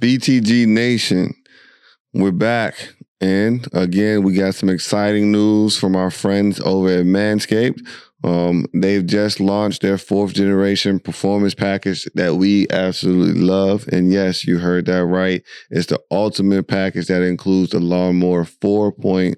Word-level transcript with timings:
BTG 0.00 0.66
Nation, 0.66 1.34
we're 2.14 2.32
back. 2.32 2.94
And 3.20 3.68
again, 3.74 4.22
we 4.22 4.32
got 4.32 4.54
some 4.54 4.70
exciting 4.70 5.30
news 5.30 5.76
from 5.76 5.94
our 5.94 6.10
friends 6.10 6.58
over 6.60 6.88
at 6.88 7.04
Manscaped. 7.04 7.86
Um, 8.24 8.64
they've 8.72 9.04
just 9.04 9.40
launched 9.40 9.82
their 9.82 9.98
fourth 9.98 10.32
generation 10.32 11.00
performance 11.00 11.54
package 11.54 12.08
that 12.14 12.36
we 12.36 12.66
absolutely 12.70 13.42
love. 13.42 13.86
And 13.88 14.10
yes, 14.10 14.46
you 14.46 14.56
heard 14.56 14.86
that 14.86 15.04
right. 15.04 15.42
It's 15.68 15.88
the 15.88 16.00
ultimate 16.10 16.66
package 16.66 17.08
that 17.08 17.20
includes 17.20 17.72
the 17.72 17.80
Lawnmower 17.80 18.44
4.0. 18.44 19.36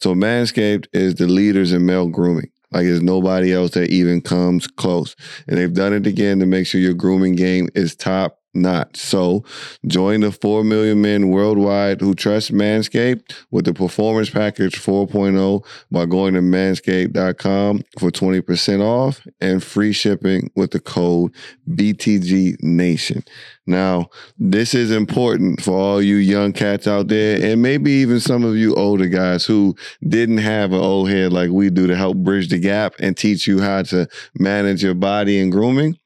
So 0.00 0.14
Manscaped 0.14 0.86
is 0.94 1.16
the 1.16 1.26
leaders 1.26 1.74
in 1.74 1.84
male 1.84 2.08
grooming. 2.08 2.50
Like 2.72 2.86
there's 2.86 3.02
nobody 3.02 3.52
else 3.52 3.72
that 3.72 3.90
even 3.90 4.22
comes 4.22 4.66
close. 4.66 5.14
And 5.46 5.58
they've 5.58 5.74
done 5.74 5.92
it 5.92 6.06
again 6.06 6.38
to 6.38 6.46
make 6.46 6.66
sure 6.66 6.80
your 6.80 6.94
grooming 6.94 7.34
game 7.34 7.68
is 7.74 7.94
top 7.94 8.38
not. 8.54 8.96
So 8.96 9.44
join 9.86 10.20
the 10.20 10.32
4 10.32 10.64
million 10.64 11.00
men 11.00 11.28
worldwide 11.30 12.00
who 12.00 12.14
trust 12.14 12.52
Manscaped 12.52 13.34
with 13.50 13.64
the 13.64 13.74
Performance 13.74 14.30
Package 14.30 14.76
4.0 14.76 15.64
by 15.90 16.06
going 16.06 16.34
to 16.34 16.40
manscaped.com 16.40 17.82
for 17.98 18.10
20% 18.10 18.80
off 18.80 19.26
and 19.40 19.62
free 19.62 19.92
shipping 19.92 20.50
with 20.54 20.70
the 20.70 20.80
code 20.80 21.34
BTG 21.68 22.62
Nation. 22.62 23.24
Now, 23.66 24.10
this 24.38 24.74
is 24.74 24.90
important 24.90 25.62
for 25.62 25.72
all 25.72 26.02
you 26.02 26.16
young 26.16 26.52
cats 26.52 26.86
out 26.86 27.08
there, 27.08 27.42
and 27.42 27.62
maybe 27.62 27.90
even 27.92 28.20
some 28.20 28.44
of 28.44 28.56
you 28.56 28.74
older 28.74 29.06
guys 29.06 29.46
who 29.46 29.74
didn't 30.06 30.38
have 30.38 30.72
an 30.72 30.80
old 30.80 31.08
head 31.08 31.32
like 31.32 31.50
we 31.50 31.70
do 31.70 31.86
to 31.86 31.96
help 31.96 32.18
bridge 32.18 32.48
the 32.48 32.58
gap 32.58 32.94
and 32.98 33.16
teach 33.16 33.46
you 33.46 33.60
how 33.60 33.82
to 33.82 34.06
manage 34.38 34.82
your 34.82 34.94
body 34.94 35.40
and 35.40 35.50
grooming 35.50 35.98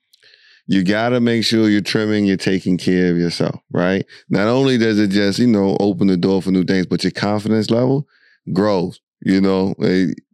you 0.69 0.85
got 0.85 1.11
to 1.11 1.21
make 1.21 1.45
sure 1.45 1.69
you're 1.69 1.81
trimming, 1.81 2.27
you're 2.27 2.37
taking 2.37 2.77
care 2.77 3.11
of 3.11 3.19
yourself, 3.19 3.61
right? 3.73 4.05
Not 4.29 4.49
only 4.49 4.79
does 4.79 4.99
it 5.01 5.09
just, 5.09 5.39
you 5.39 5.47
know, 5.49 5.77
open 5.81 6.09
the 6.09 6.17
door 6.17 6.43
for 6.43 6.51
new 6.51 6.63
things, 6.65 6.87
but 6.87 7.03
your 7.03 7.11
confidence 7.11 7.71
level 7.71 8.07
grows, 8.53 9.01
you 9.23 9.41
know, 9.41 9.75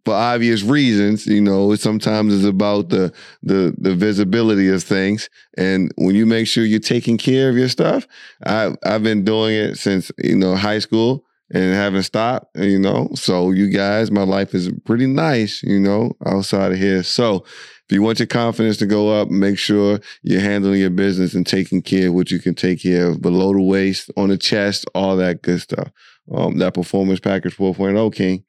for 0.05 0.13
obvious 0.15 0.63
reasons, 0.63 1.27
you 1.27 1.41
know, 1.41 1.75
sometimes 1.77 2.35
it's 2.35 2.45
about 2.45 2.91
the 2.91 3.13
the 3.43 3.75
the 3.79 3.95
visibility 3.95 4.69
of 4.69 4.83
things. 4.83 5.31
And 5.57 5.93
when 5.97 6.15
you 6.15 6.27
make 6.27 6.47
sure 6.47 6.65
you're 6.65 6.81
taking 6.81 7.17
care 7.17 7.49
of 7.49 7.57
your 7.57 7.69
stuff, 7.69 8.07
I 8.45 8.75
I've 8.85 9.03
been 9.03 9.25
doing 9.25 9.55
it 9.55 9.79
since, 9.79 10.11
you 10.23 10.37
know, 10.37 10.57
high 10.57 10.81
school 10.81 11.25
and 11.53 11.75
haven't 11.75 12.03
stopped, 12.03 12.57
you 12.57 12.79
know. 12.79 13.09
So 13.15 13.51
you 13.53 13.71
guys, 13.71 14.11
my 14.11 14.25
life 14.25 14.55
is 14.55 14.71
pretty 14.85 15.07
nice, 15.07 15.63
you 15.63 15.81
know, 15.81 16.13
outside 16.27 16.73
of 16.73 16.79
here. 16.79 17.03
So 17.03 17.47
if 17.89 17.95
you 17.95 18.03
want 18.03 18.19
your 18.19 18.27
confidence 18.27 18.79
to 18.79 18.87
go 18.87 19.11
up, 19.11 19.29
make 19.29 19.59
sure 19.59 20.01
you're 20.23 20.41
handling 20.41 20.81
your 20.81 20.91
business 20.91 21.35
and 21.35 21.47
taking 21.47 21.83
care 21.83 22.09
of 22.09 22.15
what 22.15 22.31
you 22.31 22.39
can 22.39 22.55
take 22.55 22.83
care 22.83 23.09
of 23.09 23.21
below 23.21 23.53
the 23.53 23.61
waist, 23.61 24.11
on 24.17 24.31
the 24.31 24.39
chest, 24.39 24.87
all 24.95 25.17
that 25.17 25.43
good 25.43 25.61
stuff. 25.61 25.91
Um, 26.33 26.57
that 26.59 26.73
performance 26.73 27.21
package 27.21 27.55
4.0, 27.55 28.15
King. 28.15 28.45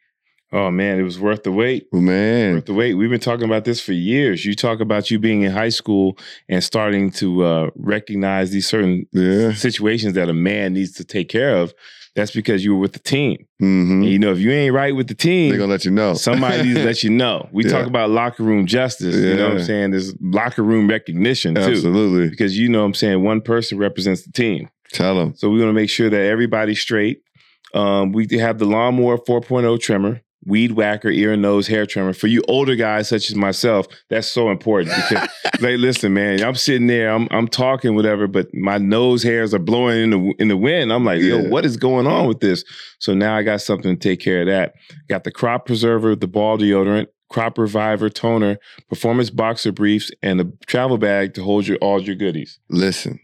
Oh 0.53 0.71
man, 0.71 0.99
it 0.99 1.03
was 1.03 1.19
worth 1.19 1.43
the 1.43 1.51
wait. 1.51 1.87
Oh, 1.91 1.99
man, 1.99 2.53
worth 2.53 2.65
the 2.65 2.73
wait. 2.73 2.93
We've 2.93 3.09
been 3.09 3.19
talking 3.19 3.43
about 3.43 3.65
this 3.65 3.81
for 3.81 3.91
years. 3.91 4.45
You 4.45 4.55
talk 4.55 4.79
about 4.79 5.11
you 5.11 5.19
being 5.19 5.41
in 5.41 5.51
high 5.51 5.69
school 5.69 6.17
and 6.47 6.63
starting 6.63 7.11
to 7.13 7.43
uh, 7.43 7.69
recognize 7.75 8.51
these 8.51 8.67
certain 8.67 9.05
yeah. 9.11 9.51
situations 9.53 10.13
that 10.13 10.29
a 10.29 10.33
man 10.33 10.73
needs 10.73 10.93
to 10.93 11.03
take 11.03 11.27
care 11.27 11.57
of 11.57 11.73
that's 12.15 12.31
because 12.31 12.63
you 12.63 12.73
were 12.73 12.79
with 12.79 12.93
the 12.93 12.99
team. 12.99 13.45
Mm-hmm. 13.61 13.91
And, 13.91 14.05
you 14.05 14.17
know, 14.17 14.31
if 14.31 14.39
you 14.39 14.51
ain't 14.51 14.73
right 14.73 14.95
with 14.95 15.07
the 15.07 15.13
team, 15.13 15.49
they're 15.49 15.59
gonna 15.59 15.71
let 15.71 15.85
you 15.85 15.91
know. 15.91 16.13
somebody 16.15 16.63
needs 16.63 16.79
to 16.79 16.85
let 16.85 17.03
you 17.03 17.09
know. 17.09 17.49
We 17.51 17.65
yeah. 17.65 17.71
talk 17.71 17.87
about 17.87 18.09
locker 18.09 18.43
room 18.43 18.65
justice. 18.65 19.15
Yeah. 19.15 19.29
You 19.29 19.35
know 19.35 19.49
what 19.49 19.57
I'm 19.57 19.63
saying? 19.63 19.91
There's 19.91 20.15
locker 20.21 20.63
room 20.63 20.87
recognition 20.87 21.55
too. 21.55 21.61
Absolutely. 21.61 22.29
Because 22.29 22.57
you 22.57 22.69
know 22.69 22.79
what 22.79 22.85
I'm 22.85 22.93
saying 22.93 23.23
one 23.23 23.41
person 23.41 23.77
represents 23.77 24.23
the 24.23 24.31
team. 24.31 24.69
Tell 24.91 25.15
them. 25.15 25.35
So 25.35 25.49
we 25.49 25.59
want 25.59 25.69
to 25.69 25.73
make 25.73 25.89
sure 25.89 26.09
that 26.09 26.21
everybody's 26.21 26.79
straight. 26.79 27.21
Um, 27.73 28.13
we 28.13 28.27
have 28.37 28.59
the 28.59 28.65
lawnmower 28.65 29.17
4.0 29.17 29.79
trimmer 29.81 30.21
weed 30.45 30.73
whacker, 30.73 31.09
ear 31.09 31.33
and 31.33 31.41
nose 31.41 31.67
hair 31.67 31.85
trimmer. 31.85 32.13
For 32.13 32.27
you 32.27 32.43
older 32.47 32.75
guys 32.75 33.09
such 33.09 33.29
as 33.29 33.35
myself, 33.35 33.87
that's 34.09 34.27
so 34.27 34.49
important 34.49 34.95
because, 34.95 35.27
like, 35.61 35.77
listen, 35.77 36.13
man, 36.13 36.43
I'm 36.43 36.55
sitting 36.55 36.87
there, 36.87 37.11
I'm 37.11 37.27
I'm 37.31 37.47
talking 37.47 37.95
whatever, 37.95 38.27
but 38.27 38.53
my 38.53 38.77
nose 38.77 39.23
hairs 39.23 39.53
are 39.53 39.59
blowing 39.59 40.03
in 40.03 40.09
the 40.11 40.33
in 40.39 40.47
the 40.47 40.57
wind. 40.57 40.91
I'm 40.93 41.05
like, 41.05 41.21
yeah. 41.21 41.35
yo, 41.35 41.49
what 41.49 41.65
is 41.65 41.77
going 41.77 42.07
on 42.07 42.27
with 42.27 42.39
this? 42.39 42.63
So 42.99 43.13
now 43.13 43.35
I 43.35 43.43
got 43.43 43.61
something 43.61 43.97
to 43.97 44.09
take 44.09 44.19
care 44.19 44.41
of 44.41 44.47
that. 44.47 44.73
Got 45.09 45.23
the 45.23 45.31
crop 45.31 45.65
preserver, 45.65 46.15
the 46.15 46.27
ball 46.27 46.57
deodorant, 46.57 47.07
crop 47.29 47.57
reviver 47.57 48.09
toner, 48.09 48.57
performance 48.89 49.29
boxer 49.29 49.71
briefs, 49.71 50.11
and 50.21 50.41
a 50.41 50.51
travel 50.67 50.97
bag 50.97 51.33
to 51.35 51.43
hold 51.43 51.67
your 51.67 51.77
all 51.77 52.01
your 52.01 52.15
goodies. 52.15 52.59
Listen, 52.69 53.19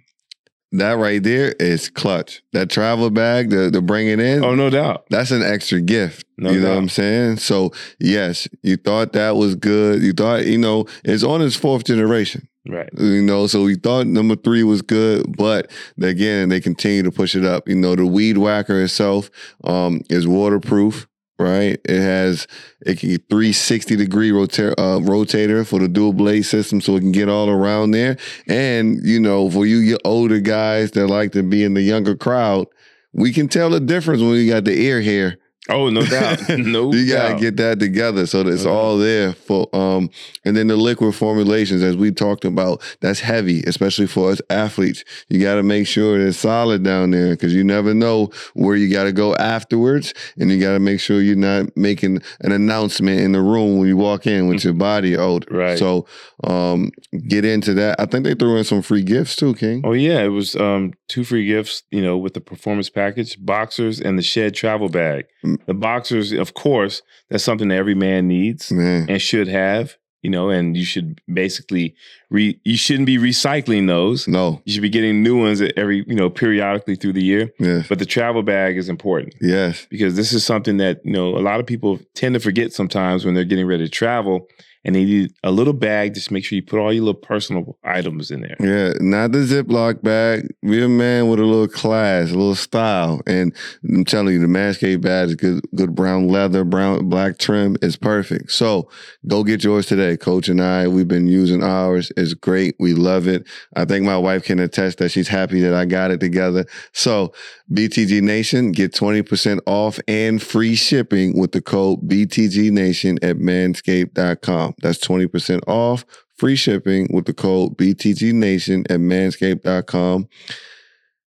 that 0.74 0.94
right 0.94 1.22
there 1.22 1.54
is 1.60 1.90
clutch. 1.90 2.42
That 2.54 2.70
travel 2.70 3.10
bag 3.10 3.50
to, 3.50 3.72
to 3.72 3.82
bring 3.82 4.08
it 4.08 4.20
in. 4.20 4.44
Oh, 4.44 4.56
no 4.56 4.70
doubt. 4.70 5.06
That's 5.10 5.32
an 5.32 5.44
extra 5.44 5.82
gift. 5.82 6.26
No 6.38 6.50
you 6.50 6.60
know 6.60 6.68
doubt. 6.68 6.72
what 6.74 6.82
I'm 6.82 6.90
saying? 6.90 7.38
So, 7.38 7.72
yes, 8.00 8.48
you 8.64 8.78
thought 8.78 9.14
that 9.14 9.36
was 9.36 9.56
good. 9.56 10.02
You 10.02 10.14
thought, 10.14 10.46
you 10.46 10.58
know, 10.58 10.86
it's 11.04 11.24
on 11.24 11.42
its 11.42 11.56
fourth 11.56 11.84
generation. 11.84 12.48
Right. 12.68 12.90
You 12.98 13.24
know, 13.24 13.48
so 13.48 13.64
we 13.64 13.76
thought 13.76 14.06
number 14.06 14.36
three 14.36 14.64
was 14.64 14.82
good, 14.84 15.36
but 15.36 15.72
again, 16.00 16.50
they 16.50 16.62
continue 16.62 17.02
to 17.04 17.12
push 17.12 17.36
it 17.36 17.44
up. 17.44 17.68
You 17.68 17.76
know, 17.76 17.96
the 17.96 18.06
weed 18.06 18.38
whacker 18.38 18.84
itself 18.84 19.32
um, 19.64 20.02
is 20.10 20.28
waterproof 20.28 21.08
right? 21.42 21.80
It 21.84 22.02
has 22.02 22.48
it 22.82 23.00
can 23.00 23.10
360 23.30 23.96
degree 23.96 24.32
rota- 24.32 24.80
uh, 24.80 25.00
rotator 25.00 25.68
for 25.68 25.80
the 25.80 25.88
dual 25.88 26.14
blade 26.14 26.44
system, 26.44 26.82
so 26.82 26.96
it 26.96 27.02
can 27.02 27.12
get 27.12 27.30
all 27.30 27.50
around 27.50 27.92
there. 27.92 28.18
And 28.48 29.06
you 29.06 29.20
know, 29.20 29.50
for 29.50 29.66
you 29.66 29.98
older 30.06 30.40
guys 30.40 30.92
that 30.92 31.08
like 31.08 31.32
to 31.34 31.44
be 31.44 31.64
in 31.64 31.74
the 31.74 31.82
younger 31.82 32.16
crowd, 32.16 32.68
we 33.14 33.34
can 33.34 33.48
tell 33.48 33.70
the 33.70 33.80
difference 33.80 34.22
when 34.22 34.36
you 34.36 34.50
got 34.50 34.66
the 34.66 34.80
ear 34.80 35.02
hair 35.02 35.38
Oh, 35.70 35.90
no 35.90 36.02
doubt. 36.06 36.50
No 36.58 36.92
you 36.92 37.08
gotta 37.08 37.40
get 37.40 37.58
that 37.58 37.80
together 37.80 38.26
so 38.26 38.42
it's 38.42 38.66
No 38.66 38.72
all 38.72 38.98
there 38.98 39.34
for 39.34 39.74
um 39.76 40.10
and 40.44 40.58
then 40.58 40.68
the 40.68 40.76
liquid 40.76 41.14
formulations 41.14 41.84
as 41.84 41.96
we 41.96 42.12
talked 42.12 42.46
about, 42.46 42.82
that's 43.00 43.20
heavy, 43.20 43.62
especially 43.68 44.08
for 44.08 44.32
us 44.32 44.42
athletes. 44.50 45.04
You 45.30 45.40
gotta 45.40 45.64
make 45.64 45.88
sure 45.88 46.20
it's 46.20 46.38
solid 46.38 46.84
down 46.84 47.12
there 47.12 47.32
because 47.32 47.54
you 47.54 47.64
never 47.64 47.94
know 47.94 48.32
where 48.54 48.76
you 48.76 48.92
gotta 48.92 49.12
go 49.12 49.36
afterwards. 49.36 50.14
And 50.40 50.50
you 50.50 50.60
gotta 50.60 50.80
make 50.80 51.00
sure 51.00 51.22
you're 51.22 51.36
not 51.36 51.76
making 51.78 52.22
an 52.42 52.52
announcement 52.52 53.22
in 53.22 53.32
the 53.32 53.42
room 53.42 53.78
when 53.78 53.88
you 53.88 53.98
walk 53.98 54.26
in 54.26 54.48
with 54.48 54.64
your 54.64 54.74
body 54.74 55.16
out. 55.16 55.46
Right. 55.52 55.78
So 55.78 56.08
um 56.44 56.92
get 57.28 57.46
into 57.46 57.74
that. 57.76 58.00
I 58.00 58.06
think 58.06 58.26
they 58.26 58.34
threw 58.34 58.58
in 58.58 58.64
some 58.64 58.82
free 58.82 59.04
gifts 59.04 59.36
too, 59.36 59.54
King. 59.54 59.82
Oh 59.84 59.94
yeah, 59.94 60.22
it 60.22 60.30
was 60.30 60.56
um, 60.56 60.94
two 61.08 61.24
free 61.24 61.46
gifts, 61.46 61.84
you 61.92 62.02
know, 62.02 62.18
with 62.18 62.34
the 62.34 62.42
performance 62.42 62.90
package, 62.90 63.38
boxers 63.44 64.00
and 64.00 64.18
the 64.18 64.24
shed 64.24 64.56
travel 64.56 64.90
bag. 64.90 65.26
The 65.66 65.74
boxers, 65.74 66.32
of 66.32 66.54
course, 66.54 67.02
that's 67.30 67.44
something 67.44 67.68
that 67.70 67.76
every 67.76 67.96
man 67.96 68.28
needs 68.28 68.72
Man. 68.72 69.08
and 69.10 69.22
should 69.22 69.48
have, 69.48 69.98
you 70.22 70.30
know, 70.30 70.50
and 70.50 70.78
you 70.78 70.86
should 70.86 71.20
basically 71.34 71.96
re 72.30 72.60
you 72.64 72.78
shouldn't 72.78 73.06
be 73.08 73.18
recycling 73.18 73.88
those. 73.88 74.28
No. 74.28 74.62
You 74.66 74.74
should 74.74 74.82
be 74.82 74.90
getting 74.90 75.24
new 75.24 75.38
ones 75.40 75.62
every, 75.76 76.04
you 76.08 76.16
know, 76.16 76.30
periodically 76.30 76.96
through 76.96 77.14
the 77.14 77.24
year. 77.24 77.52
Yes. 77.60 77.88
But 77.88 78.00
the 78.00 78.06
travel 78.06 78.44
bag 78.44 78.78
is 78.78 78.88
important 78.90 79.34
Yes. 79.42 79.88
because 79.90 80.16
this 80.16 80.32
is 80.34 80.46
something 80.46 80.78
that, 80.78 81.04
you 81.06 81.12
know, 81.14 81.36
a 81.38 81.40
lot 81.42 81.60
of 81.60 81.66
people 81.66 82.00
tend 82.14 82.34
to 82.36 82.40
forget 82.40 82.72
sometimes 82.74 83.26
when 83.26 83.34
they're 83.34 83.44
getting 83.46 83.66
ready 83.68 83.84
to 83.86 83.90
travel 83.90 84.48
and 84.84 84.96
they 84.96 85.04
need 85.04 85.34
a 85.44 85.52
little 85.52 85.74
bag 85.74 86.14
just 86.14 86.32
make 86.32 86.44
sure 86.44 86.56
you 86.56 86.64
put 86.64 86.80
all 86.80 86.92
your 86.92 87.04
little 87.04 87.20
personal 87.20 87.78
items 87.84 88.32
in 88.32 88.42
there. 88.42 88.56
Yeah, 88.60 88.94
not 89.00 89.32
the 89.32 89.40
Ziploc 89.40 90.02
bag. 90.02 90.54
Be 90.62 90.84
a 90.84 90.90
man 90.90 91.30
with 91.30 91.40
a 91.40 91.46
little 91.46 91.68
class, 91.68 92.30
a 92.30 92.34
little 92.34 92.56
style. 92.56 93.22
And 93.28 93.56
I'm 93.84 94.06
telling 94.06 94.34
you, 94.34 94.40
the 94.40 94.48
Manscaped 94.48 95.02
bag 95.02 95.30
is 95.30 95.36
good, 95.36 95.62
good 95.76 95.96
brown 95.96 96.28
leather, 96.28 96.64
brown, 96.64 97.10
black 97.10 97.38
trim 97.38 97.78
is 97.82 97.96
perfect. 97.96 98.52
So 98.52 98.90
go 99.28 99.44
get 99.44 99.64
yours 99.64 99.86
today. 99.86 100.18
Coach 100.18 100.50
and 100.50 100.62
I, 100.62 100.88
we've 100.88 101.08
been 101.08 101.28
using 101.28 101.64
ours. 101.64 102.12
It's 102.18 102.34
great. 102.34 102.76
We 102.80 102.94
love 102.94 103.28
it. 103.28 103.48
I 103.76 103.86
think 103.86 104.06
my 104.06 104.18
wife 104.18 104.44
can 104.44 104.60
attest 104.60 104.98
that 105.00 105.10
she's 105.10 105.28
happy 105.28 105.62
that 105.62 105.74
I 105.74 105.86
got 105.86 106.12
it 106.12 106.20
together. 106.20 106.66
So 106.94 107.34
BTG 107.72 108.22
Nation, 108.22 108.72
get 108.72 108.94
20% 108.94 109.60
off 109.66 110.00
and 110.08 110.42
free 110.42 110.76
shipping 110.76 111.38
with 111.38 111.52
the 111.52 111.62
code 111.62 112.02
BTG 112.08 112.72
Nation 112.72 113.18
at 113.22 113.38
manscaped.com. 113.38 114.71
That's 114.82 115.00
20% 115.00 115.62
off, 115.68 116.06
free 116.38 116.56
shipping 116.56 117.08
with 117.12 117.26
the 117.26 117.34
code 117.34 117.78
BTG 117.78 118.34
Nation 118.34 118.86
at 118.90 119.00
manscaped.com. 119.00 120.28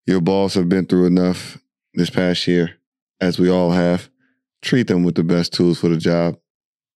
Your 0.07 0.21
balls 0.21 0.55
have 0.55 0.69
been 0.69 0.87
through 0.87 1.07
enough 1.07 1.59
this 1.95 2.11
past 2.11 2.47
year, 2.47 2.77
as 3.21 3.39
we 3.39 3.49
all 3.49 3.71
have. 3.71 4.11
Treat 4.63 4.87
them 4.87 5.05
with 5.05 5.15
the 5.15 5.25
best 5.25 5.53
tools 5.53 5.81
for 5.81 5.89
the 5.89 5.97
job. 5.97 6.39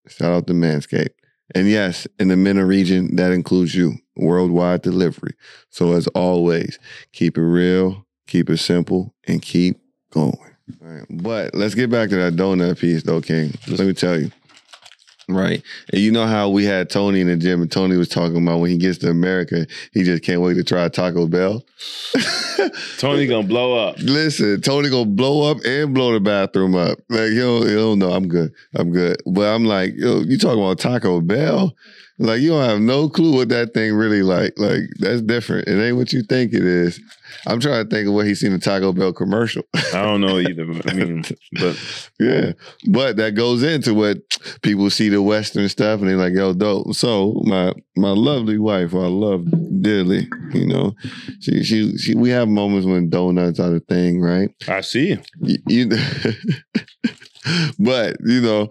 Shout 0.09 0.33
out 0.33 0.47
to 0.47 0.53
Manscaped. 0.55 1.15
And 1.55 1.69
yes, 1.69 2.07
in 2.19 2.29
the 2.29 2.37
MENA 2.37 2.65
region, 2.65 3.17
that 3.17 3.33
includes 3.33 3.75
you, 3.75 3.95
worldwide 4.17 4.83
delivery. 4.83 5.35
So 5.71 5.93
as 5.93 6.07
always, 6.09 6.79
keep 7.13 7.39
it 7.39 7.43
real, 7.43 8.07
keep 8.27 8.51
it 8.51 8.59
simple, 8.59 9.15
and 9.27 9.41
keep 9.41 9.79
going. 10.11 10.37
But 11.09 11.55
let's 11.55 11.75
get 11.75 11.91
back 11.91 12.11
to 12.11 12.17
that 12.17 12.35
donut 12.35 12.79
piece 12.79 13.03
though, 13.03 13.23
King. 13.23 13.55
Let 13.69 13.81
me 13.81 13.95
tell 13.95 14.21
you. 14.21 14.31
Right. 15.29 15.63
And 15.93 16.01
you 16.01 16.11
know 16.11 16.27
how 16.27 16.49
we 16.49 16.65
had 16.65 16.89
Tony 16.89 17.21
in 17.21 17.27
the 17.27 17.37
gym 17.37 17.61
and 17.61 17.71
Tony 17.71 17.99
was 17.99 18.09
talking 18.09 18.43
about 18.43 18.61
when 18.61 18.71
he 18.71 18.79
gets 18.79 18.97
to 18.99 19.11
America, 19.11 19.67
he 19.93 20.03
just 20.03 20.23
can't 20.23 20.41
wait 20.41 20.55
to 20.55 20.65
try 20.65 20.89
Taco 20.89 21.27
Bell. 21.27 21.63
Tony 22.99 23.27
gonna 23.27 23.47
blow 23.47 23.77
up. 23.77 23.97
Listen, 23.99 24.61
Tony 24.63 24.89
gonna 24.89 25.05
blow 25.05 25.51
up 25.51 25.59
and 25.67 25.95
blow 25.95 26.13
the 26.13 26.21
bathroom 26.21 26.75
up. 26.75 26.99
Like, 27.11 27.33
yo, 27.33 27.65
yo, 27.65 27.95
no, 27.95 28.11
I'm 28.13 28.27
good. 28.27 28.53
I'm 28.75 28.91
good. 28.91 29.21
But 29.27 29.55
I'm 29.55 29.67
like, 29.67 29.95
yo, 29.97 30.21
you 30.21 30.39
talking 30.39 30.63
about 30.63 30.79
Taco 30.79 31.21
Bell? 31.21 31.75
Like, 32.19 32.41
you 32.41 32.51
don't 32.51 32.69
have 32.69 32.81
no 32.81 33.09
clue 33.09 33.37
what 33.37 33.49
that 33.51 33.75
thing 33.75 33.95
really 33.95 34.23
like. 34.23 34.55
Like, 34.57 34.83
that's 34.99 35.23
different. 35.23 35.69
It 35.69 35.81
ain't 35.81 35.97
what 35.97 36.13
you 36.13 36.23
think 36.23 36.53
it 36.53 36.65
is. 36.65 37.01
I'm 37.47 37.61
trying 37.61 37.85
to 37.85 37.91
think 37.91 38.09
of 38.09 38.15
what 38.15 38.27
he's 38.27 38.41
seen 38.41 38.53
a 38.53 38.59
Taco 38.59 38.93
Bell 38.93 39.13
commercial. 39.13 39.63
I 39.75 40.03
don't 40.03 40.21
know 40.21 40.39
either. 40.39 40.65
I 40.87 40.95
mean, 40.95 41.25
but 41.53 42.11
yeah. 42.21 42.53
But 42.89 43.17
that 43.17 43.35
goes 43.35 43.63
into 43.63 43.95
what 43.95 44.19
people 44.63 44.91
see 44.91 45.09
the 45.09 45.23
Western 45.23 45.69
stuff 45.69 46.01
and 46.01 46.09
they're 46.09 46.17
like, 46.17 46.35
yo, 46.35 46.53
dope. 46.53 46.95
So 46.95 47.41
my 47.45 47.73
my 47.97 48.11
lovely 48.11 48.59
wife, 48.59 48.91
who 48.91 49.01
I 49.01 49.07
love 49.07 49.47
dearly, 49.83 50.29
you 50.53 50.67
know, 50.67 50.95
she 51.41 51.63
she 51.63 51.97
she 51.99 52.15
we 52.15 52.31
have 52.31 52.49
moments 52.49 52.87
when 52.87 53.11
donuts 53.11 53.61
are 53.61 53.71
the 53.71 53.81
thing, 53.81 54.21
right? 54.21 54.51
I 54.67 54.81
see. 54.81 55.19
You, 55.41 55.59
you 55.67 55.89
but 57.79 58.17
you 58.25 58.41
know, 58.41 58.71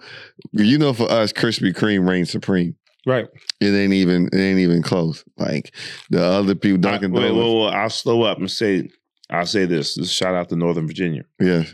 you 0.51 0.77
know, 0.77 0.93
for 0.93 1.09
us, 1.11 1.31
Krispy 1.31 1.73
Kreme 1.73 2.07
reigns 2.07 2.31
supreme. 2.31 2.75
Right. 3.07 3.25
It 3.61 3.67
ain't 3.73 3.93
even 3.93 4.27
it 4.33 4.37
ain't 4.37 4.59
even 4.59 4.81
close. 4.83 5.23
Like 5.37 5.73
the 6.09 6.21
other 6.21 6.55
people, 6.55 6.77
Dunkin' 6.79 7.11
I, 7.11 7.15
wait, 7.15 7.21
Donuts. 7.29 7.37
wait, 7.37 7.61
wait, 7.65 7.73
I'll 7.73 7.89
slow 7.89 8.23
up 8.23 8.37
and 8.37 8.51
say, 8.51 8.89
I'll 9.29 9.45
say 9.45 9.65
this. 9.65 9.95
This 9.95 10.11
shout 10.11 10.35
out 10.35 10.49
to 10.49 10.57
Northern 10.57 10.85
Virginia. 10.87 11.23
Yes. 11.39 11.73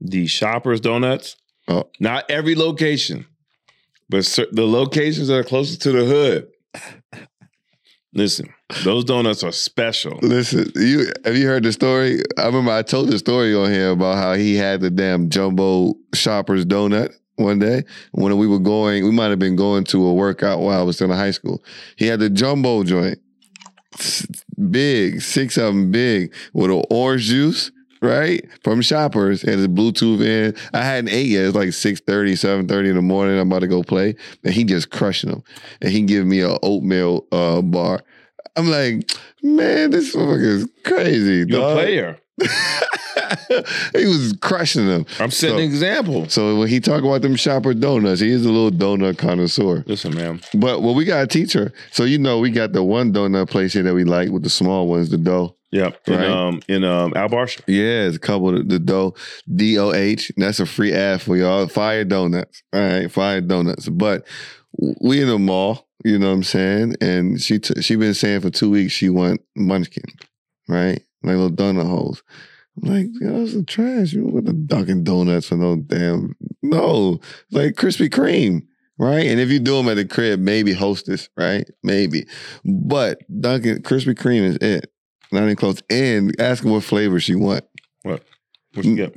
The 0.00 0.26
Shoppers 0.28 0.80
Donuts, 0.80 1.36
Oh. 1.68 1.90
not 1.98 2.30
every 2.30 2.54
location, 2.54 3.26
but 4.08 4.24
the 4.52 4.66
locations 4.68 5.26
that 5.28 5.36
are 5.36 5.42
closest 5.42 5.82
to 5.82 5.90
the 5.90 6.04
hood. 6.04 6.48
Listen, 8.14 8.48
those 8.84 9.04
donuts 9.04 9.42
are 9.42 9.52
special. 9.52 10.18
Listen, 10.22 10.70
you 10.76 11.06
have 11.24 11.36
you 11.36 11.46
heard 11.46 11.64
the 11.64 11.72
story? 11.72 12.22
I 12.38 12.46
remember 12.46 12.70
I 12.70 12.82
told 12.82 13.08
the 13.08 13.18
story 13.18 13.54
on 13.54 13.70
here 13.70 13.90
about 13.90 14.16
how 14.16 14.34
he 14.34 14.54
had 14.54 14.80
the 14.80 14.90
damn 14.90 15.28
jumbo 15.28 15.94
shoppers 16.14 16.64
donut 16.64 17.12
one 17.36 17.58
day 17.58 17.84
when 18.12 18.36
we 18.36 18.46
were 18.46 18.58
going. 18.58 19.04
We 19.04 19.12
might 19.12 19.30
have 19.30 19.38
been 19.38 19.56
going 19.56 19.84
to 19.84 20.06
a 20.06 20.14
workout 20.14 20.60
while 20.60 20.80
I 20.80 20.82
was 20.82 20.96
still 20.96 21.10
in 21.10 21.16
high 21.16 21.30
school. 21.30 21.62
He 21.96 22.06
had 22.06 22.20
the 22.20 22.30
jumbo 22.30 22.82
joint, 22.84 23.18
big, 24.70 25.20
six 25.22 25.56
of 25.56 25.74
them 25.74 25.90
big 25.90 26.34
with 26.52 26.70
an 26.70 26.84
orange 26.90 27.24
juice. 27.24 27.70
Right 28.02 28.46
from 28.62 28.82
shoppers, 28.82 29.40
had 29.40 29.58
his 29.58 29.68
Bluetooth 29.68 30.20
in. 30.20 30.54
I 30.74 30.84
hadn't 30.84 31.08
ate 31.08 31.28
yet. 31.28 31.46
It's 31.46 31.56
like 31.56 31.70
6.30, 31.70 32.32
7.30 32.66 32.90
in 32.90 32.94
the 32.94 33.02
morning. 33.02 33.38
I'm 33.38 33.48
about 33.48 33.60
to 33.60 33.68
go 33.68 33.82
play, 33.82 34.14
and 34.44 34.52
he 34.52 34.64
just 34.64 34.90
crushing 34.90 35.30
them. 35.30 35.42
And 35.80 35.90
he 35.90 36.02
give 36.02 36.26
me 36.26 36.40
a 36.40 36.58
oatmeal 36.62 37.26
uh, 37.32 37.62
bar. 37.62 38.02
I'm 38.54 38.68
like, 38.68 39.10
man, 39.42 39.90
this 39.90 40.14
motherfucker 40.14 40.42
is 40.42 40.68
crazy. 40.84 41.46
You're 41.48 41.70
a 41.70 41.74
player. 41.74 42.18
he 43.96 44.06
was 44.06 44.34
crushing 44.40 44.86
them. 44.86 45.06
I'm 45.18 45.30
setting 45.30 45.56
So- 45.56 45.58
an 45.58 45.64
example. 45.64 46.28
So 46.28 46.58
when 46.58 46.68
he 46.68 46.80
talk 46.80 47.02
about 47.02 47.22
them 47.22 47.36
shopper 47.36 47.74
donuts, 47.74 48.20
he 48.20 48.30
is 48.30 48.44
a 48.44 48.50
little 48.52 48.70
donut 48.70 49.18
connoisseur. 49.18 49.84
Listen, 49.86 50.14
man. 50.14 50.40
But 50.54 50.82
well, 50.82 50.94
we 50.94 51.04
got 51.04 51.22
a 51.22 51.26
teacher. 51.26 51.72
So 51.92 52.04
you 52.04 52.18
know, 52.18 52.38
we 52.38 52.50
got 52.50 52.72
the 52.72 52.82
one 52.82 53.12
donut 53.12 53.48
place 53.50 53.72
here 53.72 53.82
that 53.84 53.94
we 53.94 54.04
like 54.04 54.30
with 54.30 54.42
the 54.42 54.50
small 54.50 54.86
ones, 54.88 55.10
the 55.10 55.18
dough. 55.18 55.56
Yep. 55.72 56.00
In 56.08 56.14
Right. 56.14 56.30
um 56.30 56.60
in 56.68 56.84
um 56.84 57.12
Al 57.16 57.28
Barsha. 57.28 57.60
Yeah, 57.66 58.06
it's 58.06 58.16
a 58.16 58.20
couple 58.20 58.56
of 58.56 58.68
the 58.68 58.78
dough, 58.78 59.14
D 59.52 59.78
O 59.78 59.92
H. 59.92 60.30
That's 60.36 60.60
a 60.60 60.66
free 60.66 60.92
ad 60.92 61.20
for 61.22 61.36
y'all. 61.36 61.66
Fire 61.68 62.04
donuts. 62.04 62.62
All 62.72 62.80
right, 62.80 63.10
fire 63.10 63.40
donuts. 63.40 63.88
But 63.88 64.24
we 65.00 65.20
in 65.22 65.28
the 65.28 65.38
mall, 65.38 65.88
you 66.04 66.18
know 66.18 66.28
what 66.28 66.34
I'm 66.34 66.42
saying? 66.44 66.96
And 67.00 67.40
she 67.40 67.58
t- 67.58 67.82
she 67.82 67.96
been 67.96 68.14
saying 68.14 68.42
for 68.42 68.50
two 68.50 68.70
weeks 68.70 68.92
she 68.92 69.08
want 69.10 69.40
munchkin, 69.56 70.04
right? 70.68 71.02
Like 71.26 71.36
little 71.36 71.50
donut 71.50 71.88
holes. 71.88 72.22
I'm 72.82 72.88
like, 72.88 73.06
yo, 73.20 73.40
that's 73.40 73.52
some 73.52 73.66
trash. 73.66 74.12
You 74.12 74.22
don't 74.22 74.32
want 74.32 74.46
the 74.46 74.52
Dunkin' 74.52 75.04
Donuts 75.04 75.48
for 75.48 75.56
no 75.56 75.76
damn 75.76 76.36
no. 76.62 77.20
Like 77.50 77.74
Krispy 77.74 78.08
Kreme. 78.08 78.62
Right, 78.98 79.26
and 79.26 79.38
if 79.38 79.50
you 79.50 79.58
do 79.58 79.76
them 79.76 79.90
at 79.90 79.96
the 79.96 80.06
crib, 80.06 80.40
maybe 80.40 80.72
Hostess, 80.72 81.28
right? 81.36 81.68
Maybe, 81.82 82.26
but 82.64 83.18
Dunkin' 83.42 83.82
Krispy 83.82 84.14
Kreme 84.14 84.44
is 84.44 84.56
it. 84.56 84.90
Not 85.30 85.42
even 85.42 85.56
close. 85.56 85.82
And 85.90 86.34
ask 86.40 86.64
what 86.64 86.82
flavor 86.82 87.20
she 87.20 87.34
want. 87.34 87.64
What 88.04 88.22
you 88.74 88.96
get? 88.96 89.14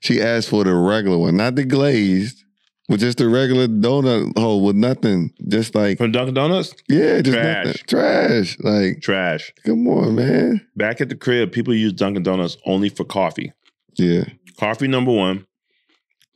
She 0.00 0.22
asked 0.22 0.48
for 0.48 0.64
the 0.64 0.74
regular 0.74 1.18
one, 1.18 1.36
not 1.36 1.56
the 1.56 1.64
glazed, 1.64 2.42
but 2.88 2.98
just 3.00 3.20
a 3.20 3.28
regular 3.28 3.66
donut 3.68 4.36
hole 4.38 4.64
with 4.64 4.76
nothing. 4.76 5.32
Just 5.48 5.74
like 5.74 5.98
From 5.98 6.12
Dunkin' 6.12 6.34
Donuts? 6.34 6.74
yeah, 6.88 7.20
just 7.22 7.36
Trash. 7.36 7.64
nothing. 7.66 7.80
Trash. 7.86 8.58
Like, 8.60 9.00
Trash. 9.02 9.52
come 9.64 9.86
on, 9.88 10.14
man. 10.16 10.66
Back 10.76 11.00
at 11.00 11.08
the 11.08 11.16
crib, 11.16 11.52
people 11.52 11.74
use 11.74 11.92
Dunkin' 11.92 12.22
Donuts 12.22 12.56
only 12.66 12.88
for 12.88 13.04
coffee. 13.04 13.52
Yeah. 13.96 14.24
Coffee 14.58 14.88
number 14.88 15.12
one. 15.12 15.46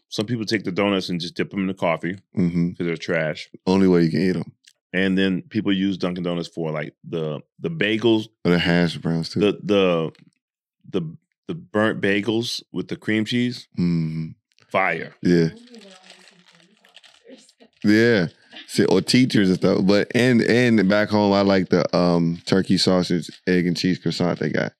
Some 0.08 0.26
people 0.26 0.44
take 0.44 0.64
the 0.64 0.72
donuts 0.72 1.08
and 1.08 1.20
just 1.20 1.34
dip 1.34 1.50
them 1.50 1.60
in 1.60 1.66
the 1.66 1.74
coffee 1.74 2.16
because 2.34 2.86
they're 2.86 2.96
trash. 2.96 3.48
Only 3.66 3.88
way 3.88 4.02
you 4.04 4.10
can 4.10 4.20
eat 4.20 4.32
them. 4.32 4.52
And 4.92 5.18
then 5.18 5.42
people 5.42 5.72
use 5.72 5.98
Dunkin' 5.98 6.22
Donuts 6.22 6.48
for 6.48 6.70
like 6.70 6.94
the 7.06 7.40
the 7.58 7.68
bagels, 7.70 8.28
Or 8.44 8.52
the 8.52 8.58
hash 8.58 8.96
browns 8.98 9.28
too. 9.30 9.40
the 9.40 9.58
the 9.62 10.12
the 10.88 11.16
the 11.48 11.54
burnt 11.54 12.00
bagels 12.00 12.62
with 12.72 12.88
the 12.88 12.96
cream 12.96 13.24
cheese. 13.24 13.68
hmm 13.76 14.28
Fire. 14.70 15.14
Yeah. 15.22 15.48
Yeah. 17.86 18.26
See, 18.68 18.84
or 18.86 19.00
teachers 19.00 19.48
and 19.48 19.58
stuff. 19.58 19.78
But 19.84 20.10
and 20.14 20.42
and 20.42 20.88
back 20.88 21.08
home, 21.08 21.32
I 21.32 21.42
like 21.42 21.68
the 21.68 21.94
um 21.96 22.40
turkey 22.46 22.78
sausage, 22.78 23.30
egg 23.46 23.66
and 23.66 23.76
cheese 23.76 23.98
croissant 23.98 24.38
they 24.40 24.50
got. 24.50 24.72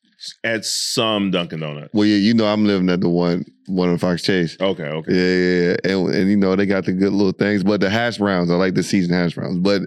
At 0.43 0.65
some 0.65 1.31
Dunkin' 1.31 1.61
Donuts. 1.61 1.91
Well, 1.93 2.07
yeah, 2.07 2.17
you 2.17 2.33
know 2.35 2.47
I'm 2.47 2.65
living 2.67 2.89
at 2.89 3.01
the 3.01 3.09
one 3.09 3.45
one 3.67 3.91
in 3.91 3.99
Fox 3.99 4.23
Chase. 4.23 4.57
Okay, 4.61 4.83
okay. 4.85 5.13
Yeah, 5.13 5.35
yeah, 5.35 5.77
yeah. 5.85 5.93
And, 5.99 6.15
and 6.15 6.31
you 6.31 6.37
know, 6.37 6.57
they 6.57 6.65
got 6.67 6.87
the 6.87 6.93
good 6.95 7.13
little 7.13 7.33
things. 7.33 7.63
But 7.63 7.81
the 7.81 7.91
hash 7.91 8.17
browns, 8.19 8.51
I 8.51 8.55
like 8.55 8.75
the 8.75 8.83
seasoned 8.83 9.15
hash 9.15 9.35
browns. 9.35 9.59
But 9.59 9.83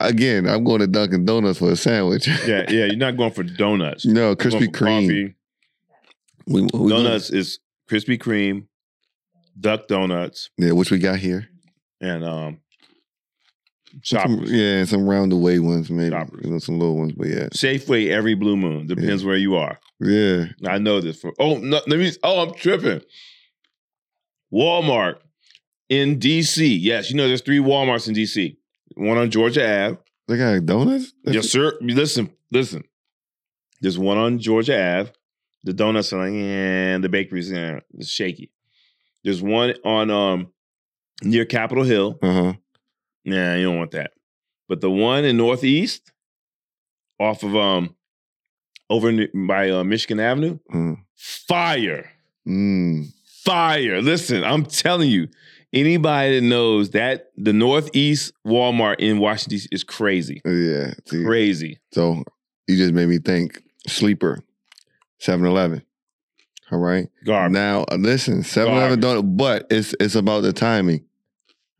again, 0.00 0.48
I'm 0.48 0.64
going 0.64 0.80
to 0.80 0.86
Dunkin' 0.86 1.26
Donuts 1.26 1.58
for 1.58 1.70
a 1.70 1.76
sandwich. 1.76 2.26
Yeah, 2.46 2.64
yeah. 2.70 2.86
You're 2.86 2.96
not 2.96 3.16
going 3.16 3.32
for 3.32 3.42
donuts. 3.44 4.04
no, 4.06 4.34
Krispy 4.34 4.68
Kreme. 4.68 5.34
We, 6.46 6.62
we 6.62 6.88
Donuts 6.90 7.30
is 7.30 7.58
Krispy 7.88 8.18
Kreme, 8.18 8.66
Duck 9.60 9.86
Donuts, 9.86 10.50
Yeah, 10.58 10.72
which 10.72 10.90
we 10.90 10.98
got 10.98 11.18
here. 11.18 11.48
and 12.00 12.24
um 12.24 12.60
Some, 14.02 14.44
yeah, 14.46 14.84
some 14.84 15.08
round 15.08 15.32
the 15.32 15.36
way 15.36 15.58
ones, 15.58 15.90
maybe. 15.90 16.10
Shoppers. 16.10 16.40
You 16.44 16.50
know, 16.50 16.58
some 16.58 16.78
little 16.78 16.96
ones, 16.96 17.12
but 17.12 17.28
yeah. 17.28 17.48
Safeway 17.48 18.10
every 18.10 18.34
blue 18.34 18.56
moon. 18.56 18.86
Depends 18.86 19.24
where 19.24 19.36
you 19.36 19.56
are. 19.56 19.78
Yeah. 20.00 20.46
I 20.66 20.78
know 20.78 21.00
this 21.00 21.20
for 21.20 21.32
oh 21.38 21.58
no, 21.58 21.80
let 21.86 21.98
me 21.98 22.12
oh 22.22 22.42
I'm 22.42 22.54
tripping. 22.54 23.02
Walmart 24.52 25.16
in 25.88 26.18
DC. 26.18 26.78
Yes, 26.80 27.10
you 27.10 27.16
know 27.16 27.28
there's 27.28 27.42
three 27.42 27.58
Walmarts 27.58 28.08
in 28.08 28.14
DC. 28.14 28.56
One 28.96 29.18
on 29.18 29.30
Georgia 29.30 29.86
Ave. 29.86 29.98
They 30.28 30.38
got 30.38 30.64
donuts? 30.64 31.12
Yes, 31.24 31.50
sir. 31.50 31.72
Listen, 31.80 32.30
listen. 32.50 32.84
There's 33.80 33.98
one 33.98 34.16
on 34.16 34.38
Georgia 34.38 35.00
Ave. 35.00 35.12
The 35.64 35.72
donuts 35.72 36.12
are 36.12 36.18
like, 36.24 36.32
and 36.32 37.02
the 37.02 37.08
bakery's 37.08 37.50
yeah, 37.50 37.80
it's 37.94 38.08
shaky. 38.08 38.50
There's 39.22 39.42
one 39.42 39.74
on 39.84 40.10
um 40.10 40.52
near 41.22 41.44
Capitol 41.44 41.84
Hill. 41.84 42.18
Uh 42.22 42.32
huh. 42.32 42.52
Nah, 43.24 43.54
you 43.54 43.64
don't 43.64 43.78
want 43.78 43.92
that. 43.92 44.12
But 44.68 44.80
the 44.80 44.90
one 44.90 45.24
in 45.24 45.36
Northeast, 45.36 46.12
off 47.18 47.42
of 47.42 47.54
um 47.56 47.94
over 48.90 49.08
in, 49.10 49.46
by 49.46 49.70
uh, 49.70 49.84
Michigan 49.84 50.20
Avenue, 50.20 50.58
Mm. 50.72 50.98
fire. 51.16 52.10
Mm. 52.46 53.06
Fire. 53.44 54.00
Listen, 54.02 54.44
I'm 54.44 54.64
telling 54.64 55.10
you, 55.10 55.28
anybody 55.72 56.36
that 56.40 56.46
knows 56.46 56.90
that 56.90 57.30
the 57.36 57.52
Northeast 57.52 58.32
Walmart 58.46 58.96
in 59.00 59.18
Washington 59.18 59.58
DC 59.58 59.68
is 59.72 59.84
crazy. 59.84 60.40
Yeah. 60.44 60.92
See, 61.06 61.24
Crazy. 61.24 61.78
So 61.92 62.24
you 62.66 62.76
just 62.76 62.92
made 62.94 63.08
me 63.08 63.18
think 63.18 63.62
sleeper, 63.86 64.40
7 65.18 65.44
Eleven. 65.46 65.82
All 66.70 66.78
right. 66.78 67.08
Garbage. 67.24 67.52
Now 67.52 67.84
uh, 67.90 67.96
listen, 67.96 68.42
7-Eleven 68.42 69.00
donut, 69.00 69.36
but 69.36 69.66
it's 69.70 69.94
it's 70.00 70.14
about 70.14 70.40
the 70.42 70.52
timing, 70.52 71.04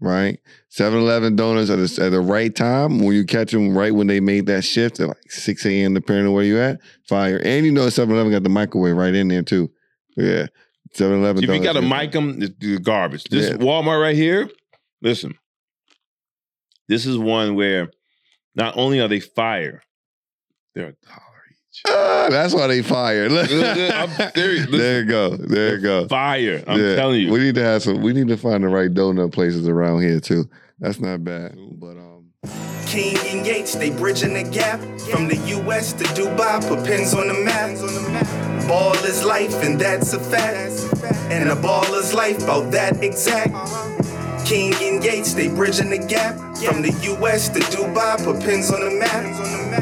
right? 0.04 0.38
7-Eleven 0.70 1.36
donuts 1.36 1.70
at 1.70 1.76
the, 1.76 2.04
at 2.04 2.10
the 2.10 2.20
right 2.20 2.54
time 2.54 2.98
when 2.98 3.14
you 3.14 3.24
catch 3.24 3.52
them 3.52 3.76
right 3.76 3.94
when 3.94 4.06
they 4.06 4.20
made 4.20 4.46
that 4.46 4.62
shift 4.62 5.00
at 5.00 5.08
like 5.08 5.30
6 5.30 5.66
a.m. 5.66 5.94
depending 5.94 6.26
on 6.26 6.32
where 6.32 6.44
you 6.44 6.58
at, 6.60 6.80
fire. 7.08 7.40
And 7.44 7.66
you 7.66 7.72
know 7.72 7.86
7-Eleven 7.86 8.32
got 8.32 8.42
the 8.42 8.48
microwave 8.48 8.96
right 8.96 9.14
in 9.14 9.28
there 9.28 9.42
too. 9.42 9.70
Yeah. 10.16 10.46
7-Eleven 10.94 11.42
if 11.42 11.50
you 11.50 11.60
got 11.60 11.72
to 11.72 11.82
mic 11.82 12.12
them, 12.12 12.40
it's 12.40 12.80
garbage. 12.80 13.24
This 13.24 13.50
Yeah. 13.50 13.56
Walmart 13.56 14.00
right 14.00 14.14
here, 14.14 14.48
listen, 15.02 15.34
this 16.88 17.06
is 17.06 17.18
one 17.18 17.56
where 17.56 17.90
not 18.54 18.76
only 18.76 19.00
are 19.00 19.08
they 19.08 19.20
fire, 19.20 19.82
they're 20.74 20.88
a 20.88 21.06
dollar 21.06 21.33
each. 21.74 21.82
Ah, 21.88 22.28
that's 22.30 22.54
why 22.54 22.66
they 22.66 22.82
fired. 22.82 23.32
I'm 23.32 23.46
serious. 24.34 24.66
there 24.70 25.00
you 25.00 25.06
go. 25.06 25.36
There 25.36 25.74
you 25.76 25.80
go. 25.82 26.08
Fire. 26.08 26.62
I'm 26.66 26.80
Yeah. 26.80 26.96
telling 26.96 27.20
you. 27.20 27.32
We 27.32 27.38
need 27.40 27.54
to 27.56 27.62
have 27.62 27.82
some 27.82 28.00
we 28.02 28.12
need 28.12 28.28
to 28.28 28.36
find 28.36 28.62
the 28.64 28.68
right 28.68 28.92
donut 28.92 29.32
places 29.32 29.68
around 29.68 30.02
here 30.02 30.20
too. 30.20 30.48
That's 30.78 31.00
not 31.00 31.24
bad. 31.24 31.56
But 31.78 31.96
um, 31.96 32.30
King 32.86 33.16
and 33.26 33.46
Yates, 33.46 33.74
they 33.74 33.90
bridging 33.90 34.34
the 34.34 34.42
gap 34.44 34.80
from 35.10 35.28
the 35.28 35.36
US 35.58 35.92
to 35.94 36.04
Dubai, 36.04 36.66
put 36.68 36.84
pins 36.84 37.14
on 37.14 37.28
the 37.28 37.34
map. 37.44 38.68
Ball 38.68 38.92
is 39.04 39.24
life, 39.24 39.62
and 39.62 39.80
that's 39.80 40.12
a 40.14 40.20
fact. 40.20 40.72
And 41.30 41.48
a 41.48 41.56
baller's 41.56 42.14
life, 42.14 42.42
about 42.42 42.70
that 42.72 43.02
exact. 43.02 43.52
King 44.46 44.74
and 44.82 45.02
Yates, 45.02 45.32
they 45.34 45.48
bridging 45.48 45.90
the 45.90 45.98
gap 45.98 46.34
from 46.58 46.82
the 46.82 46.92
US 47.18 47.48
to 47.50 47.60
Dubai, 47.60 48.22
put 48.24 48.40
pins 48.42 48.70
on 48.70 48.80
the 48.80 48.90
map. 48.90 49.24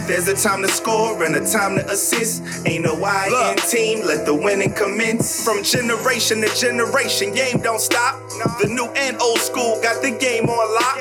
There's 0.01 0.29
a 0.29 0.35
time 0.35 0.63
to 0.63 0.69
score 0.69 1.23
and 1.25 1.37
a 1.37 1.51
time 1.51 1.77
to 1.77 1.91
assist. 1.91 2.43
Ain't 2.67 2.85
no 2.85 3.03
I 3.05 3.53
in 3.53 3.57
team, 3.69 4.05
let 4.05 4.27
the 4.27 4.35
winning 4.35 4.73
commence. 4.73 5.45
From 5.45 5.63
generation 5.63 6.41
to 6.41 6.49
generation, 6.55 7.35
game 7.35 7.61
don't 7.61 7.81
stop. 7.81 8.21
The 8.61 8.69
new 8.69 8.87
and 8.97 9.21
old 9.21 9.39
school 9.39 9.81
got 9.83 10.03
the 10.03 10.11
game 10.11 10.49
on 10.49 10.75
lock. 10.75 10.99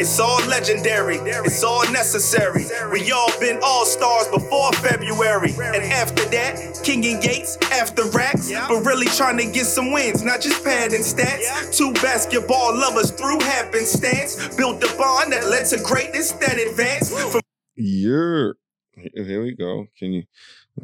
It's 0.00 0.20
all 0.20 0.38
legendary, 0.46 1.16
it's 1.16 1.64
all 1.64 1.90
necessary. 1.90 2.66
We 2.92 3.10
all 3.12 3.30
been 3.40 3.58
all 3.62 3.84
stars 3.84 4.28
before 4.28 4.72
February. 4.74 5.54
And 5.58 5.82
after 5.84 6.24
that, 6.30 6.80
King 6.84 7.06
and 7.06 7.24
Yates, 7.24 7.56
after 7.72 8.04
racks. 8.10 8.50
But 8.50 8.84
really 8.84 9.06
trying 9.06 9.38
to 9.38 9.46
get 9.46 9.66
some 9.66 9.92
wins, 9.92 10.22
not 10.22 10.40
just 10.40 10.62
padding 10.64 11.00
stats. 11.00 11.76
Two 11.76 11.92
basketball 11.94 12.76
lovers 12.76 13.10
through 13.10 13.40
happenstance. 13.40 14.54
Built 14.56 14.80
the 14.80 14.94
bond 14.98 15.32
that 15.32 15.46
led 15.48 15.66
to 15.66 15.80
greatness 15.82 16.32
that 16.32 16.58
advanced. 16.58 17.12
From 17.12 17.40
you're 17.76 18.56
here 18.96 19.42
we 19.42 19.54
go. 19.54 19.86
Can 19.98 20.12
you 20.12 20.22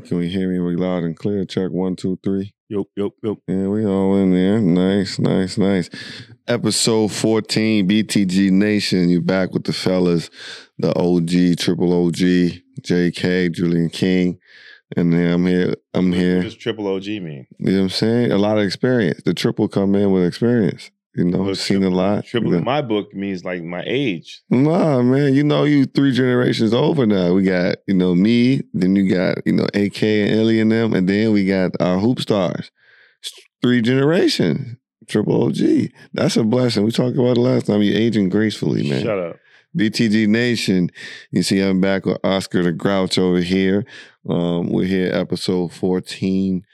can 0.07 0.19
we 0.19 0.29
hear 0.29 0.51
me? 0.51 0.59
We 0.59 0.77
loud 0.77 1.05
and 1.05 1.17
clear. 1.17 1.45
Check 1.45 1.71
one, 1.71 1.97
two, 1.97 2.19
three. 2.23 2.55
Yep, 2.69 2.87
yep, 2.97 3.13
yep. 3.23 3.37
Yeah, 3.47 3.67
we 3.69 3.85
all 3.85 4.17
in 4.17 4.33
there. 4.33 4.59
Nice, 4.59 5.19
nice, 5.19 5.59
nice. 5.59 5.91
Episode 6.49 7.13
14, 7.13 7.87
BTG 7.87 8.51
Nation. 8.51 9.11
You 9.11 9.21
back 9.21 9.53
with 9.53 9.65
the 9.65 9.73
fellas, 9.73 10.31
the 10.79 10.99
OG, 10.99 11.59
triple 11.59 12.07
OG, 12.07 12.61
JK, 12.81 13.53
Julian 13.53 13.91
King. 13.91 14.39
And 14.97 15.13
then 15.13 15.33
I'm 15.33 15.47
here. 15.47 15.75
I'm 15.95 16.13
here. 16.13 16.37
What 16.37 16.45
does 16.45 16.57
triple 16.57 16.87
OG 16.87 17.07
mean? 17.07 17.47
You 17.59 17.73
know 17.73 17.79
what 17.79 17.83
I'm 17.85 17.91
saying? 17.91 18.33
A 18.33 18.39
lot 18.39 18.59
of 18.59 18.65
experience. 18.65 19.23
The 19.25 19.35
triple 19.35 19.69
come 19.69 19.95
in 19.95 20.11
with 20.11 20.25
experience. 20.25 20.91
You 21.15 21.25
know, 21.25 21.43
Well, 21.43 21.55
seen 21.55 21.83
a 21.83 21.91
lot. 21.91 22.25
Triple 22.25 22.53
You 22.53 22.59
in 22.59 22.65
my 22.65 22.81
book 22.81 23.13
means 23.13 23.45
like 23.45 23.63
my 23.63 23.83
age. 23.87 24.43
Nah, 24.49 25.03
man, 25.03 25.35
you 25.35 25.45
know 25.45 25.65
you 25.65 25.85
three 25.85 26.13
generations 26.13 26.73
over 26.73 27.05
now. 27.05 27.35
We 27.35 27.43
got, 27.43 27.77
you 27.87 27.95
know, 27.95 28.15
me, 28.15 28.63
then 28.73 28.97
you 28.97 29.15
got, 29.15 29.47
you 29.47 29.53
know, 29.53 29.67
AK 29.75 30.03
and 30.03 30.35
Ellie 30.41 30.61
and 30.61 30.73
them, 30.73 30.95
and 30.95 31.07
then 31.07 31.33
we 31.33 31.45
got 31.45 31.73
our 31.81 31.99
hoop 31.99 32.21
stars. 32.21 32.71
Three 33.61 33.83
generations. 33.83 34.77
Triple 35.07 35.45
OG. 35.45 35.91
That's 36.15 36.37
a 36.37 36.45
blessing. 36.45 36.85
We 36.85 36.93
talked 36.93 37.17
about 37.17 37.37
it 37.37 37.41
last 37.41 37.67
time. 37.67 37.83
You 37.83 37.95
aging 37.95 38.31
gracefully, 38.31 38.89
man. 38.89 39.03
Shut 39.03 39.19
up. 39.19 39.37
BTG 39.77 40.29
Nation. 40.29 40.91
You 41.31 41.43
see, 41.43 41.61
I'm 41.61 41.81
back 41.81 42.07
with 42.07 42.19
Oscar 42.25 42.63
the 42.63 42.73
Grouch 42.73 43.19
over 43.19 43.41
here. 43.41 43.85
Um, 44.29 44.69
we're 44.69 44.85
here, 44.85 45.11
episode 45.13 45.73
14. 45.73 46.65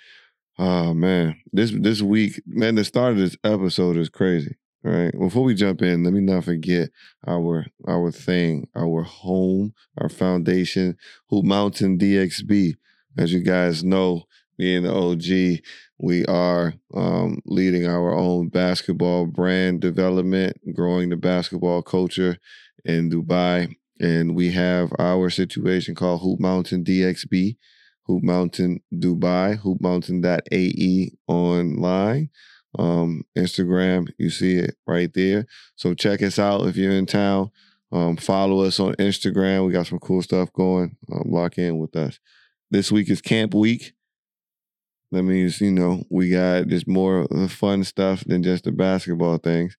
Oh 0.59 0.93
man, 0.93 1.37
this 1.53 1.71
this 1.71 2.03
week, 2.03 2.41
man, 2.45 2.75
the 2.75 2.85
start 2.85 3.13
of 3.13 3.19
this 3.19 3.37
episode 3.45 3.97
is 3.97 4.09
crazy. 4.09 4.57
Right. 4.83 5.13
Before 5.13 5.45
we 5.45 5.55
jump 5.55 5.83
in, 5.83 6.03
let 6.03 6.13
me 6.13 6.21
not 6.21 6.45
forget 6.45 6.91
our 7.27 7.67
our 7.87 8.11
thing, 8.11 8.69
our 8.77 9.03
home, 9.03 9.73
our 9.99 10.09
foundation, 10.09 10.97
Hoop 11.31 11.45
Mountain 11.45 11.99
DXB. 11.99 12.75
As 13.17 13.33
you 13.33 13.41
guys 13.41 13.85
know, 13.85 14.25
being 14.57 14.83
the 14.83 14.93
OG, 14.93 15.63
we 15.99 16.25
are 16.27 16.75
um, 16.95 17.41
leading 17.45 17.87
our 17.87 18.13
own 18.13 18.49
basketball 18.49 19.27
brand 19.27 19.81
development, 19.81 20.57
growing 20.75 21.11
the 21.11 21.17
basketball 21.17 21.83
culture 21.83 22.37
in 22.85 23.11
Dubai. 23.11 23.75
And 24.01 24.35
we 24.35 24.53
have 24.53 24.93
our 24.99 25.31
situation 25.31 25.95
called 25.95 26.21
Hoop 26.23 26.41
Mountain 26.41 26.85
DXB, 26.85 27.57
Hoop 28.09 28.23
Mountain 28.23 28.81
Dubai, 28.93 29.57
Hoop 29.59 29.81
hoopmountain.ae 29.81 31.13
online. 31.29 32.31
Um, 32.79 33.23
Instagram, 33.37 34.09
you 34.19 34.31
see 34.31 34.57
it 34.57 34.77
right 34.87 35.13
there. 35.13 35.47
So 35.77 35.95
check 35.95 36.23
us 36.23 36.39
out 36.39 36.67
if 36.67 36.77
you're 36.77 36.93
in 36.93 37.07
town. 37.07 37.51
Um, 37.93 38.17
follow 38.17 38.63
us 38.63 38.81
on 38.81 38.95
Instagram. 38.95 39.67
We 39.67 39.73
got 39.73 39.87
some 39.87 39.99
cool 39.99 40.23
stuff 40.23 40.53
going. 40.53 40.97
Um, 41.13 41.25
lock 41.27 41.59
in 41.59 41.79
with 41.79 41.95
us. 41.97 42.19
This 42.71 42.91
week 42.91 43.11
is 43.11 43.21
camp 43.21 43.55
week. 43.55 43.93
That 45.13 45.23
means, 45.23 45.61
you 45.61 45.71
know, 45.71 46.05
we 46.11 46.31
got 46.31 46.67
just 46.67 46.87
more 46.87 47.21
of 47.21 47.29
the 47.31 47.49
fun 47.49 47.85
stuff 47.85 48.25
than 48.25 48.43
just 48.43 48.65
the 48.65 48.73
basketball 48.73 49.39
things. 49.39 49.77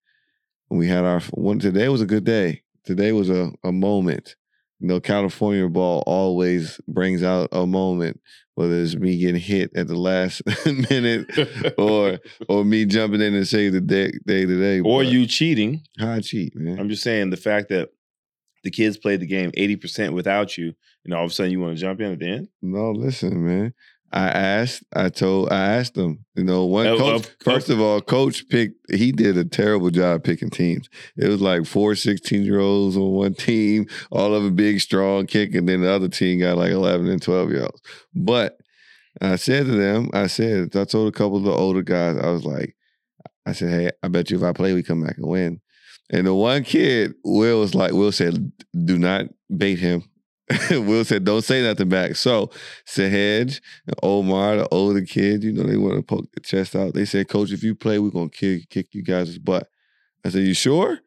We 0.70 0.88
had 0.88 1.04
our 1.04 1.20
one 1.32 1.58
today 1.58 1.88
was 1.88 2.00
a 2.00 2.06
good 2.06 2.24
day. 2.24 2.62
Today 2.84 3.12
was 3.12 3.28
a, 3.28 3.52
a 3.64 3.72
moment. 3.72 4.36
You 4.80 4.88
know, 4.88 5.00
California 5.00 5.68
ball 5.68 6.02
always 6.06 6.80
brings 6.88 7.22
out 7.22 7.50
a 7.52 7.66
moment, 7.66 8.18
whether 8.54 8.74
it's 8.80 8.96
me 8.96 9.18
getting 9.18 9.40
hit 9.40 9.70
at 9.76 9.88
the 9.88 9.96
last 9.96 10.42
minute 10.90 11.30
or 11.78 12.18
or 12.48 12.64
me 12.64 12.86
jumping 12.86 13.20
in 13.20 13.34
and 13.34 13.46
save 13.46 13.72
the 13.74 13.80
day 13.80 14.10
day 14.26 14.46
today. 14.46 14.80
or 14.80 15.02
But 15.04 15.12
you 15.12 15.26
cheating. 15.26 15.82
how 15.98 16.12
I 16.12 16.20
cheat, 16.20 16.56
man. 16.56 16.78
I'm 16.78 16.88
just 16.88 17.02
saying 17.02 17.30
the 17.30 17.36
fact 17.36 17.68
that 17.68 17.90
the 18.62 18.70
kids 18.70 18.96
played 18.98 19.20
the 19.20 19.26
game 19.26 19.50
80% 19.52 20.12
without 20.12 20.58
you, 20.58 20.74
and 21.04 21.14
all 21.14 21.24
of 21.24 21.30
a 21.30 21.34
sudden 21.34 21.52
you 21.52 21.60
want 21.60 21.76
to 21.76 21.80
jump 21.80 22.00
in 22.00 22.12
at 22.12 22.18
the 22.18 22.26
end. 22.28 22.48
No, 22.60 22.90
listen, 22.90 23.42
man. 23.46 23.74
I 24.12 24.26
asked, 24.28 24.82
I 24.94 25.08
told, 25.08 25.52
I 25.52 25.60
asked 25.76 25.94
them. 25.94 26.24
You 26.34 26.42
know, 26.44 26.64
one 26.64 26.86
Oh, 26.86 26.98
coach. 26.98 27.26
of- 27.26 27.36
first 27.44 27.70
of 27.70 27.80
all, 27.80 28.00
coach 28.00 28.48
picked. 28.48 28.74
He 28.92 29.12
did 29.12 29.36
a 29.38 29.44
terrible 29.44 29.90
job 29.90 30.24
picking 30.24 30.50
teams. 30.50 30.88
It 31.16 31.28
was 31.28 31.40
like 31.40 31.64
four 31.64 31.94
16 31.94 32.42
year 32.42 32.58
olds 32.58 32.96
on 32.96 33.10
one 33.12 33.34
team, 33.34 33.86
all 34.10 34.34
of 34.34 34.42
them 34.42 34.56
big, 34.56 34.80
strong, 34.80 35.26
kick, 35.26 35.54
and 35.54 35.68
then 35.68 35.82
the 35.82 35.90
other 35.90 36.08
team 36.08 36.40
got 36.40 36.56
like 36.58 36.72
11 36.72 37.06
and 37.08 37.22
12 37.22 37.50
year 37.50 37.62
olds. 37.62 37.80
But 38.14 38.58
I 39.20 39.36
said 39.36 39.66
to 39.66 39.72
them, 39.72 40.10
I 40.12 40.26
said, 40.26 40.74
I 40.76 40.84
told 40.84 41.08
a 41.08 41.16
couple 41.16 41.36
of 41.38 41.44
the 41.44 41.52
older 41.52 41.82
guys, 41.82 42.16
I 42.16 42.30
was 42.30 42.44
like, 42.44 42.74
I 43.46 43.52
said, 43.52 43.70
hey, 43.70 43.90
I 44.02 44.08
bet 44.08 44.30
you 44.30 44.36
if 44.38 44.42
I 44.42 44.52
play, 44.52 44.72
we 44.74 44.82
come 44.82 45.02
back 45.04 45.18
and 45.18 45.26
win. 45.28 45.60
And 46.12 46.26
the 46.26 46.34
one 46.34 46.64
kid, 46.64 47.14
Will 47.24 47.60
was 47.60 47.74
like, 47.74 47.92
Will 47.92 48.10
said, 48.12 48.50
do 48.84 48.98
not 48.98 49.26
bait 49.56 49.78
him. 49.78 50.02
Will 50.70 51.04
said, 51.04 51.24
don't 51.24 51.42
say 51.42 51.62
nothing 51.62 51.88
back. 51.88 52.16
So 52.16 52.50
Sahej 52.86 53.60
and 53.86 53.96
Omar, 54.02 54.56
the 54.56 54.68
older 54.70 55.02
kid, 55.02 55.44
you 55.44 55.52
know, 55.52 55.62
they 55.64 55.76
want 55.76 55.96
to 55.96 56.02
poke 56.02 56.30
the 56.32 56.40
chest 56.40 56.74
out. 56.74 56.94
They 56.94 57.04
said, 57.04 57.28
Coach, 57.28 57.52
if 57.52 57.62
you 57.62 57.74
play, 57.74 57.98
we're 57.98 58.10
gonna 58.10 58.28
kick 58.30 58.68
kick 58.68 58.88
you 58.92 59.02
guys' 59.02 59.38
butt. 59.38 59.68
I 60.24 60.30
said, 60.30 60.42
You 60.42 60.54
sure? 60.54 60.98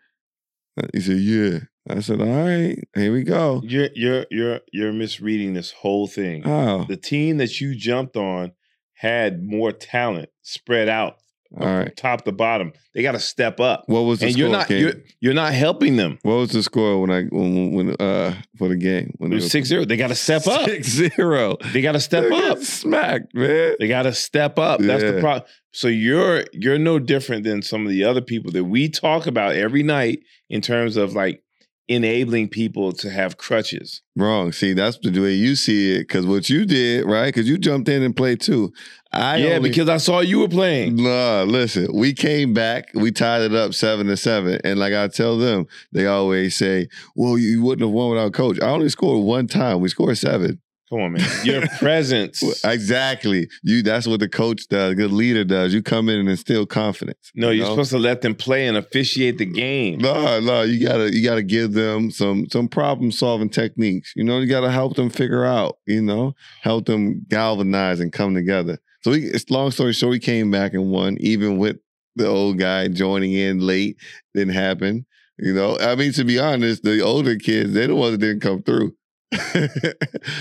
Uh, 0.82 0.88
He 0.94 1.02
said, 1.02 1.18
Yeah. 1.18 1.60
I 1.90 2.00
said, 2.00 2.22
All 2.22 2.28
right, 2.28 2.78
here 2.96 3.12
we 3.12 3.24
go. 3.24 3.62
You're 3.66 3.90
you're 3.94 4.26
you're 4.32 4.60
you're 4.72 4.94
misreading 4.94 5.54
this 5.54 5.72
whole 5.72 6.08
thing. 6.08 6.44
Oh, 6.48 6.86
The 6.88 6.96
team 6.98 7.38
that 7.38 7.60
you 7.60 7.76
jumped 7.76 8.16
on 8.16 8.54
had 8.94 9.44
more 9.44 9.74
talent 9.74 10.30
spread 10.44 10.88
out, 10.88 11.18
all 11.60 11.68
right. 11.68 11.96
top 11.96 12.26
to 12.26 12.32
bottom. 12.32 12.74
They 12.94 13.02
got 13.02 13.12
to 13.14 13.20
step 13.20 13.60
up, 13.60 13.84
What 13.88 14.02
was 14.02 14.20
the 14.20 14.26
and 14.28 14.34
score? 14.34 14.42
you're 14.42 14.52
not 14.52 14.70
you're 14.70 14.94
you're 15.20 15.34
not 15.34 15.54
helping 15.54 15.96
them. 15.98 16.20
what 16.24 16.36
was 16.36 16.52
the 16.52 16.64
score 16.64 17.00
when 17.02 17.10
I 17.12 17.24
when, 17.26 17.72
when 17.74 17.96
uh 18.00 18.36
for 18.58 18.68
the 18.70 18.76
game? 18.76 19.14
When 19.18 19.32
It 19.32 19.36
was 19.36 19.50
6-0. 19.50 19.88
They 19.88 19.98
got 19.98 20.08
to 20.08 20.16
step 20.16 20.48
up. 20.48 20.66
Six 20.70 20.88
zero. 20.88 21.58
They 21.74 21.82
got 21.82 21.94
to 21.94 22.00
step 22.00 22.24
They 22.30 22.50
up. 22.50 22.60
Smacked, 22.60 23.34
man. 23.34 23.76
They 23.80 23.88
got 23.88 24.04
to 24.04 24.14
step 24.14 24.58
up. 24.60 24.80
That's 24.80 25.04
the 25.04 25.20
problem. 25.20 25.48
So 25.72 25.88
you're 25.88 26.46
you're 26.54 26.78
no 26.80 27.00
different 27.00 27.44
than 27.44 27.62
some 27.62 27.84
of 27.86 27.90
the 27.92 28.04
other 28.04 28.22
people 28.22 28.52
that 28.52 28.64
we 28.66 28.90
talk 28.90 29.26
about 29.28 29.56
every 29.56 29.82
night 29.84 30.20
in 30.50 30.62
terms 30.62 30.98
of 30.98 31.14
like 31.14 31.42
enabling 31.90 32.48
people 32.48 32.94
to 32.94 33.10
have 33.10 33.38
crutches. 33.38 34.02
Wrong. 34.16 34.52
See, 34.52 34.74
that's 34.74 34.98
the 35.00 35.20
way 35.20 35.34
you 35.34 35.56
see 35.56 35.96
it. 35.96 36.08
Cause 36.08 36.26
what 36.26 36.50
you 36.50 36.66
did, 36.66 37.06
right? 37.06 37.34
Cause 37.34 37.48
you 37.48 37.58
jumped 37.58 37.90
in 37.90 38.04
and 38.04 38.16
played 38.16 38.40
too. 38.40 38.72
I 39.14 39.38
yeah, 39.38 39.56
only, 39.56 39.70
because 39.70 39.90
I 39.90 39.98
saw 39.98 40.22
you 40.22 40.40
were 40.40 40.48
playing. 40.48 40.96
Nah, 40.96 41.44
listen, 41.44 41.88
we 41.94 42.14
came 42.14 42.54
back, 42.54 42.90
we 42.96 43.12
tied 43.12 43.42
it 43.42 43.54
up 43.54 43.74
seven 43.74 44.08
to 44.08 44.18
seven. 44.18 44.60
And 44.64 44.80
like 44.80 44.94
I 44.94 45.08
tell 45.08 45.38
them, 45.38 45.68
they 45.92 46.08
always 46.08 46.56
say, 46.56 46.88
Well, 47.16 47.38
you 47.38 47.62
wouldn't 47.62 47.86
have 47.88 47.94
won 47.94 48.10
without 48.10 48.34
coach. 48.34 48.60
I 48.62 48.70
only 48.70 48.90
scored 48.90 49.24
one 49.26 49.48
time. 49.48 49.82
We 49.82 49.90
scored 49.90 50.18
seven. 50.18 50.60
Come 50.90 51.02
on, 51.02 51.12
man. 51.14 51.28
Your 51.44 51.68
presence. 51.80 52.64
Exactly. 52.64 53.50
You 53.64 53.82
that's 53.82 54.06
what 54.06 54.20
the 54.20 54.30
coach 54.30 54.68
does, 54.68 54.96
good 54.96 55.12
leader 55.12 55.44
does. 55.44 55.74
You 55.74 55.82
come 55.82 56.10
in 56.10 56.20
and 56.20 56.30
instill 56.30 56.66
confidence. 56.66 57.32
No, 57.36 57.50
you 57.50 57.60
you're 57.60 57.68
know? 57.68 57.74
supposed 57.74 57.92
to 57.92 58.00
let 58.00 58.22
them 58.22 58.36
play 58.36 58.68
and 58.68 58.78
officiate 58.78 59.38
the 59.38 59.46
game. 59.46 60.00
No, 60.00 60.40
no, 60.40 60.62
you 60.62 60.86
gotta 60.86 61.14
you 61.14 61.24
gotta 61.24 61.44
give 61.44 61.74
them 61.74 62.12
some 62.12 62.48
some 62.50 62.68
problem 62.68 63.12
solving 63.12 63.50
techniques. 63.50 64.14
You 64.16 64.24
know, 64.24 64.40
you 64.40 64.48
gotta 64.48 64.72
help 64.72 64.96
them 64.96 65.10
figure 65.10 65.46
out. 65.46 65.78
You 65.88 66.02
know, 66.02 66.36
help 66.62 66.86
them 66.86 67.26
galvanize 67.28 68.00
and 68.00 68.12
come 68.12 68.36
together. 68.36 68.80
So 69.04 69.12
it's 69.12 69.50
long 69.50 69.72
story 69.72 69.94
short, 69.94 70.12
we 70.12 70.20
came 70.20 70.50
back 70.50 70.74
and 70.74 70.90
won, 70.90 71.18
even 71.20 71.58
with 71.58 71.78
the 72.16 72.28
old 72.28 72.58
guy 72.58 72.88
joining 72.88 73.34
in 73.34 73.60
late. 73.60 73.98
Didn't 74.34 74.54
happen. 74.54 75.06
You 75.38 75.54
know, 75.54 75.78
I 75.80 75.96
mean, 75.96 76.14
to 76.14 76.24
be 76.24 76.40
honest, 76.40 76.84
the 76.84 77.02
older 77.02 77.36
kids, 77.36 77.74
they're 77.74 77.88
the 77.88 77.96
ones 77.96 78.14
that 78.14 78.20
didn't 78.20 78.42
come 78.42 78.64
through. 78.64 78.96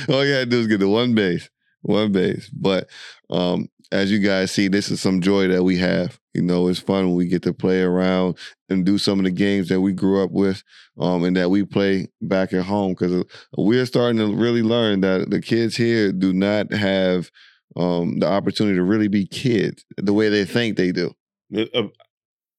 All 0.09 0.25
you 0.25 0.33
had 0.33 0.50
to 0.50 0.57
do 0.57 0.61
is 0.61 0.66
get 0.66 0.81
the 0.81 0.88
one 0.88 1.14
base. 1.14 1.49
one 1.81 2.12
base. 2.12 2.49
But 2.50 2.88
um, 3.31 3.69
as 3.90 4.12
you 4.12 4.19
guys 4.19 4.52
see, 4.52 4.69
this 4.69 4.90
is 4.90 5.00
some 5.00 5.21
joy 5.21 5.49
that 5.49 5.64
we 5.64 5.78
have. 5.78 6.21
You 6.35 6.42
know, 6.42 6.69
it's 6.69 6.78
fun 6.78 7.07
when 7.09 7.16
we 7.16 7.26
get 7.26 7.42
to 7.42 7.52
play 7.52 7.83
around 7.83 8.38
and 8.69 8.87
do 8.87 8.97
some 8.97 9.19
of 9.19 9.25
the 9.25 9.31
games 9.31 9.69
that 9.69 9.81
we 9.81 9.92
grew 9.92 10.23
up 10.23 10.31
with, 10.31 10.62
um, 10.99 11.25
and 11.25 11.37
that 11.37 11.50
we 11.50 11.64
play 11.64 12.09
back 12.21 12.52
at 12.52 12.64
home. 12.64 12.92
Because 12.92 13.25
we're 13.57 13.87
starting 13.87 14.19
to 14.19 14.35
really 14.35 14.62
learn 14.62 15.00
that 15.00 15.31
the 15.31 15.40
kids 15.40 15.76
here 15.76 16.12
do 16.12 16.33
not 16.33 16.73
have 16.73 17.31
um, 17.76 18.19
the 18.19 18.29
opportunity 18.29 18.76
to 18.76 18.83
really 18.83 19.09
be 19.09 19.26
kids 19.26 19.85
the 19.97 20.12
way 20.12 20.29
they 20.29 20.45
think 20.45 20.76
they 20.76 20.93
do. 20.93 21.14
Uh, 21.55 21.88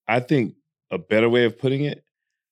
I 0.08 0.20
think 0.20 0.55
a 0.91 0.98
better 0.98 1.29
way 1.29 1.46
of 1.46 1.58
putting 1.58 1.84
it, 1.84 2.03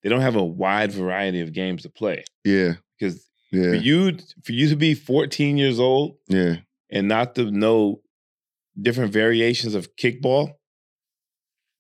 they 0.03 0.10
don't 0.10 0.22
have 0.22 0.36
a 0.36 0.44
wide 0.44 0.91
variety 0.91 1.41
of 1.41 1.53
games 1.53 1.84
to 1.84 1.89
play 1.89 2.24
Yeah, 2.44 2.74
because 3.00 3.27
yeah, 3.51 3.70
for 3.70 3.75
you 3.75 4.18
for 4.44 4.51
you 4.51 4.70
to 4.70 4.75
be 4.75 4.94
14 4.94 5.58
years 5.58 5.80
old 5.80 6.15
yeah, 6.27 6.58
and 6.89 7.08
not 7.08 7.36
to 7.36 7.51
know 7.51 8.01
different 8.82 9.12
variations 9.12 9.75
of 9.75 9.96
kickball, 9.96 10.53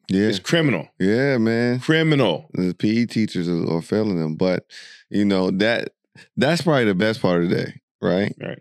yeah, 0.09 0.27
it's 0.27 0.39
criminal. 0.39 0.87
yeah, 0.99 1.37
man. 1.37 1.79
Criminal. 1.79 2.49
the 2.53 2.73
PE 2.73 3.05
teachers 3.05 3.47
are, 3.47 3.77
are 3.77 3.81
failing 3.81 4.19
them. 4.19 4.35
But 4.35 4.65
you 5.09 5.25
know 5.25 5.51
that 5.51 5.93
that's 6.35 6.61
probably 6.61 6.85
the 6.85 6.95
best 6.95 7.21
part 7.21 7.43
of 7.43 7.49
the 7.49 7.55
day, 7.55 7.81
right? 8.01 8.35
Right. 8.41 8.59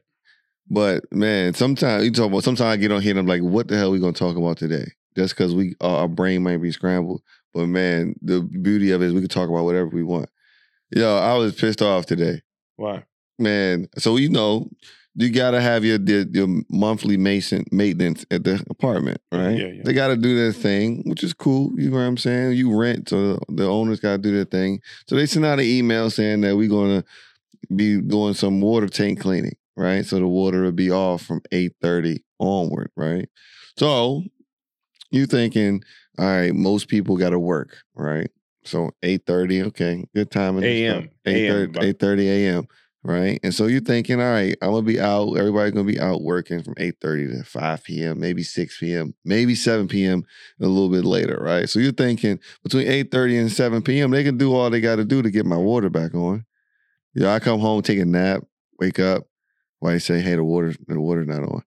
But 0.70 1.04
man, 1.12 1.52
sometimes 1.54 2.04
you 2.04 2.12
talk 2.12 2.28
about. 2.28 2.44
Sometimes 2.44 2.72
I 2.72 2.76
get 2.76 2.92
on 2.92 3.02
here 3.02 3.10
and 3.10 3.18
I'm 3.18 3.26
like, 3.26 3.42
"What 3.42 3.68
the 3.68 3.76
hell 3.76 3.88
are 3.88 3.90
we 3.90 3.98
gonna 3.98 4.12
talk 4.12 4.36
about 4.36 4.56
today?" 4.56 4.86
Just 5.16 5.36
because 5.36 5.54
we 5.54 5.74
uh, 5.80 5.98
our 5.98 6.08
brain 6.08 6.42
might 6.42 6.58
be 6.58 6.70
scrambled. 6.70 7.22
But 7.52 7.66
man, 7.66 8.14
the 8.22 8.40
beauty 8.42 8.92
of 8.92 9.02
it 9.02 9.06
is 9.06 9.12
we 9.12 9.20
can 9.20 9.28
talk 9.28 9.48
about 9.48 9.64
whatever 9.64 9.88
we 9.88 10.04
want. 10.04 10.28
Yo, 10.90 11.16
I 11.16 11.34
was 11.34 11.54
pissed 11.54 11.82
off 11.82 12.06
today, 12.06 12.42
Why? 12.76 13.04
man. 13.38 13.88
So 13.98 14.16
you 14.16 14.28
know, 14.28 14.70
you 15.16 15.30
gotta 15.30 15.60
have 15.60 15.84
your 15.84 15.98
your, 16.00 16.24
your 16.30 16.62
monthly 16.70 17.16
mason 17.16 17.64
maintenance 17.72 18.24
at 18.30 18.44
the 18.44 18.64
apartment, 18.70 19.20
right? 19.32 19.58
Yeah, 19.58 19.66
yeah. 19.66 19.82
They 19.84 19.92
gotta 19.92 20.16
do 20.16 20.36
their 20.36 20.52
thing, 20.52 21.02
which 21.06 21.24
is 21.24 21.32
cool. 21.32 21.72
You 21.76 21.90
know 21.90 21.96
what 21.96 22.04
I'm 22.04 22.16
saying? 22.16 22.52
You 22.52 22.76
rent, 22.76 23.08
so 23.08 23.40
the 23.48 23.66
owners 23.66 23.98
gotta 23.98 24.18
do 24.18 24.32
their 24.32 24.44
thing. 24.44 24.80
So 25.08 25.16
they 25.16 25.26
sent 25.26 25.44
out 25.44 25.58
an 25.58 25.64
email 25.64 26.10
saying 26.10 26.42
that 26.42 26.56
we're 26.56 26.68
gonna 26.68 27.04
be 27.74 28.00
doing 28.00 28.34
some 28.34 28.60
water 28.60 28.88
tank 28.88 29.20
cleaning, 29.20 29.56
right? 29.80 30.04
So 30.04 30.18
the 30.18 30.28
water 30.28 30.62
will 30.62 30.72
be 30.72 30.90
off 30.90 31.22
from 31.22 31.40
8:30 31.50 32.22
onward, 32.38 32.90
right? 32.96 33.28
So 33.76 34.24
you 35.10 35.26
thinking, 35.26 35.82
all 36.18 36.26
right, 36.26 36.54
most 36.54 36.88
people 36.88 37.16
gotta 37.16 37.38
work, 37.38 37.78
right? 37.94 38.30
So 38.64 38.90
8:30, 39.02 39.62
okay, 39.68 40.04
good 40.14 40.30
time. 40.30 40.58
in 40.58 40.62
the 40.62 40.68
AM, 40.68 41.10
8:30 41.26 41.74
AM. 41.78 41.82
8:30 41.82 42.28
a.m. 42.28 42.68
Right. 43.02 43.40
And 43.42 43.54
so 43.54 43.66
you're 43.66 43.80
thinking, 43.80 44.20
all 44.20 44.30
right, 44.30 44.54
I'm 44.60 44.72
gonna 44.72 44.82
be 44.82 45.00
out, 45.00 45.32
everybody's 45.38 45.72
gonna 45.72 45.90
be 45.90 45.98
out 45.98 46.20
working 46.22 46.62
from 46.62 46.74
8:30 46.74 47.28
to 47.28 47.44
5 47.44 47.82
p.m., 47.82 48.20
maybe 48.20 48.42
6 48.42 48.76
p.m., 48.78 49.14
maybe 49.24 49.54
7 49.54 49.88
p.m. 49.88 50.22
a 50.60 50.66
little 50.66 50.90
bit 50.90 51.06
later, 51.06 51.38
right? 51.40 51.66
So 51.66 51.78
you're 51.78 51.92
thinking 51.92 52.38
between 52.62 52.86
8:30 52.86 53.40
and 53.40 53.50
7 53.50 53.80
p.m., 53.80 54.10
they 54.10 54.22
can 54.22 54.36
do 54.36 54.54
all 54.54 54.68
they 54.68 54.82
gotta 54.82 55.06
do 55.06 55.22
to 55.22 55.30
get 55.30 55.46
my 55.46 55.56
water 55.56 55.88
back 55.88 56.14
on. 56.14 56.44
Yeah, 57.14 57.32
I 57.32 57.38
come 57.38 57.60
home, 57.60 57.80
take 57.80 57.98
a 57.98 58.04
nap, 58.04 58.42
wake 58.78 58.98
up. 58.98 59.29
Why 59.80 59.92
they 59.92 59.98
say, 59.98 60.20
hey, 60.20 60.36
the 60.36 60.44
water, 60.44 60.74
the 60.86 61.00
water's 61.00 61.26
not 61.26 61.42
on. 61.42 61.62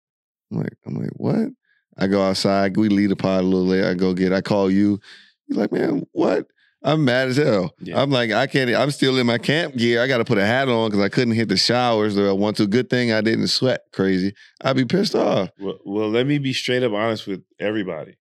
I'm 0.51 0.57
like, 0.59 0.73
I'm 0.85 0.95
like, 0.95 1.11
what? 1.17 1.49
I 1.97 2.07
go 2.07 2.23
outside, 2.23 2.77
we 2.77 2.89
leave 2.89 3.09
the 3.09 3.15
pod 3.15 3.41
a 3.41 3.47
little 3.47 3.67
later. 3.67 3.89
I 3.89 3.93
go 3.93 4.13
get, 4.13 4.33
I 4.33 4.41
call 4.41 4.71
you. 4.71 4.99
You're 5.47 5.59
like, 5.59 5.71
man, 5.71 6.07
what? 6.11 6.47
I'm 6.83 7.05
mad 7.05 7.29
as 7.29 7.37
hell. 7.37 7.73
Yeah. 7.79 8.01
I'm 8.01 8.11
like, 8.11 8.31
I 8.31 8.45
can't, 8.45 8.69
I'm 8.75 8.91
still 8.91 9.17
in 9.17 9.25
my 9.25 9.37
camp 9.37 9.75
gear. 9.75 10.01
I 10.01 10.07
got 10.07 10.17
to 10.17 10.25
put 10.25 10.37
a 10.37 10.45
hat 10.45 10.67
on 10.67 10.89
because 10.89 11.03
I 11.03 11.09
couldn't 11.09 11.35
hit 11.35 11.47
the 11.47 11.55
showers 11.55 12.15
that 12.15 12.27
I 12.27 12.33
want 12.33 12.57
to. 12.57 12.67
Good 12.67 12.89
thing 12.89 13.11
I 13.11 13.21
didn't 13.21 13.47
sweat 13.47 13.81
crazy. 13.93 14.33
I'd 14.61 14.75
be 14.75 14.85
pissed 14.85 15.15
off. 15.15 15.49
Well, 15.59 15.79
well, 15.85 16.09
let 16.09 16.27
me 16.27 16.39
be 16.39 16.51
straight 16.51 16.83
up 16.83 16.91
honest 16.91 17.25
with 17.25 17.43
everybody. 17.59 18.17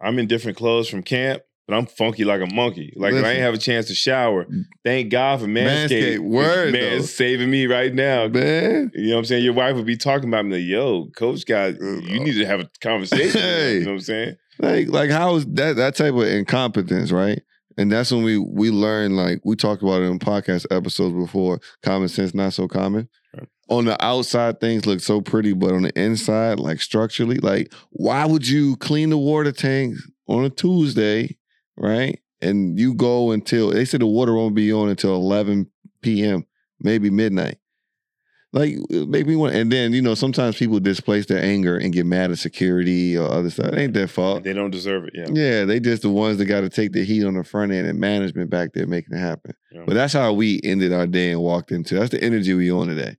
I'm 0.00 0.18
in 0.18 0.26
different 0.26 0.56
clothes 0.56 0.88
from 0.88 1.02
camp, 1.02 1.42
but 1.66 1.76
I'm 1.76 1.86
funky 1.86 2.24
like 2.24 2.42
a 2.42 2.52
monkey. 2.52 2.92
Like 2.96 3.12
if 3.12 3.16
I 3.16 3.20
Listen. 3.20 3.30
ain't 3.32 3.42
have 3.42 3.54
a 3.54 3.58
chance 3.58 3.86
to 3.86 3.94
shower. 3.94 4.46
Thank 4.84 5.10
God 5.10 5.40
for 5.40 5.46
Manscaped. 5.46 5.88
Manscaped, 5.88 6.18
word, 6.18 6.72
man, 6.72 6.82
though. 6.82 6.96
it's 6.96 7.14
saving 7.14 7.50
me 7.50 7.66
right 7.66 7.92
now. 7.94 8.28
Man. 8.28 8.90
You 8.94 9.08
know 9.08 9.14
what 9.14 9.18
I'm 9.20 9.24
saying? 9.24 9.44
Your 9.44 9.54
wife 9.54 9.76
would 9.76 9.86
be 9.86 9.96
talking 9.96 10.28
about 10.28 10.44
me 10.44 10.56
like, 10.56 10.66
yo, 10.66 11.08
coach 11.16 11.46
got 11.46 11.80
uh, 11.80 12.00
you 12.00 12.20
uh, 12.20 12.24
need 12.24 12.34
to 12.34 12.46
have 12.46 12.60
a 12.60 12.68
conversation. 12.80 13.40
Hey. 13.40 13.74
You 13.74 13.80
know 13.80 13.92
what 13.92 13.94
I'm 13.94 14.00
saying? 14.00 14.36
Like, 14.58 14.88
like 14.88 15.10
how 15.10 15.36
is 15.36 15.46
that 15.46 15.76
that 15.76 15.96
type 15.96 16.14
of 16.14 16.22
incompetence, 16.22 17.10
right? 17.10 17.42
And 17.76 17.90
that's 17.90 18.12
when 18.12 18.22
we 18.22 18.38
we 18.38 18.70
learn, 18.70 19.16
like 19.16 19.40
we 19.44 19.56
talked 19.56 19.82
about 19.82 20.02
it 20.02 20.06
in 20.06 20.18
podcast 20.18 20.66
episodes 20.70 21.14
before, 21.14 21.60
common 21.82 22.08
sense 22.08 22.34
not 22.34 22.52
so 22.52 22.68
common. 22.68 23.08
Right. 23.34 23.48
On 23.68 23.84
the 23.86 24.02
outside, 24.04 24.60
things 24.60 24.86
look 24.86 25.00
so 25.00 25.20
pretty, 25.20 25.54
but 25.54 25.72
on 25.72 25.82
the 25.82 25.98
inside, 26.00 26.60
like 26.60 26.80
structurally, 26.80 27.38
like 27.38 27.72
why 27.90 28.26
would 28.26 28.46
you 28.46 28.76
clean 28.76 29.10
the 29.10 29.18
water 29.18 29.50
tank 29.50 29.96
on 30.28 30.44
a 30.44 30.50
Tuesday, 30.50 31.36
right? 31.76 32.20
And 32.40 32.78
you 32.78 32.94
go 32.94 33.30
until 33.30 33.70
they 33.70 33.84
said 33.84 34.00
the 34.00 34.06
water 34.06 34.34
won't 34.34 34.54
be 34.54 34.72
on 34.72 34.88
until 34.88 35.14
11 35.14 35.70
p.m., 36.02 36.46
maybe 36.80 37.10
midnight. 37.10 37.58
Like 38.52 38.76
make 38.88 39.26
me 39.26 39.34
want, 39.34 39.56
and 39.56 39.72
then 39.72 39.92
you 39.92 40.00
know 40.00 40.14
sometimes 40.14 40.56
people 40.56 40.78
displace 40.78 41.26
their 41.26 41.42
anger 41.42 41.76
and 41.76 41.92
get 41.92 42.06
mad 42.06 42.30
at 42.30 42.38
security 42.38 43.18
or 43.18 43.28
other 43.28 43.50
stuff. 43.50 43.72
It 43.72 43.78
ain't 43.78 43.94
their 43.94 44.06
fault. 44.06 44.44
They 44.44 44.52
don't 44.52 44.70
deserve 44.70 45.06
it. 45.06 45.10
Yeah. 45.12 45.26
Yeah, 45.28 45.64
they 45.64 45.80
just 45.80 46.02
the 46.02 46.10
ones 46.10 46.38
that 46.38 46.44
got 46.44 46.60
to 46.60 46.68
take 46.68 46.92
the 46.92 47.04
heat 47.04 47.24
on 47.24 47.34
the 47.34 47.42
front 47.42 47.72
end 47.72 47.88
and 47.88 47.98
management 47.98 48.50
back 48.50 48.72
there 48.72 48.86
making 48.86 49.16
it 49.16 49.20
happen. 49.20 49.54
Yeah. 49.72 49.82
But 49.84 49.94
that's 49.94 50.12
how 50.12 50.32
we 50.34 50.60
ended 50.62 50.92
our 50.92 51.08
day 51.08 51.32
and 51.32 51.40
walked 51.40 51.72
into. 51.72 51.96
That's 51.96 52.12
the 52.12 52.22
energy 52.22 52.54
we 52.54 52.70
on 52.70 52.86
today. 52.86 53.16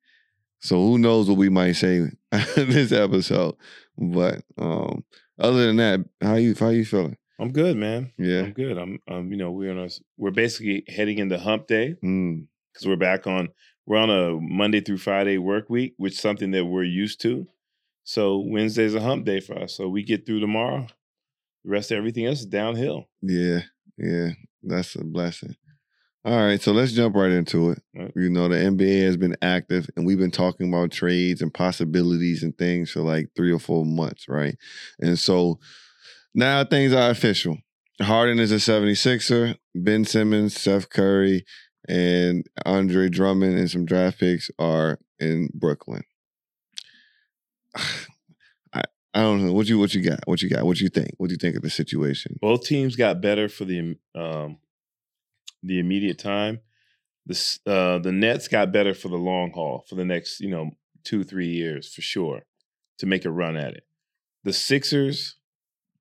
So 0.59 0.77
who 0.77 0.97
knows 0.97 1.27
what 1.27 1.37
we 1.37 1.49
might 1.49 1.73
say 1.73 2.09
this 2.55 2.93
episode? 2.93 3.55
But 3.97 4.41
um, 4.57 5.03
other 5.37 5.65
than 5.67 5.75
that, 5.75 5.99
how 6.21 6.35
you 6.35 6.55
how 6.57 6.69
you 6.69 6.85
feeling? 6.85 7.17
I'm 7.39 7.51
good, 7.51 7.75
man. 7.77 8.11
Yeah. 8.17 8.41
I'm 8.43 8.51
good. 8.53 8.77
I'm 8.77 8.99
um, 9.07 9.31
you 9.31 9.37
know, 9.37 9.51
we're 9.51 9.71
on 9.71 9.79
a 9.79 9.89
we're 10.17 10.31
basically 10.31 10.83
heading 10.87 11.17
into 11.19 11.37
hump 11.37 11.67
day 11.67 11.95
Mm, 12.03 12.47
because 12.73 12.87
we're 12.87 12.95
back 12.95 13.27
on 13.27 13.49
we're 13.85 13.97
on 13.97 14.09
a 14.09 14.39
Monday 14.39 14.81
through 14.81 14.97
Friday 14.97 15.37
work 15.37 15.69
week, 15.69 15.93
which 15.97 16.13
is 16.13 16.19
something 16.19 16.51
that 16.51 16.65
we're 16.65 16.83
used 16.83 17.21
to. 17.21 17.47
So 18.03 18.37
Wednesday's 18.37 18.95
a 18.95 19.01
hump 19.01 19.25
day 19.25 19.39
for 19.39 19.57
us. 19.57 19.73
So 19.73 19.87
we 19.87 20.03
get 20.03 20.25
through 20.25 20.39
tomorrow. 20.39 20.87
The 21.63 21.71
rest 21.71 21.91
of 21.91 21.97
everything 21.97 22.25
else 22.25 22.39
is 22.41 22.45
downhill. 22.45 23.09
yeah, 23.21 23.61
yeah, 23.97 24.29
that's 24.63 24.95
a 24.95 25.03
blessing. 25.03 25.55
All 26.23 26.35
right, 26.43 26.59
so 26.59 26.71
let's 26.71 26.91
jump 26.91 27.15
right 27.15 27.31
into 27.31 27.69
it. 27.71 27.83
Right. 27.95 28.11
You 28.15 28.31
know, 28.31 28.47
the 28.47 28.55
NBA 28.55 29.03
has 29.05 29.15
been 29.15 29.35
active 29.43 29.87
and 29.95 30.07
we've 30.07 30.17
been 30.17 30.31
talking 30.31 30.69
about 30.69 30.91
trades 30.91 31.43
and 31.43 31.53
possibilities 31.53 32.41
and 32.41 32.57
things 32.57 32.89
for 32.89 33.01
like 33.01 33.29
three 33.35 33.51
or 33.51 33.59
four 33.59 33.85
months, 33.85 34.27
right? 34.27 34.55
And 34.99 35.19
so 35.19 35.59
now 36.35 36.63
things 36.63 36.93
are 36.93 37.09
official. 37.09 37.57
Harden 38.01 38.39
is 38.39 38.51
a 38.51 38.55
76er, 38.55 39.55
Ben 39.73 40.03
Simmons, 40.03 40.59
Seth 40.59 40.89
Curry, 40.89 41.45
and 41.87 42.45
Andre 42.65 43.09
Drummond 43.09 43.57
and 43.57 43.69
some 43.69 43.85
draft 43.85 44.19
picks 44.19 44.49
are 44.59 44.99
in 45.19 45.49
Brooklyn. 45.53 46.03
I, 47.75 48.83
I 49.13 49.21
don't 49.21 49.45
know. 49.45 49.53
What 49.53 49.69
you 49.69 49.79
what 49.79 49.93
you 49.93 50.01
got? 50.01 50.19
What 50.25 50.41
you 50.41 50.49
got? 50.49 50.65
What 50.65 50.79
you 50.79 50.89
think? 50.89 51.11
What 51.17 51.27
do 51.27 51.33
you 51.33 51.39
think 51.39 51.55
of 51.55 51.61
the 51.61 51.69
situation? 51.69 52.37
Both 52.41 52.65
teams 52.65 52.95
got 52.95 53.21
better 53.21 53.47
for 53.47 53.65
the 53.65 53.97
um, 54.13 54.57
the 55.63 55.79
immediate 55.79 56.19
time. 56.19 56.59
The 57.25 57.59
uh, 57.65 57.99
the 57.99 58.11
Nets 58.11 58.47
got 58.47 58.71
better 58.71 58.93
for 58.93 59.07
the 59.07 59.17
long 59.17 59.51
haul 59.51 59.85
for 59.87 59.95
the 59.95 60.05
next 60.05 60.39
you 60.39 60.49
know 60.49 60.71
two 61.03 61.23
three 61.23 61.47
years 61.47 61.93
for 61.93 62.01
sure 62.01 62.45
to 62.97 63.05
make 63.05 63.25
a 63.25 63.31
run 63.31 63.57
at 63.57 63.73
it. 63.73 63.83
The 64.43 64.53
Sixers, 64.53 65.35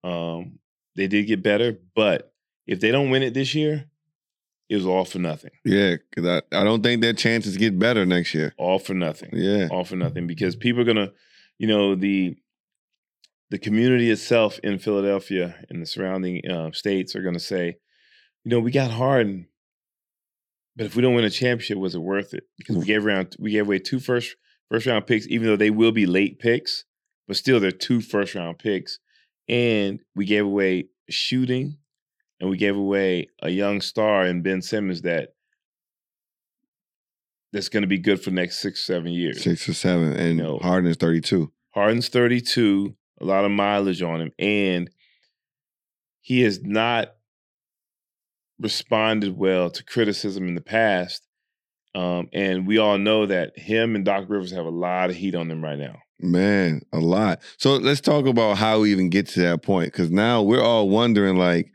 um, 0.05 0.59
they 0.97 1.09
did 1.09 1.27
get 1.27 1.43
better, 1.43 1.79
but 1.95 2.33
if 2.67 2.81
they 2.81 2.91
don't 2.91 3.11
win 3.11 3.23
it 3.23 3.35
this 3.35 3.55
year, 3.55 3.87
it 4.69 4.77
was 4.77 4.87
all 4.87 5.05
for 5.05 5.19
nothing. 5.19 5.51
Yeah, 5.65 5.97
because 6.11 6.43
I, 6.53 6.57
I 6.61 6.65
don't 6.65 6.83
think 6.83 7.03
their 7.03 7.13
chances 7.13 7.57
get 7.57 7.79
better 7.79 8.07
next 8.07 8.35
year. 8.35 8.55
All 8.57 8.79
for 8.79 8.95
nothing. 8.95 9.31
Yeah. 9.33 9.69
all 9.71 9.85
for 9.85 9.97
nothing 9.97 10.27
because 10.27 10.57
people 10.57 10.83
are 10.83 10.87
gonna, 10.87 11.13
you 11.59 11.67
know, 11.67 11.95
the 11.95 12.37
the 13.51 13.59
community 13.59 14.11
itself 14.11 14.59
in 14.61 14.79
Philadelphia 14.79 15.57
and 15.69 15.83
the 15.83 15.87
surrounding 15.87 16.49
uh, 16.49 16.73
states 16.73 17.15
are 17.15 17.23
gonna 17.23 17.41
say, 17.41 17.77
you 18.45 18.51
know, 18.51 18.61
we 18.61 18.71
got 18.71 18.91
Harden, 18.91 19.49
but 20.77 20.87
if 20.87 20.97
we 20.97 21.03
don't 21.03 21.15
win 21.15 21.25
a 21.25 21.31
championship, 21.31 21.79
was 21.79 21.95
it 21.95 22.01
worth 22.01 22.35
it? 22.35 22.45
Because 22.59 22.77
we 22.77 22.85
gave 22.85 23.07
around 23.07 23.37
we 23.39 23.53
gave 23.53 23.67
away 23.67 23.79
two 23.79 24.01
first 24.01 24.37
first 24.71 24.87
round 24.87 25.07
picks, 25.07 25.27
even 25.29 25.47
though 25.47 25.57
they 25.57 25.71
will 25.71 25.93
be 25.93 26.07
late 26.07 26.39
picks, 26.39 26.85
but 27.29 27.37
still 27.37 27.61
they're 27.61 27.71
two 27.71 28.01
first 28.01 28.35
round 28.35 28.59
picks, 28.59 28.99
and 29.49 30.01
we 30.15 30.25
gave 30.25 30.45
away 30.45 30.89
shooting, 31.09 31.79
and 32.41 32.51
we 32.51 32.57
gave 32.57 32.77
away 32.77 33.29
a 33.43 33.51
young 33.51 33.81
star 33.81 34.27
in 34.27 34.43
Ben 34.43 34.63
Simmons 34.63 35.03
that. 35.03 35.31
That's 37.53 37.69
going 37.69 37.83
to 37.83 37.89
be 37.89 37.99
good 37.99 38.21
for 38.21 38.31
the 38.31 38.35
next 38.35 38.59
six, 38.59 38.85
seven 38.85 39.13
years. 39.13 39.45
Six 39.45 39.69
or 39.69 39.75
seven. 39.75 40.13
And 40.15 40.39
No. 40.39 40.59
Harden 40.59 40.91
is 40.91 40.97
32. 40.97 41.53
Harden's 41.71 42.09
32, 42.09 42.97
a 43.21 43.25
lot 43.25 43.45
of 43.45 43.53
mileage 43.53 44.03
on 44.03 44.21
him, 44.21 44.33
and 44.41 44.91
he 46.21 46.41
has 46.41 46.63
not 46.63 47.15
responded 48.59 49.37
well 49.37 49.71
to 49.71 49.85
criticism 49.85 50.49
in 50.49 50.55
the 50.55 50.61
past. 50.61 51.27
Um, 51.95 52.29
and 52.33 52.67
we 52.67 52.79
all 52.79 52.99
know 52.99 53.27
that 53.27 53.59
him 53.59 53.95
and 53.95 54.05
Doc 54.05 54.25
Rivers 54.29 54.53
have 54.53 54.65
a 54.67 54.71
lot 54.71 55.11
of 55.11 55.17
heat 55.17 55.35
on 55.35 55.49
them 55.49 55.63
right 55.63 55.79
now. 55.79 55.97
Man, 56.21 56.83
a 56.93 56.99
lot. 56.99 57.41
So 57.59 57.77
let's 57.77 58.01
talk 58.01 58.27
about 58.27 58.57
how 58.57 58.81
we 58.81 58.93
even 58.93 59.11
get 59.11 59.27
to 59.29 59.41
that 59.41 59.63
point. 59.63 59.93
Cause 59.93 60.11
now 60.11 60.43
we're 60.43 60.63
all 60.63 60.89
wondering 60.89 61.37
like 61.37 61.73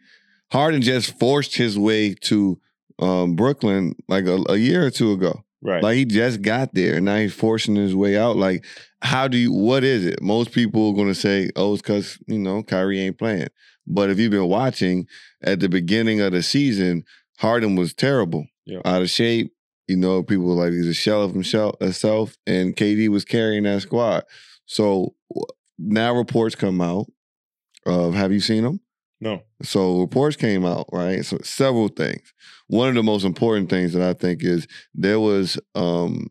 Harden 0.51 0.81
just 0.81 1.17
forced 1.19 1.55
his 1.55 1.77
way 1.77 2.13
to 2.21 2.59
um, 2.99 3.35
Brooklyn 3.35 3.95
like 4.07 4.25
a, 4.25 4.43
a 4.49 4.57
year 4.57 4.85
or 4.85 4.91
two 4.91 5.11
ago. 5.11 5.43
Right. 5.61 5.83
Like 5.83 5.95
he 5.97 6.05
just 6.05 6.41
got 6.41 6.73
there 6.73 6.95
and 6.95 7.05
now 7.05 7.17
he's 7.17 7.33
forcing 7.33 7.75
his 7.75 7.93
way 7.93 8.17
out. 8.17 8.37
Like, 8.37 8.65
how 9.01 9.27
do 9.27 9.37
you 9.37 9.51
what 9.51 9.83
is 9.83 10.05
it? 10.05 10.21
Most 10.21 10.51
people 10.51 10.89
are 10.89 10.95
gonna 10.95 11.15
say, 11.15 11.49
oh, 11.55 11.73
it's 11.73 11.81
cause, 11.81 12.17
you 12.27 12.39
know, 12.39 12.63
Kyrie 12.63 12.99
ain't 13.01 13.17
playing. 13.17 13.49
But 13.85 14.09
if 14.09 14.19
you've 14.19 14.31
been 14.31 14.47
watching 14.47 15.07
at 15.41 15.59
the 15.59 15.67
beginning 15.67 16.21
of 16.21 16.31
the 16.31 16.43
season, 16.43 17.03
Harden 17.39 17.75
was 17.75 17.93
terrible. 17.93 18.45
Yeah. 18.65 18.81
Out 18.85 19.01
of 19.01 19.09
shape. 19.09 19.53
You 19.89 19.97
know, 19.97 20.23
people 20.23 20.45
were 20.45 20.53
like 20.53 20.71
he's 20.71 20.87
a 20.87 20.93
shell 20.93 21.23
of 21.23 21.33
himself 21.33 21.75
himself, 21.79 22.37
and 22.45 22.75
KD 22.75 23.09
was 23.09 23.25
carrying 23.25 23.63
that 23.63 23.81
squad. 23.81 24.23
So 24.65 25.15
now 25.77 26.15
reports 26.15 26.55
come 26.55 26.79
out 26.79 27.07
of 27.85 28.13
have 28.13 28.31
you 28.31 28.39
seen 28.39 28.63
them? 28.63 28.79
no. 29.21 29.41
So 29.63 29.99
reports 29.99 30.35
came 30.35 30.65
out, 30.65 30.87
right? 30.93 31.25
So 31.25 31.39
several 31.43 31.89
things. 31.89 32.33
One 32.67 32.87
of 32.87 32.95
the 32.95 33.03
most 33.03 33.25
important 33.25 33.69
things 33.69 33.93
that 33.93 34.01
I 34.01 34.13
think 34.13 34.43
is 34.43 34.67
there 34.93 35.19
was 35.19 35.59
um, 35.75 36.27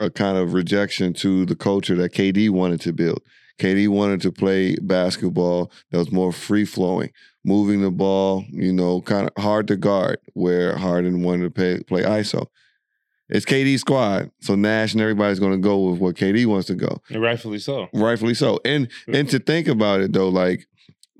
a 0.00 0.10
kind 0.10 0.38
of 0.38 0.54
rejection 0.54 1.12
to 1.14 1.44
the 1.44 1.56
culture 1.56 1.96
that 1.96 2.14
KD 2.14 2.50
wanted 2.50 2.80
to 2.82 2.92
build. 2.92 3.22
KD 3.60 3.88
wanted 3.88 4.20
to 4.22 4.32
play 4.32 4.76
basketball 4.76 5.70
that 5.90 5.98
was 5.98 6.10
more 6.10 6.32
free 6.32 6.64
flowing, 6.64 7.10
moving 7.44 7.82
the 7.82 7.90
ball, 7.90 8.44
you 8.50 8.72
know, 8.72 9.00
kind 9.02 9.28
of 9.28 9.42
hard 9.42 9.68
to 9.68 9.76
guard, 9.76 10.18
where 10.32 10.76
Harden 10.76 11.22
wanted 11.22 11.44
to 11.44 11.50
play, 11.50 11.80
play 11.80 12.02
ISO. 12.02 12.46
It's 13.28 13.46
KD 13.46 13.78
squad, 13.78 14.30
so 14.40 14.54
Nash 14.54 14.92
and 14.92 15.00
everybody's 15.00 15.40
going 15.40 15.52
to 15.52 15.58
go 15.58 15.90
with 15.90 16.00
what 16.00 16.14
KD 16.14 16.44
wants 16.46 16.66
to 16.66 16.74
go 16.74 17.00
And 17.08 17.22
rightfully 17.22 17.58
so. 17.58 17.88
rightfully 17.94 18.34
so. 18.34 18.58
And 18.64 18.88
and 19.08 19.28
to 19.30 19.38
think 19.38 19.66
about 19.66 20.00
it 20.00 20.12
though, 20.12 20.28
like 20.28 20.66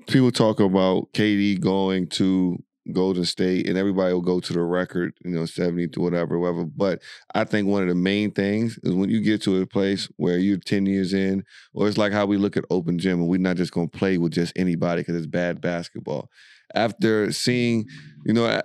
people 0.07 0.31
talk 0.31 0.59
about 0.59 1.11
KD 1.13 1.59
going 1.59 2.07
to 2.09 2.63
Golden 2.93 3.25
State, 3.25 3.67
and 3.67 3.77
everybody 3.77 4.13
will 4.13 4.21
go 4.21 4.39
to 4.39 4.53
the 4.53 4.61
record, 4.61 5.13
you 5.23 5.31
know, 5.31 5.45
seventy 5.47 5.87
to 5.87 5.99
whatever, 5.99 6.37
whatever. 6.37 6.65
But 6.65 7.01
I 7.33 7.43
think 7.43 7.67
one 7.67 7.81
of 7.81 7.89
the 7.89 7.95
main 7.95 8.29
things 8.31 8.77
is 8.83 8.93
when 8.93 9.09
you 9.09 9.21
get 9.21 9.41
to 9.43 9.59
a 9.61 9.65
place 9.65 10.07
where 10.17 10.37
you're 10.37 10.57
ten 10.57 10.85
years 10.85 11.11
in, 11.11 11.43
or 11.73 11.87
it's 11.87 11.97
like 11.97 12.13
how 12.13 12.27
we 12.27 12.37
look 12.37 12.55
at 12.55 12.65
open 12.69 12.99
gym, 12.99 13.19
and 13.21 13.27
we're 13.27 13.39
not 13.39 13.55
just 13.57 13.71
going 13.71 13.89
to 13.89 13.97
play 13.97 14.19
with 14.19 14.33
just 14.33 14.53
anybody 14.55 15.01
because 15.01 15.15
it's 15.15 15.25
bad 15.25 15.61
basketball. 15.61 16.29
After 16.75 17.31
seeing, 17.31 17.85
you 18.25 18.33
know. 18.33 18.61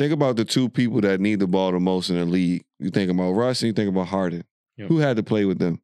Think 0.00 0.14
about 0.14 0.36
the 0.36 0.46
two 0.46 0.70
people 0.70 1.02
that 1.02 1.20
need 1.20 1.40
the 1.40 1.46
ball 1.46 1.72
the 1.72 1.78
most 1.78 2.08
in 2.08 2.16
the 2.16 2.24
league. 2.24 2.64
You 2.78 2.88
think 2.88 3.10
about 3.10 3.32
Russ 3.32 3.60
and 3.60 3.66
you 3.66 3.74
think 3.74 3.90
about 3.90 4.06
Harden. 4.06 4.44
Yep. 4.78 4.88
Who 4.88 4.96
had 4.96 5.18
to 5.18 5.22
play 5.22 5.44
with 5.44 5.58
them? 5.58 5.82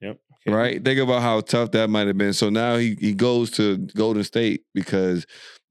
Yep. 0.00 0.18
right? 0.46 0.82
Think 0.82 0.98
about 0.98 1.20
how 1.20 1.42
tough 1.42 1.70
that 1.72 1.90
might 1.90 2.06
have 2.06 2.16
been. 2.16 2.32
So 2.32 2.48
now 2.48 2.76
he 2.76 2.96
he 2.98 3.12
goes 3.12 3.50
to 3.50 3.76
Golden 3.76 4.24
State 4.24 4.62
because 4.72 5.26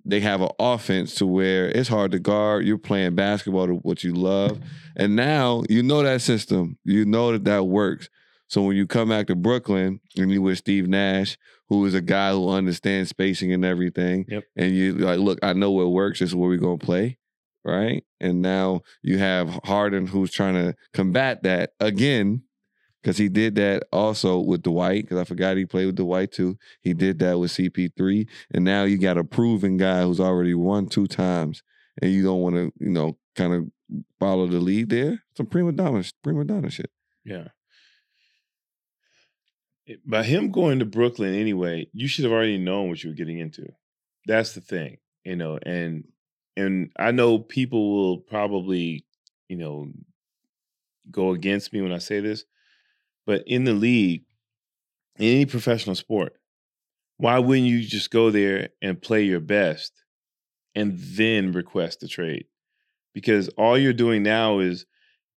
they 0.05 0.19
have 0.19 0.41
an 0.41 0.49
offense 0.59 1.15
to 1.15 1.25
where 1.25 1.69
it's 1.69 1.89
hard 1.89 2.11
to 2.11 2.19
guard. 2.19 2.65
You're 2.67 2.77
playing 2.77 3.15
basketball 3.15 3.65
to 3.65 3.73
what 3.73 4.03
you 4.03 4.13
love, 4.13 4.59
and 4.95 5.15
now 5.15 5.63
you 5.67 5.81
know 5.81 6.03
that 6.03 6.21
system. 6.21 6.77
You 6.85 7.03
know 7.05 7.31
that 7.31 7.45
that 7.45 7.63
works. 7.63 8.09
So 8.47 8.61
when 8.61 8.75
you 8.75 8.85
come 8.85 9.09
back 9.09 9.25
to 9.27 9.35
Brooklyn 9.35 10.01
and 10.17 10.31
you 10.31 10.43
with 10.43 10.59
Steve 10.59 10.87
Nash, 10.87 11.35
who 11.67 11.83
is 11.87 11.95
a 11.95 12.01
guy 12.01 12.31
who 12.31 12.47
understands 12.49 13.09
spacing 13.09 13.51
and 13.53 13.65
everything, 13.65 14.25
Yep. 14.27 14.43
and 14.55 14.75
you 14.75 14.93
like, 14.93 15.17
look, 15.19 15.39
I 15.41 15.53
know 15.53 15.71
what 15.71 15.87
works. 15.91 16.19
This 16.19 16.29
is 16.29 16.35
where 16.35 16.47
we're 16.47 16.57
gonna 16.57 16.77
play. 16.77 17.17
Right. 17.63 18.04
And 18.19 18.41
now 18.41 18.82
you 19.04 19.19
have 19.19 19.60
Harden 19.63 20.08
who's 20.08 20.32
trying 20.32 20.56
to 20.56 20.76
combat 20.93 21.43
that 21.43 21.74
again 21.80 22.41
because 23.02 23.17
he 23.17 23.30
did 23.30 23.56
that 23.56 23.84
also 23.91 24.39
with 24.39 24.63
Dwight. 24.63 25.04
Because 25.04 25.19
I 25.19 25.24
forgot 25.24 25.58
he 25.58 25.65
played 25.65 25.86
with 25.88 25.95
Dwight 25.95 26.32
too. 26.32 26.58
He 26.82 26.93
did 26.93 27.19
that 27.19 27.38
with 27.39 27.52
CP3, 27.52 28.28
and 28.54 28.65
now 28.65 28.84
you 28.84 28.97
got 28.97 29.17
a 29.17 29.24
proven 29.24 29.78
guy 29.78 30.04
who's 30.04 30.19
already 30.19 30.54
won 30.54 30.88
two 30.88 31.08
times, 31.08 31.62
and 32.02 32.12
you 32.12 32.24
don't 32.24 32.41
want 32.41 32.56
to, 32.56 32.71
you 32.80 32.89
know, 32.89 33.17
kind 33.36 33.54
of 33.54 33.65
follow 34.19 34.47
the 34.47 34.60
lead 34.60 34.89
there. 34.89 35.24
Some 35.36 35.45
prima 35.45 35.71
donna, 35.71 36.04
prima 36.24 36.45
donna 36.45 36.69
shit. 36.69 36.89
Yeah. 37.24 37.50
By 40.06 40.24
him 40.24 40.52
going 40.52 40.80
to 40.80 40.86
Brooklyn 40.86 41.36
anyway, 41.36 41.88
you 41.93 42.08
should 42.08 42.24
have 42.24 42.32
already 42.32 42.58
known 42.58 42.89
what 42.89 43.04
you 43.04 43.10
were 43.10 43.15
getting 43.15 43.39
into. 43.39 43.67
That's 44.26 44.54
the 44.54 44.62
thing, 44.62 44.97
you 45.26 45.36
know, 45.36 45.60
and 45.63 46.06
and 46.57 46.91
I 46.97 47.11
know 47.11 47.39
people 47.39 47.95
will 47.95 48.17
probably, 48.17 49.05
you 49.47 49.57
know, 49.57 49.87
go 51.09 51.31
against 51.31 51.73
me 51.73 51.81
when 51.81 51.93
I 51.93 51.97
say 51.97 52.19
this, 52.19 52.45
but 53.25 53.43
in 53.47 53.63
the 53.63 53.73
league, 53.73 54.23
in 55.17 55.25
any 55.25 55.45
professional 55.45 55.95
sport, 55.95 56.33
why 57.17 57.39
wouldn't 57.39 57.67
you 57.67 57.81
just 57.81 58.11
go 58.11 58.31
there 58.31 58.69
and 58.81 59.01
play 59.01 59.23
your 59.23 59.39
best 59.39 59.91
and 60.73 60.97
then 60.97 61.51
request 61.51 62.03
a 62.03 62.07
trade? 62.07 62.45
Because 63.13 63.49
all 63.49 63.77
you're 63.77 63.93
doing 63.93 64.23
now 64.23 64.59
is 64.59 64.85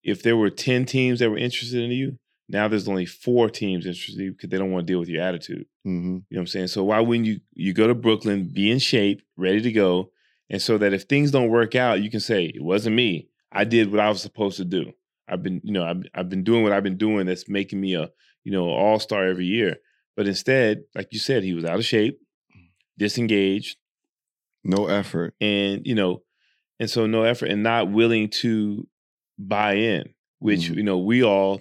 if 0.03 0.22
there 0.22 0.37
were 0.37 0.51
10 0.51 0.85
teams 0.85 1.20
that 1.20 1.31
were 1.31 1.38
interested 1.38 1.83
in 1.83 1.90
you, 1.90 2.18
now 2.48 2.68
there's 2.68 2.88
only 2.88 3.07
four 3.07 3.48
teams 3.48 3.87
interested 3.87 4.18
in 4.18 4.25
you 4.27 4.33
because 4.33 4.51
they 4.51 4.59
don't 4.59 4.70
want 4.70 4.87
to 4.87 4.92
deal 4.92 5.01
with 5.01 5.09
your 5.09 5.22
attitude. 5.22 5.66
Mm-hmm. 5.87 6.07
You 6.07 6.12
know 6.12 6.22
what 6.31 6.40
I'm 6.40 6.46
saying? 6.46 6.66
So 6.68 6.85
why 6.85 7.01
wouldn't 7.01 7.27
you 7.27 7.40
you 7.55 7.72
go 7.72 7.87
to 7.87 7.94
Brooklyn, 7.94 8.51
be 8.53 8.70
in 8.70 8.79
shape, 8.79 9.22
ready 9.37 9.62
to 9.62 9.72
go, 9.72 10.11
and 10.53 10.62
so 10.62 10.79
that 10.79 10.93
if 10.93 11.03
things 11.05 11.31
don't 11.33 11.49
work 11.49 11.75
out, 11.75 12.03
you 12.03 12.11
can 12.11 12.21
say 12.21 12.45
it 12.45 12.62
wasn't 12.62 12.95
me. 12.95 13.29
I 13.51 13.65
did 13.65 13.91
what 13.91 14.01
I 14.01 14.09
was 14.09 14.23
supposed 14.23 14.59
to 14.59 14.65
do. 14.65 14.93
I've 15.29 15.43
been, 15.43 15.61
you 15.65 15.73
know, 15.73 15.85
I've, 15.85 16.03
I've 16.15 16.29
been 16.29 16.45
doing 16.45 16.62
what 16.62 16.73
I've 16.73 16.83
been 16.83 16.97
doing 16.99 17.27
that's 17.27 17.49
making 17.49 17.81
me 17.81 17.95
a, 17.95 18.11
you 18.45 18.53
know, 18.53 18.69
all 18.69 18.99
star 19.01 19.27
every 19.27 19.47
year. 19.47 19.77
But 20.17 20.29
instead, 20.29 20.85
like 20.95 21.09
you 21.12 21.19
said, 21.19 21.43
he 21.43 21.55
was 21.55 21.65
out 21.65 21.79
of 21.79 21.85
shape, 21.85 22.19
disengaged, 22.99 23.77
No 24.65 24.87
effort. 24.87 25.35
and 25.41 25.87
you 25.87 25.95
know, 25.95 26.23
and 26.79 26.88
so 26.91 27.07
no 27.07 27.23
effort 27.23 27.47
and 27.51 27.62
not 27.62 27.91
willing 27.91 28.29
to 28.29 28.87
buy 29.38 29.75
in, 29.75 30.12
which 30.38 30.62
Mhm. 30.71 30.77
you 30.77 30.83
know 30.83 30.99
we 30.99 31.23
all 31.23 31.61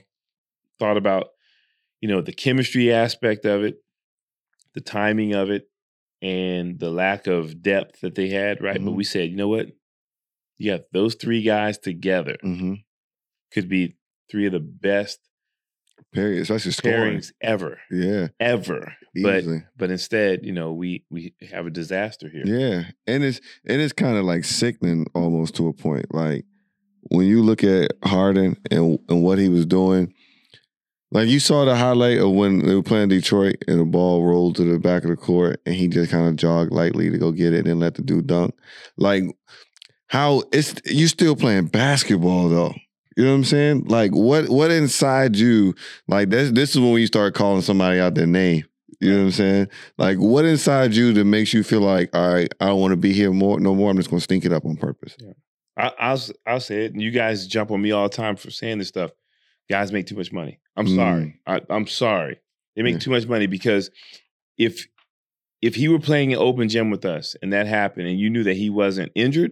thought 0.79 0.97
about, 0.97 1.29
you 2.01 2.09
know, 2.09 2.21
the 2.21 2.33
chemistry 2.33 2.91
aspect 2.91 3.45
of 3.45 3.63
it, 3.63 3.81
the 4.73 4.81
timing 4.81 5.33
of 5.33 5.49
it, 5.49 5.69
and 6.21 6.79
the 6.79 6.89
lack 6.91 7.27
of 7.27 7.61
depth 7.61 8.01
that 8.01 8.15
they 8.15 8.29
had, 8.29 8.61
right? 8.61 8.83
But 8.83 8.91
Mhm. 8.91 8.95
we 8.95 9.03
said, 9.03 9.29
you 9.29 9.35
know 9.37 9.47
what? 9.47 9.67
You 10.57 10.71
got 10.71 10.91
those 10.91 11.15
three 11.15 11.41
guys 11.41 11.77
together 11.77 12.37
Mm-hmm. 12.43 12.73
could 13.51 13.67
be 13.67 13.95
three 14.29 14.45
of 14.45 14.51
the 14.53 14.59
best 14.59 15.19
Period. 16.13 16.41
Especially 16.41 16.71
scoring. 16.71 17.17
pairings 17.17 17.31
ever, 17.41 17.79
Yeah. 17.89 18.27
ever. 18.39 18.93
But 19.21 19.45
but 19.77 19.91
instead, 19.91 20.45
you 20.45 20.51
know, 20.51 20.73
we 20.73 21.05
we 21.09 21.33
have 21.49 21.65
a 21.65 21.69
disaster 21.69 22.27
here. 22.29 22.43
Yeah, 22.45 22.83
and 23.07 23.23
it's 23.23 23.39
and 23.65 23.81
it's 23.81 23.93
kind 23.93 24.17
of 24.17 24.25
like 24.25 24.43
sickening 24.43 25.05
almost 25.13 25.55
to 25.55 25.67
a 25.67 25.73
point. 25.73 26.13
Like 26.13 26.45
when 27.03 27.27
you 27.27 27.41
look 27.41 27.63
at 27.63 27.91
Harden 28.03 28.57
and 28.69 28.99
and 29.09 29.23
what 29.23 29.37
he 29.39 29.47
was 29.49 29.65
doing, 29.65 30.13
like 31.11 31.27
you 31.27 31.39
saw 31.39 31.65
the 31.65 31.75
highlight 31.75 32.19
of 32.19 32.31
when 32.31 32.65
they 32.65 32.73
were 32.73 32.83
playing 32.83 33.09
Detroit 33.09 33.63
and 33.67 33.79
the 33.79 33.85
ball 33.85 34.23
rolled 34.23 34.55
to 34.55 34.63
the 34.63 34.79
back 34.79 35.03
of 35.03 35.09
the 35.09 35.17
court 35.17 35.61
and 35.65 35.75
he 35.75 35.87
just 35.87 36.09
kind 36.09 36.27
of 36.27 36.37
jogged 36.37 36.71
lightly 36.71 37.09
to 37.09 37.17
go 37.17 37.31
get 37.31 37.53
it 37.53 37.67
and 37.67 37.79
let 37.79 37.95
the 37.95 38.01
dude 38.01 38.27
dunk. 38.27 38.55
Like 38.97 39.23
how 40.07 40.43
it's 40.53 40.73
you 40.85 41.07
still 41.07 41.35
playing 41.35 41.67
basketball 41.67 42.47
though. 42.47 42.73
You 43.17 43.25
know 43.25 43.31
what 43.31 43.37
I'm 43.37 43.43
saying? 43.43 43.85
Like 43.87 44.11
what 44.11 44.47
what 44.49 44.71
inside 44.71 45.35
you 45.35 45.75
like 46.07 46.29
this 46.29 46.51
this 46.51 46.71
is 46.71 46.79
when 46.79 46.93
you 46.93 47.07
start 47.07 47.35
calling 47.35 47.61
somebody 47.61 47.99
out 47.99 48.15
their 48.15 48.25
name. 48.25 48.63
You 49.01 49.11
know 49.11 49.17
what 49.17 49.25
I'm 49.25 49.31
saying? 49.31 49.67
Like 49.97 50.17
what 50.17 50.45
inside 50.45 50.95
you 50.95 51.11
that 51.13 51.25
makes 51.25 51.53
you 51.53 51.63
feel 51.63 51.81
like, 51.81 52.09
all 52.15 52.33
right, 52.33 52.53
I 52.61 52.67
don't 52.67 52.79
want 52.79 52.91
to 52.91 52.97
be 52.97 53.11
here 53.11 53.31
more 53.31 53.59
no 53.59 53.75
more. 53.75 53.91
I'm 53.91 53.97
just 53.97 54.09
gonna 54.09 54.21
stink 54.21 54.45
it 54.45 54.53
up 54.53 54.63
on 54.63 54.77
purpose. 54.77 55.17
I, 55.75 55.91
I'll 55.99 56.21
I'll 56.45 56.59
say 56.61 56.85
it, 56.85 56.93
and 56.93 57.01
you 57.01 57.11
guys 57.11 57.47
jump 57.47 57.71
on 57.71 57.81
me 57.81 57.91
all 57.91 58.07
the 58.07 58.15
time 58.15 58.37
for 58.37 58.49
saying 58.49 58.77
this 58.77 58.87
stuff. 58.87 59.11
Guys 59.69 59.91
make 59.91 60.05
too 60.05 60.15
much 60.15 60.31
money. 60.31 60.60
I'm 60.77 60.87
Mm. 60.87 60.95
sorry. 60.95 61.39
I, 61.45 61.61
I'm 61.69 61.87
sorry. 61.87 62.39
They 62.75 62.81
make 62.83 62.93
Yeah. 62.93 62.99
too 62.99 63.11
much 63.11 63.27
money 63.27 63.47
because 63.47 63.89
if 64.57 64.87
if 65.61 65.75
he 65.75 65.87
were 65.87 65.99
playing 65.99 66.33
an 66.33 66.39
open 66.39 66.67
gym 66.69 66.89
with 66.89 67.05
us 67.05 67.35
and 67.41 67.53
that 67.53 67.67
happened, 67.67 68.07
and 68.07 68.19
you 68.19 68.29
knew 68.31 68.43
that 68.43 68.55
he 68.57 68.69
wasn't 68.71 69.11
injured 69.13 69.51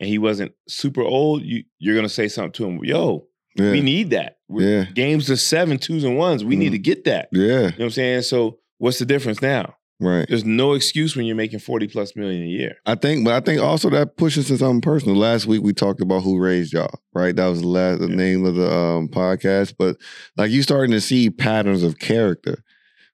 and 0.00 0.08
he 0.08 0.16
wasn't 0.18 0.52
super 0.68 1.02
old, 1.02 1.42
you 1.42 1.64
you're 1.78 1.94
gonna 1.96 2.08
say 2.08 2.28
something 2.28 2.52
to 2.52 2.64
him. 2.66 2.80
Yo, 2.84 3.26
Yeah. 3.58 3.72
we 3.72 3.80
need 3.82 4.10
that. 4.10 4.38
We're- 4.48 4.70
Yeah. 4.70 4.84
Games 4.94 5.28
of 5.28 5.38
seven 5.40 5.78
twos 5.78 6.04
and 6.04 6.16
ones. 6.16 6.44
We 6.44 6.56
need 6.56 6.68
Mhm. 6.68 6.72
to 6.72 6.78
get 6.78 7.04
that. 7.04 7.28
yeah. 7.32 7.40
You 7.42 7.48
know 7.48 7.62
what 7.64 7.80
I'm 7.80 7.90
saying? 7.90 8.22
So 8.22 8.58
what's 8.78 8.98
the 8.98 9.04
difference 9.06 9.42
now? 9.42 9.74
Right. 9.98 10.26
There's 10.28 10.44
no 10.44 10.74
excuse 10.74 11.16
when 11.16 11.24
you're 11.24 11.36
making 11.36 11.60
40 11.60 11.88
plus 11.88 12.14
million 12.16 12.42
a 12.42 12.46
year. 12.46 12.76
I 12.84 12.96
think, 12.96 13.24
but 13.24 13.32
I 13.32 13.40
think 13.40 13.62
also 13.62 13.88
that 13.90 14.16
pushes 14.18 14.48
to 14.48 14.58
something 14.58 14.82
personal. 14.82 15.16
Last 15.16 15.46
week 15.46 15.62
we 15.62 15.72
talked 15.72 16.02
about 16.02 16.22
who 16.22 16.38
raised 16.38 16.74
y'all, 16.74 17.00
right? 17.14 17.34
That 17.34 17.46
was 17.46 17.62
the 17.62 17.68
last 17.68 18.00
the 18.00 18.08
Yeah. 18.08 18.14
name 18.14 18.44
of 18.44 18.56
the 18.56 18.70
um, 18.70 19.08
podcast. 19.08 19.74
But 19.78 19.96
like 20.36 20.50
you 20.50 20.62
starting 20.62 20.90
to 20.92 21.00
see 21.00 21.30
patterns 21.30 21.82
of 21.82 21.98
character, 21.98 22.62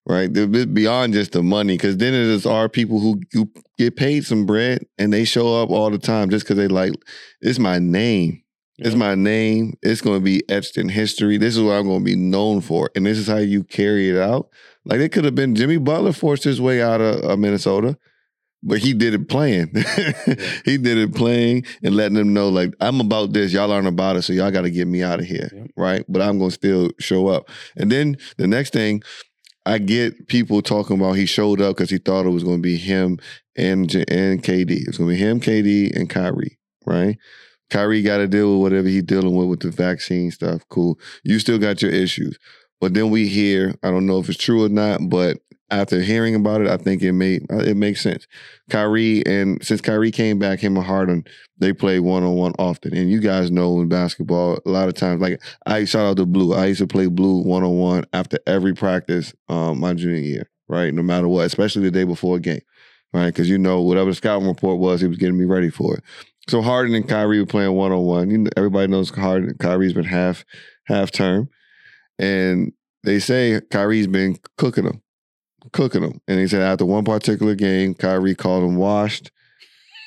right? 0.06 0.26
Beyond 0.32 1.12
just 1.12 1.30
the 1.32 1.42
money, 1.44 1.74
because 1.76 1.98
then 1.98 2.14
it 2.14 2.20
is 2.26 2.46
our 2.46 2.68
people 2.68 2.98
who, 2.98 3.20
who 3.32 3.48
get 3.78 3.94
paid 3.94 4.24
some 4.26 4.44
bread 4.44 4.84
and 4.98 5.12
they 5.12 5.24
show 5.24 5.62
up 5.62 5.70
all 5.70 5.88
the 5.88 5.98
time 5.98 6.30
just 6.30 6.44
because 6.44 6.56
they 6.56 6.66
like 6.68 6.94
it's 7.40 7.60
my 7.60 7.78
name. 7.78 8.42
It's 8.78 8.96
my 8.96 9.14
name. 9.14 9.74
It's 9.82 10.00
going 10.00 10.18
to 10.18 10.24
be 10.24 10.42
etched 10.48 10.76
in 10.78 10.88
history. 10.88 11.36
This 11.36 11.56
is 11.56 11.62
what 11.62 11.74
I'm 11.74 11.86
going 11.86 12.00
to 12.00 12.04
be 12.04 12.16
known 12.16 12.60
for. 12.60 12.90
And 12.96 13.06
this 13.06 13.18
is 13.18 13.28
how 13.28 13.36
you 13.36 13.62
carry 13.62 14.08
it 14.08 14.18
out. 14.18 14.48
Like 14.84 15.00
it 15.00 15.12
could 15.12 15.24
have 15.24 15.34
been 15.34 15.54
Jimmy 15.54 15.78
Butler 15.78 16.12
forced 16.12 16.44
his 16.44 16.60
way 16.60 16.82
out 16.82 17.00
of, 17.00 17.24
uh, 17.24 17.28
of 17.28 17.38
Minnesota, 17.38 17.96
but 18.62 18.78
he 18.78 18.92
did 18.94 19.14
it 19.14 19.28
playing. 19.28 19.68
he 20.64 20.78
did 20.78 20.98
it 20.98 21.14
playing 21.14 21.64
and 21.82 21.96
letting 21.96 22.16
them 22.16 22.32
know, 22.32 22.48
like, 22.48 22.74
I'm 22.80 23.00
about 23.00 23.32
this. 23.32 23.52
Y'all 23.52 23.72
aren't 23.72 23.88
about 23.88 24.16
it. 24.16 24.22
So 24.22 24.32
y'all 24.32 24.50
got 24.50 24.62
to 24.62 24.70
get 24.70 24.86
me 24.86 25.02
out 25.02 25.20
of 25.20 25.26
here. 25.26 25.50
Right. 25.76 26.04
But 26.08 26.22
I'm 26.22 26.38
going 26.38 26.50
to 26.50 26.54
still 26.54 26.90
show 26.98 27.28
up. 27.28 27.48
And 27.76 27.90
then 27.90 28.16
the 28.36 28.46
next 28.46 28.72
thing, 28.72 29.02
I 29.64 29.78
get 29.78 30.28
people 30.28 30.62
talking 30.62 30.98
about 30.98 31.12
he 31.12 31.26
showed 31.26 31.60
up 31.60 31.76
because 31.76 31.90
he 31.90 31.98
thought 31.98 32.26
it 32.26 32.30
was 32.30 32.44
going 32.44 32.58
to 32.58 32.62
be 32.62 32.76
him 32.76 33.18
and 33.56 33.94
and 34.08 34.42
KD. 34.42 34.88
It's 34.88 34.98
going 34.98 35.10
to 35.10 35.14
be 35.14 35.20
him, 35.22 35.40
KD, 35.40 35.94
and 35.94 36.10
Kyrie, 36.10 36.58
right? 36.84 37.16
Kyrie 37.70 38.02
got 38.02 38.18
to 38.18 38.28
deal 38.28 38.52
with 38.52 38.62
whatever 38.62 38.88
he's 38.88 39.04
dealing 39.04 39.34
with 39.34 39.48
with 39.48 39.60
the 39.60 39.70
vaccine 39.70 40.30
stuff. 40.30 40.62
Cool. 40.68 40.98
You 41.22 41.38
still 41.38 41.58
got 41.58 41.80
your 41.80 41.92
issues. 41.92 42.38
But 42.82 42.94
then 42.94 43.10
we 43.10 43.28
hear, 43.28 43.76
I 43.84 43.92
don't 43.92 44.06
know 44.06 44.18
if 44.18 44.28
it's 44.28 44.36
true 44.36 44.64
or 44.64 44.68
not, 44.68 45.08
but 45.08 45.38
after 45.70 46.00
hearing 46.00 46.34
about 46.34 46.62
it, 46.62 46.66
I 46.66 46.76
think 46.78 47.00
it 47.00 47.12
made 47.12 47.46
it 47.48 47.76
makes 47.76 48.00
sense. 48.00 48.26
Kyrie 48.70 49.24
and 49.24 49.64
since 49.64 49.80
Kyrie 49.80 50.10
came 50.10 50.40
back, 50.40 50.58
him 50.58 50.76
and 50.76 50.84
Harden, 50.84 51.24
they 51.58 51.72
play 51.72 52.00
one 52.00 52.24
on 52.24 52.34
one 52.34 52.54
often. 52.58 52.92
And 52.92 53.08
you 53.08 53.20
guys 53.20 53.52
know 53.52 53.80
in 53.80 53.88
basketball, 53.88 54.58
a 54.66 54.68
lot 54.68 54.88
of 54.88 54.94
times, 54.94 55.22
like 55.22 55.40
I 55.64 55.84
shout 55.84 56.06
out 56.06 56.16
to 56.16 56.26
Blue. 56.26 56.54
I 56.54 56.66
used 56.66 56.80
to 56.80 56.88
play 56.88 57.06
Blue 57.06 57.44
one 57.44 57.62
on 57.62 57.78
one 57.78 58.04
after 58.12 58.40
every 58.48 58.74
practice 58.74 59.32
um, 59.48 59.78
my 59.78 59.94
junior 59.94 60.18
year, 60.18 60.50
right? 60.68 60.92
No 60.92 61.02
matter 61.02 61.28
what, 61.28 61.46
especially 61.46 61.82
the 61.82 61.92
day 61.92 62.02
before 62.02 62.38
a 62.38 62.40
game, 62.40 62.62
right? 63.12 63.26
Because 63.26 63.48
you 63.48 63.58
know 63.58 63.80
whatever 63.80 64.10
the 64.10 64.16
scouting 64.16 64.48
report 64.48 64.80
was, 64.80 65.00
he 65.00 65.06
was 65.06 65.18
getting 65.18 65.38
me 65.38 65.44
ready 65.44 65.70
for 65.70 65.98
it. 65.98 66.02
So 66.48 66.60
Harden 66.62 66.96
and 66.96 67.08
Kyrie 67.08 67.38
were 67.38 67.46
playing 67.46 67.74
one 67.74 67.92
on 67.92 68.02
one. 68.02 68.48
Everybody 68.56 68.90
knows 68.90 69.10
Harden. 69.10 69.56
Kyrie's 69.60 69.92
been 69.92 70.02
half 70.02 70.44
half 70.86 71.12
term, 71.12 71.48
and 72.18 72.72
they 73.04 73.18
say 73.18 73.60
Kyrie's 73.70 74.06
been 74.06 74.38
cooking 74.56 74.84
them, 74.84 75.02
cooking 75.72 76.02
them. 76.02 76.20
And 76.28 76.38
they 76.38 76.46
said 76.46 76.62
after 76.62 76.84
one 76.84 77.04
particular 77.04 77.54
game, 77.54 77.94
Kyrie 77.94 78.34
called 78.34 78.64
him 78.64 78.76
washed 78.76 79.30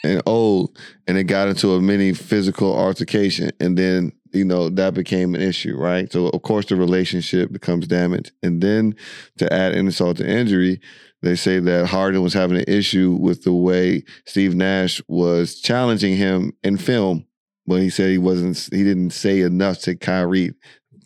and 0.03 0.21
old, 0.25 0.77
and 1.07 1.17
it 1.17 1.23
got 1.23 1.47
into 1.47 1.73
a 1.73 1.81
mini 1.81 2.13
physical 2.13 2.77
altercation, 2.77 3.51
and 3.59 3.77
then 3.77 4.11
you 4.31 4.45
know 4.45 4.69
that 4.69 4.93
became 4.93 5.33
an 5.33 5.41
issue, 5.41 5.75
right? 5.75 6.11
So 6.11 6.27
of 6.27 6.41
course 6.43 6.67
the 6.67 6.75
relationship 6.75 7.51
becomes 7.51 7.87
damaged, 7.87 8.31
and 8.43 8.61
then 8.61 8.95
to 9.37 9.51
add 9.51 9.73
insult 9.73 10.17
to 10.17 10.29
injury, 10.29 10.79
they 11.21 11.35
say 11.35 11.59
that 11.59 11.87
Harden 11.87 12.21
was 12.21 12.33
having 12.33 12.57
an 12.57 12.65
issue 12.67 13.17
with 13.19 13.43
the 13.43 13.53
way 13.53 14.03
Steve 14.25 14.55
Nash 14.55 15.01
was 15.07 15.59
challenging 15.59 16.15
him 16.15 16.53
in 16.63 16.77
film, 16.77 17.25
but 17.65 17.81
he 17.81 17.89
said 17.89 18.11
he 18.11 18.19
wasn't, 18.19 18.57
he 18.71 18.83
didn't 18.83 19.09
say 19.09 19.41
enough 19.41 19.79
to 19.79 19.95
Kyrie 19.95 20.53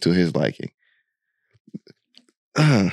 to 0.01 0.11
his 0.11 0.35
liking. 0.35 0.71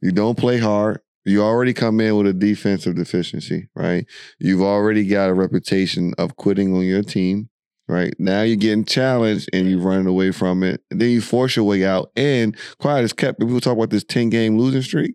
you 0.00 0.12
don't 0.12 0.38
play 0.38 0.58
hard. 0.58 1.00
You 1.24 1.42
already 1.42 1.72
come 1.72 2.00
in 2.00 2.16
with 2.16 2.26
a 2.26 2.32
defensive 2.32 2.96
deficiency, 2.96 3.68
right? 3.74 4.06
You've 4.38 4.62
already 4.62 5.06
got 5.06 5.30
a 5.30 5.34
reputation 5.34 6.12
of 6.18 6.36
quitting 6.36 6.74
on 6.74 6.82
your 6.82 7.02
team, 7.02 7.48
right? 7.88 8.14
Now 8.18 8.42
you're 8.42 8.56
getting 8.56 8.84
challenged 8.84 9.48
and 9.52 9.68
you're 9.68 9.80
running 9.80 10.06
away 10.06 10.32
from 10.32 10.62
it. 10.62 10.82
And 10.90 11.00
then 11.00 11.08
you 11.10 11.22
force 11.22 11.56
your 11.56 11.64
way 11.64 11.84
out. 11.84 12.10
And 12.14 12.56
quiet 12.78 13.04
as 13.04 13.14
kept, 13.14 13.40
people 13.40 13.60
talk 13.60 13.76
about 13.76 13.90
this 13.90 14.04
10 14.04 14.28
game 14.28 14.58
losing 14.58 14.82
streak. 14.82 15.14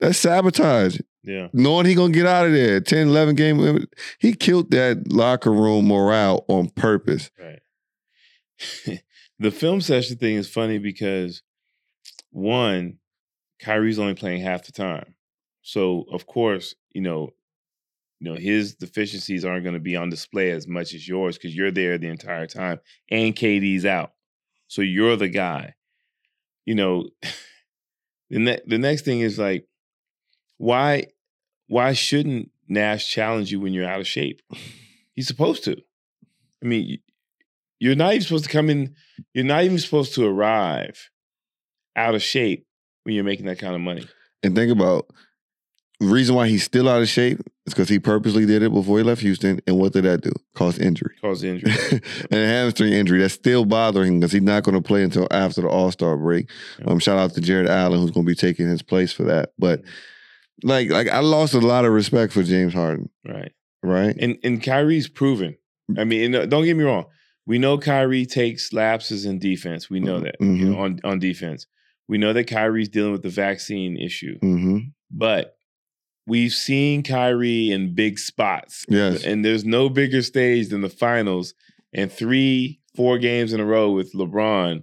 That's 0.00 0.18
sabotage. 0.18 0.98
Yeah. 1.22 1.48
Knowing 1.52 1.86
he 1.86 1.94
gonna 1.94 2.12
get 2.12 2.26
out 2.26 2.46
of 2.46 2.52
there, 2.52 2.80
10, 2.80 3.08
11 3.08 3.34
game. 3.36 3.86
He 4.18 4.32
killed 4.32 4.70
that 4.70 5.12
locker 5.12 5.52
room 5.52 5.86
morale 5.86 6.44
on 6.48 6.70
purpose. 6.70 7.30
Right. 7.38 9.00
the 9.38 9.50
film 9.50 9.80
session 9.80 10.16
thing 10.16 10.36
is 10.36 10.48
funny 10.48 10.78
because 10.78 11.42
one, 12.30 12.98
Kyrie's 13.62 13.98
only 13.98 14.14
playing 14.14 14.42
half 14.42 14.64
the 14.64 14.72
time. 14.72 15.14
So 15.62 16.04
of 16.10 16.26
course, 16.26 16.74
you 16.92 17.00
know, 17.00 17.30
you 18.18 18.30
know, 18.30 18.36
his 18.36 18.74
deficiencies 18.74 19.44
aren't 19.44 19.64
going 19.64 19.74
to 19.74 19.80
be 19.80 19.96
on 19.96 20.10
display 20.10 20.50
as 20.50 20.68
much 20.68 20.94
as 20.94 21.08
yours 21.08 21.36
because 21.36 21.56
you're 21.56 21.70
there 21.70 21.98
the 21.98 22.08
entire 22.08 22.46
time 22.46 22.80
and 23.10 23.34
KD's 23.34 23.84
out. 23.84 24.12
So 24.68 24.82
you're 24.82 25.16
the 25.16 25.28
guy. 25.28 25.74
You 26.66 26.74
know, 26.74 27.08
the 28.30 28.38
ne- 28.38 28.60
the 28.66 28.78
next 28.78 29.04
thing 29.04 29.20
is 29.20 29.38
like, 29.38 29.66
why 30.58 31.06
why 31.68 31.92
shouldn't 31.92 32.50
Nash 32.68 33.08
challenge 33.08 33.50
you 33.50 33.60
when 33.60 33.72
you're 33.72 33.88
out 33.88 34.00
of 34.00 34.06
shape? 34.06 34.42
He's 35.14 35.26
supposed 35.26 35.64
to. 35.64 35.76
I 36.62 36.66
mean, 36.66 36.98
you're 37.80 37.96
not 37.96 38.12
even 38.12 38.22
supposed 38.22 38.44
to 38.44 38.50
come 38.50 38.70
in. 38.70 38.94
You're 39.34 39.44
not 39.44 39.64
even 39.64 39.78
supposed 39.78 40.14
to 40.14 40.26
arrive 40.26 41.10
out 41.96 42.14
of 42.14 42.22
shape 42.22 42.66
when 43.04 43.14
you're 43.14 43.24
making 43.24 43.46
that 43.46 43.58
kind 43.58 43.74
of 43.74 43.80
money. 43.80 44.06
And 44.42 44.54
think 44.54 44.72
about 44.72 45.06
the 46.00 46.06
reason 46.06 46.34
why 46.34 46.48
he's 46.48 46.64
still 46.64 46.88
out 46.88 47.00
of 47.00 47.08
shape 47.08 47.38
is 47.66 47.74
because 47.74 47.88
he 47.88 47.98
purposely 48.00 48.44
did 48.44 48.62
it 48.62 48.72
before 48.72 48.98
he 48.98 49.04
left 49.04 49.20
Houston. 49.22 49.60
And 49.68 49.78
what 49.78 49.92
did 49.92 50.04
that 50.04 50.20
do? 50.22 50.32
Cause 50.54 50.78
injury. 50.78 51.14
Cause 51.20 51.44
injury. 51.44 51.72
and 52.30 52.40
a 52.40 52.46
hamstring 52.46 52.92
injury 52.92 53.20
that's 53.20 53.34
still 53.34 53.64
bothering 53.64 54.14
him 54.14 54.20
because 54.20 54.32
he's 54.32 54.42
not 54.42 54.64
going 54.64 54.74
to 54.74 54.82
play 54.82 55.02
until 55.04 55.28
after 55.30 55.60
the 55.62 55.68
All 55.68 55.92
Star 55.92 56.16
break. 56.16 56.50
Yeah. 56.80 56.86
Um, 56.86 56.98
shout 56.98 57.18
out 57.18 57.34
to 57.34 57.40
Jarrett 57.40 57.68
Allen 57.68 58.00
who's 58.00 58.10
going 58.10 58.26
to 58.26 58.30
be 58.30 58.34
taking 58.34 58.68
his 58.68 58.82
place 58.82 59.12
for 59.12 59.22
that. 59.24 59.52
But 59.58 59.82
like, 60.64 60.90
like 60.90 61.08
I 61.08 61.20
lost 61.20 61.54
a 61.54 61.60
lot 61.60 61.84
of 61.84 61.92
respect 61.92 62.32
for 62.32 62.42
James 62.42 62.74
Harden, 62.74 63.08
right. 63.26 63.52
right? 63.82 64.16
And 64.18 64.38
and 64.42 64.62
Kyrie's 64.62 65.08
proven. 65.08 65.56
I 65.96 66.04
mean, 66.04 66.26
and, 66.26 66.34
uh, 66.36 66.46
don't 66.46 66.64
get 66.64 66.76
me 66.76 66.84
wrong. 66.84 67.06
We 67.46 67.58
know 67.58 67.76
Kyrie 67.78 68.26
takes 68.26 68.72
lapses 68.72 69.24
in 69.24 69.38
defense. 69.40 69.90
We 69.90 69.98
know 70.00 70.20
that 70.20 70.36
you 70.40 70.46
Mhm. 70.46 70.60
know, 70.60 70.78
on 70.78 71.00
on 71.04 71.18
defense. 71.18 71.66
We 72.12 72.18
know 72.18 72.34
that 72.34 72.44
Kyrie's 72.46 72.90
dealing 72.90 73.12
with 73.12 73.22
the 73.22 73.30
vaccine 73.30 73.96
issue, 73.96 74.38
hmm 74.40 74.78
but 75.10 75.56
we've 76.26 76.52
seen 76.52 77.02
Kyrie 77.02 77.70
in 77.70 77.94
big 77.94 78.18
spots. 78.18 78.84
Yes. 78.86 79.24
And 79.24 79.42
there's 79.42 79.64
no 79.64 79.88
bigger 79.88 80.20
stage 80.20 80.68
than 80.68 80.82
the 80.82 80.90
finals 80.90 81.54
and 81.94 82.12
three, 82.12 82.80
four 82.94 83.16
games 83.16 83.54
in 83.54 83.60
a 83.60 83.64
row 83.64 83.90
with 83.92 84.12
LeBron, 84.12 84.82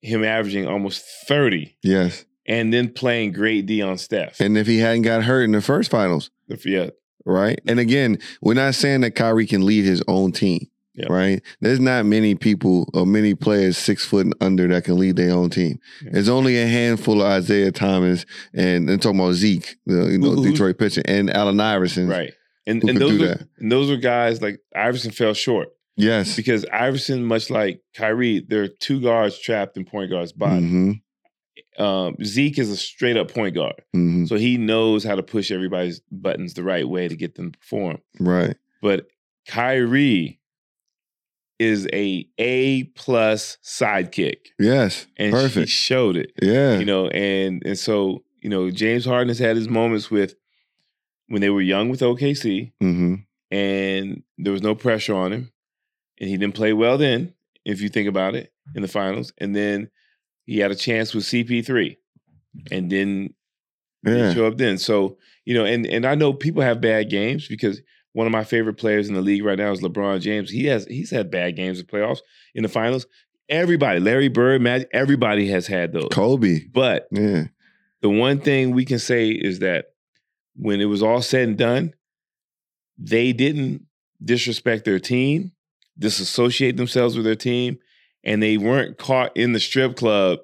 him 0.00 0.24
averaging 0.24 0.66
almost 0.66 1.04
30 1.28 1.76
Yes. 1.82 2.24
and 2.46 2.72
then 2.72 2.88
playing 2.90 3.32
great 3.32 3.66
D 3.66 3.82
on 3.82 3.98
Steph. 3.98 4.40
And 4.40 4.56
if 4.56 4.66
he 4.66 4.78
hadn't 4.78 5.02
got 5.02 5.24
hurt 5.24 5.42
in 5.44 5.52
the 5.52 5.60
first 5.60 5.90
finals, 5.90 6.30
If, 6.48 6.64
yeah, 6.64 6.88
right? 7.26 7.60
And 7.66 7.78
again, 7.78 8.18
we're 8.40 8.54
not 8.54 8.74
saying 8.74 9.02
that 9.02 9.14
Kyrie 9.14 9.46
can 9.46 9.66
lead 9.66 9.84
his 9.84 10.02
own 10.08 10.32
team, 10.32 10.68
Yeah. 10.94 11.06
right? 11.08 11.40
There's 11.60 11.78
not 11.80 12.04
many 12.04 12.34
people 12.34 12.88
or 12.94 13.06
many 13.06 13.34
players 13.34 13.78
six 13.78 14.04
foot 14.04 14.26
and 14.26 14.34
under 14.40 14.66
that 14.68 14.84
can 14.84 14.98
lead 14.98 15.16
their 15.16 15.32
own 15.32 15.48
team. 15.50 15.78
Yeah. 16.02 16.10
There's 16.14 16.28
only 16.28 16.60
a 16.60 16.66
handful 16.66 17.22
of 17.22 17.38
Isiah 17.44 17.70
Thomas 17.72 18.26
and 18.52 18.90
I'm 18.90 18.98
talking 18.98 19.20
about 19.20 19.34
Zeke, 19.34 19.76
the 19.86 20.08
you 20.10 20.18
know, 20.18 20.32
Who- 20.32 20.50
Detroit 20.50 20.78
pitcher, 20.78 21.02
and 21.04 21.30
Allen 21.30 21.60
Iverson. 21.60 22.08
right. 22.08 22.32
And, 22.66 22.82
and 22.84 22.98
those 23.00 23.20
are, 23.22 23.46
and 23.58 23.72
those 23.72 23.90
are 23.90 23.96
guys 23.96 24.42
like 24.42 24.60
Iverson 24.76 25.10
fell 25.12 25.32
short 25.34 25.68
Yes. 25.96 26.36
because 26.36 26.64
Iverson, 26.72 27.24
much 27.24 27.50
like 27.50 27.80
Kyrie, 27.94 28.44
there 28.46 28.62
are 28.62 28.68
two 28.68 29.00
guards 29.00 29.38
trapped 29.38 29.76
in 29.76 29.84
point 29.84 30.10
guard's 30.10 30.32
body. 30.32 30.60
hmm 30.66 30.92
Um, 31.82 32.16
Zeke 32.22 32.58
is 32.58 32.70
a 32.70 32.76
straight 32.76 33.16
up 33.16 33.32
point 33.32 33.54
guard, 33.54 33.80
hmm 33.92 34.24
so 34.26 34.36
he 34.36 34.56
knows 34.58 35.02
how 35.04 35.14
to 35.14 35.22
push 35.22 35.50
everybody's 35.50 36.00
buttons 36.12 36.54
the 36.54 36.62
right 36.64 36.86
way 36.86 37.08
to 37.08 37.16
get 37.16 37.34
them 37.36 37.52
to 37.52 37.58
perform. 37.58 37.98
Right. 38.18 38.56
But 38.82 39.06
Kyrie 39.48 40.39
is 41.60 41.86
a 41.92 42.26
A 42.38 42.84
plus 42.96 43.58
sidekick, 43.62 44.46
Yes. 44.58 45.06
and 45.16 45.30
Perfect. 45.32 45.54
he 45.56 45.66
showed 45.66 46.16
it. 46.16 46.32
yeah. 46.42 46.78
You 46.78 46.84
know, 46.86 47.08
and 47.08 47.62
and 47.64 47.78
so 47.78 48.24
you 48.40 48.48
know, 48.50 48.70
James 48.70 49.04
Harden 49.04 49.28
has 49.28 49.38
had 49.38 49.54
his 49.56 49.68
moments 49.68 50.10
with 50.10 50.34
when 51.28 51.40
they 51.42 51.50
were 51.50 51.60
young 51.60 51.88
with 51.90 52.00
OKC, 52.00 52.72
hmm 52.80 53.14
and 53.52 54.22
there 54.38 54.52
was 54.52 54.62
no 54.62 54.74
pressure 54.76 55.14
on 55.14 55.32
him, 55.32 55.50
and 56.20 56.28
he 56.30 56.36
didn't 56.36 56.54
play 56.54 56.72
well 56.72 56.96
then. 56.98 57.34
If 57.64 57.80
you 57.82 57.88
think 57.90 58.08
about 58.08 58.34
it, 58.34 58.52
in 58.74 58.82
the 58.82 58.88
finals, 58.88 59.32
and 59.38 59.54
then 59.54 59.90
he 60.46 60.58
had 60.58 60.70
a 60.70 60.74
chance 60.76 61.12
with 61.14 61.24
CP3, 61.24 61.96
and 62.72 62.90
then 62.90 63.34
Yeah. 64.04 64.14
didn't 64.14 64.34
show 64.34 64.46
up 64.46 64.56
then. 64.56 64.78
So 64.78 65.18
you 65.44 65.54
know, 65.54 65.64
and 65.66 65.84
and 65.86 66.06
I 66.06 66.14
know 66.14 66.32
people 66.32 66.62
have 66.62 66.80
bad 66.80 67.10
games 67.10 67.46
because 67.48 67.82
one 68.12 68.26
of 68.26 68.32
my 68.32 68.44
favorite 68.44 68.74
players 68.74 69.08
in 69.08 69.14
the 69.14 69.20
league 69.20 69.44
right 69.44 69.58
now 69.58 69.70
is 69.72 69.80
LeBron 69.80 70.20
James. 70.20 70.50
He 70.50 70.66
has 70.66 70.84
he's 70.86 71.10
had 71.10 71.30
bad 71.30 71.56
games 71.56 71.78
in 71.80 71.86
playoffs 71.86 72.20
in 72.54 72.62
the 72.62 72.68
finals. 72.68 73.06
Everybody, 73.48 73.98
Larry 74.00 74.28
Bird, 74.28 74.62
Magic, 74.62 74.88
everybody 74.92 75.48
has 75.48 75.66
had 75.66 75.92
those. 75.92 76.08
Kobe. 76.12 76.60
But 76.72 77.08
Yeah. 77.10 77.46
the 78.00 78.10
one 78.10 78.40
thing 78.40 78.72
we 78.72 78.84
can 78.84 78.98
say 79.00 79.28
is 79.30 79.58
that 79.60 79.86
when 80.56 80.80
it 80.80 80.84
was 80.86 81.02
all 81.02 81.22
said 81.22 81.48
and 81.48 81.58
done, 81.58 81.94
they 82.98 83.32
didn't 83.32 83.82
disrespect 84.22 84.84
their 84.84 85.00
team, 85.00 85.52
disassociate 85.98 86.76
themselves 86.76 87.16
with 87.16 87.24
their 87.24 87.34
team, 87.36 87.78
and 88.24 88.42
they 88.42 88.56
weren't 88.58 88.98
caught 88.98 89.36
in 89.36 89.52
the 89.52 89.60
strip 89.60 89.96
club 89.96 90.38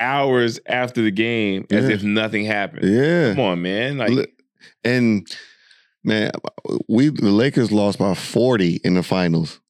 hours 0.00 0.60
after 0.66 1.02
the 1.02 1.10
game 1.10 1.66
as 1.70 1.88
Yeah. 1.88 1.94
if 1.94 2.02
nothing 2.02 2.44
happened. 2.44 2.88
Yeah. 2.88 3.30
Come 3.34 3.40
on, 3.44 3.62
man. 3.62 3.98
Like 3.98 4.30
and 4.84 5.26
man, 6.04 6.30
we 6.88 7.08
the 7.08 7.30
Lakers 7.30 7.72
lost 7.72 7.98
by 7.98 8.14
40 8.14 8.80
in 8.84 8.94
the 8.94 9.02
finals 9.02 9.60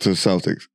to 0.00 0.10
the 0.10 0.14
Celtics. 0.14 0.66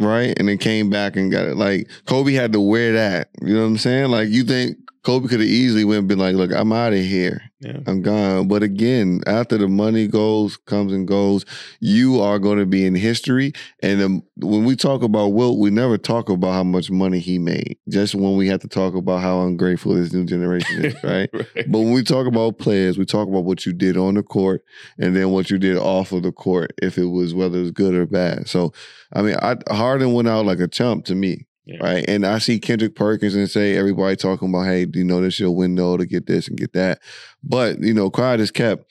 right? 0.00 0.34
And 0.38 0.48
then 0.48 0.58
came 0.58 0.90
back 0.90 1.16
and 1.16 1.30
got 1.30 1.46
it. 1.46 1.56
Like 1.56 1.88
Kobe 2.06 2.32
had 2.32 2.52
to 2.52 2.60
wear 2.60 2.92
that. 2.92 3.30
You 3.42 3.54
know 3.54 3.60
what 3.60 3.66
I'm 3.66 3.78
saying? 3.78 4.10
Like 4.10 4.28
you 4.28 4.44
think 4.44 4.78
Kobe 5.08 5.26
could 5.26 5.40
have 5.40 5.48
easily 5.48 5.86
went 5.86 6.00
and 6.00 6.08
been 6.08 6.18
like, 6.18 6.34
look, 6.34 6.52
I'm 6.52 6.70
out 6.70 6.92
of 6.92 6.98
here. 6.98 7.40
Yeah. 7.60 7.78
I'm 7.86 8.02
gone. 8.02 8.46
But 8.46 8.62
again, 8.62 9.22
after 9.26 9.56
the 9.56 9.66
money 9.66 10.06
goes, 10.06 10.58
comes 10.58 10.92
and 10.92 11.08
goes, 11.08 11.46
you 11.80 12.20
are 12.20 12.38
going 12.38 12.58
to 12.58 12.66
be 12.66 12.84
in 12.84 12.94
history. 12.94 13.54
And 13.82 14.22
when 14.36 14.64
we 14.66 14.76
talk 14.76 15.02
about 15.02 15.28
Wilt, 15.28 15.58
we 15.58 15.70
never 15.70 15.96
talk 15.96 16.28
about 16.28 16.52
how 16.52 16.62
much 16.62 16.90
money 16.90 17.20
he 17.20 17.38
made. 17.38 17.78
Just 17.88 18.14
when 18.14 18.36
we 18.36 18.48
have 18.48 18.60
to 18.60 18.68
talk 18.68 18.94
about 18.94 19.22
how 19.22 19.40
ungrateful 19.46 19.94
this 19.94 20.12
new 20.12 20.26
generation 20.26 20.84
is, 20.84 20.94
right? 21.02 21.30
right. 21.32 21.46
But 21.54 21.78
when 21.78 21.92
we 21.92 22.02
talk 22.02 22.26
about 22.26 22.58
players, 22.58 22.98
we 22.98 23.06
talk 23.06 23.28
about 23.28 23.44
what 23.44 23.64
you 23.64 23.72
did 23.72 23.96
on 23.96 24.12
the 24.12 24.22
court 24.22 24.62
and 24.98 25.16
then 25.16 25.30
what 25.30 25.50
you 25.50 25.56
did 25.56 25.78
off 25.78 26.12
of 26.12 26.22
the 26.22 26.32
court, 26.32 26.74
if 26.82 26.98
it 26.98 27.06
was 27.06 27.32
whether 27.32 27.56
it 27.56 27.62
was 27.62 27.70
good 27.70 27.94
or 27.94 28.04
bad. 28.04 28.46
So, 28.46 28.74
I 29.14 29.22
mean, 29.22 29.36
I, 29.40 29.56
Harden 29.70 30.12
went 30.12 30.28
out 30.28 30.44
like 30.44 30.60
a 30.60 30.68
chump 30.68 31.06
to 31.06 31.14
me, 31.14 31.46
Yeah. 31.68 31.78
right? 31.82 32.04
And 32.08 32.24
I 32.24 32.38
see 32.38 32.58
Kendrick 32.58 32.94
Perkins 32.94 33.34
and 33.34 33.48
say 33.50 33.76
everybody 33.76 34.16
talking 34.16 34.48
about, 34.48 34.64
hey, 34.64 34.86
you 34.94 35.04
know, 35.04 35.20
this 35.20 35.38
your 35.38 35.50
window 35.54 35.98
to 35.98 36.06
get 36.06 36.26
this 36.26 36.48
and 36.48 36.56
get 36.56 36.72
that. 36.72 37.00
But 37.42 37.80
you 37.80 37.92
know, 37.92 38.10
quiet 38.10 38.40
is 38.40 38.50
kept. 38.50 38.90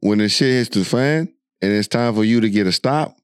When 0.00 0.18
the 0.18 0.28
shit 0.30 0.48
hits 0.48 0.70
the 0.70 0.84
fan 0.84 1.32
and 1.60 1.72
it's 1.72 1.88
time 1.88 2.14
for 2.14 2.24
you 2.24 2.40
to 2.40 2.48
get 2.50 2.66
a 2.66 2.72
stop, 2.72 3.16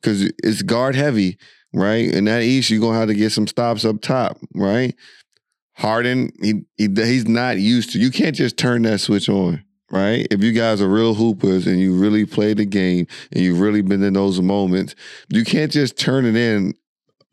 because 0.00 0.22
it's 0.42 0.62
guard 0.62 0.94
heavy, 0.94 1.36
right? 1.74 2.12
And 2.14 2.26
that 2.26 2.42
East, 2.42 2.70
you're 2.70 2.80
gonna 2.80 2.98
have 2.98 3.08
to 3.08 3.14
get 3.14 3.30
some 3.32 3.46
stops 3.46 3.84
up 3.84 4.00
top, 4.00 4.38
right? 4.54 4.94
Harden, 5.74 6.32
he, 6.40 6.62
he 6.76 6.88
he's 6.88 7.26
not 7.26 7.58
used 7.58 7.92
to. 7.92 7.98
You 7.98 8.10
can't 8.10 8.34
just 8.34 8.56
turn 8.56 8.82
that 8.82 9.00
switch 9.00 9.28
on, 9.28 9.64
right? 9.90 10.26
If 10.30 10.42
you 10.42 10.52
guys 10.52 10.80
are 10.80 10.88
real 10.88 11.14
hoopers 11.14 11.66
and 11.66 11.78
you 11.80 11.94
really 11.94 12.24
play 12.24 12.54
the 12.54 12.64
game 12.64 13.06
and 13.32 13.42
you've 13.42 13.60
really 13.60 13.82
been 13.82 14.02
in 14.02 14.14
those 14.14 14.40
moments, 14.40 14.94
you 15.28 15.44
can't 15.44 15.70
just 15.72 15.98
turn 15.98 16.24
it 16.26 16.36
in 16.36 16.74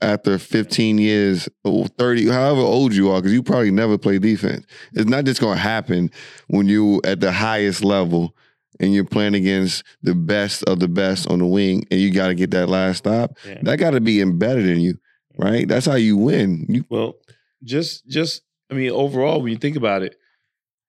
after 0.02 0.38
15 0.38 0.98
years 0.98 1.48
or 1.64 1.88
30, 1.88 2.28
however 2.28 2.62
old 2.62 2.94
you 2.94 3.10
are, 3.12 3.20
because 3.20 3.34
you 3.34 3.44
probably 3.44 3.72
never 3.72 3.98
play 3.98 4.20
defense. 4.20 4.66
It's 4.94 5.10
not 5.10 5.26
just 5.26 5.42
gonna 5.42 5.60
happen 5.60 6.10
when 6.48 6.68
you 6.68 7.02
at 7.04 7.20
the 7.20 7.32
highest 7.32 7.84
level 7.84 8.36
and 8.80 8.94
you're 8.94 9.06
playing 9.06 9.36
against 9.36 9.84
the 10.02 10.16
best 10.16 10.64
of 10.64 10.80
the 10.80 10.88
best 10.88 11.30
on 11.30 11.40
the 11.40 11.46
wing 11.46 11.86
and 11.92 12.00
you 12.00 12.12
gotta 12.12 12.34
get 12.34 12.52
that 12.52 12.68
last 12.68 13.00
stop. 13.00 13.38
Yeah. 13.48 13.60
That 13.62 13.78
gotta 13.78 14.02
be 14.02 14.22
embedded 14.22 14.68
in 14.68 14.80
you, 14.80 14.98
right? 15.38 15.68
That's 15.68 15.86
how 15.86 15.96
you 15.96 16.18
win. 16.18 16.66
You 16.68 16.86
Well, 16.90 17.16
just 17.64 18.08
just 18.08 18.42
I 18.70 18.74
mean, 18.74 18.92
overall, 18.92 19.42
when 19.42 19.52
you 19.52 19.58
think 19.58 19.76
about 19.76 20.02
it, 20.02 20.16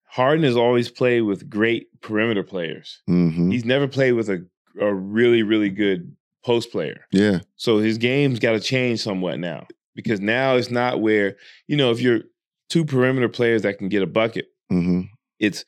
Harden 0.06 0.44
has 0.44 0.56
always 0.56 0.90
played 0.90 1.22
with 1.22 1.50
great 1.50 1.88
perimeter 2.00 2.42
players. 2.42 3.02
hmm 3.06 3.50
He's 3.50 3.64
never 3.64 3.88
played 3.88 4.12
with 4.12 4.30
a 4.30 4.46
a 4.80 4.92
really 4.92 5.42
really 5.42 5.68
good 5.68 6.16
post 6.44 6.70
player. 6.72 7.06
Yeah. 7.12 7.40
So 7.56 7.78
his 7.78 7.98
game's 7.98 8.38
got 8.38 8.52
to 8.52 8.60
change 8.60 9.00
somewhat 9.00 9.38
now 9.38 9.66
because 9.94 10.20
now 10.20 10.56
it's 10.56 10.70
not 10.70 11.00
where 11.00 11.36
you 11.68 11.76
know 11.76 11.90
if 11.90 12.00
you're 12.00 12.20
two 12.68 12.84
perimeter 12.84 13.28
players 13.28 13.62
that 13.62 13.78
can 13.78 13.88
get 13.88 14.02
a 14.02 14.06
bucket, 14.06 14.46
hmm 14.70 15.02
it's 15.38 15.64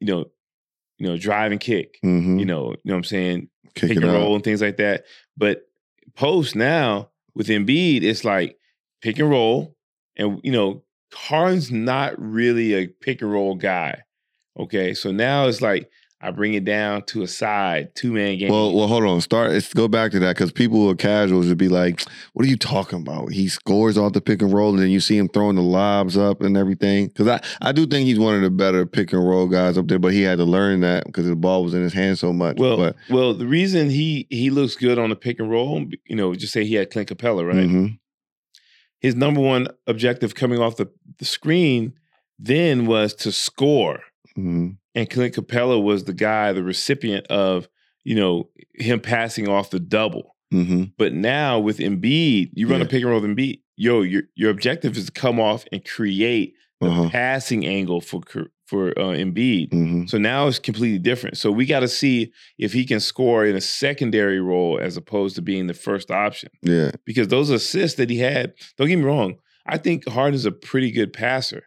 you 0.00 0.06
know 0.06 0.24
you 0.98 1.06
know 1.06 1.16
drive 1.16 1.52
and 1.52 1.60
kick. 1.60 1.98
hmm 2.02 2.38
You 2.38 2.44
know, 2.46 2.70
you 2.70 2.78
know 2.84 2.94
what 2.94 2.96
I'm 2.96 3.04
saying 3.04 3.48
Kick 3.74 3.88
pick 3.88 3.96
and 3.98 4.06
out. 4.06 4.14
roll 4.14 4.34
and 4.34 4.42
things 4.42 4.60
like 4.62 4.78
that. 4.78 5.04
But 5.36 5.68
post 6.16 6.56
now 6.56 7.10
with 7.34 7.46
Embiid, 7.48 8.02
it's 8.02 8.24
like 8.24 8.58
pick 9.02 9.18
and 9.18 9.30
roll, 9.30 9.76
and 10.16 10.40
you 10.42 10.50
know 10.52 10.82
Harden's 11.14 11.70
not 11.70 12.18
really 12.20 12.74
a 12.74 12.86
pick 12.88 13.22
and 13.22 13.30
roll 13.32 13.54
guy. 13.54 14.02
Okay, 14.58 14.92
so 14.94 15.12
now 15.12 15.46
it's 15.46 15.60
like 15.62 15.88
I 16.20 16.32
bring 16.32 16.54
it 16.54 16.64
down 16.64 17.02
to 17.06 17.22
a 17.22 17.28
side 17.28 17.94
two 17.94 18.12
man 18.12 18.38
game. 18.38 18.50
Well, 18.50 18.74
well, 18.74 18.88
hold 18.88 19.04
on. 19.04 19.20
Start. 19.20 19.52
Let's 19.52 19.72
go 19.72 19.86
back 19.86 20.10
to 20.10 20.18
that 20.18 20.34
because 20.34 20.50
people 20.50 20.78
who 20.78 20.90
are 20.90 20.96
casuals 20.96 21.46
would 21.46 21.58
be 21.58 21.68
like, 21.68 22.02
"What 22.32 22.44
are 22.44 22.48
you 22.48 22.56
talking 22.56 23.00
about? 23.02 23.30
He 23.30 23.46
scores 23.48 23.96
off 23.96 24.14
the 24.14 24.20
pick 24.20 24.42
and 24.42 24.52
roll, 24.52 24.70
and 24.70 24.80
then 24.80 24.90
you 24.90 24.98
see 24.98 25.16
him 25.16 25.28
throwing 25.28 25.54
the 25.54 25.62
lobs 25.62 26.16
up 26.16 26.40
and 26.40 26.56
everything." 26.56 27.06
Because 27.06 27.28
I, 27.28 27.40
I 27.62 27.70
do 27.70 27.86
think 27.86 28.06
he's 28.06 28.18
one 28.18 28.34
of 28.34 28.42
the 28.42 28.50
better 28.50 28.84
pick 28.84 29.12
and 29.12 29.24
roll 29.24 29.46
guys 29.46 29.78
up 29.78 29.86
there, 29.86 30.00
but 30.00 30.12
he 30.12 30.22
had 30.22 30.38
to 30.38 30.44
learn 30.44 30.80
that 30.80 31.04
because 31.06 31.26
the 31.28 31.36
ball 31.36 31.62
was 31.62 31.72
in 31.74 31.82
his 31.82 31.92
hand 31.92 32.18
so 32.18 32.32
much. 32.32 32.56
well, 32.58 32.76
but 32.76 32.96
well, 33.08 33.32
the 33.32 33.46
reason 33.46 33.88
he 33.88 34.26
he 34.28 34.50
looks 34.50 34.74
good 34.74 34.98
on 34.98 35.10
the 35.10 35.16
pick 35.16 35.38
and 35.38 35.48
roll, 35.48 35.84
you 36.06 36.16
know, 36.16 36.34
just 36.34 36.52
say 36.52 36.64
he 36.64 36.74
had 36.74 36.90
Clint 36.90 37.08
Capela, 37.10 37.46
right? 37.46 37.56
mhm, 37.68 37.98
His 39.00 39.14
number 39.14 39.40
one 39.40 39.68
objective 39.86 40.34
coming 40.34 40.58
off 40.60 40.76
the, 40.78 40.90
the 41.18 41.24
screen 41.24 41.92
then 42.40 42.86
was 42.86 43.14
to 43.14 43.30
score. 43.30 44.00
mhm, 44.36 44.78
and 44.94 45.08
Clint 45.10 45.34
Capela 45.34 45.82
was 45.82 46.04
the 46.04 46.12
guy, 46.14 46.52
the 46.52 46.62
recipient 46.62 47.26
of, 47.28 47.68
you 48.04 48.14
know, 48.16 48.48
him 48.74 49.00
passing 49.00 49.48
off 49.48 49.70
the 49.70 49.80
double. 49.80 50.34
mhm. 50.52 50.92
But 50.96 51.12
now 51.12 51.58
with 51.60 51.78
Embiid, 51.78 52.50
you 52.54 52.68
run 52.68 52.80
a 52.80 52.86
pick 52.86 53.02
and 53.02 53.10
roll 53.10 53.20
with 53.20 53.30
Embiid. 53.30 53.60
Yo, 53.76 54.02
your 54.02 54.22
your 54.34 54.50
objective 54.50 54.96
is 54.96 55.06
to 55.06 55.12
come 55.12 55.38
off 55.38 55.64
and 55.72 55.84
create 55.84 56.54
the 56.80 56.88
Uh-huh. 56.88 57.08
passing 57.10 57.66
angle 57.66 58.00
for 58.00 58.20
for 58.66 58.90
uh, 58.98 59.14
Embiid. 59.16 59.70
mhm. 59.70 60.08
So 60.10 60.18
now 60.18 60.46
it's 60.48 60.58
completely 60.58 60.98
different. 60.98 61.36
So 61.38 61.50
we 61.50 61.64
got 61.66 61.80
to 61.80 61.88
see 61.88 62.32
if 62.58 62.72
he 62.74 62.84
can 62.84 63.00
score 63.00 63.46
in 63.46 63.56
a 63.56 63.60
secondary 63.62 64.40
role 64.40 64.78
as 64.78 64.96
opposed 64.96 65.36
to 65.36 65.42
being 65.42 65.66
the 65.68 65.74
first 65.74 66.10
option. 66.10 66.50
Yeah. 66.62 66.90
Because 67.06 67.28
those 67.28 67.48
assists 67.50 67.96
that 67.98 68.10
he 68.10 68.18
had, 68.18 68.52
don't 68.76 68.88
get 68.88 68.96
me 68.96 69.04
wrong, 69.04 69.36
I 69.66 69.78
think 69.78 70.06
Harden's 70.08 70.44
a 70.44 70.50
pretty 70.52 70.90
good 70.90 71.12
passer, 71.14 71.64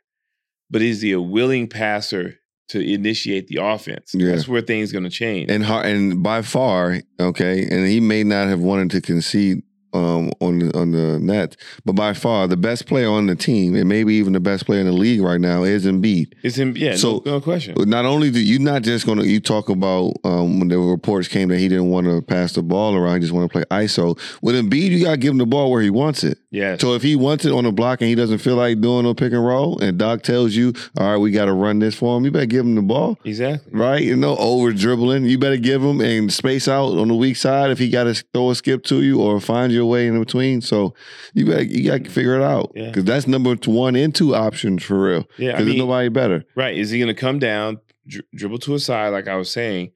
but 0.70 0.82
is 0.84 1.02
he 1.02 1.12
a 1.12 1.22
willing 1.22 1.68
passer 1.68 2.36
to 2.72 2.80
initiate 2.80 3.48
the 3.48 3.58
offense? 3.62 4.14
Yeah. 4.14 4.32
That's 4.32 4.48
where 4.48 4.62
things 4.62 4.92
going 4.92 5.04
to 5.04 5.10
change. 5.10 5.52
And 5.52 5.64
and 5.64 6.24
by 6.24 6.42
far, 6.42 7.02
okay, 7.20 7.64
and 7.64 7.88
he 7.88 8.00
may 8.00 8.24
not 8.24 8.48
have 8.48 8.60
wanted 8.60 8.92
to 8.92 9.02
concede 9.02 9.64
um, 9.94 10.32
on 10.40 10.60
the 10.60 10.78
on 10.78 10.92
the 10.92 11.20
net, 11.20 11.56
but 11.86 11.94
by 11.94 12.14
far 12.14 12.48
the 12.48 12.58
best 12.58 12.86
player 12.88 13.10
on 13.10 13.28
the 13.28 13.36
team, 13.36 13.76
and 13.76 13.88
maybe 13.90 14.14
even 14.16 14.34
the 14.34 14.40
best 14.40 14.66
player 14.66 14.80
in 14.80 14.86
the 14.88 14.92
league 14.92 15.22
right 15.22 15.40
now, 15.42 15.64
is 15.64 15.86
Embiid. 15.86 16.34
it's 16.44 16.58
him, 16.58 16.76
yeah, 16.78 16.96
So- 16.96 17.22
no, 17.26 17.34
no 17.34 17.42
question. 17.42 17.76
Not 17.78 18.06
only 18.06 18.32
do 18.32 18.40
you 18.40 18.60
not 18.60 18.82
just 18.84 19.06
gonna 19.06 19.24
you 19.24 19.40
talk 19.40 19.70
about 19.70 20.14
um, 20.24 20.60
when 20.60 20.68
the 20.70 20.78
reports 20.80 21.28
came 21.28 21.50
that 21.50 21.58
he 21.60 21.68
didn't 21.68 21.90
want 21.90 22.08
to 22.08 22.22
pass 22.22 22.54
the 22.54 22.62
ball 22.64 22.96
around, 22.96 23.16
he 23.16 23.20
just 23.22 23.34
want 23.34 23.50
to 23.50 23.54
play 23.54 23.64
ISO. 23.72 24.18
With 24.42 24.56
Embiid, 24.56 24.92
you 24.92 25.04
gotta 25.06 25.18
give 25.18 25.32
him 25.32 25.38
the 25.38 25.46
ball 25.46 25.72
where 25.72 25.82
he 25.82 25.90
wants 25.90 26.24
it. 26.24 26.38
Yeah. 26.52 26.78
So 26.78 26.94
if 26.96 27.02
he 27.02 27.16
wants 27.16 27.46
it 27.46 27.52
on 27.52 27.64
the 27.64 27.72
block 27.72 28.02
and 28.02 28.10
he 28.10 28.16
doesn't 28.16 28.40
feel 28.40 28.56
like 28.56 28.82
doing 28.82 29.06
a 29.06 29.14
pick 29.16 29.32
and 29.34 29.46
roll, 29.46 29.80
and 29.80 29.98
Doc 29.98 30.22
tells 30.24 30.54
you, 30.54 30.74
all 30.98 31.12
right, 31.12 31.18
we 31.18 31.32
got 31.32 31.46
to 31.46 31.54
run 31.54 31.80
this 31.80 31.96
for 31.96 32.18
him, 32.18 32.26
you 32.26 32.32
better 32.32 32.46
give 32.46 32.66
him 32.66 32.76
the 32.76 32.82
ball. 32.82 33.18
exactly. 33.24 33.72
Right, 33.74 34.04
you 34.04 34.16
know, 34.16 34.36
over 34.38 34.72
dribbling. 34.74 35.26
You 35.26 35.38
better 35.38 35.58
give 35.58 35.82
him 35.84 36.02
and 36.02 36.32
space 36.32 36.68
out 36.68 36.98
on 36.98 37.08
the 37.08 37.16
weak 37.16 37.38
side 37.38 37.72
if 37.72 37.80
he 37.80 37.90
got 37.90 38.04
to 38.06 38.14
throw 38.34 38.50
a 38.52 38.56
skip 38.56 38.84
to 38.86 39.02
you 39.02 39.22
or 39.22 39.40
find 39.40 39.72
your 39.82 39.90
way 39.90 40.08
in 40.08 40.20
between. 40.20 40.62
So 40.62 40.94
you 41.34 41.46
better 41.46 41.64
you 41.64 41.86
got 41.90 42.04
to 42.04 42.10
figure 42.10 42.36
it 42.36 42.44
out 42.44 42.72
Yeah. 42.76 42.88
because 42.88 43.04
that's 43.06 43.28
number 43.28 43.56
one 43.66 43.96
and 43.96 44.14
two 44.14 44.36
options 44.36 44.84
for 44.84 45.02
real. 45.02 45.26
Yeah. 45.38 45.52
Because 45.54 45.66
there's 45.66 45.78
nobody 45.78 46.10
better. 46.10 46.44
right. 46.56 46.76
Is 46.78 46.90
he 46.92 47.00
going 47.00 47.14
to 47.14 47.20
come 47.20 47.40
down, 47.40 47.80
dri- 48.08 48.24
dribble 48.36 48.60
to 48.60 48.76
a 48.76 48.80
side, 48.80 49.10
like 49.10 49.28
I 49.28 49.36
was 49.36 49.50
saying, 49.52 49.92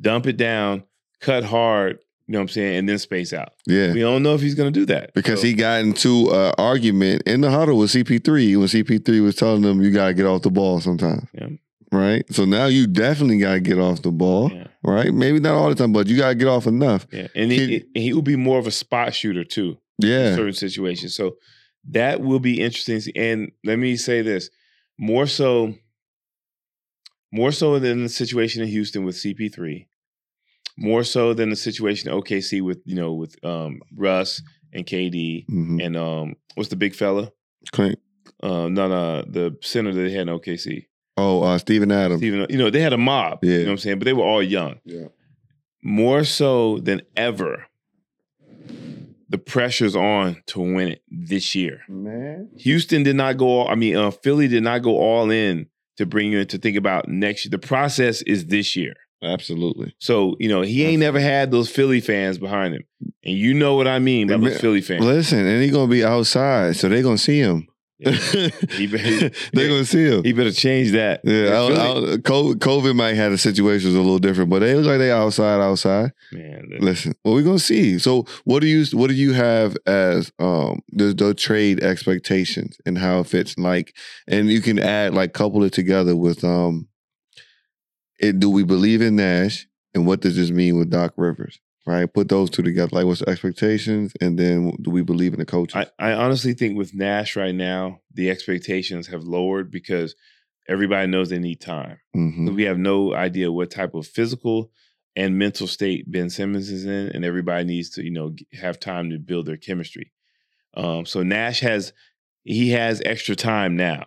dump 0.00 0.26
it 0.26 0.36
down, 0.36 0.84
cut 1.20 1.44
hard, 1.44 1.98
you 2.26 2.32
know 2.34 2.38
what 2.38 2.42
I'm 2.44 2.48
saying, 2.48 2.76
and 2.78 2.88
then 2.88 2.98
space 2.98 3.32
out? 3.32 3.52
Yeah. 3.66 3.92
We 3.92 4.00
don't 4.00 4.22
know 4.22 4.34
if 4.34 4.40
he's 4.40 4.54
going 4.54 4.72
to 4.72 4.78
do 4.80 4.86
that. 4.86 5.12
Because 5.14 5.40
So- 5.40 5.46
he 5.46 5.54
got 5.54 5.80
into 5.80 6.30
an 6.32 6.54
argument 6.58 7.22
in 7.26 7.40
the 7.40 7.50
huddle 7.50 7.76
with 7.78 7.90
CP3 7.90 8.56
when 8.56 8.68
CP3 8.68 9.20
was 9.22 9.34
telling 9.36 9.62
him 9.64 9.80
you 9.82 9.90
got 9.90 10.08
to 10.08 10.14
get 10.14 10.26
off 10.26 10.42
the 10.42 10.50
ball 10.50 10.80
sometimes. 10.80 11.26
Yeah. 11.34 11.48
Right. 11.92 12.24
So 12.32 12.44
now 12.44 12.66
you 12.66 12.86
definitely 12.86 13.38
got 13.38 13.54
to 13.54 13.60
get 13.60 13.78
off 13.78 14.02
the 14.02 14.12
ball. 14.12 14.50
Yeah. 14.52 14.68
Right. 14.84 15.12
Maybe 15.12 15.40
not 15.40 15.54
all 15.54 15.68
the 15.68 15.74
time, 15.74 15.92
but 15.92 16.06
you 16.06 16.16
got 16.16 16.28
to 16.30 16.34
get 16.36 16.46
off 16.48 16.66
enough. 16.66 17.06
Yeah. 17.12 17.26
And 17.34 17.50
he, 17.50 17.76
and 17.94 18.02
he 18.02 18.12
will 18.12 18.22
be 18.22 18.36
more 18.36 18.58
of 18.58 18.66
a 18.66 18.70
spot 18.70 19.12
shooter 19.14 19.42
too. 19.44 19.76
in 20.02 20.08
Yeah. 20.08 20.34
certain 20.36 20.52
situations. 20.52 21.14
So 21.16 21.36
that 21.90 22.20
will 22.20 22.38
be 22.38 22.60
interesting. 22.60 23.00
And 23.16 23.50
let 23.64 23.78
me 23.78 23.96
say 23.96 24.22
this 24.22 24.50
more 24.98 25.26
so, 25.26 25.74
more 27.32 27.52
so 27.52 27.78
than 27.78 28.04
the 28.04 28.08
situation 28.08 28.62
in 28.62 28.68
Houston 28.68 29.04
with 29.04 29.16
CP3, 29.16 29.86
more 30.78 31.04
so 31.04 31.34
than 31.34 31.50
the 31.50 31.56
situation 31.56 32.10
in 32.10 32.18
OKC 32.20 32.62
with, 32.62 32.80
you 32.84 32.94
know, 32.94 33.14
with 33.14 33.36
um, 33.44 33.80
Russ 33.96 34.42
and 34.72 34.86
KD 34.86 35.44
hmm 35.48 35.80
and 35.80 35.96
um, 35.96 36.36
what's 36.54 36.70
the 36.70 36.76
big 36.76 36.94
fella? 36.94 37.32
Clint. 37.72 37.98
Uh, 38.42 38.68
no, 38.68 38.88
no, 38.88 39.22
the 39.22 39.56
center 39.62 39.92
that 39.92 40.00
they 40.00 40.12
had 40.12 40.28
in 40.28 40.38
OKC. 40.38 40.86
Oh, 41.20 41.42
uh, 41.42 41.58
Steven 41.58 41.92
Adams. 41.92 42.20
Steven, 42.20 42.46
you 42.48 42.56
know, 42.58 42.70
they 42.70 42.80
had 42.80 42.92
a 42.92 42.98
mob, 42.98 43.40
you 43.44 43.50
Yeah. 43.52 43.58
know 43.58 43.64
what 43.66 43.70
I'm 43.72 43.78
saying? 43.78 43.98
But 43.98 44.04
they 44.06 44.12
were 44.12 44.24
all 44.24 44.42
young. 44.42 44.80
Yeah. 44.84 45.08
More 45.82 46.24
so 46.24 46.78
than 46.78 47.02
ever, 47.16 47.66
the 49.28 49.38
pressure's 49.38 49.94
on 49.96 50.42
to 50.46 50.60
win 50.60 50.88
it 50.88 51.02
this 51.10 51.54
year. 51.54 51.80
Man. 51.88 52.48
Houston 52.58 53.02
did 53.02 53.16
not 53.16 53.36
go. 53.36 53.46
All, 53.46 53.68
I 53.68 53.74
mean, 53.74 53.96
uh, 53.96 54.10
Philly 54.10 54.48
did 54.48 54.62
not 54.62 54.82
go 54.82 54.96
all 54.98 55.30
in 55.30 55.66
to 55.96 56.06
bring 56.06 56.32
you 56.32 56.40
in 56.40 56.46
to 56.48 56.58
think 56.58 56.76
about 56.76 57.08
next 57.08 57.44
year. 57.44 57.50
The 57.50 57.58
process 57.58 58.22
is 58.22 58.46
this 58.46 58.74
year. 58.76 58.94
Absolutely. 59.22 59.94
So 59.98 60.34
you 60.40 60.48
know 60.48 60.62
he 60.62 60.82
ain't 60.84 61.00
never 61.00 61.20
had 61.20 61.50
those 61.50 61.68
Philly 61.70 62.00
fans 62.00 62.38
behind 62.38 62.74
him, 62.74 62.82
and 63.22 63.36
you 63.36 63.52
know 63.52 63.74
what 63.74 63.86
I 63.86 63.98
mean 63.98 64.28
by 64.28 64.38
those 64.38 64.58
Philly 64.58 64.80
fans. 64.80 65.04
Listen, 65.04 65.46
and 65.46 65.62
he 65.62 65.68
gonna 65.68 65.90
be 65.90 66.02
outside, 66.02 66.76
so 66.76 66.88
they 66.88 67.02
gonna 67.02 67.18
see 67.18 67.38
him. 67.38 67.66
He 68.70 68.86
better- 68.86 69.30
They're 69.52 69.68
gonna 69.68 69.84
see 69.84 70.04
him. 70.04 70.24
He 70.24 70.32
better 70.32 70.52
change 70.52 70.92
that. 70.92 71.20
Yeah, 71.24 71.48
I 71.48 71.68
don't- 71.68 71.78
I 71.78 71.86
don't- 72.18 72.58
COVID, 72.60 72.94
might 72.96 73.14
have 73.16 73.32
the 73.32 73.38
situations 73.38 73.94
a 73.94 73.98
little 73.98 74.18
different, 74.18 74.48
but 74.50 74.60
they 74.60 74.74
look 74.74 74.86
like 74.86 74.98
they 74.98 75.10
outside, 75.10 75.60
outside. 75.60 76.12
man. 76.32 76.68
Listen, 76.80 77.14
well, 77.24 77.34
we're 77.34 77.42
gonna 77.42 77.58
see. 77.58 77.98
So, 77.98 78.26
what 78.44 78.60
do 78.60 78.66
you 78.68 78.84
what 78.96 79.08
do 79.08 79.14
you 79.14 79.32
have 79.34 79.76
as 79.86 80.32
um 80.38 80.80
the, 80.90 81.12
the 81.12 81.34
trade 81.34 81.82
expectations 81.82 82.78
and 82.86 82.96
how 82.98 83.20
it 83.20 83.26
fits? 83.26 83.58
Like, 83.58 83.94
and 84.26 84.48
you 84.50 84.60
can 84.60 84.78
add 84.78 85.14
like 85.14 85.32
couple 85.34 85.62
it 85.64 85.72
together 85.72 86.16
with 86.16 86.42
um, 86.44 86.88
it. 88.18 88.38
Do 88.40 88.48
we 88.50 88.62
believe 88.64 89.02
in 89.02 89.16
Nash, 89.16 89.66
and 89.94 90.06
what 90.06 90.20
does 90.20 90.36
this 90.36 90.50
mean 90.50 90.78
with 90.78 90.90
Doc 90.90 91.12
Rivers? 91.16 91.58
Right, 91.86 92.12
put 92.12 92.28
those 92.28 92.50
two 92.50 92.62
together. 92.62 92.90
Like, 92.92 93.06
what's 93.06 93.20
the 93.20 93.30
expectations, 93.30 94.12
and 94.20 94.38
then 94.38 94.76
do 94.82 94.90
we 94.90 95.02
believe 95.02 95.32
in 95.32 95.38
the 95.40 95.46
coaches? 95.46 95.74
I, 95.98 96.10
I 96.10 96.12
honestly 96.12 96.52
think 96.52 96.76
with 96.76 96.94
Nash 96.94 97.36
right 97.36 97.54
now, 97.54 98.00
the 98.12 98.30
expectations 98.30 99.06
have 99.06 99.24
lowered 99.24 99.70
because 99.70 100.14
everybody 100.68 101.06
knows 101.08 101.30
they 101.30 101.38
need 101.38 101.60
time. 101.60 101.98
Mhm. 102.14 102.54
We 102.54 102.64
have 102.64 102.78
no 102.78 103.14
idea 103.14 103.50
what 103.50 103.70
type 103.70 103.94
of 103.94 104.06
physical 104.06 104.70
and 105.16 105.38
mental 105.38 105.66
state 105.66 106.08
Ben 106.10 106.28
Simmons 106.28 106.70
is 106.70 106.84
in, 106.84 107.08
and 107.14 107.24
everybody 107.24 107.64
needs 107.64 107.90
to, 107.90 108.04
you 108.04 108.10
know, 108.10 108.34
have 108.52 108.78
time 108.78 109.10
to 109.10 109.18
build 109.18 109.46
their 109.46 109.56
chemistry. 109.56 110.12
Um, 110.74 111.06
so 111.06 111.22
Nash 111.22 111.60
has 111.60 111.92
he 112.44 112.70
has 112.70 113.00
extra 113.04 113.34
time 113.34 113.74
now. 113.76 114.06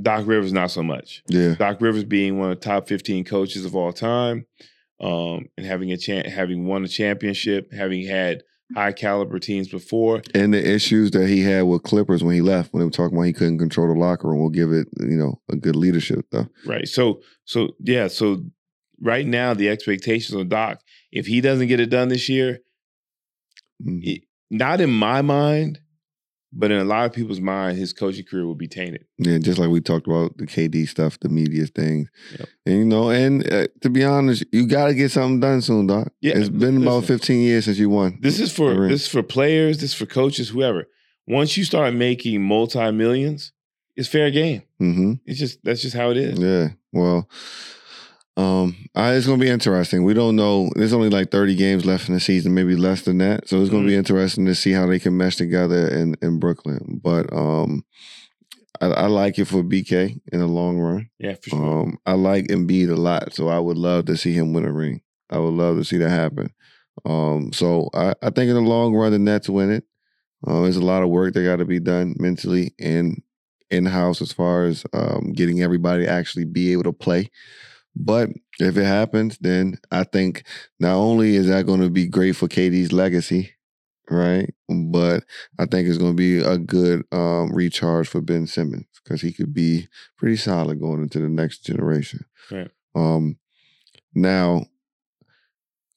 Doc 0.00 0.26
Rivers 0.26 0.52
not 0.52 0.70
so 0.70 0.82
much. 0.82 1.22
Yeah, 1.28 1.54
Doc 1.54 1.80
Rivers 1.80 2.04
being 2.04 2.38
one 2.38 2.50
of 2.50 2.58
the 2.58 2.64
top 2.64 2.88
15 2.88 3.24
coaches 3.24 3.64
of 3.64 3.76
all 3.76 3.92
time, 3.92 4.46
um, 5.02 5.46
and 5.56 5.66
having 5.66 5.90
a 5.92 5.96
chan 5.96 6.24
having 6.26 6.66
won 6.66 6.84
a 6.84 6.88
championship, 6.88 7.72
having 7.72 8.06
had 8.06 8.42
high 8.74 8.92
caliber 8.92 9.38
teams 9.38 9.68
before. 9.68 10.22
and 10.34 10.54
the 10.54 10.74
issues 10.74 11.10
that 11.10 11.28
he 11.28 11.42
had 11.42 11.62
with 11.62 11.82
Clippers 11.82 12.24
when 12.24 12.34
he 12.34 12.40
left, 12.40 12.72
when 12.72 12.80
they 12.80 12.84
were 12.86 12.90
talking 12.90 13.16
about 13.18 13.24
he 13.26 13.32
couldn't 13.34 13.58
control 13.58 13.88
the 13.92 13.98
locker 14.00 14.28
room, 14.28 14.40
we'll 14.40 14.48
give 14.48 14.72
it 14.72 14.88
you 15.00 15.16
know 15.16 15.40
a 15.50 15.56
good 15.56 15.76
leadership 15.76 16.24
though. 16.30 16.46
Right. 16.64 16.88
So 16.88 17.20
so 17.44 17.70
yeah, 17.80 18.08
so 18.08 18.44
right 19.00 19.26
now 19.26 19.52
the 19.52 19.68
expectations 19.68 20.34
on 20.38 20.48
Doc, 20.48 20.80
if 21.10 21.26
he 21.26 21.40
doesn't 21.40 21.66
get 21.68 21.80
it 21.80 21.90
done 21.90 22.08
this 22.08 22.28
year, 22.28 22.60
Mhm. 23.84 24.00
it- 24.02 24.22
not 24.50 24.80
in 24.80 24.90
my 24.90 25.22
mind, 25.22 25.80
but 26.52 26.70
in 26.70 26.78
a 26.78 26.84
lot 26.84 27.06
of 27.06 27.12
people's 27.12 27.40
mind, 27.40 27.78
his 27.78 27.92
coaching 27.92 28.24
career 28.24 28.46
will 28.46 28.54
be 28.54 28.68
tainted. 28.68 29.04
Yeah, 29.18 29.38
just 29.38 29.58
like 29.58 29.70
we 29.70 29.80
talked 29.80 30.06
about 30.06 30.36
the 30.36 30.46
KD 30.46 30.86
stuff, 30.88 31.18
the 31.20 31.28
media 31.28 31.66
things, 31.66 32.08
Yep. 32.38 32.48
and 32.66 32.78
you 32.78 32.84
know, 32.84 33.10
and 33.10 33.50
uh, 33.52 33.66
to 33.80 33.90
be 33.90 34.04
honest, 34.04 34.44
you 34.52 34.66
got 34.66 34.86
to 34.88 34.94
get 34.94 35.10
something 35.10 35.40
done 35.40 35.62
soon, 35.62 35.86
Doc. 35.86 36.12
Yeah, 36.20 36.36
it's 36.36 36.48
been 36.48 36.82
about 36.82 37.04
fifteen 37.04 37.42
years 37.42 37.64
since 37.64 37.78
you 37.78 37.88
won. 37.90 38.18
This 38.20 38.38
is 38.40 38.52
for 38.52 38.88
this 38.88 39.02
is 39.02 39.08
for 39.08 39.22
players, 39.22 39.78
this 39.78 39.90
is 39.90 39.94
for 39.96 40.06
coaches, 40.06 40.50
whoever. 40.50 40.86
Once 41.26 41.56
you 41.56 41.64
start 41.64 41.94
making 41.94 42.42
multi 42.42 42.90
millions, 42.90 43.52
it's 43.96 44.08
fair 44.08 44.30
game. 44.30 44.62
Mm-hmm. 44.80 45.12
It's 45.24 45.38
just 45.38 45.62
that's 45.64 45.82
just 45.82 45.96
how 45.96 46.10
it 46.10 46.16
is. 46.16 46.38
Yeah. 46.38 46.68
Well, 46.92 47.28
um, 48.36 48.76
I, 48.94 49.12
it's 49.14 49.26
gonna 49.26 49.38
be 49.38 49.48
interesting. 49.50 50.04
We 50.04 50.14
don't 50.14 50.36
know. 50.36 50.70
There's 50.74 50.92
only 50.94 51.10
like 51.10 51.30
30 51.30 51.54
games 51.54 51.84
left 51.84 52.08
in 52.08 52.14
the 52.14 52.20
season, 52.20 52.54
maybe 52.54 52.76
less 52.76 53.02
than 53.02 53.18
that. 53.18 53.48
So 53.48 53.60
it's 53.60 53.68
gonna 53.70 53.82
Mm-hmm. 53.82 53.88
be 53.88 53.96
interesting 53.96 54.46
to 54.46 54.54
see 54.54 54.72
how 54.72 54.86
they 54.86 54.98
can 54.98 55.16
mesh 55.16 55.36
together 55.36 55.88
in 55.88 56.16
in 56.22 56.38
Brooklyn. 56.38 57.00
But 57.02 57.32
um, 57.32 57.84
I, 58.80 58.86
I 58.86 59.06
like 59.06 59.38
it 59.38 59.44
for 59.46 59.62
BK 59.62 60.18
in 60.32 60.40
the 60.40 60.46
long 60.46 60.78
run. 60.78 61.10
Yeah, 61.18 61.34
for 61.34 61.50
sure. 61.50 61.80
Um, 61.82 61.98
I 62.06 62.12
like 62.12 62.46
Embiid 62.46 62.90
a 62.90 62.94
lot, 62.96 63.34
so 63.34 63.48
I 63.48 63.58
would 63.58 63.76
love 63.76 64.06
to 64.06 64.16
see 64.16 64.32
him 64.32 64.52
win 64.52 64.64
a 64.64 64.72
ring. 64.72 65.02
I 65.30 65.38
would 65.38 65.54
love 65.54 65.76
to 65.76 65.84
see 65.84 65.98
that 65.98 66.10
happen. 66.10 66.52
Um, 67.04 67.52
so 67.52 67.88
I, 67.94 68.14
I 68.22 68.30
think 68.30 68.48
in 68.48 68.54
the 68.54 68.60
long 68.60 68.94
run, 68.94 69.12
the 69.12 69.18
Nets 69.18 69.48
win 69.48 69.70
it. 69.70 69.84
Uh, 70.46 70.62
there's 70.62 70.76
a 70.76 70.84
lot 70.84 71.02
of 71.02 71.08
work 71.08 71.34
that 71.34 71.44
got 71.44 71.56
to 71.56 71.64
be 71.64 71.80
done 71.80 72.14
mentally 72.18 72.74
and 72.78 73.22
in 73.70 73.86
house 73.86 74.20
as 74.20 74.32
far 74.32 74.64
as 74.64 74.84
um, 74.92 75.32
getting 75.32 75.62
everybody 75.62 76.04
to 76.04 76.10
actually 76.10 76.44
be 76.44 76.72
able 76.72 76.82
to 76.82 76.92
play. 76.92 77.30
But 77.94 78.30
if 78.58 78.76
it 78.76 78.84
happens, 78.84 79.38
then 79.38 79.78
I 79.90 80.04
think 80.04 80.44
not 80.80 80.96
only 80.96 81.36
is 81.36 81.48
that 81.48 81.66
going 81.66 81.80
to 81.80 81.90
be 81.90 82.06
great 82.06 82.36
for 82.36 82.48
KD's 82.48 82.92
legacy, 82.92 83.52
right? 84.10 84.52
But 84.68 85.24
I 85.58 85.66
think 85.66 85.88
it's 85.88 85.98
going 85.98 86.12
to 86.12 86.16
be 86.16 86.38
a 86.38 86.58
good 86.58 87.04
um, 87.12 87.52
recharge 87.52 88.08
for 88.08 88.20
Ben 88.20 88.46
Simmons 88.46 88.86
because 89.02 89.20
he 89.20 89.32
could 89.32 89.52
be 89.52 89.88
pretty 90.16 90.36
solid 90.36 90.80
going 90.80 91.02
into 91.02 91.18
the 91.18 91.28
next 91.28 91.64
generation. 91.64 92.24
Right. 92.50 92.70
Um, 92.94 93.38
now, 94.14 94.66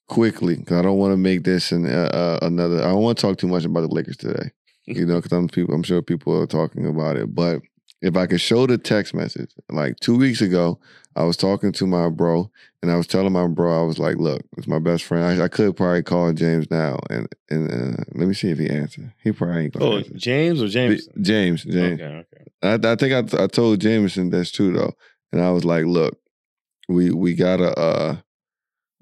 quickly, 0.07 0.55
because 0.55 0.77
I 0.77 0.81
don't 0.81 0.97
want 0.97 1.13
to 1.13 1.17
make 1.17 1.43
this 1.43 1.71
an, 1.71 1.85
uh, 1.85 2.09
uh, 2.13 2.39
another. 2.45 2.79
I 2.79 2.87
don't 2.87 3.01
want 3.01 3.17
to 3.17 3.21
talk 3.21 3.37
too 3.37 3.47
much 3.47 3.65
about 3.65 3.81
the 3.81 3.93
Lakers 3.93 4.17
today. 4.17 4.51
You 4.87 5.07
know, 5.07 5.15
because 5.15 5.31
I'm 5.31 5.47
people. 5.47 5.73
I'm 5.73 5.81
sure 5.81 6.03
people 6.03 6.39
are 6.39 6.45
talking 6.45 6.85
about 6.85 7.17
it. 7.17 7.33
But 7.33 7.63
if 8.01 8.15
I 8.15 8.27
could 8.27 8.41
show 8.41 8.67
the 8.67 8.77
text 8.77 9.13
message, 9.13 9.51
like 9.69 9.99
two 9.99 10.17
weeks 10.17 10.41
ago, 10.41 10.79
I 11.15 11.23
was 11.23 11.37
talking 11.37 11.71
to 11.73 11.87
my 11.87 12.09
bro, 12.09 12.51
and 12.81 12.91
I 12.91 12.97
was 12.97 13.07
telling 13.07 13.31
my 13.31 13.47
bro, 13.47 13.81
I 13.81 13.85
was 13.85 13.97
like, 13.97 14.17
"Look, 14.17 14.41
it's 14.57 14.67
my 14.67 14.79
best 14.79 15.05
friend. 15.05 15.41
I, 15.41 15.45
I 15.45 15.47
could 15.47 15.75
probably 15.77 16.03
call 16.03 16.31
James 16.33 16.69
now, 16.69 16.99
and 17.09 17.27
and 17.49 17.71
uh, 17.71 18.03
let 18.13 18.27
me 18.27 18.33
see 18.33 18.49
if 18.51 18.57
he 18.59 18.69
answers. 18.69 19.05
He 19.23 19.31
probably 19.31 19.63
ain't 19.65 19.73
gonna 19.73 19.85
Oh, 19.85 19.97
answer. 19.97 20.13
James 20.15 20.61
or 20.61 20.67
James? 20.67 21.07
James, 21.21 21.63
James. 21.63 22.01
Okay, 22.01 22.25
okay. 22.33 22.45
I, 22.87 22.91
I 22.91 22.95
think 22.95 23.33
I, 23.33 23.43
I 23.43 23.47
told 23.47 23.79
Jameson 23.79 24.29
that's 24.29 24.51
true 24.51 24.73
though, 24.73 24.93
and 25.31 25.41
I 25.41 25.51
was 25.51 25.63
like, 25.63 25.85
"Look, 25.85 26.19
we 26.89 27.11
we 27.11 27.33
gotta 27.33 27.73
uh, 27.79 28.17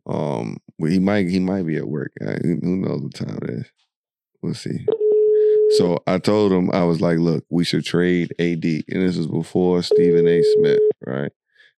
um, 0.05 0.57
he 0.87 0.99
might 0.99 1.27
he 1.29 1.39
might 1.39 1.65
be 1.65 1.77
at 1.77 1.87
work. 1.87 2.11
Uh, 2.21 2.35
who 2.43 2.59
who 2.61 2.75
knows 2.77 3.01
what 3.01 3.13
time 3.15 3.39
it 3.41 3.49
is? 3.49 3.65
We'll 4.43 4.53
see." 4.53 4.85
So 5.77 6.03
I 6.07 6.17
told 6.19 6.51
him 6.51 6.69
I 6.71 6.83
was 6.83 7.01
like, 7.01 7.17
"Look, 7.19 7.45
we 7.49 7.63
should 7.63 7.85
trade 7.85 8.33
AD," 8.39 8.63
and 8.65 8.83
this 9.07 9.17
was 9.17 9.27
before 9.27 9.81
Stephen 9.83 10.27
A. 10.27 10.41
Smith, 10.43 10.79
right? 11.05 11.31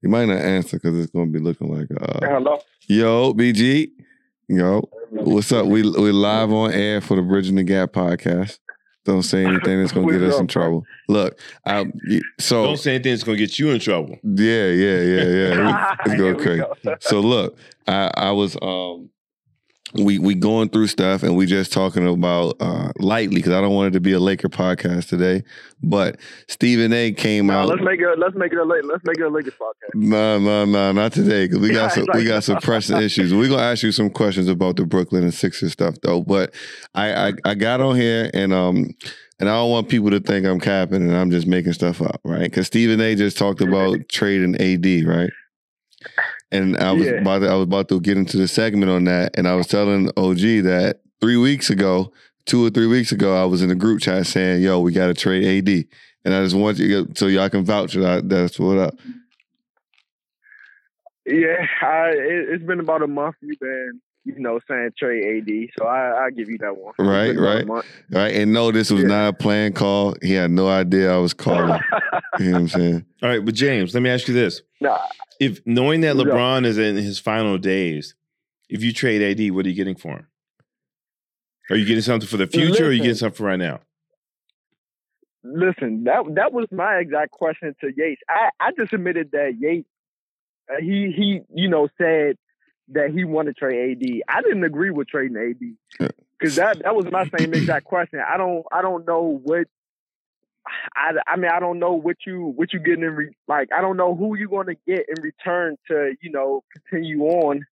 He 0.02 0.08
might 0.08 0.26
not 0.26 0.38
answer 0.38 0.76
because 0.78 0.98
it's 0.98 1.12
gonna 1.12 1.30
be 1.30 1.38
looking 1.38 1.72
like, 1.74 1.88
uh, 2.00 2.18
Hello. 2.26 2.58
"Yo, 2.88 3.32
BG, 3.34 3.88
yo, 4.48 4.82
what's 5.10 5.52
up? 5.52 5.66
We 5.66 5.82
we 5.82 6.12
live 6.12 6.52
on 6.52 6.72
air 6.72 7.00
for 7.00 7.16
the 7.16 7.22
Bridging 7.22 7.56
the 7.56 7.62
Gap 7.64 7.92
podcast." 7.92 8.58
Don't 9.04 9.22
say 9.22 9.44
anything 9.44 9.80
that's 9.80 9.92
gonna 9.92 10.10
get 10.18 10.22
us 10.22 10.38
in 10.40 10.46
trouble. 10.46 10.82
Look, 11.08 11.38
I 11.66 11.84
so 12.40 12.64
Don't 12.64 12.78
say 12.78 12.94
anything 12.94 13.12
that's 13.12 13.22
gonna 13.24 13.36
get 13.36 13.58
you 13.58 13.70
in 13.70 13.78
trouble. 13.78 14.18
yeah, 14.22 14.68
yeah, 14.68 15.00
yeah, 15.00 15.24
yeah. 15.24 15.50
We- 16.06 16.10
Let's 16.10 16.20
go 16.20 16.34
crazy. 16.34 16.62
go. 16.84 16.96
So 17.00 17.20
look, 17.20 17.58
I 17.86 18.10
I 18.16 18.30
was 18.32 18.56
um 18.62 19.10
we 19.94 20.18
we 20.18 20.34
going 20.34 20.68
through 20.68 20.88
stuff 20.88 21.22
and 21.22 21.36
we 21.36 21.46
just 21.46 21.72
talking 21.72 22.06
about 22.06 22.56
uh 22.60 22.90
lightly 22.98 23.36
because 23.36 23.52
I 23.52 23.60
don't 23.60 23.74
want 23.74 23.88
it 23.88 23.90
to 23.92 24.00
be 24.00 24.12
a 24.12 24.18
Laker 24.20 24.48
podcast 24.48 25.08
today. 25.08 25.42
But 25.82 26.18
Stephen 26.48 26.92
A. 26.92 27.12
came 27.12 27.46
No, 27.46 27.60
out. 27.60 27.68
let's 27.68 27.82
make 27.82 28.00
it. 28.00 28.18
Let's 28.18 28.34
make 28.34 28.52
it 28.52 28.58
a. 28.58 28.64
late- 28.64 28.84
Let's 28.84 29.04
make 29.04 29.18
it 29.18 29.22
a 29.24 29.28
Lakers 29.28 29.52
podcast. 29.54 29.94
No, 29.94 30.38
no, 30.38 30.64
no, 30.64 30.92
not 30.92 31.12
today 31.12 31.46
because 31.46 31.60
we 31.60 31.70
got 31.72 31.92
some 31.94 32.06
we 32.14 32.24
got 32.24 32.42
some 32.44 32.58
pressing 32.58 32.96
issues. 33.00 33.32
We're 33.34 33.48
gonna 33.48 33.62
ask 33.62 33.82
you 33.82 33.92
some 33.92 34.10
questions 34.10 34.48
about 34.48 34.76
the 34.76 34.84
Brooklyn 34.86 35.22
and 35.22 35.34
Sixers 35.34 35.72
stuff 35.72 35.96
though. 36.02 36.22
But 36.22 36.54
I 36.94 37.28
I, 37.28 37.32
I 37.44 37.54
got 37.54 37.80
on 37.80 37.96
here 37.96 38.30
and 38.34 38.52
um 38.52 38.90
and 39.40 39.48
I 39.48 39.54
don't 39.56 39.70
want 39.70 39.88
people 39.88 40.10
to 40.10 40.20
think 40.20 40.46
I'm 40.46 40.60
capping 40.60 41.02
and 41.02 41.14
I'm 41.16 41.30
just 41.30 41.46
making 41.46 41.72
stuff 41.74 42.00
up, 42.00 42.20
right? 42.24 42.42
Because 42.44 42.66
Stephen 42.66 43.00
A. 43.00 43.14
just 43.14 43.36
talked 43.36 43.60
about 43.60 43.98
trading 44.08 44.54
AD, 44.60 45.06
right? 45.06 45.30
And 46.54 46.76
I 46.76 46.92
was 46.92 47.06
Yeah. 47.06 47.20
about 47.20 47.40
to, 47.40 47.48
I 47.48 47.54
was 47.54 47.64
about 47.64 47.88
to 47.88 48.00
get 48.00 48.16
into 48.16 48.36
the 48.36 48.46
segment 48.48 48.90
on 48.90 49.04
that, 49.04 49.36
and 49.36 49.48
I 49.48 49.54
was 49.56 49.66
telling 49.66 50.08
OG 50.16 50.62
that 50.62 51.00
three 51.20 51.36
weeks 51.36 51.68
ago, 51.68 52.12
two 52.46 52.64
or 52.64 52.70
three 52.70 52.86
weeks 52.86 53.10
ago, 53.12 53.36
I 53.40 53.44
was 53.44 53.60
in 53.62 53.70
a 53.70 53.74
group 53.74 54.00
chat 54.00 54.26
saying, 54.26 54.62
"Yo, 54.62 54.78
we 54.80 54.92
got 54.92 55.08
to 55.08 55.14
trade 55.14 55.44
AD," 55.44 55.86
and 56.24 56.32
I 56.34 56.42
just 56.44 56.54
want 56.54 56.78
you 56.78 57.06
to, 57.06 57.12
so 57.16 57.26
y'all 57.26 57.48
can 57.50 57.64
vouch 57.64 57.94
that 57.94 58.28
that's 58.28 58.58
what 58.58 58.78
up. 58.78 58.94
Yeah, 61.26 61.66
I, 61.82 62.10
it, 62.10 62.48
it's 62.50 62.64
been 62.64 62.80
about 62.80 63.02
a 63.02 63.06
month. 63.06 63.36
You've 63.40 63.58
been, 63.58 64.00
you 64.24 64.38
know, 64.38 64.58
saying 64.68 64.90
trade 64.98 65.42
AD, 65.48 65.68
so 65.78 65.86
I 65.86 66.26
I 66.26 66.30
give 66.30 66.48
you 66.48 66.58
that 66.58 66.76
one. 66.76 66.94
Right, 66.98 67.28
been 67.34 67.38
about 67.38 67.64
a 67.64 67.66
right. 67.72 67.84
Right. 68.10 68.34
And 68.36 68.52
no, 68.52 68.70
this 68.72 68.90
was 68.90 69.02
Yeah. 69.02 69.08
not 69.08 69.28
a 69.28 69.32
planned 69.32 69.74
call. 69.76 70.14
He 70.22 70.32
had 70.32 70.50
no 70.50 70.68
idea 70.68 71.12
I 71.12 71.18
was 71.18 71.34
calling. 71.34 71.78
you 72.38 72.46
know 72.46 72.52
what 72.52 72.58
I'm 72.60 72.68
saying? 72.68 73.04
All 73.22 73.28
right, 73.28 73.44
but 73.44 73.54
James, 73.54 73.94
let 73.94 74.02
me 74.02 74.10
ask 74.10 74.26
you 74.28 74.34
this: 74.34 74.62
nah, 74.80 74.98
If 75.40 75.60
knowing 75.66 76.00
that 76.02 76.16
Yeah. 76.16 76.22
LeBron 76.22 76.64
is 76.64 76.78
in 76.78 76.96
his 76.96 77.18
final 77.18 77.58
days, 77.58 78.14
if 78.68 78.82
you 78.82 78.92
trade 78.92 79.22
AD, 79.22 79.50
what 79.54 79.66
are 79.66 79.68
you 79.68 79.74
getting 79.74 79.96
for 79.96 80.12
him? 80.12 80.26
Are 81.70 81.76
you 81.76 81.84
getting 81.84 82.02
something 82.02 82.28
for 82.28 82.36
the 82.36 82.46
future, 82.46 82.84
or 82.84 82.88
are 82.88 82.92
you 82.92 83.00
getting 83.00 83.14
something 83.14 83.36
for 83.36 83.44
right 83.44 83.58
now? 83.58 83.80
listen, 85.44 86.04
that 86.04 86.24
that 86.34 86.52
was 86.52 86.66
my 86.72 86.96
exact 86.96 87.30
question 87.30 87.74
to 87.80 87.92
Yates. 87.94 88.22
I 88.28 88.48
I 88.60 88.70
just 88.76 88.92
admitted 88.92 89.30
that 89.32 89.56
Yates, 89.58 89.88
uh, 90.70 90.76
he 90.80 91.12
he, 91.14 91.40
you 91.54 91.68
know, 91.68 91.88
said 91.98 92.36
that 92.88 93.10
he 93.10 93.24
wanted 93.24 93.54
to 93.54 93.60
trade 93.60 94.02
AD. 94.02 94.22
I 94.28 94.42
didn't 94.42 94.64
agree 94.64 94.90
with 94.90 95.08
trading 95.08 95.36
AD 95.36 96.08
because 96.38 96.56
that 96.56 96.82
that 96.82 96.94
was 96.94 97.06
my 97.10 97.26
same 97.36 97.54
exact 97.54 97.84
question. 97.84 98.20
I 98.20 98.36
don't 98.36 98.64
I 98.72 98.82
don't 98.82 99.06
know 99.06 99.40
what. 99.42 99.66
I, 100.96 101.12
I 101.26 101.36
mean 101.36 101.50
I 101.50 101.60
don't 101.60 101.78
know 101.78 101.92
what 101.92 102.16
you 102.26 102.52
what 102.56 102.72
you 102.72 102.78
getting 102.78 103.04
in 103.04 103.14
re, 103.14 103.36
like 103.46 103.68
I 103.76 103.82
don't 103.82 103.98
know 103.98 104.14
who 104.14 104.34
you're 104.36 104.48
going 104.48 104.68
to 104.68 104.76
get 104.86 105.06
in 105.14 105.22
return 105.22 105.76
to 105.88 106.14
you 106.22 106.30
know 106.30 106.64
continue 106.72 107.22
on 107.24 107.66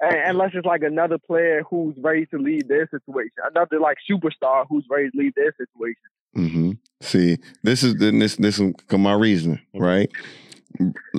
and, 0.00 0.30
unless 0.30 0.50
it's 0.54 0.66
like 0.66 0.82
another 0.82 1.18
player 1.18 1.62
who's 1.70 1.94
ready 2.00 2.26
to 2.26 2.38
leave 2.38 2.66
their 2.66 2.88
situation 2.88 3.30
another 3.48 3.78
like 3.78 3.98
superstar 4.10 4.66
who's 4.68 4.84
ready 4.90 5.10
to 5.10 5.16
leave 5.16 5.34
their 5.36 5.54
situation 5.56 6.02
hmm 6.34 6.72
See, 7.00 7.38
this 7.62 7.82
is 7.82 7.94
this 7.96 8.36
this 8.36 8.58
is 8.58 8.72
my 8.92 9.12
reasoning, 9.12 9.60
right? 9.74 10.10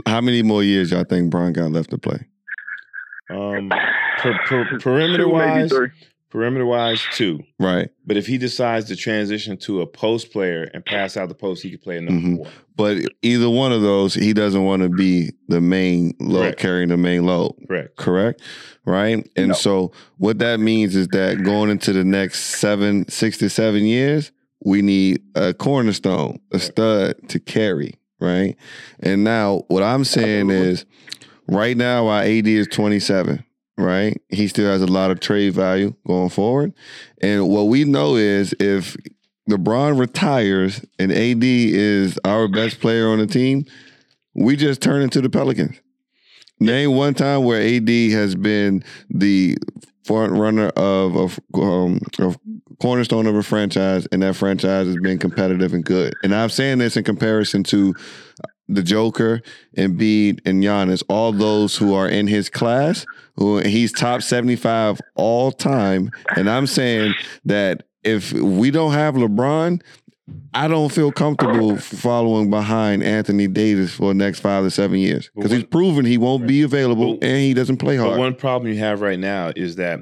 How 0.05 0.21
many 0.21 0.43
more 0.43 0.63
years 0.63 0.91
y'all 0.91 1.03
think 1.03 1.29
Bron 1.29 1.53
got 1.53 1.71
left 1.71 1.89
to 1.91 1.97
play? 1.97 2.27
Um, 3.29 3.69
per, 4.19 4.37
per, 4.47 4.79
perimeter 4.79 5.23
Two, 5.23 5.29
wise, 5.29 5.71
perimeter 6.29 6.65
wise, 6.65 7.01
two. 7.13 7.39
Right. 7.59 7.89
But 8.05 8.17
if 8.17 8.27
he 8.27 8.37
decides 8.37 8.85
to 8.87 8.95
transition 8.95 9.57
to 9.59 9.81
a 9.81 9.87
post 9.87 10.31
player 10.31 10.69
and 10.73 10.85
pass 10.85 11.17
out 11.17 11.29
the 11.29 11.35
post, 11.35 11.63
he 11.63 11.71
could 11.71 11.81
play 11.81 11.97
a 11.97 12.01
number 12.01 12.27
Mhm. 12.27 12.37
four. 12.37 12.47
But 12.75 12.97
either 13.21 13.49
one 13.49 13.71
of 13.71 13.81
those, 13.81 14.13
he 14.13 14.31
doesn't 14.33 14.63
want 14.63 14.83
to 14.83 14.89
be 14.89 15.31
the 15.47 15.59
main 15.61 16.13
load, 16.19 16.41
Correct. 16.43 16.59
carrying 16.59 16.89
the 16.89 16.97
main 16.97 17.25
load. 17.25 17.53
Correct. 17.67 17.95
Correct. 17.97 18.41
Right. 18.85 19.27
And 19.35 19.49
No. 19.49 19.53
so 19.53 19.91
what 20.17 20.39
that 20.39 20.59
means 20.59 20.95
is 20.95 21.07
that 21.09 21.43
going 21.43 21.69
into 21.69 21.91
the 21.93 22.03
next 22.05 22.39
seven, 22.57 23.07
six 23.09 23.37
to 23.39 23.49
seven 23.49 23.83
years, 23.85 24.31
we 24.63 24.81
need 24.81 25.21
a 25.35 25.53
cornerstone, 25.53 26.39
a 26.51 26.59
stud 26.59 27.15
to 27.29 27.39
carry. 27.39 27.95
Right. 28.21 28.55
And 28.99 29.23
now 29.23 29.63
what 29.69 29.81
I'm 29.83 30.03
saying 30.03 30.49
is 30.49 30.85
right 31.49 31.75
now 31.75 32.07
our 32.07 32.21
AD 32.21 32.47
is 32.47 32.67
27. 32.67 33.43
Right. 33.77 34.21
He 34.27 34.49
still 34.49 34.69
has 34.69 34.81
a 34.81 34.87
lot 34.87 35.09
of 35.09 35.21
trade 35.21 35.53
value 35.53 35.95
going 36.05 36.29
forward. 36.29 36.73
And 37.21 37.47
what 37.47 37.63
we 37.63 37.85
know 37.85 38.17
is 38.17 38.53
if 38.59 38.97
LeBron 39.49 39.97
retires 39.97 40.85
and 40.99 41.11
AD 41.11 41.43
is 41.43 42.19
our 42.25 42.49
best 42.49 42.81
player 42.81 43.07
on 43.07 43.19
the 43.19 43.27
team, 43.27 43.65
we 44.35 44.57
just 44.57 44.81
turn 44.81 45.01
into 45.01 45.21
the 45.21 45.29
Pelicans. 45.29 45.79
Name 46.59 46.95
one 46.95 47.13
time 47.13 47.45
where 47.45 47.61
AD 47.61 47.89
has 47.89 48.35
been 48.35 48.83
the 49.09 49.57
front 50.03 50.33
runner 50.33 50.67
of 50.69 51.15
a 51.15 51.57
um, 51.57 51.99
of 52.19 52.37
cornerstone 52.81 53.27
of 53.27 53.35
a 53.35 53.43
franchise, 53.43 54.07
and 54.11 54.21
that 54.23 54.35
franchise 54.35 54.87
has 54.87 54.97
been 54.97 55.19
competitive 55.19 55.73
and 55.73 55.85
good. 55.85 56.13
And 56.23 56.33
I'm 56.33 56.49
saying 56.49 56.79
this 56.79 56.97
in 56.97 57.03
comparison 57.03 57.63
to 57.65 57.93
the 58.69 58.83
Joker, 58.83 59.41
Embiid, 59.77 60.39
and 60.45 60.63
Giannis, 60.63 61.03
all 61.09 61.31
those 61.31 61.75
who 61.75 61.93
are 61.93 62.07
in 62.07 62.27
his 62.27 62.49
class, 62.49 63.05
who 63.35 63.57
he's 63.59 63.91
top 63.91 64.21
75 64.21 64.99
all 65.15 65.51
time. 65.51 66.11
And 66.35 66.49
I'm 66.49 66.67
saying 66.67 67.15
that 67.45 67.83
if 68.03 68.31
we 68.31 68.71
don't 68.71 68.93
have 68.93 69.15
LeBron, 69.15 69.81
I 70.53 70.67
don't 70.67 70.91
feel 70.91 71.11
comfortable 71.11 71.77
following 71.77 72.49
behind 72.51 73.01
Anthony 73.03 73.47
Davis 73.47 73.93
for 73.95 74.09
the 74.09 74.13
next 74.13 74.41
five 74.41 74.63
to 74.63 74.69
seven 74.71 74.99
years 74.99 75.31
because 75.35 75.51
he's 75.51 75.63
proven 75.63 76.05
he 76.05 76.19
won't 76.19 76.45
be 76.47 76.61
available 76.61 77.15
But- 77.17 77.27
and 77.27 77.37
he 77.37 77.53
doesn't 77.55 77.77
play 77.77 77.97
hard. 77.97 78.19
one 78.19 78.35
problem 78.35 78.71
you 78.71 78.77
have 78.79 79.01
right 79.01 79.17
now 79.19 79.51
is 79.55 79.77
that, 79.77 80.01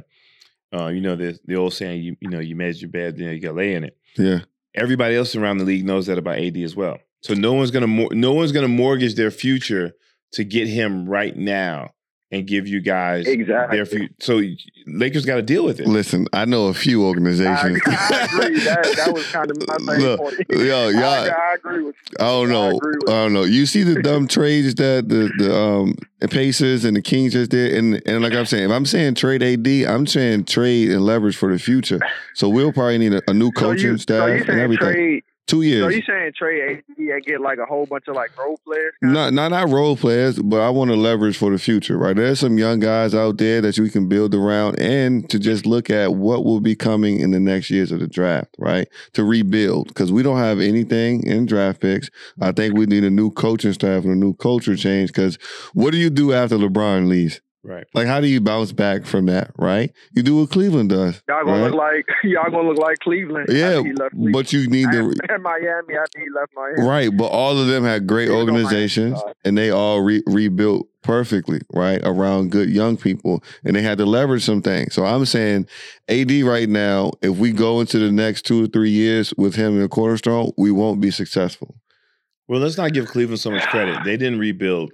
uh, 0.77 0.87
you 0.87 0.99
know, 0.99 1.15
the 1.15 1.39
the 1.45 1.55
old 1.55 1.73
saying, 1.73 2.03
you 2.03 2.17
you 2.19 2.29
know, 2.29 2.39
you 2.39 2.55
made 2.57 2.75
your 2.75 2.89
bed, 2.89 3.17
you 3.17 3.25
know, 3.25 3.31
you 3.31 3.39
got 3.39 3.49
to 3.51 3.55
lay 3.55 3.73
in 3.73 3.85
it. 3.85 3.95
yeah, 4.17 4.39
Everybody 4.75 5.15
else 5.15 5.33
around 5.35 5.59
the 5.59 5.63
league 5.65 5.85
knows 5.85 6.07
that 6.07 6.17
about 6.17 6.37
AD 6.39 6.57
as 6.61 6.75
well. 6.75 6.97
So 7.27 7.33
no 7.33 7.53
one's 7.53 7.71
gonna 7.71 7.87
mor- 7.87 8.13
no 8.13 8.33
one's 8.33 8.51
gonna 8.53 8.67
mortgage 8.69 9.15
their 9.15 9.31
future 9.31 9.91
to 10.33 10.43
get 10.45 10.67
him 10.67 11.07
right 11.09 11.35
now 11.35 11.91
and 12.31 12.45
give 12.47 12.67
you 12.67 12.81
guys 12.81 13.25
Exactly. 13.27 13.77
their 13.77 13.85
future. 13.85 14.13
So 14.19 14.41
Lakers 14.85 15.25
got 15.25 15.35
to 15.37 15.41
deal 15.41 15.63
with 15.65 15.79
it. 15.79 15.87
listen, 15.87 16.27
I 16.33 16.43
know 16.45 16.67
a 16.67 16.73
few 16.73 17.05
organizations. 17.05 17.81
I 17.85 18.25
agree. 18.25 18.59
That 18.59 18.93
that 18.97 19.13
was 19.13 19.25
kind 19.31 19.49
of 19.51 19.57
my 19.67 19.77
main 19.79 20.01
Look, 20.01 20.19
point. 20.19 20.35
yo, 20.49 20.89
y'all, 20.89 21.03
I, 21.03 21.27
I 21.29 21.53
agree 21.55 21.83
with 21.83 21.95
you. 22.09 22.15
I 22.19 22.25
don't 22.25 22.49
know. 22.49 22.75
agree 22.77 22.95
with 23.01 23.09
I 23.09 23.13
don't 23.23 23.33
know. 23.33 23.43
You 23.43 23.65
see 23.65 23.83
the 23.83 24.01
dumb 24.01 24.27
trades 24.37 24.75
that 24.75 25.07
the 25.09 25.29
the 25.37 25.53
um 25.57 25.95
Pacers 26.29 26.83
and 26.85 26.95
the 26.97 27.01
Kings 27.01 27.33
just 27.33 27.51
did, 27.51 27.73
and 27.75 28.01
and 28.05 28.21
like 28.23 28.33
I'm 28.33 28.45
saying, 28.45 28.65
if 28.65 28.71
I'm 28.71 28.85
saying 28.85 29.15
trade 29.15 29.43
AD, 29.43 29.67
I'm 29.89 30.05
saying 30.07 30.45
trade 30.45 30.91
and 30.91 31.05
leverage 31.05 31.35
for 31.37 31.51
the 31.51 31.59
future. 31.59 31.99
So 32.35 32.49
we'll 32.49 32.73
probably 32.73 32.97
need 32.97 33.13
a, 33.13 33.21
a 33.29 33.33
new 33.33 33.51
So 33.55 33.61
coaching 33.61 33.91
you, 33.91 33.97
staff 33.97 34.19
so 34.19 34.25
you 34.27 34.41
and 34.47 34.59
everything. 34.59 34.93
trade? 34.93 35.23
Two 35.47 35.61
years. 35.61 35.83
So 35.83 35.89
you 35.89 36.03
saying 36.05 36.33
trade 36.37 36.83
AD 36.89 36.97
and 36.97 37.23
get 37.23 37.39
like 37.39 37.57
a 37.57 37.65
whole 37.65 37.85
bunch 37.85 38.09
of 38.09 38.15
like 38.15 38.37
role 38.37 38.59
players? 38.65 38.93
Not 39.01 39.33
not 39.33 39.51
not 39.51 39.69
role 39.69 39.95
players, 39.95 40.37
but 40.39 40.59
I 40.59 40.69
want 40.69 40.91
to 40.91 40.97
leverage 40.97 41.37
for 41.37 41.51
the 41.51 41.57
future, 41.57 41.97
right? 41.97 42.13
There's 42.13 42.41
some 42.41 42.57
young 42.57 42.81
guys 42.81 43.15
out 43.15 43.37
there 43.37 43.61
that 43.61 43.79
we 43.79 43.89
can 43.89 44.09
build 44.09 44.35
around 44.35 44.77
and 44.77 45.29
to 45.29 45.39
just 45.39 45.65
look 45.65 45.89
at 45.89 46.15
what 46.15 46.43
will 46.43 46.59
be 46.59 46.75
coming 46.75 47.21
in 47.21 47.31
the 47.31 47.39
next 47.39 47.69
years 47.69 47.93
of 47.93 48.01
the 48.01 48.07
draft, 48.07 48.53
right? 48.59 48.89
To 49.13 49.23
rebuild. 49.23 49.87
Because 49.87 50.11
we 50.11 50.21
don't 50.21 50.37
have 50.37 50.59
anything 50.59 51.23
in 51.23 51.45
draft 51.45 51.79
picks. 51.79 52.09
I 52.41 52.51
think 52.51 52.75
we 52.75 52.85
need 52.85 53.05
a 53.05 53.09
new 53.09 53.31
coaching 53.31 53.71
staff 53.71 54.03
and 54.03 54.11
a 54.11 54.17
new 54.17 54.33
culture 54.33 54.75
change. 54.75 55.13
Because 55.13 55.37
what 55.73 55.91
do 55.91 55.97
you 55.97 56.09
do 56.09 56.33
after 56.33 56.57
LeBron 56.57 57.07
leaves? 57.07 57.39
Right. 57.67 57.85
Like, 57.93 58.07
how 58.07 58.21
do 58.21 58.27
you 58.27 58.39
bounce 58.39 58.71
back 58.71 59.05
from 59.05 59.25
that, 59.25 59.51
right? 59.57 59.91
You 60.13 60.23
do 60.23 60.37
what 60.37 60.51
Cleveland 60.51 60.89
does. 60.89 61.21
Y'all 61.27 61.43
gonna 61.43 61.63
right? 61.63 61.71
look 61.71 61.75
like 61.75 62.05
y'all 62.23 62.49
gonna 62.49 62.69
look 62.69 62.77
like 62.77 62.97
Cleveland. 62.99 63.47
Yeah, 63.49 63.65
after 63.65 63.83
he 63.83 63.93
left 63.93 64.11
Cleveland. 64.11 64.33
but 64.33 64.53
you 64.53 64.69
need 64.69 64.89
to 64.93 64.99
and, 64.99 65.21
and 65.29 65.43
Miami 65.43 65.95
after 65.95 66.19
he 66.19 66.29
left 66.33 66.53
Miami. 66.55 66.87
Right, 66.87 67.09
but 67.15 67.25
all 67.25 67.59
of 67.59 67.67
them 67.67 67.83
had 67.83 68.07
great 68.07 68.29
Even 68.29 68.37
organizations, 68.37 69.19
and 69.43 69.57
they 69.57 69.69
all 69.69 69.99
re- 69.99 70.23
rebuilt 70.27 70.87
perfectly, 71.03 71.59
right, 71.73 71.99
around 72.05 72.51
good 72.51 72.69
young 72.69 72.95
people, 72.95 73.43
and 73.65 73.75
they 73.75 73.81
had 73.81 73.97
to 73.97 74.05
leverage 74.05 74.45
some 74.45 74.61
things. 74.61 74.93
So 74.93 75.03
I'm 75.03 75.25
saying, 75.25 75.67
AD 76.07 76.31
right 76.43 76.69
now, 76.69 77.11
if 77.21 77.35
we 77.35 77.51
go 77.51 77.81
into 77.81 77.99
the 77.99 78.13
next 78.13 78.43
two 78.43 78.63
or 78.63 78.67
three 78.67 78.91
years 78.91 79.33
with 79.37 79.55
him 79.55 79.73
in 79.73 79.81
the 79.81 79.89
cornerstone, 79.89 80.51
we 80.57 80.71
won't 80.71 81.01
be 81.01 81.11
successful. 81.11 81.75
Well, 82.47 82.61
let's 82.61 82.77
not 82.77 82.93
give 82.93 83.07
Cleveland 83.09 83.41
so 83.41 83.51
much 83.51 83.63
credit. 83.63 84.05
They 84.05 84.15
didn't 84.15 84.39
rebuild. 84.39 84.93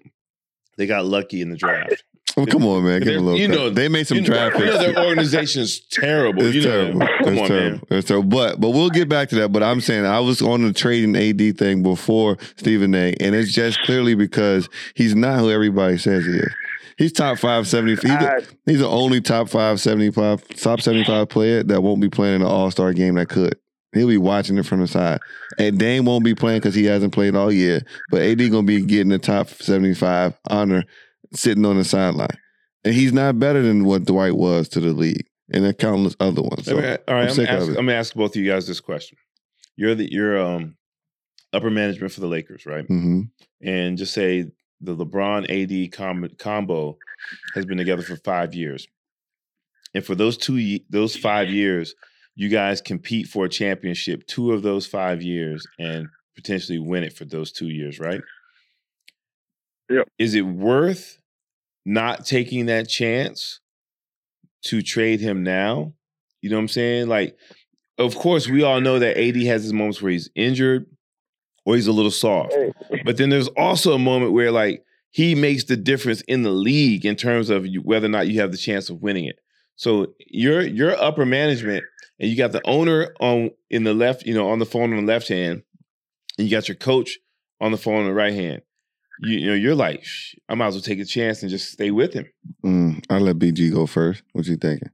They 0.78 0.88
got 0.88 1.06
lucky 1.06 1.40
in 1.40 1.52
the 1.52 1.56
draft. 1.56 2.04
Oh, 2.36 2.48
come 2.48 2.66
on, 2.66 2.84
man, 2.84 3.00
give 3.00 3.08
They're- 3.10 3.18
a 3.18 3.22
little. 3.22 3.40
you 3.40 3.48
credit. 3.48 3.62
know- 3.62 3.70
they 3.70 3.88
made 3.90 4.08
some 4.08 4.16
you 4.18 4.22
know, 4.22 4.28
draft 4.28 4.58
you 4.58 4.66
know 4.66 4.78
their 4.80 5.06
organization 5.06 5.62
is 5.62 5.82
terrible. 5.92 6.44
It's 6.44 6.56
you 6.56 6.62
terrible. 6.64 7.00
that. 7.00 7.10
Come 7.24 7.34
it's 7.34 7.42
on, 7.44 7.48
terrible. 7.48 7.70
man. 7.90 7.98
It's 8.00 8.08
terrible. 8.08 8.30
But 8.30 8.60
but 8.60 8.70
we'll 8.72 8.90
get 8.90 9.08
back 9.08 9.30
to 9.30 9.36
that. 9.36 9.52
But 9.52 9.62
I'm 9.62 9.82
saying 9.82 10.06
I 10.06 10.20
was 10.20 10.42
on 10.42 10.64
the 10.64 10.74
trading 10.74 11.16
AD 11.16 11.58
thing 11.60 11.84
before 11.84 12.38
Stephen 12.56 12.96
A. 12.96 13.14
And 13.20 13.36
it's 13.36 13.52
just 13.54 13.80
clearly 13.84 14.16
because 14.16 14.68
he's 14.96 15.14
not 15.16 15.40
who 15.40 15.52
everybody 15.52 15.98
says 16.00 16.26
he 16.26 16.32
is. 16.32 16.54
He's 16.98 17.12
top 17.12 17.38
five 17.38 17.68
seventy. 17.68 17.92
He's, 17.94 18.02
the, 18.02 18.48
he's 18.66 18.80
the 18.80 18.88
only 18.90 19.22
top 19.22 19.50
five 19.50 19.80
seventy 19.80 20.10
five 20.10 20.48
top 20.56 20.82
seventy 20.82 21.04
five 21.04 21.30
player 21.30 21.62
that 21.64 21.82
won't 21.82 22.02
be 22.02 22.10
playing 22.10 22.36
in 22.38 22.42
an 22.42 22.48
All 22.48 22.72
Star 22.72 22.94
game 22.94 23.14
that 23.16 23.30
could. 23.30 23.56
He'll 23.94 24.08
be 24.08 24.18
watching 24.18 24.58
it 24.58 24.66
from 24.66 24.80
the 24.80 24.88
side. 24.88 25.20
And 25.60 25.78
Dame 25.78 26.06
won't 26.06 26.24
be 26.24 26.34
playing 26.34 26.62
because 26.62 26.74
he 26.74 26.86
hasn't 26.86 27.14
played 27.14 27.36
all 27.36 27.52
year. 27.52 27.82
But 28.10 28.24
AD 28.24 28.40
gonna 28.50 28.64
be 28.64 28.82
getting 28.82 29.10
the 29.10 29.20
top 29.20 29.50
seventy 29.50 29.94
five 29.94 30.34
honor 30.50 30.84
sitting 31.34 31.66
on 31.66 31.78
the 31.78 31.84
sideline. 31.84 32.38
And 32.86 32.94
he's 32.94 33.14
not 33.14 33.40
better 33.40 33.62
than 33.62 33.86
what 33.86 34.06
Dwight 34.06 34.36
was 34.36 34.68
to 34.70 34.80
the 34.80 34.92
league. 34.92 35.26
And 35.54 35.64
there 35.64 35.70
are 35.72 35.74
countless 35.74 36.16
other 36.20 36.42
ones. 36.42 36.66
So, 36.66 36.78
Okay, 36.78 36.98
all 37.08 37.16
right, 37.16 37.24
I'm 37.24 37.28
I'm, 37.30 37.34
sick 37.34 37.50
ask, 37.50 37.64
of 37.64 37.70
it. 37.70 37.78
I'm 37.80 37.86
gonna 37.86 37.98
ask 37.98 38.14
both 38.14 38.36
of 38.36 38.42
you 38.42 38.50
guys 38.50 38.68
this 38.68 38.80
question. 38.80 39.18
You're 39.76 39.96
the 39.96 40.12
you're 40.12 40.40
um 40.42 40.76
upper 41.54 41.70
management 41.70 42.12
for 42.14 42.22
the 42.22 42.28
Lakers, 42.28 42.66
right? 42.66 42.86
hmm 42.86 43.22
And 43.62 43.98
just 43.98 44.14
say 44.14 44.46
the 44.82 44.96
LeBron 44.96 45.50
AD 45.50 45.92
com- 45.92 46.30
combo 46.40 46.98
has 47.56 47.66
been 47.66 47.78
together 47.78 48.02
for 48.04 48.16
five 48.18 48.54
years, 48.54 48.88
and 49.94 50.04
for 50.06 50.16
those 50.16 50.38
two 50.38 50.58
ye- 50.58 50.86
those 50.90 51.16
five 51.16 51.50
years, 51.50 51.94
you 52.36 52.50
guys 52.50 52.82
compete 52.82 53.28
for 53.28 53.46
a 53.46 53.50
championship 53.50 54.26
two 54.28 54.52
of 54.54 54.62
those 54.62 54.86
five 54.86 55.22
years 55.22 55.66
and 55.80 56.08
potentially 56.36 56.80
win 56.80 57.04
it 57.04 57.14
for 57.14 57.26
those 57.26 57.52
two 57.52 57.70
years, 57.70 58.00
right? 58.00 58.22
Yep. 59.90 60.08
Is 60.18 60.34
it 60.36 60.42
worth 60.42 61.20
not 61.86 62.26
taking 62.26 62.68
that 62.68 62.88
chance 62.88 63.60
to 64.66 64.82
trade 64.82 65.20
him 65.20 65.44
now? 65.44 65.94
You 66.42 66.50
know 66.50 66.58
what 66.58 66.64
I'm 66.64 66.68
saying? 66.70 67.08
Like, 67.08 67.38
of 67.98 68.16
course, 68.16 68.48
we 68.48 68.64
all 68.64 68.82
know 68.82 69.00
that 69.00 69.18
AD 69.18 69.36
has 69.44 69.64
his 69.64 69.74
moments 69.74 70.02
where 70.02 70.12
he's 70.12 70.30
injured 70.36 70.86
or 71.66 71.76
he's 71.76 71.88
a 71.88 71.92
little 71.92 72.12
soft. 72.12 72.56
But 73.06 73.18
then 73.18 73.30
there's 73.30 73.48
also 73.50 73.94
a 73.94 74.00
moment 74.00 74.34
where 74.34 74.52
like 74.52 74.84
he 75.12 75.36
makes 75.36 75.66
the 75.66 75.78
difference 75.78 76.22
in 76.22 76.44
the 76.44 76.52
league 76.52 77.06
in 77.06 77.16
terms 77.16 77.50
of 77.50 77.68
whether 77.84 78.08
or 78.08 78.10
not 78.10 78.28
you 78.28 78.42
have 78.42 78.52
the 78.52 78.58
chance 78.58 78.90
of 78.90 79.02
winning 79.02 79.26
it. 79.26 79.40
So 79.76 80.14
you're 80.20 80.62
you're 80.62 81.00
upper 81.02 81.26
management 81.26 81.84
and 82.20 82.30
you 82.30 82.38
got 82.38 82.52
the 82.52 82.62
owner 82.66 83.14
on 83.20 83.52
in 83.70 83.84
the 83.84 83.94
left, 83.94 84.26
you 84.26 84.34
know, 84.34 84.50
on 84.50 84.60
the 84.60 84.66
phone 84.66 84.92
on 84.94 85.06
the 85.06 85.12
left 85.12 85.28
hand, 85.28 85.64
and 86.38 86.48
you 86.48 86.56
got 86.56 86.68
your 86.68 86.76
coach 86.76 87.20
on 87.62 87.72
the 87.72 87.78
phone 87.78 88.00
on 88.00 88.06
the 88.06 88.14
right 88.14 88.34
hand. 88.34 88.62
You, 89.20 89.38
you 89.38 89.48
know, 89.48 89.54
you're 89.54 89.76
like, 89.76 90.06
I 90.50 90.56
might 90.56 90.68
as 90.68 90.76
well 90.76 90.82
take 90.82 91.00
a 91.00 91.06
chance 91.06 91.42
and 91.42 91.50
just 91.50 91.72
stay 91.72 91.92
with 91.92 92.14
him. 92.14 92.28
Mm, 92.64 93.04
I'll 93.10 93.22
let 93.22 93.38
BG 93.38 93.72
go 93.72 93.86
first. 93.86 94.24
What 94.34 94.46
you 94.48 94.58
thinking? 94.58 94.90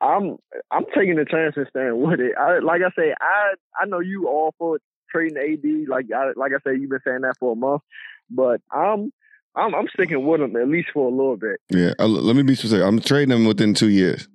I'm 0.00 0.36
I'm 0.70 0.84
taking 0.96 1.16
the 1.16 1.24
chance 1.24 1.54
and 1.56 1.66
staying 1.68 2.00
with 2.00 2.20
it. 2.20 2.32
I, 2.38 2.58
like 2.58 2.82
I 2.82 2.90
say, 2.96 3.14
I 3.20 3.54
I 3.80 3.86
know 3.86 4.00
you 4.00 4.28
all 4.28 4.54
for 4.58 4.78
trading 5.10 5.38
AD. 5.38 5.88
Like 5.88 6.06
I 6.12 6.32
like 6.34 6.52
I 6.52 6.58
say, 6.64 6.76
you've 6.76 6.90
been 6.90 7.00
saying 7.04 7.20
that 7.22 7.36
for 7.38 7.52
a 7.52 7.56
month, 7.56 7.82
but 8.30 8.60
I'm 8.70 9.12
I'm 9.54 9.74
I'm 9.74 9.88
sticking 9.92 10.26
with 10.26 10.40
him 10.40 10.56
at 10.56 10.68
least 10.68 10.88
for 10.92 11.06
a 11.06 11.10
little 11.10 11.36
bit. 11.36 11.60
Yeah, 11.70 11.92
uh, 11.98 12.06
let 12.06 12.36
me 12.36 12.42
be 12.42 12.54
specific. 12.54 12.84
I'm 12.84 13.00
trading 13.00 13.36
him 13.36 13.44
within 13.44 13.74
two 13.74 13.90
years. 13.90 14.28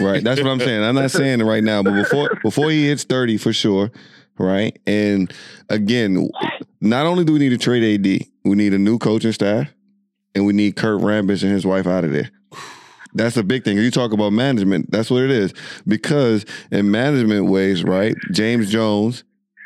Right, 0.00 0.22
that's 0.22 0.40
what 0.40 0.50
I'm 0.50 0.60
saying. 0.60 0.82
I'm 0.82 0.94
not 0.94 1.10
saying 1.10 1.40
it 1.40 1.44
right 1.44 1.62
now, 1.62 1.82
but 1.82 1.94
before 1.94 2.30
before 2.42 2.70
he 2.70 2.86
hits 2.88 3.04
30 3.04 3.36
for 3.36 3.52
sure. 3.52 3.90
Right, 4.38 4.78
and 4.86 5.32
again, 5.68 6.28
not 6.80 7.06
only 7.06 7.24
do 7.24 7.32
we 7.32 7.38
need 7.38 7.50
to 7.50 7.58
trade 7.58 7.82
AD, 7.82 8.28
we 8.44 8.56
need 8.56 8.74
a 8.74 8.78
new 8.78 8.98
coaching 8.98 9.32
staff, 9.32 9.68
and 10.34 10.46
we 10.46 10.52
need 10.52 10.76
Kurt 10.76 11.00
Rambis 11.00 11.42
and 11.42 11.52
his 11.52 11.66
wife 11.66 11.86
out 11.86 12.04
of 12.04 12.12
there. 12.12 12.30
That's 13.14 13.36
a 13.38 13.42
big 13.42 13.64
thing. 13.64 13.78
You 13.78 13.90
talk 13.90 14.12
about 14.12 14.30
management. 14.30 14.90
That's 14.90 15.10
what 15.10 15.22
it 15.22 15.30
is. 15.30 15.54
Because 15.86 16.44
in 16.70 16.90
management 16.90 17.46
ways, 17.46 17.82
right? 17.82 18.14
James 18.30 18.70
Jones, 18.70 19.24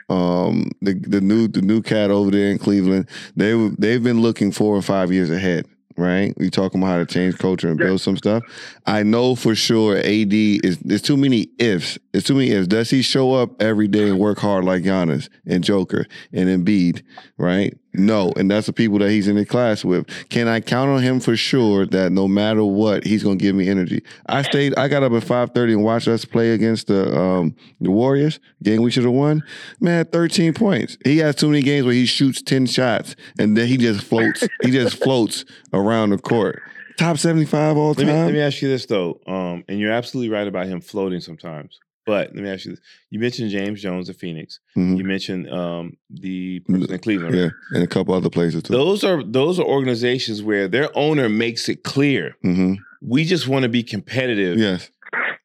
um, 0.09 0.71
the 0.81 0.95
the 0.95 1.21
new 1.21 1.49
the 1.49 1.63
new 1.63 1.83
cat 1.83 2.11
over 2.11 2.31
there 2.31 2.51
in 2.51 2.59
Cleveland, 2.59 3.09
they 3.35 3.55
they've 3.79 4.03
been 4.03 4.23
looking 4.23 4.53
four 4.53 4.77
or 4.77 4.83
five 4.83 5.13
years 5.13 5.31
ahead. 5.31 5.67
Right, 5.97 6.33
we 6.39 6.51
talking 6.51 6.81
about 6.81 6.93
how 6.93 6.99
to 6.99 7.07
change 7.07 7.37
culture 7.37 7.69
and 7.69 7.77
build 7.77 8.01
some 8.01 8.17
stuff. 8.17 8.43
I 8.87 9.03
know 9.03 9.35
for 9.35 9.55
sure 9.55 9.99
AD 9.99 10.33
is 10.33 10.79
there's 10.79 11.03
too 11.03 11.17
many 11.17 11.49
ifs. 11.59 11.99
It's 12.15 12.27
too 12.27 12.35
many 12.35 12.51
ifs. 12.53 12.69
Does 12.69 12.89
he 12.91 13.03
show 13.03 13.35
up 13.35 13.61
every 13.61 13.89
day 13.89 14.09
and 14.09 14.19
work 14.19 14.39
hard 14.39 14.65
like 14.65 14.83
Giannis 14.83 15.29
and 15.47 15.63
Joker 15.63 16.07
and 16.33 16.49
Embiid? 16.49 17.03
Right, 17.37 17.77
no, 17.93 18.33
and 18.37 18.51
that's 18.51 18.67
the 18.67 18.73
people 18.73 18.99
that 19.01 19.11
he's 19.11 19.27
in 19.29 19.37
the 19.37 19.45
class 19.45 19.85
with. 19.85 20.07
Can 20.29 20.47
I 20.49 20.61
count 20.61 20.91
on 20.91 21.03
him 21.03 21.19
for 21.21 21.37
sure 21.37 21.87
that 21.87 22.13
no 22.13 22.29
matter 22.29 22.63
what, 22.65 23.05
he's 23.05 23.23
gonna 23.23 23.37
give 23.37 23.55
me 23.57 23.69
energy? 23.69 24.03
I 24.27 24.43
stayed. 24.43 24.77
I 24.79 24.89
got 24.89 25.03
up 25.03 25.13
at 25.13 25.25
five 25.25 25.51
thirty 25.55 25.73
and 25.73 25.83
watched 25.83 26.09
us 26.09 26.25
play 26.25 26.53
against 26.53 26.87
the 26.87 27.17
um, 27.19 27.57
the 27.81 27.91
Warriors. 27.91 28.39
Game 28.63 28.83
we 28.83 28.91
should 28.91 29.05
have 29.05 29.13
won. 29.13 29.43
Man, 29.81 30.05
thirteen 30.05 30.55
points. 30.55 30.97
He 31.05 31.19
has 31.19 31.35
too 31.35 31.49
many 31.49 31.63
games 31.63 31.85
where 31.85 31.95
he 31.95 32.07
shoots 32.07 32.43
ten 32.43 32.67
shots 32.67 33.17
and 33.39 33.57
then 33.57 33.67
he 33.67 33.77
just 33.77 34.03
floats. 34.05 34.47
he 34.63 34.71
just 34.71 35.03
floats 35.03 35.45
around 35.73 36.11
the 36.11 36.19
court. 36.19 36.63
Top 36.97 37.19
seventy 37.19 37.47
five 37.47 37.77
all 37.77 37.89
Let 37.95 37.99
me, 37.99 38.05
time. 38.07 38.27
let 38.27 38.35
me 38.35 38.41
ask 38.41 38.61
you 38.63 38.69
this 38.69 38.87
though, 38.87 39.21
um, 39.27 39.65
and 39.69 39.81
you're 39.81 39.93
absolutely 39.93 40.29
right 40.33 40.47
about 40.47 40.67
him 40.67 40.81
floating 40.81 41.21
sometimes. 41.21 41.81
But 42.07 42.35
let 42.35 42.43
me 42.43 42.49
ask 42.51 42.65
you 42.65 42.73
this: 42.73 42.81
You 43.11 43.21
mentioned 43.21 43.51
James 43.51 43.83
Jones 43.83 44.09
of 44.09 44.17
Phoenix. 44.17 44.59
Mhm. 44.77 44.97
You 44.99 45.05
mentioned 45.05 45.49
um, 45.51 45.97
the 46.09 46.61
person 46.61 46.93
in 46.93 46.99
Cleveland. 46.99 47.35
right? 47.35 47.41
Yeah, 47.43 47.51
and 47.75 47.83
a 47.83 47.87
couple 47.87 48.15
other 48.15 48.31
places 48.31 48.63
too. 48.63 48.73
Those 48.73 49.05
are 49.05 49.23
those 49.23 49.59
are 49.61 49.65
organizations 49.67 50.43
where 50.43 50.67
their 50.69 50.89
owner 50.97 51.29
makes 51.29 51.69
it 51.69 51.83
clear 51.85 52.37
hmm 52.43 52.75
we 53.03 53.25
just 53.25 53.49
want 53.49 53.63
to 53.63 53.69
be 53.71 53.83
competitive 53.83 54.59
Yes, 54.59 54.91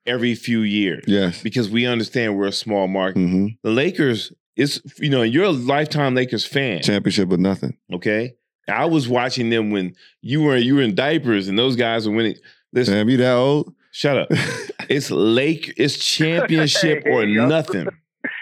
every 0.05 0.35
few 0.35 0.59
years 0.61 1.05
yes. 1.07 1.41
because 1.41 1.69
we 1.69 1.85
understand 1.85 2.37
we're 2.37 2.47
a 2.47 2.51
small 2.51 2.87
market. 2.87 3.19
hmm 3.19 3.47
The 3.63 3.71
Lakers 3.71 4.31
is 4.55 4.81
you 4.99 5.09
know 5.09 5.21
you're 5.23 5.45
a 5.45 5.51
lifetime 5.51 6.15
Lakers 6.15 6.45
fan. 6.45 6.81
Championship 6.81 7.31
or 7.31 7.37
nothing. 7.37 7.77
Okay, 7.93 8.35
I 8.67 8.85
was 8.85 9.07
watching 9.07 9.49
them 9.49 9.71
when 9.71 9.93
you 10.21 10.41
were 10.43 10.57
you 10.57 10.75
were 10.75 10.81
in 10.81 10.95
diapers 10.95 11.47
and 11.47 11.57
those 11.59 11.75
guys 11.75 12.07
were 12.07 12.15
winning. 12.15 12.35
Listen, 12.73 12.93
Damn, 12.95 13.09
you 13.09 13.17
that 13.17 13.33
old? 13.35 13.73
Shut 13.95 14.17
up. 14.17 14.29
It's 14.87 15.09
Lake. 15.09 15.73
It's 15.77 15.97
championship 15.97 17.03
or 17.07 17.25
nothing. 17.47 17.87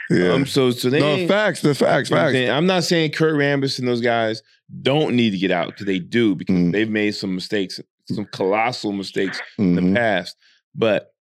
yeah. 0.09 0.33
Um. 0.33 0.45
So 0.45 0.71
so 0.71 0.89
they. 0.89 0.99
no 0.99 1.25
facts. 1.27 1.61
The 1.61 1.73
facts. 1.73 2.09
you 2.09 2.15
know 2.17 2.23
what 2.23 2.35
I'm 2.35 2.57
I'm 2.57 2.65
not 2.65 2.83
saying 2.83 3.11
Kurt 3.11 3.35
Rambis 3.35 3.79
and 3.79 3.87
those 3.87 4.01
guys 4.01 4.41
don't 4.81 5.15
need 5.15 5.29
to 5.29 5.37
get 5.37 5.51
out 5.51 5.67
because 5.67 5.85
they 5.85 5.99
do 5.99 6.35
because 6.35 6.55
Mhm. 6.55 6.71
they've 6.73 6.89
made 6.89 7.11
some 7.15 7.33
mistakes, 7.35 7.79
some 8.11 8.25
colossal 8.25 8.91
mistakes 8.91 9.39
Mhm. 9.57 9.77
in 9.77 9.93
the 9.93 9.93
past. 9.99 10.35
But 10.75 11.13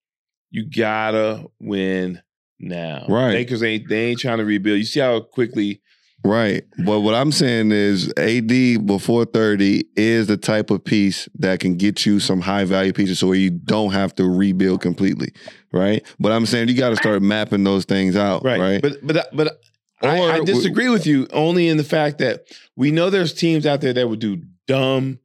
you 0.51 0.65
gotta 0.65 1.45
win 1.61 2.23
now. 2.59 3.05
Right. 3.09 3.35
Lakers 3.35 3.63
ain't 3.63 3.89
they 3.91 4.07
ain't 4.07 4.21
trying 4.21 4.39
to 4.39 4.45
rebuild. 4.47 4.79
You 4.79 4.85
see 4.85 5.01
how 5.01 5.21
quickly 5.21 5.83
Right. 6.23 6.65
But 6.85 7.01
what 7.01 7.15
I'm 7.15 7.33
saying 7.33 7.73
is 7.73 8.13
AD 8.19 8.87
before 8.87 9.25
30 9.25 9.85
is 9.97 10.27
the 10.27 10.37
type 10.37 10.71
of 10.71 10.85
piece 10.85 11.29
that 11.39 11.61
can 11.61 11.77
get 11.77 12.05
you 12.05 12.21
some 12.21 12.41
high 12.41 12.65
value 12.65 12.93
pieces 12.93 13.19
so 13.21 13.29
where 13.29 13.37
you 13.37 13.51
don't 13.51 13.93
have 13.93 14.15
to 14.17 14.25
rebuild 14.25 14.83
completely. 14.83 15.33
Right. 15.73 16.05
But 16.19 16.33
I'm 16.33 16.45
saying 16.47 16.69
you 16.69 16.77
got 16.77 16.91
to 16.91 16.97
start 16.97 17.23
mapping 17.23 17.65
those 17.65 17.85
things 17.87 18.17
out. 18.17 18.45
Right. 18.45 18.61
right. 18.61 18.83
But 18.83 18.99
but 19.07 19.29
but 19.35 19.61
I, 20.03 20.21
I 20.21 20.41
disagree 20.45 20.89
with 20.89 21.07
you 21.07 21.27
only 21.33 21.69
in 21.69 21.77
the 21.77 21.85
fact 21.85 22.19
that 22.19 22.45
we 22.77 22.91
know 22.91 23.09
there's 23.11 23.33
teams 23.33 23.65
out 23.67 23.81
there 23.81 23.93
that 23.93 24.09
would 24.09 24.21
do 24.21 24.43
dumb 24.67 25.19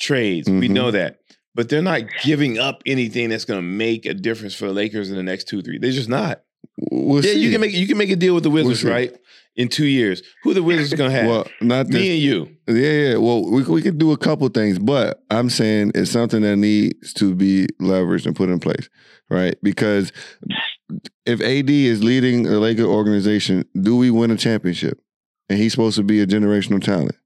trades. 0.00 0.48
We 0.48 0.68
Mhm. 0.68 0.72
know 0.72 0.90
that. 0.90 1.20
But 1.54 1.68
they're 1.68 1.82
not 1.82 2.02
giving 2.22 2.58
up 2.58 2.82
anything 2.86 3.30
that's 3.30 3.44
going 3.44 3.58
to 3.58 3.66
make 3.66 4.06
a 4.06 4.14
difference 4.14 4.54
for 4.54 4.66
the 4.66 4.72
Lakers 4.72 5.10
in 5.10 5.16
the 5.16 5.22
next 5.22 5.48
two, 5.48 5.60
three. 5.62 5.78
They're 5.78 5.90
just 5.90 6.08
not. 6.08 6.42
we'll 6.90 7.24
yeah, 7.24 7.32
you 7.32 7.50
can 7.50 7.60
make 7.60 7.72
you 7.72 7.86
can 7.86 7.98
make 7.98 8.10
a 8.10 8.16
deal 8.16 8.34
with 8.34 8.42
the 8.44 8.50
Wizards, 8.50 8.82
see. 8.82 8.88
right? 8.88 9.16
In 9.58 9.68
two 9.68 9.86
years, 9.86 10.22
who 10.44 10.54
the 10.54 10.62
Wizards 10.62 10.94
gonna 10.94 11.10
have? 11.10 11.26
Well, 11.26 11.46
not 11.60 11.88
this. 11.88 11.96
Me 11.96 12.12
and 12.12 12.22
you. 12.22 12.56
Yeah, 12.68 12.92
yeah. 12.92 13.16
Well, 13.16 13.44
we 13.50 13.64
we 13.64 13.82
could 13.82 13.98
do 13.98 14.12
a 14.12 14.16
couple 14.16 14.48
things, 14.50 14.78
but 14.78 15.20
I'm 15.30 15.50
saying 15.50 15.92
it's 15.96 16.12
something 16.12 16.42
that 16.42 16.56
needs 16.56 17.12
to 17.14 17.34
be 17.34 17.66
leveraged 17.82 18.26
and 18.26 18.36
put 18.36 18.50
in 18.50 18.60
place, 18.60 18.88
right? 19.28 19.56
Because 19.60 20.12
if 21.26 21.40
AD 21.40 21.68
is 21.70 22.04
leading 22.04 22.44
the 22.44 22.60
Laker 22.60 22.84
organization, 22.84 23.64
do 23.82 23.96
we 23.96 24.12
win 24.12 24.30
a 24.30 24.36
championship? 24.36 25.00
And 25.48 25.58
he's 25.58 25.72
supposed 25.72 25.96
to 25.96 26.04
be 26.04 26.20
a 26.20 26.26
generational 26.26 26.80
talent. 26.80 27.16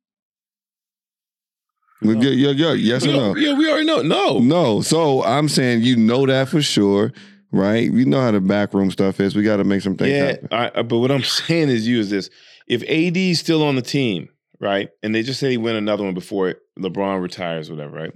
No. 2.00 2.20
Yeah, 2.20 2.30
yeah, 2.30 2.50
yeah, 2.50 2.72
yes 2.72 3.06
or 3.06 3.12
no? 3.12 3.36
Yeah, 3.36 3.52
we 3.54 3.68
already 3.68 3.86
know. 3.86 4.00
No. 4.02 4.38
No. 4.38 4.80
So 4.80 5.22
I'm 5.22 5.48
saying 5.48 5.82
you 5.82 5.96
know 5.96 6.26
that 6.26 6.48
for 6.48 6.62
sure, 6.62 7.12
right? 7.52 7.90
You 7.92 8.04
know 8.06 8.20
how 8.20 8.30
the 8.30 8.40
backroom 8.40 8.90
stuff 8.90 9.20
is. 9.20 9.36
We 9.36 9.42
got 9.42 9.58
to 9.58 9.64
make 9.64 9.82
some 9.82 9.96
things 9.96 10.10
Yeah, 10.10 10.26
happen. 10.26 10.48
I, 10.50 10.70
I- 10.76 10.82
but 10.82 10.98
what 10.98 11.10
I'm 11.10 11.22
saying 11.22 11.68
is, 11.68 11.86
you 11.86 12.00
is 12.00 12.10
this: 12.10 12.30
if 12.66 12.82
AD 12.82 13.16
is 13.16 13.38
still 13.40 13.62
on 13.62 13.76
the 13.76 13.82
team, 13.82 14.28
right, 14.60 14.88
and 15.02 15.14
they 15.14 15.22
just 15.22 15.38
say 15.40 15.50
he 15.50 15.56
win 15.56 15.76
another 15.76 16.04
one 16.04 16.14
before 16.14 16.54
LeBron 16.78 17.22
retires, 17.22 17.70
whatever, 17.70 17.96
right? 17.96 18.12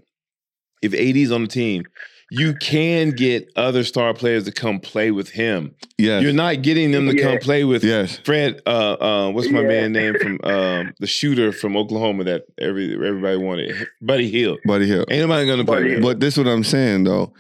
If 0.83 0.93
AD 0.95 1.17
is 1.17 1.33
on 1.33 1.43
the 1.43 1.49
team, 1.49 1.85
you 2.31 2.55
can 2.55 3.11
get 3.11 3.51
other 3.57 3.83
star 3.85 4.13
players 4.13 4.45
to 4.45 4.53
come 4.53 4.79
play 4.81 5.11
with 5.11 5.31
him. 5.31 5.75
Yes. 5.97 6.23
You're 6.23 6.33
not 6.33 6.61
getting 6.63 6.91
them 6.91 7.07
to 7.09 7.17
Yeah. 7.17 7.23
come 7.31 7.39
play 7.39 7.65
with 7.65 7.83
yes. 7.85 8.19
Fred. 8.25 8.61
Uh, 8.67 8.97
uh, 9.01 9.31
what's 9.31 9.49
my 9.49 9.61
Yeah. 9.63 9.69
man 9.69 9.93
name 9.93 10.15
from 10.21 10.41
um, 10.45 10.93
the 10.99 11.07
shooter 11.07 11.51
from 11.53 11.77
Oklahoma 11.77 12.25
that 12.25 12.43
every 12.59 12.93
everybody 12.95 13.37
wanted, 13.39 13.87
Buddy 14.03 14.29
Hield. 14.29 14.59
Buddy 14.67 14.87
Hield. 14.87 15.07
Ain't 15.11 15.23
nobody 15.23 15.47
gonna 15.47 15.65
play 15.65 15.75
Buddy 15.77 15.85
with 15.89 15.97
him. 15.99 16.03
But 16.03 16.21
this 16.21 16.37
is 16.37 16.45
what 16.45 16.51
I'm 16.53 16.65
saying 16.65 17.05
though. 17.05 17.33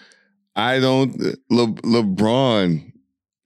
I 0.57 0.81
don't. 0.81 1.17
Le, 1.51 1.67
LeBron 1.69 2.93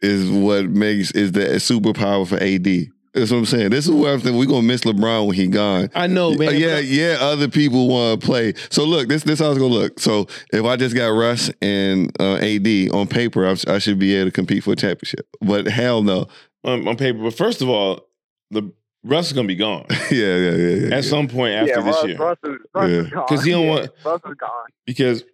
is 0.00 0.30
what 0.30 0.66
makes 0.70 1.10
is 1.12 1.32
the 1.32 1.40
superpower 1.56 2.26
for 2.26 2.36
AD. 2.36 2.88
That's 3.12 3.32
what 3.32 3.38
I'm 3.38 3.46
saying. 3.46 3.70
This 3.70 3.86
is 3.86 3.90
where 3.90 4.14
I'm 4.14 4.20
saying 4.20 4.36
we're 4.36 4.46
gonna 4.46 4.62
miss 4.62 4.82
LeBron 4.82 5.26
when 5.26 5.34
he 5.34 5.48
gone. 5.48 5.90
I 5.96 6.06
know, 6.06 6.32
man. 6.34 6.56
Yeah, 6.56 6.78
yeah. 6.78 7.16
Other 7.20 7.48
people 7.48 7.88
want 7.88 8.20
to 8.20 8.24
play. 8.26 8.54
So 8.70 8.84
look, 8.84 9.08
this 9.08 9.24
this 9.24 9.40
how 9.40 9.50
it's 9.50 9.58
gonna 9.58 9.74
look. 9.74 9.98
So 9.98 10.28
if 10.52 10.64
I 10.64 10.76
just 10.76 10.94
got 10.94 11.08
Russ 11.08 11.50
and 11.60 12.12
uh, 12.20 12.36
AD 12.36 12.90
on 12.92 13.08
paper, 13.08 13.46
I, 13.46 13.56
I 13.66 13.78
should 13.80 13.98
be 13.98 14.14
able 14.14 14.26
to 14.30 14.32
compete 14.32 14.62
for 14.62 14.72
a 14.72 14.76
championship. 14.76 15.26
But 15.40 15.66
hell 15.66 16.02
no. 16.02 16.28
on, 16.62 16.86
on 16.86 16.96
paper. 16.96 17.18
But 17.18 17.34
first 17.34 17.60
of 17.62 17.68
all, 17.68 18.06
the 18.52 18.72
Russ 19.02 19.26
is 19.28 19.32
gonna 19.32 19.48
be 19.48 19.56
gone 19.56 19.86
yeah, 19.90 19.96
yeah, 20.10 20.36
yeah, 20.36 20.54
yeah. 20.56 20.86
at 20.86 20.90
yeah. 20.92 21.00
some 21.00 21.26
point 21.26 21.54
after 21.54 21.70
yeah, 21.70 21.80
this 21.82 21.96
Russ, 21.96 22.04
year 22.06 22.16
Russ 22.18 22.38
is, 22.44 22.56
Russ 22.74 22.90
is 22.90 23.04
Yeah. 23.06 23.10
gone. 23.10 23.26
'Cause 23.26 23.44
he 23.44 23.50
don't 23.50 23.64
Yeah, 23.64 23.70
want- 23.70 23.90
Russ 24.04 24.20
is 24.28 24.34
gone. 24.38 24.66
because 24.86 25.24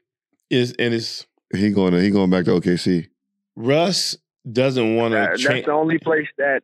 is 0.48 0.72
and 0.78 0.94
it's 0.94 1.26
He 1.54 1.70
going 1.70 1.92
to 1.92 2.00
he 2.02 2.10
going 2.10 2.30
back 2.30 2.44
to 2.46 2.52
OKC. 2.52 3.06
Russ 3.54 4.16
doesn't 4.50 4.96
want 4.96 5.12
That- 5.12 5.24
to 5.24 5.30
that's 5.30 5.42
change. 5.42 5.66
the 5.66 5.72
only 5.72 5.98
place 5.98 6.26
that 6.38 6.60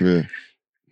Yeah, 0.00 0.22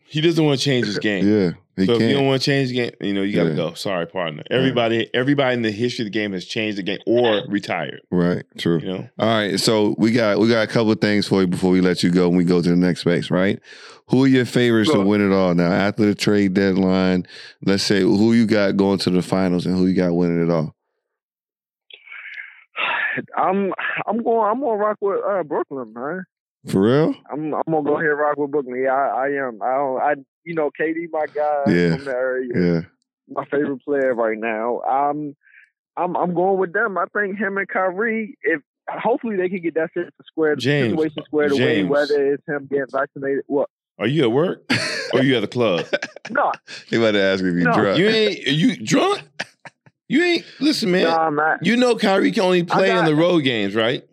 He 0.06 0.20
doesn't 0.20 0.44
want 0.44 0.58
to 0.58 0.64
change 0.64 0.86
his 0.86 0.98
game. 0.98 1.26
yeah. 1.26 1.50
He 1.76 1.86
so 1.86 1.94
if 1.94 2.02
you 2.02 2.12
don't 2.12 2.26
want 2.26 2.42
to 2.42 2.44
change 2.44 2.68
the 2.68 2.74
game, 2.74 2.90
you 3.00 3.14
know 3.14 3.22
you 3.22 3.34
got 3.34 3.44
to 3.44 3.50
Yeah. 3.50 3.56
go. 3.56 3.74
Sorry, 3.74 4.06
partner. 4.06 4.42
Everybody, 4.50 5.08
everybody 5.14 5.54
in 5.54 5.62
the 5.62 5.70
history 5.70 6.02
of 6.04 6.12
the 6.12 6.18
game 6.18 6.32
has 6.32 6.44
changed 6.44 6.76
the 6.76 6.82
game 6.82 6.98
or 7.06 7.42
retired. 7.48 8.00
right. 8.10 8.42
True. 8.58 8.80
You 8.80 8.86
know, 8.88 9.08
All 9.18 9.28
right, 9.28 9.58
so 9.58 9.94
we 9.96 10.10
got 10.12 10.38
we 10.40 10.48
got 10.48 10.62
a 10.62 10.66
couple 10.66 10.90
of 10.92 11.00
things 11.00 11.26
for 11.26 11.40
you 11.40 11.46
before 11.46 11.70
we 11.70 11.80
let 11.80 12.02
you 12.02 12.10
go 12.10 12.28
and 12.28 12.36
we 12.36 12.44
go 12.44 12.60
to 12.60 12.68
the 12.68 12.76
next 12.76 13.00
space, 13.00 13.30
right? 13.30 13.58
Who 14.08 14.24
are 14.24 14.28
your 14.28 14.44
favorites 14.44 14.90
to 14.90 15.00
win 15.00 15.20
it 15.26 15.32
all 15.34 15.54
now 15.54 15.70
after 15.72 16.04
the 16.04 16.14
trade 16.16 16.52
deadline? 16.52 17.24
Let's 17.64 17.84
say 17.84 18.00
who 18.00 18.32
you 18.34 18.44
got 18.44 18.76
going 18.76 18.98
to 18.98 19.10
the 19.10 19.22
finals 19.22 19.64
and 19.64 19.76
who 19.76 19.86
you 19.86 19.94
got 19.94 20.12
winning 20.12 20.42
it 20.42 20.50
all. 20.50 20.74
I'm 23.36 23.72
I'm 24.06 24.22
going 24.22 24.50
I'm 24.50 24.60
gonna 24.60 24.76
rock 24.76 24.98
with 25.00 25.20
uh, 25.28 25.42
Brooklyn, 25.42 25.92
man. 25.92 26.24
For 26.68 26.80
real? 26.80 27.14
I'm 27.30 27.54
I'm 27.54 27.62
gonna 27.68 27.82
go 27.82 27.94
ahead 27.96 28.10
and 28.10 28.18
rock 28.18 28.36
with 28.36 28.50
Brooklyn. 28.50 28.82
Yeah, 28.82 28.92
I, 28.94 29.26
I 29.26 29.28
am. 29.46 29.60
I 29.62 29.74
don't 29.74 30.00
I 30.00 30.14
you 30.44 30.54
know, 30.54 30.70
KD 30.78 31.08
my 31.10 31.26
guy 31.34 31.64
Yeah. 31.72 31.96
from 31.96 32.04
the 32.04 32.10
area. 32.10 32.48
Yeah. 32.54 32.80
My 33.28 33.44
favorite 33.44 33.82
player 33.84 34.14
right 34.14 34.38
now. 34.38 34.80
Um 34.82 35.34
I'm 35.96 36.16
I'm 36.16 36.34
going 36.34 36.58
with 36.58 36.72
them. 36.72 36.96
I 36.98 37.04
think 37.12 37.36
him 37.38 37.58
and 37.58 37.68
Kyrie, 37.68 38.36
if 38.42 38.60
hopefully 38.88 39.36
they 39.36 39.48
can 39.48 39.60
get 39.62 39.74
that 39.74 39.88
situation 39.90 40.12
squared 40.26 40.58
James. 40.58 40.90
situation 40.92 41.22
squared 41.26 41.52
away, 41.52 41.84
whether 41.84 42.32
it's 42.34 42.42
him 42.46 42.66
getting 42.70 42.86
vaccinated. 42.90 43.44
What? 43.46 43.68
are 43.98 44.06
you 44.06 44.22
at 44.22 44.32
work 44.32 44.62
or 45.12 45.20
you 45.22 45.36
at 45.36 45.40
the 45.40 45.46
club? 45.48 45.84
No, 46.30 46.52
He 46.88 46.96
about 46.96 47.10
to 47.12 47.20
ask 47.20 47.42
me 47.44 47.50
if 47.50 47.56
you 47.56 47.64
No. 47.64 47.72
drunk. 47.74 47.98
You 47.98 48.08
ain't 48.08 48.46
are 48.46 48.50
you 48.50 48.76
drunk? 48.76 49.22
You 50.10 50.24
ain't 50.24 50.44
listen, 50.58 50.90
man. 50.90 51.04
no, 51.04 51.30
man. 51.30 51.58
You 51.62 51.76
know 51.76 51.94
Kyrie 51.94 52.32
can 52.32 52.42
only 52.42 52.64
play 52.64 52.90
in 52.90 53.04
the 53.04 53.14
road 53.14 53.44
games, 53.44 53.76
right? 53.76 54.04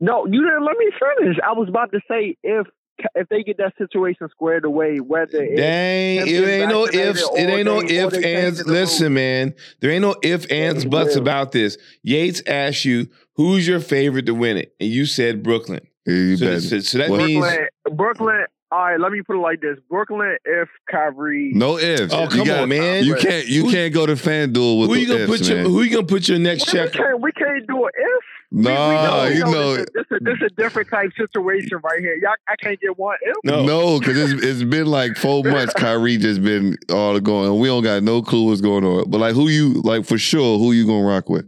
No, 0.00 0.26
you 0.26 0.42
didn't 0.42 0.64
let 0.64 0.76
me 0.76 0.90
finish. 1.18 1.36
I 1.46 1.52
was 1.52 1.68
about 1.68 1.92
to 1.92 2.00
say 2.08 2.36
if 2.42 2.66
if 3.14 3.28
they 3.28 3.42
get 3.44 3.56
that 3.58 3.72
situation 3.78 4.28
squared 4.30 4.64
away, 4.64 4.98
whether 4.98 5.42
it's 5.42 5.60
Dang, 5.60 6.26
him 6.26 6.44
it 6.44 6.48
ain't 6.48 6.68
no 6.70 6.84
vaccinated 6.86 7.16
ifs. 7.16 7.30
It 7.34 7.48
ain't 7.50 7.64
no 7.66 7.80
they- 7.82 7.96
if 7.98 8.10
they 8.10 8.34
ands. 8.34 8.66
Listen, 8.66 9.04
rules. 9.04 9.14
man, 9.14 9.54
there 9.80 9.90
ain't 9.92 10.02
no 10.02 10.16
if 10.22 10.50
ands 10.50 10.82
he 10.82 10.88
buts 10.88 11.14
will. 11.14 11.22
about 11.22 11.52
this. 11.52 11.78
Yates 12.02 12.42
asked 12.48 12.84
you 12.84 13.06
who's 13.34 13.68
your 13.68 13.80
favorite 13.80 14.26
to 14.26 14.34
win 14.34 14.56
it, 14.56 14.74
and 14.80 14.90
you 14.90 15.06
said 15.06 15.42
Brooklyn. 15.44 15.86
Yeah, 16.04 16.14
you 16.14 16.36
So, 16.36 16.58
so- 16.58 16.78
so 16.80 16.98
that 16.98 17.10
Well, 17.10 17.24
means 17.26 17.44
Brooklyn, 17.46 17.96
Brooklyn, 17.96 18.44
all 18.72 18.78
right, 18.78 19.00
let 19.00 19.10
me 19.12 19.22
put 19.22 19.36
it 19.36 19.40
like 19.40 19.60
this: 19.60 19.78
Brooklyn 19.88 20.36
if 20.44 20.68
Kyrie. 20.90 21.52
No 21.54 21.78
ifs. 21.78 22.12
Oh, 22.14 22.22
You 22.24 22.28
come 22.28 22.46
got- 22.46 22.60
on, 22.60 22.68
man. 22.68 23.04
You 23.04 23.16
can't. 23.16 23.46
You 23.46 23.64
Who- 23.64 23.70
can't 23.72 23.92
go 23.92 24.06
to 24.06 24.12
FanDuel 24.12 24.80
with 24.80 24.90
Who 24.90 24.96
you 24.96 25.06
gonna 25.08 25.20
ifs, 25.20 25.30
put 25.38 25.48
your 25.48 25.56
man. 25.58 25.66
Who 25.66 25.82
you 25.82 25.90
gonna 25.90 26.06
put 26.06 26.28
your 26.28 26.38
next 26.38 26.66
We 26.72 26.78
check? 26.78 26.92
can't, 26.92 27.20
we 27.20 27.32
can't 27.32 27.66
do 27.66 27.84
an 27.84 27.90
if. 27.96 28.24
We- 28.52 28.58
we 28.58 28.62
Nah, 28.64 29.24
you 29.26 29.44
we 29.46 29.50
know. 29.52 29.76
this, 29.76 29.80
is- 29.82 29.86
this, 29.94 30.06
is, 30.10 30.18
this 30.22 30.34
is 30.34 30.42
a 30.42 30.60
different 30.60 30.88
type 30.88 31.10
situation 31.16 31.78
right 31.84 32.00
here. 32.00 32.16
Y'all, 32.20 32.32
I 32.48 32.56
can't 32.56 32.80
get 32.80 32.98
one 32.98 33.16
if. 33.22 33.36
No. 33.44 33.64
No, 33.64 33.98
because 34.00 34.16
it's, 34.32 34.42
it's 34.44 34.62
been 34.64 34.86
like 34.86 35.16
four 35.16 35.44
months. 35.44 35.72
Kyrie 35.74 36.16
just 36.16 36.42
been 36.42 36.76
all 36.92 37.18
going. 37.20 37.58
We 37.60 37.68
don't 37.68 37.82
got 37.84 38.02
no 38.02 38.22
clue 38.22 38.46
what's 38.48 38.60
going 38.60 38.84
on. 38.84 39.08
But 39.10 39.18
like, 39.18 39.34
who 39.34 39.48
you 39.48 39.74
like 39.82 40.04
for 40.04 40.18
sure? 40.18 40.58
Who 40.58 40.72
you 40.72 40.84
gonna 40.86 41.06
rock 41.06 41.28
with? 41.28 41.44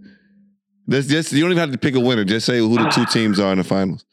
That's 0.88 1.06
just 1.06 1.32
you 1.32 1.40
don't 1.42 1.50
even 1.52 1.60
have 1.60 1.72
to 1.72 1.78
pick 1.78 1.94
a 1.94 2.00
winner. 2.00 2.24
Just 2.24 2.46
say 2.46 2.58
who 2.58 2.76
the 2.76 2.88
two 2.90 3.04
teams 3.06 3.38
are 3.40 3.52
in 3.52 3.58
the 3.58 3.64
finals. 3.64 4.04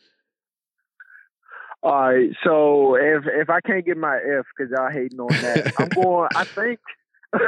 All 1.82 1.92
right, 2.12 2.30
so 2.44 2.96
if 2.96 3.24
if 3.26 3.50
I 3.50 3.62
can't 3.62 3.86
get 3.86 3.98
my 3.98 4.18
F 4.18 4.46
because 4.58 4.72
y'all 4.72 4.92
hating 4.92 5.20
on 5.20 5.42
that, 5.42 5.66
I'm 5.78 5.92
going. 5.92 6.30
I 6.36 6.44
think. 6.60 6.80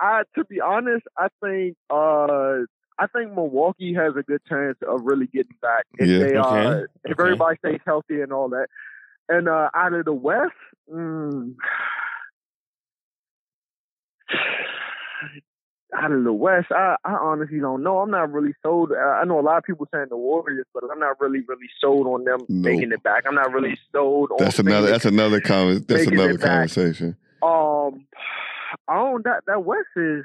I 0.00 0.22
to 0.36 0.44
be 0.44 0.60
honest, 0.60 1.04
I 1.18 1.28
think 1.42 1.76
uh 1.90 2.64
I 2.98 3.06
think 3.12 3.32
Milwaukee 3.34 3.94
has 3.94 4.14
a 4.18 4.22
good 4.22 4.40
chance 4.48 4.78
of 4.86 5.02
really 5.04 5.26
getting 5.26 5.56
back 5.60 5.84
if 5.98 6.08
Yeah. 6.08 6.18
they 6.18 6.36
uh 6.36 6.86
if 7.04 7.12
Okay. 7.12 7.22
everybody 7.22 7.58
stays 7.58 7.80
healthy 7.86 8.20
and 8.20 8.32
all 8.32 8.48
that. 8.50 8.68
And 9.28 9.48
uh 9.48 9.68
out 9.74 9.92
of 9.92 10.04
the 10.06 10.12
West, 10.12 10.52
mm, 10.92 11.54
out 15.96 16.10
of 16.12 16.24
the 16.24 16.32
West, 16.32 16.66
I, 16.72 16.96
I 17.04 17.12
honestly 17.12 17.60
don't 17.60 17.82
know. 17.82 17.98
I'm 18.00 18.10
not 18.10 18.32
really 18.32 18.54
sold. 18.62 18.92
I 18.92 19.24
know 19.24 19.38
a 19.38 19.42
lot 19.42 19.58
of 19.58 19.64
people 19.64 19.86
saying 19.94 20.06
the 20.10 20.16
Warriors, 20.16 20.66
but 20.74 20.82
I'm 20.92 20.98
not 20.98 21.20
really 21.20 21.40
really 21.48 21.68
sold 21.80 22.06
on 22.06 22.24
them 22.24 22.40
Nope. 22.48 22.64
making 22.64 22.92
it 22.92 23.02
back. 23.02 23.24
I'm 23.28 23.34
not 23.34 23.52
really 23.52 23.78
sold 23.92 24.30
on. 24.32 24.38
That's 24.40 24.58
another. 24.58 24.88
That's 24.90 25.04
another 25.04 25.40
con- 25.40 25.84
That's 25.86 26.06
another 26.06 26.36
back. 26.38 26.48
conversation. 26.68 27.16
Um, 27.42 28.06
I 28.88 28.94
don't 28.96 29.24
that 29.24 29.42
that 29.46 29.64
West 29.64 29.86
is. 29.96 30.24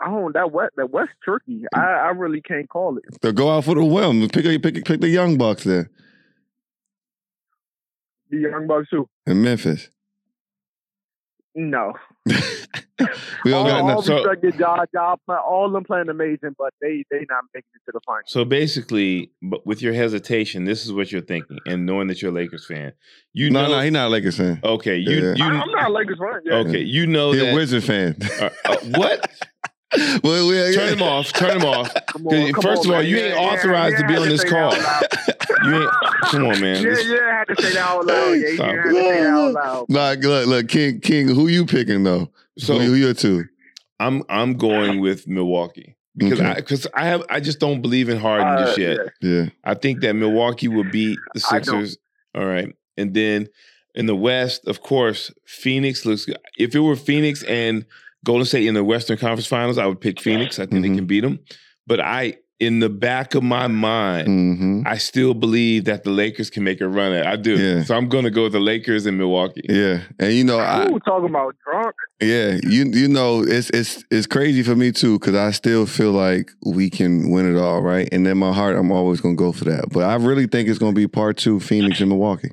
I 0.00 0.06
don't 0.06 0.32
that 0.34 0.52
West 0.52 0.72
that 0.76 0.90
West 0.90 1.10
tricky. 1.22 1.64
I 1.74 1.80
I 1.80 2.08
really 2.10 2.40
can't 2.40 2.68
call 2.68 2.96
it. 2.96 3.04
So 3.22 3.32
go 3.32 3.50
out 3.50 3.64
for 3.64 3.74
the 3.74 3.84
whim. 3.84 4.28
Pick 4.28 4.44
a, 4.46 4.58
pick 4.58 4.84
pick 4.84 5.00
the 5.00 5.08
young 5.08 5.36
bucks 5.36 5.64
there 5.64 5.90
The 8.30 8.38
Young 8.38 8.66
Bucks 8.66 8.88
too. 8.90 9.08
in 9.26 9.42
Memphis. 9.42 9.90
No, 11.54 11.94
We 13.44 13.50
don't 13.52 13.54
all, 13.54 13.64
got 13.66 13.80
all 13.80 13.86
nothing. 13.88 14.02
So- 14.04 14.16
respected 14.16 14.58
job 14.58 14.80
job. 14.92 15.18
All 15.28 15.66
of 15.66 15.72
them 15.72 15.84
playing 15.84 16.08
amazing, 16.10 16.54
but 16.58 16.72
they 16.80 17.04
they 17.10 17.24
not 17.28 17.44
making 17.54 17.70
it 17.74 17.80
to 17.86 17.92
the 17.92 18.00
final. 18.06 18.22
So 18.26 18.44
basically, 18.44 19.32
but 19.42 19.66
with 19.66 19.80
your 19.82 19.92
hesitation, 19.94 20.64
this 20.64 20.84
is 20.84 20.92
what 20.92 21.10
you're 21.10 21.22
thinking, 21.22 21.58
and 21.66 21.86
knowing 21.86 22.08
that 22.08 22.20
you're 22.22 22.30
a 22.30 22.34
Lakers 22.34 22.66
fan, 22.66 22.92
you 23.32 23.50
No, 23.50 23.62
know. 23.66 23.72
no, 23.72 23.80
he's 23.80 23.92
not 23.92 24.06
a 24.08 24.10
Lakers 24.10 24.36
fan. 24.36 24.60
okay, 24.62 24.96
you 24.96 25.10
Yeah. 25.10 25.34
you. 25.34 25.44
I, 25.44 25.62
am 25.62 25.70
not 25.70 25.90
a 25.90 25.92
Lakers 25.92 26.18
fan. 26.18 26.40
Yeah. 26.44 26.54
okay, 26.58 26.80
you 26.82 27.06
know 27.06 27.32
He's 27.32 27.42
a 27.42 27.44
that. 27.46 27.54
Wizard 27.54 27.84
fan. 27.84 28.16
uh, 28.40 28.50
uh, 28.66 28.76
what? 28.96 29.30
well, 30.22 30.48
we, 30.48 30.74
Turn 30.74 30.92
him 30.94 31.02
off. 31.02 31.32
Turn 31.32 31.60
him 31.60 31.66
off. 31.66 31.90
On, 32.14 32.52
First 32.54 32.66
on, 32.66 32.72
of 32.72 32.86
all, 32.86 32.92
man. 32.98 33.06
you 33.06 33.16
ain't 33.16 33.34
yeah, 33.34 33.40
authorized 33.40 33.94
yeah, 33.96 34.02
to 34.02 34.06
be 34.08 34.16
on 34.16 34.22
had 34.22 34.32
this 34.32 34.44
call. 34.44 34.72
You 35.62 35.74
ain't. 35.82 35.90
Come 36.22 36.44
on, 36.46 36.60
man. 36.60 36.82
Yeah, 36.82 36.90
This- 36.90 37.06
yeah, 37.06 37.18
I 37.18 37.38
had 37.38 37.48
to 37.48 37.62
say 37.62 37.72
that 37.74 37.78
out 37.78 38.06
loud. 38.06 38.30
Yeah, 38.32 38.34
you 38.48 38.56
had 38.62 38.72
to 38.82 38.92
say 38.92 39.20
that 39.22 39.26
out 39.26 39.52
loud. 39.52 39.86
Nah, 39.88 40.10
look, 40.20 40.46
look, 40.46 40.68
King, 40.68 41.00
King, 41.00 41.28
who 41.28 41.48
you 41.48 41.66
picking 41.66 42.02
though? 42.04 42.30
So 42.56 42.78
who, 42.78 42.86
who 42.86 42.94
your 42.94 43.14
two? 43.14 43.44
I'm 43.98 44.22
I'm 44.30 44.54
going 44.56 45.00
with 45.00 45.26
Milwaukee 45.28 45.96
because 46.16 46.40
Okay. 46.40 46.48
I 46.50 46.54
because 46.54 46.86
I 46.94 47.04
have 47.06 47.24
I 47.28 47.40
just 47.40 47.58
don't 47.58 47.82
believe 47.82 48.08
in 48.08 48.16
Harden 48.18 48.46
Uh, 48.46 48.64
just 48.66 48.78
yet. 48.78 48.98
yeah. 49.20 49.30
Yeah, 49.30 49.46
I 49.64 49.74
think 49.74 50.00
that 50.00 50.14
Milwaukee 50.14 50.68
will 50.68 50.84
beat 50.90 51.18
the 51.34 51.40
Sixers. 51.40 51.98
All 52.34 52.46
right. 52.46 52.74
And 52.96 53.12
then 53.12 53.48
in 53.94 54.06
the 54.06 54.16
West, 54.16 54.66
of 54.66 54.80
course, 54.82 55.30
Phoenix 55.44 56.06
looks 56.06 56.24
good. 56.24 56.38
If 56.58 56.74
it 56.74 56.80
were 56.80 56.96
Phoenix 56.96 57.42
and 57.42 57.84
Golden 58.24 58.44
State 58.44 58.66
in 58.66 58.74
the 58.74 58.84
Western 58.84 59.16
Conference 59.18 59.46
Finals, 59.46 59.78
I 59.78 59.86
would 59.86 60.00
pick 60.00 60.20
Phoenix. 60.20 60.58
I 60.58 60.66
think 60.66 60.82
they 60.82 60.88
Mhm. 60.90 60.96
can 60.96 61.06
beat 61.06 61.20
them. 61.20 61.38
But 61.86 62.00
I, 62.00 62.34
in 62.58 62.80
the 62.80 62.90
back 62.90 63.34
of 63.34 63.42
my 63.42 63.66
mind, 63.66 64.26
hmm 64.28 64.82
I 64.86 64.98
still 64.98 65.32
believe 65.32 65.84
that 65.86 66.04
the 66.04 66.10
Lakers 66.10 66.50
can 66.50 66.62
make 66.64 66.80
a 66.82 66.88
run 66.88 67.12
at 67.12 67.20
it. 67.24 67.26
I 67.26 67.36
do. 67.36 67.56
Yeah. 67.56 67.82
So 67.84 67.94
I'm 67.96 68.08
going 68.08 68.24
to 68.24 68.30
go 68.30 68.42
with 68.44 68.52
the 68.52 68.60
Lakers 68.60 69.06
in 69.06 69.16
Milwaukee. 69.16 69.62
yeah, 69.68 70.00
and 70.18 70.32
you 70.34 70.44
know, 70.44 70.58
I, 70.58 70.86
Ooh, 70.86 70.98
talking 71.00 71.30
about 71.30 71.54
drunk. 71.64 71.94
yeah, 72.20 72.58
you 72.62 72.84
you 72.92 73.08
know, 73.08 73.42
it's 73.42 73.70
it's 73.70 74.04
it's 74.10 74.26
crazy 74.26 74.62
for 74.62 74.76
me 74.76 74.92
too 74.92 75.18
because 75.18 75.34
I 75.34 75.50
still 75.52 75.86
feel 75.86 76.12
like 76.12 76.50
we 76.66 76.90
can 76.90 77.30
win 77.30 77.50
it 77.54 77.58
all, 77.58 77.80
right? 77.80 78.08
And 78.12 78.26
in 78.26 78.36
my 78.36 78.52
heart, 78.52 78.76
I'm 78.76 78.92
always 78.92 79.20
gonna 79.22 79.34
go 79.36 79.52
for 79.52 79.64
that. 79.64 79.86
But 79.90 80.04
I 80.04 80.16
really 80.16 80.46
think 80.46 80.68
it's 80.68 80.78
gonna 80.78 80.92
be 80.92 81.08
part 81.08 81.38
two, 81.38 81.60
Phoenix 81.60 82.00
and 82.00 82.10
Milwaukee. 82.10 82.50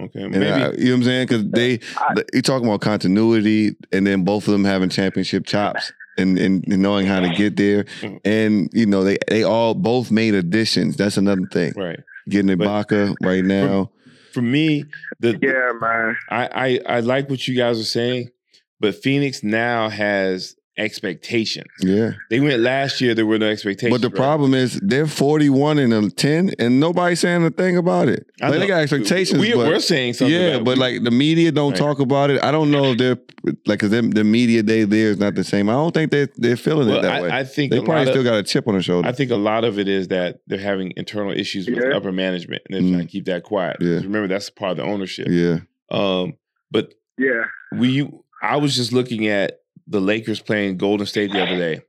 Okay. 0.00 0.22
And 0.22 0.30
Maybe. 0.32 0.46
I- 0.50 0.70
you 0.72 0.84
know 0.86 0.90
what 0.90 0.96
I'm 0.96 1.02
saying? 1.04 1.26
Because 1.28 1.50
they, 1.50 1.80
I- 1.98 2.22
you 2.32 2.42
talking 2.42 2.66
about 2.66 2.80
continuity, 2.80 3.76
and 3.92 4.06
then 4.06 4.24
both 4.24 4.46
of 4.48 4.52
them 4.52 4.64
having 4.64 4.88
championship 4.88 5.46
chops. 5.46 5.92
And, 6.18 6.38
and 6.38 6.62
knowing 6.68 7.06
how 7.06 7.20
to 7.20 7.30
get 7.30 7.56
there, 7.56 7.84
Mm. 8.02 8.20
and 8.26 8.70
you 8.74 8.84
know 8.84 9.02
they 9.02 9.16
they 9.28 9.44
all 9.44 9.72
both 9.72 10.10
made 10.10 10.34
additions. 10.34 10.94
That's 10.98 11.16
another 11.16 11.46
thing. 11.50 11.72
right. 11.74 12.00
Getting 12.28 12.54
But- 12.58 12.68
Ibaka 12.68 13.14
right 13.22 13.42
now. 13.42 13.90
For 14.34 14.42
me, 14.42 14.84
the, 15.20 15.38
Yeah, 15.40 15.72
man. 15.80 16.16
I, 16.30 16.80
I 16.86 16.96
I 16.96 17.00
like 17.00 17.30
what 17.30 17.48
you 17.48 17.56
guys 17.56 17.80
are 17.80 17.84
saying, 17.84 18.28
but 18.78 18.94
Phoenix 18.94 19.42
now 19.42 19.88
has 19.88 20.54
expectations. 20.78 21.66
Yeah. 21.80 22.12
They 22.30 22.40
went 22.40 22.60
last 22.60 23.00
year. 23.00 23.14
There 23.14 23.26
were 23.26 23.38
no 23.38 23.48
expectations. 23.48 23.92
But 23.92 24.02
the 24.02 24.08
right? 24.08 24.16
problem 24.16 24.54
is 24.54 24.80
they're 24.82 25.06
41 25.06 25.78
and 25.78 25.92
a 25.92 26.10
10 26.10 26.52
and 26.58 26.80
nobody's 26.80 27.20
saying 27.20 27.44
a 27.44 27.50
thing 27.50 27.76
about 27.76 28.08
it. 28.08 28.26
I 28.40 28.48
Like, 28.50 28.60
they 28.60 28.66
got 28.66 28.80
expectations. 28.80 29.40
We, 29.40 29.52
but, 29.52 29.66
we're 29.68 29.78
saying 29.80 30.14
something. 30.14 30.34
yeah, 30.34 30.54
about 30.56 30.64
but 30.64 30.74
We- 30.76 30.80
like 30.80 31.02
the 31.04 31.10
media 31.10 31.52
don't 31.52 31.72
Right. 31.72 31.78
talk 31.78 32.00
about 32.00 32.30
it. 32.30 32.42
I 32.42 32.50
don't 32.50 32.70
know 32.70 32.92
if 32.92 32.98
they're 32.98 33.18
like 33.66 33.80
because 33.80 33.90
the 33.90 34.24
media 34.24 34.62
day 34.62 34.84
there 34.84 35.10
is 35.10 35.18
not 35.18 35.34
the 35.34 35.44
same. 35.44 35.68
I 35.68 35.72
don't 35.72 35.92
think 35.92 36.10
they're 36.10 36.28
they're 36.36 36.56
feeling 36.56 36.88
well, 36.88 36.98
it 36.98 37.02
that 37.02 37.12
I, 37.12 37.22
way. 37.22 37.30
I 37.30 37.44
think 37.44 37.70
they 37.72 37.78
probably 37.78 38.04
lot 38.06 38.08
still 38.08 38.18
of, 38.20 38.24
got 38.24 38.34
a 38.36 38.42
chip 38.42 38.66
on 38.68 38.74
their 38.74 38.82
shoulder. 38.82 39.08
I 39.08 39.12
think 39.12 39.30
a 39.30 39.36
lot 39.36 39.64
of 39.64 39.78
it 39.78 39.88
is 39.88 40.08
that 40.08 40.38
they're 40.46 40.58
having 40.58 40.92
internal 40.96 41.32
issues 41.32 41.66
with 41.68 41.78
Yeah. 41.82 41.96
upper 41.96 42.12
management, 42.12 42.62
and 42.68 42.74
they're 42.74 42.82
Mm. 42.82 42.92
trying 42.94 43.06
to 43.06 43.12
keep 43.12 43.24
that 43.26 43.42
quiet. 43.42 43.76
Yeah. 43.80 43.94
'Cause 43.96 44.04
Remember, 44.04 44.28
that's 44.28 44.48
part 44.50 44.72
of 44.72 44.76
the 44.78 44.84
ownership. 44.84 45.26
yeah. 45.28 45.60
Um, 45.90 46.34
but 46.70 46.94
Yeah. 47.18 47.44
we, 47.76 48.08
I 48.42 48.56
was 48.56 48.74
just 48.76 48.92
looking 48.92 49.26
at 49.26 49.58
the 49.86 50.00
Lakers 50.00 50.40
playing 50.40 50.76
Golden 50.78 51.06
State 51.06 51.32
the 51.32 51.42
other 51.42 51.56
day, 51.56 51.80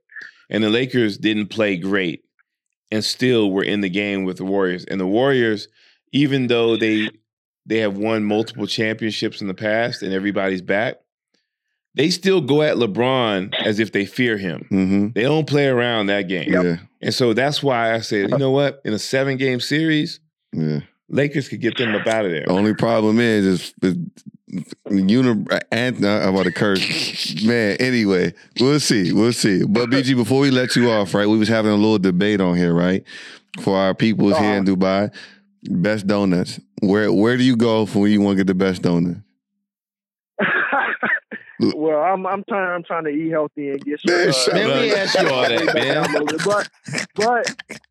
and 0.50 0.62
the 0.62 0.70
Lakers 0.70 1.18
didn't 1.18 1.46
play 1.48 1.76
great, 1.76 2.24
and 2.90 3.04
still 3.04 3.50
were 3.50 3.64
in 3.64 3.80
the 3.80 3.88
game 3.90 4.24
with 4.24 4.36
the 4.38 4.44
Warriors. 4.44 4.84
And 4.84 5.00
the 5.00 5.06
Warriors, 5.06 5.68
even 6.12 6.46
though 6.48 6.76
they 6.76 7.08
they 7.66 7.78
have 7.78 7.96
won 7.96 8.24
multiple 8.24 8.66
championships 8.66 9.40
in 9.40 9.46
the 9.46 9.54
past, 9.54 10.02
and 10.02 10.12
everybody's 10.12 10.60
back, 10.62 10.96
they 11.94 12.10
still 12.10 12.40
go 12.40 12.60
at 12.62 12.76
LeBron 12.76 13.54
as 13.64 13.78
if 13.80 13.92
they 13.92 14.04
fear 14.04 14.36
him. 14.36 14.66
Mm-hmm. 14.70 15.08
They 15.14 15.22
don't 15.22 15.46
play 15.48 15.66
around 15.68 16.06
that 16.06 16.28
game, 16.28 16.52
Yeah. 16.52 16.76
and 17.00 17.14
so 17.14 17.32
that's 17.32 17.62
why 17.62 17.94
I 17.94 18.00
said, 18.00 18.30
you 18.30 18.38
know 18.38 18.50
what? 18.50 18.80
In 18.84 18.92
a 18.92 18.98
seven 18.98 19.36
game 19.38 19.60
series, 19.60 20.20
Yeah. 20.52 20.80
Lakers 21.08 21.48
could 21.48 21.60
get 21.60 21.76
them 21.78 21.94
up 21.94 22.06
out 22.06 22.24
of 22.24 22.32
there. 22.32 22.44
Only 22.48 22.74
problem 22.74 23.20
is 23.20 23.44
is, 23.46 23.74
is 23.82 23.96
uni 24.90 25.44
and 25.72 26.04
I'm 26.04 26.34
about 26.34 26.44
to 26.44 26.52
curse. 26.52 27.42
Man, 27.44 27.76
anyway, 27.80 28.34
we'll 28.60 28.80
see. 28.80 29.12
We'll 29.12 29.32
see. 29.32 29.64
But 29.64 29.90
BG, 29.90 30.16
before 30.16 30.40
we 30.40 30.50
let 30.50 30.76
you 30.76 30.90
off, 30.90 31.14
right? 31.14 31.26
We 31.26 31.38
was 31.38 31.48
having 31.48 31.72
a 31.72 31.76
little 31.76 31.98
debate 31.98 32.40
on 32.40 32.56
here, 32.56 32.74
right? 32.74 33.04
For 33.60 33.76
our 33.76 33.94
peoples 33.94 34.36
here 34.38 34.56
in 34.56 34.64
Dubai. 34.64 35.14
Best 35.70 36.06
donuts. 36.06 36.60
Where 36.80 37.12
where 37.12 37.36
do 37.36 37.44
you 37.44 37.56
go 37.56 37.86
for 37.86 38.00
when 38.00 38.12
you 38.12 38.20
want 38.20 38.36
to 38.36 38.44
get 38.44 38.46
the 38.46 38.54
best 38.54 38.82
donut? 38.82 39.22
well, 41.74 42.00
I'm 42.00 42.26
I'm 42.26 42.44
trying 42.48 42.74
I'm 42.74 42.82
trying 42.84 43.04
to 43.04 43.10
eat 43.10 43.30
healthy 43.30 43.70
and 43.70 43.80
get 43.84 44.00
some. 44.00 44.14
Man, 44.14 44.28
uh, 44.28 44.32
shut 44.32 44.54
Man, 44.54 44.80
we 44.80 44.94
asked 44.94 45.20
you 45.20 45.28
all 45.30 45.48
that, 45.48 45.74
man. 45.74 46.26
But 46.44 46.68
but 47.14 47.46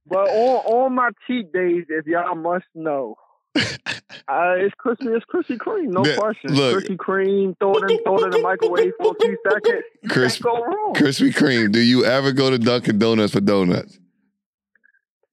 but 0.06 0.30
on 0.30 0.66
on 0.66 0.94
my 0.96 1.10
cheat 1.26 1.52
days, 1.52 1.86
if 1.90 2.06
y'all 2.06 2.36
must 2.36 2.66
know, 2.76 3.16
uh, 3.56 4.56
it's 4.58 4.74
crispy. 4.78 5.08
It's 5.08 5.26
Krispy 5.26 5.58
Kreme, 5.58 5.90
no 5.90 6.06
Yeah, 6.06 6.16
question. 6.18 6.54
look. 6.56 6.84
Krispy 6.84 6.98
Kreme, 6.98 7.56
throw 7.60 7.74
it 7.76 7.92
in, 7.92 8.04
throw 8.04 8.18
it 8.18 8.24
in 8.26 8.30
the 8.32 8.40
microwave 8.40 8.94
for 9.00 9.12
a 9.12 9.16
few 9.24 9.38
seconds. 9.50 9.84
Crisp-. 10.10 10.42
Krispy 10.44 11.34
Kreme. 11.34 11.72
Do 11.72 11.80
you 11.82 12.06
ever 12.06 12.32
go 12.32 12.50
to 12.50 12.58
Dunkin' 12.58 12.98
Donuts 13.00 13.34
for 13.34 13.42
donuts? 13.42 14.00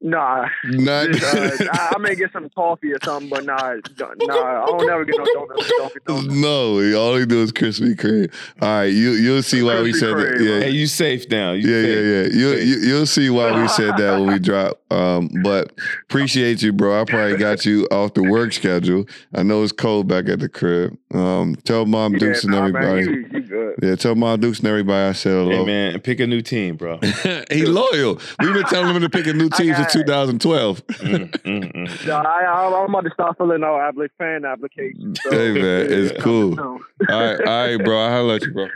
Nah, 0.02 0.48
Not. 0.64 1.08
just, 1.10 1.22
uh, 1.60 1.64
I, 1.72 1.92
I 1.94 1.98
may 1.98 2.14
get 2.14 2.32
some 2.32 2.48
coffee 2.50 2.92
or 2.92 2.98
something, 3.04 3.28
but 3.28 3.44
nah, 3.44 3.74
nah, 3.98 4.62
I 4.62 4.66
don't 4.66 4.86
never 4.86 5.04
get 5.04 5.16
no 5.18 5.26
donuts. 5.26 5.66
from 5.66 5.76
Dunkin' 5.76 6.02
Donuts. 6.06 6.34
no, 6.34 6.98
all 6.98 7.16
he 7.16 7.26
do 7.26 7.42
is 7.42 7.52
Krispy 7.52 7.94
Kreme. 7.96 8.32
All 8.62 8.68
right, 8.78 8.84
you 8.84 9.10
you'll 9.12 9.42
see 9.42 9.62
why 9.62 9.82
we 9.82 9.92
Krispy 9.92 9.96
said 10.00 10.16
that. 10.16 10.26
Kreme, 10.38 10.48
Yeah, 10.48 10.60
Hey, 10.64 10.70
you 10.70 10.86
safe 10.86 11.28
now? 11.28 11.52
You 11.52 11.68
Yeah, 11.68 11.82
safe. 11.82 11.90
yeah, 12.34 12.46
yeah. 12.46 12.54
You, 12.54 12.58
you 12.62 12.76
you'll 12.88 13.06
see 13.06 13.28
why 13.28 13.60
we 13.60 13.68
said 13.68 13.96
that 13.98 14.18
when 14.18 14.28
we 14.28 14.38
drop. 14.38 14.80
Um, 14.90 15.28
but 15.44 15.70
appreciate 16.04 16.62
you, 16.62 16.72
bro. 16.72 17.00
I 17.00 17.04
probably 17.04 17.36
got 17.36 17.66
you 17.66 17.86
off 17.90 18.14
the 18.14 18.22
work 18.22 18.52
schedule. 18.54 19.04
I 19.34 19.42
know 19.42 19.62
it's 19.62 19.72
cold 19.72 20.08
back 20.08 20.28
at 20.28 20.38
the 20.40 20.48
crib. 20.48 20.96
Um, 21.12 21.56
tell 21.64 21.84
mom 21.86 22.14
Dukes 22.14 22.44
and 22.44 22.52
nah, 22.54 22.68
man, 22.68 22.74
everybody. 22.76 23.04
you, 23.04 23.28
you 23.32 23.40
good. 23.78 23.88
Yeah, 23.88 23.96
tell 23.96 24.14
Ma 24.14 24.36
Dukes 24.36 24.58
and 24.58 24.68
everybody 24.68 25.08
I 25.08 25.12
said 25.12 25.32
hello. 25.32 25.50
Hey 25.50 25.64
man, 25.64 26.00
pick 26.00 26.20
a 26.20 26.26
new 26.26 26.40
team, 26.40 26.76
bro. 26.76 26.98
he 27.50 27.66
loyal. 27.66 28.20
We've 28.40 28.54
been 28.54 28.64
telling 28.64 28.94
him 28.94 29.02
to 29.02 29.10
pick 29.10 29.26
a 29.26 29.32
new 29.32 29.48
team 29.50 29.74
since 29.74 29.92
2012. 29.92 30.86
Mm, 30.86 31.30
mm, 31.30 31.72
mm. 31.72 32.06
No, 32.06 32.16
I, 32.16 32.42
I, 32.42 32.82
I'm 32.82 32.90
about 32.90 33.04
to 33.04 33.10
start 33.10 33.36
filling 33.38 33.62
out 33.64 33.94
applic- 33.94 34.10
fan 34.18 34.44
applications. 34.44 35.20
So. 35.22 35.30
Hey 35.30 35.52
man, 35.52 35.86
it's 35.90 36.22
cool. 36.22 36.58
All 36.60 36.78
right, 37.08 37.40
all 37.40 37.66
right, 37.66 37.76
bro. 37.76 37.98
I'll 37.98 38.24
let 38.24 38.42
you, 38.42 38.52
bro. 38.52 38.68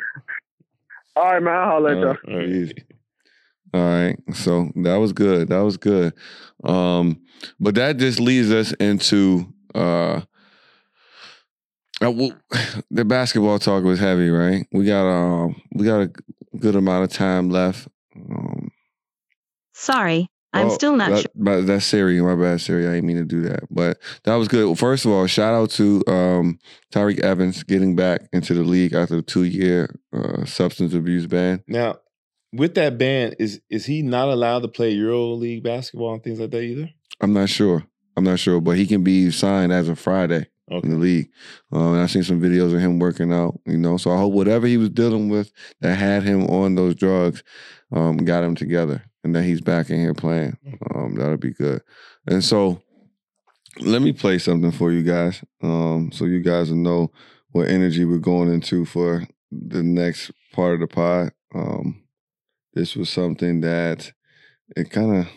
all 1.16 1.24
right, 1.24 1.42
man. 1.42 1.54
I'll 1.54 1.80
let 1.80 1.96
y'all. 1.98 2.16
All 2.26 2.36
right. 2.36 2.48
Easy. 2.48 2.84
All 3.74 3.80
right. 3.80 4.16
So 4.32 4.70
that 4.76 4.96
was 4.96 5.12
good. 5.12 5.48
That 5.48 5.60
was 5.60 5.76
good. 5.76 6.14
Um, 6.62 7.20
but 7.60 7.74
that 7.74 7.98
just 7.98 8.20
leads 8.20 8.50
us 8.50 8.72
into 8.74 9.52
uh, 9.74 10.22
uh, 12.02 12.10
well, 12.10 12.32
the 12.90 13.04
basketball 13.04 13.58
talk 13.58 13.84
was 13.84 13.98
heavy, 13.98 14.30
right? 14.30 14.66
We 14.72 14.86
got 14.86 15.06
um 15.06 15.60
we 15.72 15.84
got 15.84 16.00
a 16.00 16.12
good 16.58 16.76
amount 16.76 17.04
of 17.04 17.16
time 17.16 17.50
left. 17.50 17.88
Um, 18.16 18.70
Sorry, 19.72 20.28
I'm 20.52 20.68
oh, 20.68 20.74
still 20.74 20.96
not 20.96 21.10
that, 21.10 21.20
sure. 21.22 21.30
But 21.34 21.66
that's 21.66 21.84
Siri, 21.84 22.20
my 22.20 22.36
bad, 22.36 22.60
Siri. 22.60 22.86
I 22.86 22.94
didn't 22.94 23.06
mean 23.06 23.16
to 23.16 23.24
do 23.24 23.42
that. 23.42 23.64
But 23.70 23.98
that 24.24 24.34
was 24.36 24.48
good. 24.48 24.78
First 24.78 25.04
of 25.04 25.10
all, 25.10 25.26
shout 25.26 25.54
out 25.54 25.70
to 25.70 26.02
um 26.06 26.58
Tyreke 26.92 27.20
Evans 27.20 27.62
getting 27.62 27.96
back 27.96 28.22
into 28.32 28.54
the 28.54 28.62
league 28.62 28.94
after 28.94 29.18
a 29.18 29.22
two 29.22 29.44
year 29.44 29.94
uh, 30.12 30.44
substance 30.44 30.94
abuse 30.94 31.26
ban. 31.26 31.62
Now, 31.66 31.96
with 32.52 32.74
that 32.74 32.98
ban, 32.98 33.34
is 33.38 33.60
is 33.68 33.86
he 33.86 34.02
not 34.02 34.28
allowed 34.28 34.60
to 34.60 34.68
play 34.68 34.90
Euro 34.90 35.32
League 35.32 35.64
basketball 35.64 36.14
and 36.14 36.22
things 36.22 36.40
like 36.40 36.50
that 36.50 36.62
either? 36.62 36.90
I'm 37.20 37.32
not 37.32 37.48
sure. 37.48 37.84
I'm 38.16 38.24
not 38.24 38.38
sure, 38.38 38.60
but 38.60 38.76
he 38.76 38.86
can 38.86 39.02
be 39.02 39.32
signed 39.32 39.72
as 39.72 39.88
of 39.88 39.98
Friday 39.98 40.46
in 40.68 40.90
the 40.90 40.96
league. 40.96 41.30
Um, 41.72 41.94
and 41.94 42.00
I've 42.00 42.10
seen 42.10 42.22
some 42.22 42.40
videos 42.40 42.74
of 42.74 42.80
him 42.80 42.98
working 42.98 43.32
out, 43.32 43.60
you 43.66 43.76
know. 43.76 43.96
So 43.96 44.10
I 44.10 44.18
hope 44.18 44.32
whatever 44.32 44.66
he 44.66 44.76
was 44.76 44.90
dealing 44.90 45.28
with 45.28 45.52
that 45.80 45.96
had 45.96 46.22
him 46.22 46.46
on 46.46 46.74
those 46.74 46.94
drugs 46.94 47.42
um, 47.92 48.16
got 48.18 48.44
him 48.44 48.54
together 48.54 49.04
and 49.22 49.34
that 49.34 49.42
he's 49.44 49.60
back 49.60 49.90
in 49.90 50.00
here 50.00 50.14
playing. 50.14 50.56
Um, 50.94 51.14
that'll 51.16 51.36
be 51.36 51.52
good. 51.52 51.82
And 52.26 52.42
so 52.42 52.80
let 53.80 54.02
me 54.02 54.12
play 54.12 54.38
something 54.38 54.70
for 54.70 54.92
you 54.92 55.02
guys 55.02 55.42
um, 55.62 56.10
so 56.12 56.26
you 56.26 56.40
guys 56.40 56.70
will 56.70 56.76
know 56.76 57.10
what 57.50 57.68
energy 57.68 58.04
we're 58.04 58.18
going 58.18 58.52
into 58.52 58.84
for 58.84 59.26
the 59.50 59.82
next 59.82 60.30
part 60.52 60.74
of 60.74 60.80
the 60.80 60.86
pod. 60.86 61.32
Um, 61.54 62.02
this 62.72 62.96
was 62.96 63.08
something 63.08 63.60
that 63.60 64.12
it 64.76 64.90
kind 64.90 65.16
of 65.16 65.28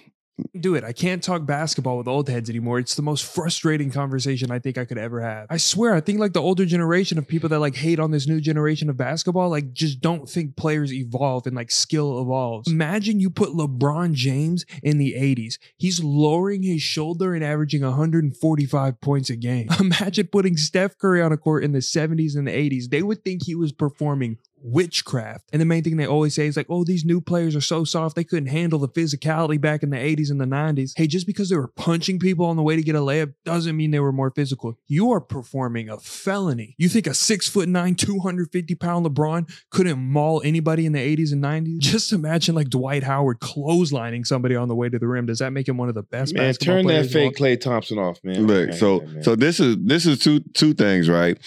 do 0.60 0.76
it. 0.76 0.84
I 0.84 0.92
can't 0.92 1.24
talk 1.24 1.46
basketball 1.46 1.98
with 1.98 2.08
old 2.08 2.30
heads 2.30 2.50
anymore. 2.50 2.80
It's 2.80 2.96
the 2.96 3.02
most 3.02 3.26
frustrating 3.26 3.92
conversation 3.92 4.52
I 4.52 4.60
think 4.60 4.78
I 4.78 4.86
could 4.86 4.98
ever 4.98 5.22
have. 5.22 5.48
I 5.50 5.58
swear, 5.58 5.94
I 5.94 6.02
think 6.02 6.20
like 6.20 6.34
the 6.34 6.42
older 6.42 6.66
generation 6.66 7.18
of 7.18 7.28
people 7.28 7.50
that 7.50 7.60
like 7.60 7.76
hate 7.76 8.00
on 8.00 8.12
this 8.12 8.28
new 8.28 8.40
generation 8.40 8.90
of 8.90 8.98
basketball, 8.98 9.50
like 9.50 9.74
just 9.74 10.02
don't 10.02 10.30
think 10.30 10.56
players 10.56 10.94
evolve 10.94 11.48
and 11.48 11.56
like 11.56 11.72
skill 11.72 12.22
evolves. 12.22 12.72
Imagine 12.72 13.20
you 13.20 13.30
put 13.30 13.50
LeBron 13.50 14.14
James 14.14 14.66
in 14.84 14.98
the 14.98 15.14
80s. 15.14 15.58
He's 15.78 16.04
lowering 16.04 16.64
his 16.64 16.82
shoulder 16.82 17.34
and 17.34 17.44
averaging 17.44 17.82
145 17.82 19.02
points 19.02 19.30
a 19.30 19.36
game. 19.36 19.70
Imagine 19.80 20.28
putting 20.28 20.58
Steph 20.58 20.98
Curry 20.98 21.22
on 21.22 21.32
a 21.32 21.38
court 21.38 21.64
in 21.64 21.72
the 21.72 21.80
70s 21.80 22.36
and 22.36 22.48
the 22.48 22.52
80s. 22.52 22.90
They 22.90 23.02
would 23.02 23.24
think 23.24 23.44
he 23.46 23.56
was 23.56 23.72
performing 23.72 24.38
witchcraft. 24.68 25.50
And 25.52 25.62
the 25.62 25.66
main 25.66 25.84
thing 25.84 25.98
they 25.98 26.06
always 26.06 26.36
say 26.36 26.48
is 26.48 26.58
like, 26.58 26.68
oh, 26.70 26.84
these 26.84 27.06
new 27.06 27.22
players 27.22 27.56
are 27.56 27.62
so 27.62 27.84
soft, 27.84 28.16
they 28.16 28.24
couldn't 28.24 28.50
handle 28.50 28.80
the 28.80 28.90
physicality 28.90 29.60
back 29.60 29.84
in 29.84 29.90
the 29.90 29.98
80s 29.98 30.30
and 30.30 30.40
the 30.40 30.46
90s. 30.46 30.94
Hey, 30.96 31.08
just 31.08 31.26
because 31.26 31.50
they 31.50 31.56
were 31.56 31.68
punching 31.70 32.20
people 32.20 32.46
on 32.46 32.56
the 32.56 32.64
way 32.64 32.76
to 32.76 32.82
get 32.84 32.96
a 32.96 33.00
layup 33.00 33.34
doesn't 33.46 33.76
mean 33.76 33.92
they 33.92 34.00
were 34.00 34.12
more 34.12 34.32
physical. 34.32 34.78
You 34.88 35.12
are 35.12 35.22
performing 35.22 35.90
a 35.90 35.98
felony. 35.98 36.76
You 36.78 36.90
think 36.90 37.08
a 37.08 37.14
six 37.14 37.48
foot 37.48 37.70
nine, 37.70 37.96
250 37.96 38.76
pound 38.76 39.06
LeBron 39.06 39.50
couldn't 39.70 40.00
maul 40.00 40.42
anybody 40.44 40.86
in 40.86 40.92
the 40.94 41.18
80s 41.18 41.32
and 41.32 41.44
90s? 41.44 41.80
Just 41.80 42.12
imagine 42.12 42.56
like 42.56 42.70
Dwight 42.70 43.04
Howard 43.04 43.40
clotheslining 43.40 44.26
somebody 44.26 44.56
on 44.56 44.68
the 44.68 44.76
way 44.76 44.90
to 44.90 45.00
the 45.00 45.08
rim. 45.08 45.26
Does 45.26 45.40
that 45.40 45.52
make 45.54 45.68
him 45.68 45.78
one 45.78 45.90
of 45.90 45.96
the 45.96 46.04
best 46.04 46.34
Man, 46.34 46.50
basketball 46.50 46.76
turn 46.76 46.86
that 46.88 46.92
players 46.92 47.16
of 47.16 47.22
all 47.22 47.30
fake 47.30 47.38
Klay 47.38 47.62
Thompson 47.62 47.98
off, 47.98 48.20
man. 48.24 48.46
Look, 48.48 48.70
Man, 48.70 48.78
so 48.78 49.00
man. 49.00 49.24
so 49.24 49.36
this 49.36 49.60
is 49.60 49.78
this 49.80 50.06
is 50.06 50.20
two 50.20 50.40
two 50.54 50.74
things, 50.74 51.10
right? 51.10 51.38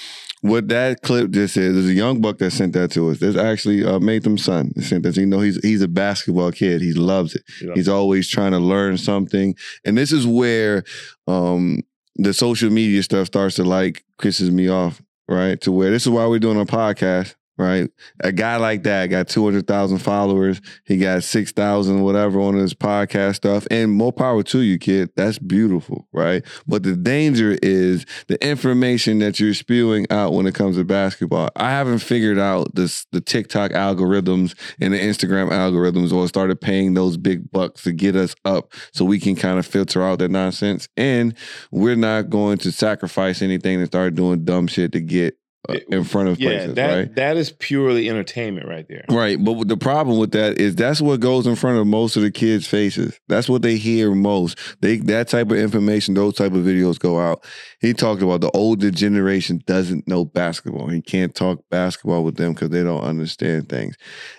What 0.42 0.68
that 0.68 1.02
clip 1.02 1.30
just 1.30 1.56
is, 1.56 1.74
there's 1.74 1.88
a 1.88 1.92
young 1.92 2.20
buck 2.22 2.38
that 2.38 2.52
sent 2.52 2.72
that 2.72 2.90
to 2.92 3.10
us. 3.10 3.18
There's 3.18 3.36
actually 3.36 3.84
uh, 3.84 3.98
Matham's 3.98 4.44
son 4.44 4.72
that 4.74 4.84
sent 4.84 5.02
that. 5.02 5.16
You 5.16 5.26
know, 5.26 5.40
he's 5.40 5.62
he's 5.62 5.82
a 5.82 5.88
basketball 5.88 6.50
kid. 6.50 6.80
He 6.80 6.94
loves 6.94 7.34
it. 7.34 7.42
Know, 7.60 7.74
He's 7.74 7.88
always 7.88 8.28
trying 8.28 8.52
to 8.52 8.58
learn 8.58 8.96
something, 8.96 9.54
and 9.84 9.98
this 9.98 10.12
is 10.12 10.26
where 10.26 10.84
um, 11.26 11.82
the 12.16 12.32
social 12.32 12.70
media 12.70 13.02
stuff 13.02 13.26
starts 13.26 13.56
to 13.56 13.64
like 13.64 14.02
pisses 14.18 14.50
me 14.50 14.68
off, 14.68 15.02
right? 15.28 15.60
To 15.60 15.72
where 15.72 15.90
this 15.90 16.02
is 16.02 16.10
why 16.10 16.26
we're 16.26 16.38
doing 16.38 16.60
a 16.60 16.64
podcast, 16.64 17.34
right? 17.60 17.90
A 18.20 18.32
guy 18.32 18.56
like 18.56 18.84
that 18.84 19.06
got 19.08 19.28
two 19.28 19.44
hundred 19.44 19.66
thousand 19.66 19.98
followers. 19.98 20.60
He 20.84 20.96
got 20.96 21.22
six 21.22 21.52
thousand 21.52 22.02
whatever 22.02 22.40
on 22.40 22.54
his 22.54 22.72
podcast 22.72 23.36
stuff, 23.36 23.66
and 23.70 23.92
more 23.92 24.12
power 24.12 24.42
to 24.44 24.60
you, 24.60 24.78
kid. 24.78 25.10
That's 25.14 25.38
beautiful, 25.38 26.08
right? 26.12 26.42
But 26.66 26.82
the 26.82 26.96
danger 26.96 27.58
is 27.62 28.06
the 28.28 28.42
information 28.46 29.18
that 29.18 29.38
you're 29.38 29.54
spewing 29.54 30.06
out 30.10 30.32
when 30.32 30.46
it 30.46 30.54
comes 30.54 30.76
to 30.76 30.84
basketball. 30.84 31.50
I 31.54 31.70
haven't 31.70 31.98
figured 31.98 32.38
out 32.38 32.74
this 32.74 33.06
the 33.12 33.20
TikTok 33.20 33.72
algorithms 33.72 34.54
and 34.80 34.94
the 34.94 34.98
Instagram 34.98 35.50
algorithms 35.50 36.12
or 36.12 36.26
started 36.28 36.60
paying 36.60 36.94
those 36.94 37.18
big 37.18 37.50
bucks 37.52 37.82
to 37.82 37.92
get 37.92 38.16
us 38.16 38.34
up 38.44 38.72
so 38.92 39.04
we 39.04 39.20
can 39.20 39.36
kind 39.36 39.58
of 39.58 39.66
filter 39.66 40.02
out 40.02 40.18
that 40.20 40.30
nonsense. 40.30 40.88
And 40.96 41.34
we're 41.70 41.96
not 41.96 42.30
going 42.30 42.58
to 42.58 42.72
sacrifice 42.72 43.42
anything 43.42 43.80
to 43.80 43.86
start 43.86 44.14
doing 44.14 44.44
dumb 44.44 44.66
shit 44.66 44.92
to 44.92 45.00
get 45.00 45.36
Uh, 45.68 45.74
in 45.90 46.04
front 46.04 46.26
of 46.30 46.40
yeah, 46.40 46.48
places, 46.48 46.74
that 46.74 46.96
right? 46.96 47.14
that 47.16 47.36
is 47.36 47.52
purely 47.52 48.08
entertainment 48.08 48.66
right 48.66 48.88
there. 48.88 49.04
Right, 49.10 49.36
but 49.38 49.68
the 49.68 49.76
problem 49.76 50.16
with 50.16 50.30
that 50.30 50.58
is 50.58 50.74
that's 50.74 51.02
what 51.02 51.20
goes 51.20 51.46
in 51.46 51.54
front 51.54 51.78
of 51.78 51.86
most 51.86 52.16
of 52.16 52.22
the 52.22 52.30
kids' 52.30 52.66
faces. 52.66 53.20
That's 53.28 53.46
what 53.46 53.60
they 53.60 53.76
hear 53.76 54.14
most. 54.14 54.58
They 54.80 54.96
that 54.96 55.28
type 55.28 55.50
of 55.50 55.58
information, 55.58 56.14
those 56.14 56.36
type 56.36 56.54
of 56.54 56.64
videos 56.64 56.98
go 56.98 57.20
out. 57.20 57.44
He 57.78 57.92
talked 57.92 58.22
about 58.22 58.40
the 58.40 58.50
older 58.52 58.90
generation 58.90 59.62
doesn't 59.66 60.08
know 60.08 60.24
basketball. 60.24 60.88
He 60.88 61.02
can't 61.02 61.34
talk 61.34 61.62
basketball 61.68 62.24
with 62.24 62.36
them 62.36 62.54
because 62.54 62.70
they 62.70 62.82
don't 62.82 63.04
understand 63.04 63.68
things. 63.68 63.98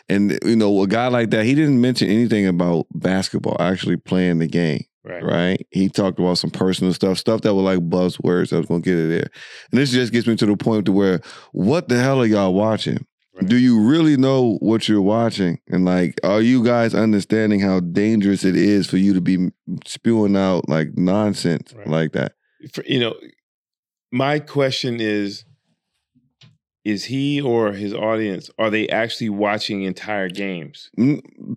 And 0.09 0.39
you 0.43 0.55
know, 0.55 0.81
a 0.81 0.87
guy 0.87 1.09
like 1.09 1.29
that, 1.29 1.45
he 1.45 1.53
didn't 1.53 1.79
mention 1.79 2.09
anything 2.09 2.47
about 2.47 2.87
basketball 2.95 3.57
actually 3.59 3.97
playing 3.97 4.39
the 4.39 4.47
game 4.47 4.85
Right. 5.03 5.23
right? 5.23 5.67
He 5.71 5.89
talked 5.89 6.19
about 6.19 6.37
some 6.37 6.51
personal 6.51 6.93
stuff, 6.93 7.17
stuff 7.17 7.41
that 7.41 7.55
were 7.55 7.63
like 7.63 7.79
buzzwords 7.79 8.49
that 8.51 8.57
was 8.57 8.67
gonna 8.67 8.81
get 8.81 8.97
it 8.99 9.07
there. 9.09 9.29
And 9.71 9.79
this 9.81 9.91
just 9.91 10.13
gets 10.13 10.27
me 10.27 10.35
to 10.35 10.45
the 10.45 10.55
point 10.55 10.85
to 10.85 10.91
where, 10.91 11.21
what 11.53 11.89
the 11.89 11.99
hell 11.99 12.21
are 12.21 12.25
y'all 12.25 12.53
watching? 12.53 13.05
Right. 13.33 13.47
Do 13.47 13.57
you 13.57 13.79
really 13.81 14.15
know 14.17 14.57
what 14.59 14.87
you're 14.87 15.01
watching? 15.01 15.59
And 15.69 15.85
like, 15.85 16.19
are 16.23 16.41
you 16.41 16.63
guys 16.63 16.93
understanding 16.93 17.61
how 17.61 17.79
dangerous 17.79 18.43
it 18.43 18.55
is 18.55 18.87
for 18.87 18.97
you 18.97 19.13
to 19.13 19.21
be 19.21 19.49
spewing 19.87 20.35
out 20.35 20.69
like 20.69 20.89
nonsense 20.95 21.73
Right. 21.75 21.87
like 21.87 22.11
that? 22.11 22.33
For- 22.71 22.83
you 22.85 22.99
know, 22.99 23.15
my 24.11 24.37
question 24.39 24.99
is 24.99 25.45
is 26.83 27.05
he 27.05 27.39
or 27.39 27.73
his 27.73 27.93
audience 27.93 28.49
are 28.57 28.69
they 28.71 28.87
actually 28.89 29.29
watching 29.29 29.83
entire 29.83 30.29
games? 30.29 30.89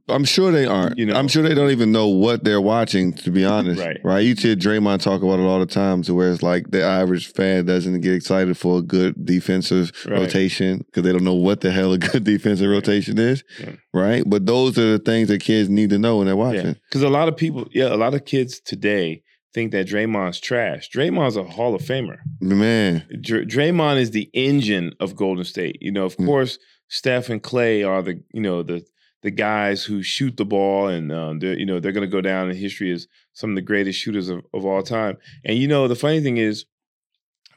I'm 0.08 0.24
sure 0.24 0.52
they 0.52 0.66
aren't. 0.66 0.98
You 0.98 1.06
know- 1.06 1.14
I'm 1.14 1.28
sure 1.28 1.42
they 1.42 1.54
don't 1.54 1.70
even 1.70 1.92
know 1.92 2.08
what 2.08 2.44
they're 2.44 2.60
watching. 2.60 3.12
To 3.14 3.30
be 3.30 3.44
honest, 3.44 3.80
Right. 3.80 4.22
You 4.22 4.34
hear 4.34 4.54
Draymond 4.54 5.00
talk 5.02 5.22
about 5.22 5.38
it 5.38 5.42
all 5.44 5.58
the 5.60 5.66
time, 5.66 6.02
to 6.02 6.14
where 6.14 6.30
it's 6.30 6.42
like 6.42 6.70
the 6.70 6.82
average 6.82 7.32
fan 7.32 7.64
doesn't 7.64 8.00
get 8.02 8.12
excited 8.14 8.56
for 8.58 8.78
a 8.78 8.82
good 8.82 9.24
defensive 9.24 9.92
Right. 10.06 10.18
rotation 10.20 10.78
because 10.86 11.02
they 11.04 11.12
don't 11.12 11.24
know 11.24 11.34
what 11.34 11.62
the 11.62 11.70
hell 11.70 11.92
a 11.94 11.98
good 11.98 12.24
defensive 12.34 12.68
rotation 12.70 13.18
is, 13.18 13.42
Yeah. 13.58 13.72
right? 13.94 14.22
But 14.26 14.46
those 14.46 14.78
are 14.78 14.92
the 14.92 14.98
things 14.98 15.28
that 15.28 15.40
kids 15.40 15.68
need 15.70 15.90
to 15.90 15.98
know 15.98 16.18
when 16.18 16.26
they're 16.26 16.36
watching. 16.36 16.76
Because 16.90 17.02
a 17.02 17.08
lot 17.08 17.28
of 17.28 17.36
people, 17.36 17.66
yeah, 17.72 17.92
a 17.92 17.96
lot 17.96 18.12
of 18.14 18.24
kids 18.26 18.60
today 18.60 19.22
think 19.54 19.70
that 19.72 19.86
Draymond's 19.86 20.40
trash. 20.40 20.90
Draymond's 20.90 21.36
a 21.36 21.44
Hall 21.44 21.74
of 21.74 21.82
Famer. 21.82 22.18
Man, 22.40 23.06
Dr- 23.20 23.46
Draymond 23.46 23.98
is 24.00 24.10
the 24.10 24.28
engine 24.34 24.92
of 25.00 25.14
Golden 25.16 25.44
State. 25.44 25.78
You 25.80 25.92
know, 25.92 26.04
of 26.04 26.16
Mm. 26.16 26.26
course, 26.26 26.58
Steph 26.88 27.28
and 27.30 27.42
Klay 27.42 27.86
are 27.88 28.02
the 28.02 28.20
you 28.32 28.40
know 28.42 28.62
the 28.62 28.84
the 29.22 29.30
guys 29.30 29.82
who 29.84 30.02
shoot 30.02 30.36
the 30.36 30.44
ball, 30.44 30.88
and 30.88 31.10
um, 31.12 31.38
they're 31.38 31.58
you 31.58 31.64
know 31.64 31.80
they're 31.80 31.92
going 31.92 32.06
to 32.06 32.12
go 32.12 32.20
down 32.20 32.50
in 32.50 32.56
history 32.56 32.90
as 32.92 33.06
some 33.32 33.50
of 33.50 33.56
the 33.56 33.62
greatest 33.62 33.98
shooters 33.98 34.28
of, 34.28 34.44
of 34.52 34.66
all 34.66 34.82
time. 34.82 35.16
And 35.44 35.56
you 35.56 35.66
know, 35.68 35.88
the 35.88 35.94
funny 35.96 36.20
thing 36.20 36.36
is, 36.36 36.66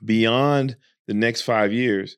beyond 0.04 0.78
the 1.08 1.14
next 1.14 1.42
five 1.42 1.74
years, 1.74 2.18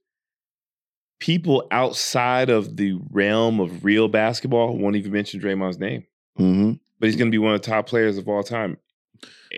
people 1.20 1.68
outside 1.72 2.50
of 2.50 2.76
the 2.78 3.00
realm 3.12 3.60
of 3.60 3.84
real 3.84 4.08
basketball 4.08 4.78
won't 4.78 4.96
even 4.96 5.12
mention 5.12 5.40
Draymond's 5.40 5.78
name 5.80 6.06
hmm 6.38 6.74
but 7.00 7.08
he's 7.08 7.16
going 7.16 7.30
to 7.30 7.36
be 7.36 7.38
one 7.38 7.54
of 7.56 7.62
the 7.62 7.68
top 7.68 7.88
players 7.88 8.18
of 8.18 8.28
all 8.28 8.44
time. 8.44 8.76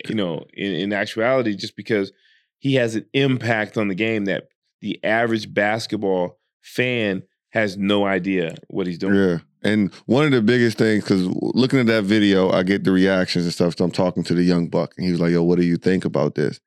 You 0.07 0.15
know, 0.15 0.45
in, 0.53 0.71
in 0.71 0.93
actuality, 0.93 1.55
just 1.55 1.75
because 1.75 2.11
he 2.59 2.75
has 2.75 2.95
an 2.95 3.05
impact 3.13 3.77
on 3.77 3.87
the 3.87 3.95
game 3.95 4.25
that 4.25 4.47
the 4.81 5.03
average 5.03 5.53
basketball 5.53 6.39
fan 6.61 7.23
has 7.49 7.77
no 7.77 8.05
idea 8.05 8.55
what 8.69 8.87
he's 8.87 8.97
doing. 8.97 9.15
yeah. 9.15 9.37
And 9.63 9.93
one 10.05 10.25
of 10.25 10.31
the 10.31 10.41
biggest 10.41 10.79
things, 10.79 11.03
because 11.03 11.27
looking 11.53 11.79
at 11.79 11.85
that 11.85 12.03
video, 12.03 12.49
I 12.49 12.63
get 12.63 12.83
the 12.83 12.91
reactions 12.91 13.45
and 13.45 13.53
stuff. 13.53 13.77
So 13.77 13.85
I'm 13.85 13.91
talking 13.91 14.23
to 14.23 14.33
the 14.33 14.41
young 14.41 14.67
buck, 14.69 14.93
and 14.97 15.05
he 15.05 15.11
was 15.11 15.21
like, 15.21 15.31
"Yo, 15.31 15.43
what 15.43 15.59
do 15.59 15.65
you 15.65 15.77
think 15.77 16.03
about 16.03 16.33
this?" 16.33 16.59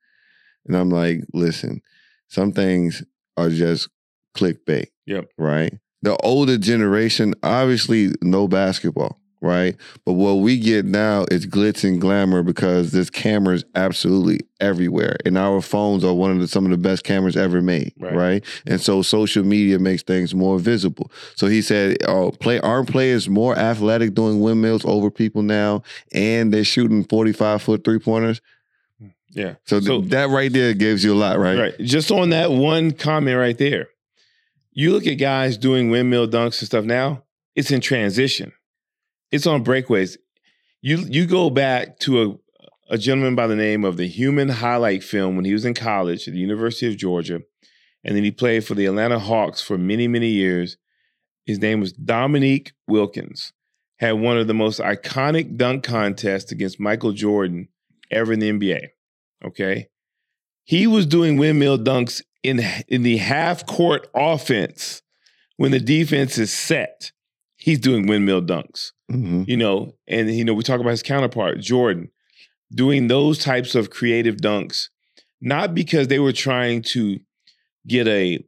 And 0.67 0.77
I'm 0.77 0.91
like, 0.91 1.25
"Listen, 1.33 1.81
some 2.29 2.53
things 2.53 3.03
are 3.37 3.51
just 3.51 3.89
clickbait. 4.37 4.89
Yep. 5.07 5.31
Right? 5.37 5.73
the 6.05 6.17
older 6.19 6.59
generation 6.59 7.35
obviously 7.43 8.13
know 8.21 8.47
basketball, 8.47 9.19
right? 9.45 9.77
But 10.05 10.15
what 10.15 10.35
we 10.37 10.59
get 10.59 10.85
now 10.85 11.27
is 11.31 11.47
glitz 11.47 11.85
and 11.85 12.01
glamour 12.01 12.43
because 12.43 12.91
this 12.93 13.11
camera 13.11 13.55
is 13.55 13.65
absolutely 13.75 14.41
everywhere, 14.61 15.17
and 15.25 15.37
our 15.39 15.61
phones 15.61 16.03
are 16.05 16.15
one 16.15 16.31
of 16.31 16.41
the 16.41 16.49
some 16.49 16.65
of 16.65 16.71
the 16.71 16.77
best 16.79 17.05
cameras 17.05 17.37
ever 17.37 17.61
made, 17.61 17.93
Right. 17.99 18.15
right? 18.15 18.45
And 18.67 18.81
so 18.81 19.03
social 19.03 19.45
media 19.45 19.79
makes 19.79 20.03
things 20.03 20.35
more 20.35 20.59
visible. 20.59 21.11
So 21.37 21.47
he 21.47 21.63
said, 21.63 21.99
"Oh, 22.09 22.31
play 22.31 22.59
aren't 22.61 22.89
players 22.89 23.29
more 23.29 23.57
athletic 23.57 24.15
doing 24.15 24.41
windmills 24.41 24.85
over 24.85 25.11
people 25.11 25.43
now, 25.43 25.83
and 26.13 26.53
they're 26.53 26.65
shooting 26.65 27.05
forty 27.05 27.33
five 27.33 27.63
foot 27.63 27.85
three 27.85 27.99
pointers." 27.99 28.41
Yeah. 29.31 29.55
So, 29.67 29.81
th- 29.81 29.87
So- 29.89 30.01
that 30.03 30.31
right 30.31 30.53
there 30.53 30.75
gives 30.75 31.03
you 31.03 31.13
a 31.13 31.17
lot, 31.19 31.39
right? 31.39 31.59
Right. 31.59 31.79
Just 31.81 32.11
on 32.13 32.31
that 32.31 32.53
one 32.53 32.93
comment 32.93 33.37
right 33.37 33.59
there. 33.59 33.89
You 34.73 34.93
look 34.93 35.07
at 35.07 35.15
guys 35.15 35.57
doing 35.57 35.91
windmill 35.91 36.27
dunks 36.29 36.61
and 36.61 36.67
stuff 36.67 36.85
now, 36.85 37.23
it's 37.57 37.71
in 37.71 37.81
transition. 37.81 38.53
It's 39.31 39.47
on 39.47 39.65
breakaways. 39.65 40.17
You 40.81 40.99
you 40.99 41.27
go 41.27 41.51
back 41.51 41.99
to 42.01 42.23
a, 42.23 42.95
a 42.95 42.99
gentleman 42.99 43.35
by 43.35 43.47
the 43.47 43.57
name 43.57 43.85
of 43.85 43.97
the 43.97 44.07
Human 44.07 44.49
Highlight 44.49 45.03
Film 45.03 45.37
when 45.37 45.45
he 45.45 45.53
was 45.53 45.65
in 45.65 45.75
college 45.75 46.29
at 46.29 46.35
the 46.35 46.41
University 46.41 46.87
of 46.87 46.97
Georgia, 46.97 47.41
and 48.05 48.17
then 48.17 48.25
he 48.25 48.31
played 48.31 48.65
for 48.65 48.75
the 48.75 48.87
Atlanta 48.87 49.19
Hawks 49.19 49.63
for 49.63 49.79
many, 49.79 50.07
many 50.09 50.29
years. 50.29 50.77
His 51.47 51.59
name 51.59 51.81
was 51.81 51.93
Dominique 51.93 52.73
Wilkins. 52.87 53.53
Had 53.99 54.13
one 54.13 54.39
of 54.39 54.47
the 54.47 54.55
most 54.55 54.81
iconic 54.81 55.57
dunk 55.57 55.85
contests 55.85 56.51
against 56.53 56.81
Michael 56.81 57.13
Jordan 57.13 57.69
ever 58.11 58.33
in 58.33 58.41
the 58.41 58.51
NBA. 58.51 58.89
Okay. 59.45 59.89
He 60.65 60.87
was 60.87 61.07
doing 61.07 61.37
windmill 61.37 61.79
dunks 61.79 62.23
in 62.43 62.61
in 62.89 63.03
the 63.03 63.19
half 63.19 63.67
court 63.67 64.09
offense 64.15 65.03
when 65.57 65.73
the 65.73 65.81
defense 65.81 66.39
is 66.39 66.53
set. 66.53 67.13
He's 67.57 67.79
doing 67.79 68.07
windmill 68.07 68.43
dunks, 68.43 68.93
hmm 69.11 69.45
you 69.47 69.57
know, 69.57 69.95
and 70.09 70.31
you 70.35 70.45
know 70.45 70.55
we 70.55 70.63
talk 70.63 70.81
about 70.81 70.91
his 70.91 71.03
counterpart 71.03 71.61
Jordan 71.61 72.11
doing 72.73 73.09
those 73.09 73.39
types 73.39 73.75
of 73.75 73.91
creative 73.91 74.37
dunks, 74.37 74.89
not 75.41 75.75
because 75.75 76.09
they 76.09 76.19
were 76.19 76.33
trying 76.33 76.83
to 76.83 77.19
get 77.87 78.09
a 78.09 78.45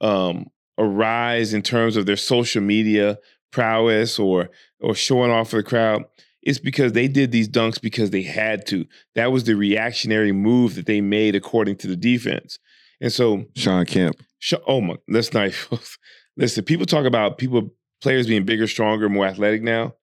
um 0.00 0.46
a 0.78 0.84
rise 0.84 1.52
in 1.52 1.62
terms 1.62 1.96
of 1.96 2.06
their 2.06 2.16
social 2.16 2.62
media 2.62 3.18
prowess 3.50 4.18
or 4.18 4.50
or 4.80 4.94
showing 4.94 5.30
off 5.30 5.50
for 5.50 5.56
the 5.56 5.62
crowd. 5.62 6.04
It's 6.42 6.60
because 6.60 6.92
they 6.92 7.08
did 7.08 7.32
these 7.32 7.48
dunks 7.48 7.80
because 7.80 8.10
they 8.10 8.22
had 8.22 8.64
to. 8.68 8.86
That 9.16 9.32
was 9.32 9.44
the 9.44 9.54
reactionary 9.54 10.32
move 10.32 10.76
that 10.76 10.86
they 10.86 11.00
made 11.00 11.34
according 11.34 11.76
to 11.78 11.88
the 11.88 11.96
defense. 11.96 12.58
And 13.00 13.12
so, 13.12 13.44
Shawn 13.56 13.84
Kemp. 13.84 14.16
sh- 14.38 14.54
oh 14.66 14.80
my, 14.80 14.94
let's 15.08 15.34
not 15.34 15.50
listen. 16.36 16.64
People 16.64 16.86
talk 16.86 17.04
about 17.06 17.38
people 17.38 17.74
players 18.00 18.26
being 18.26 18.44
bigger, 18.44 18.66
stronger, 18.66 19.08
more 19.08 19.26
athletic 19.26 19.62
now. 19.62 19.94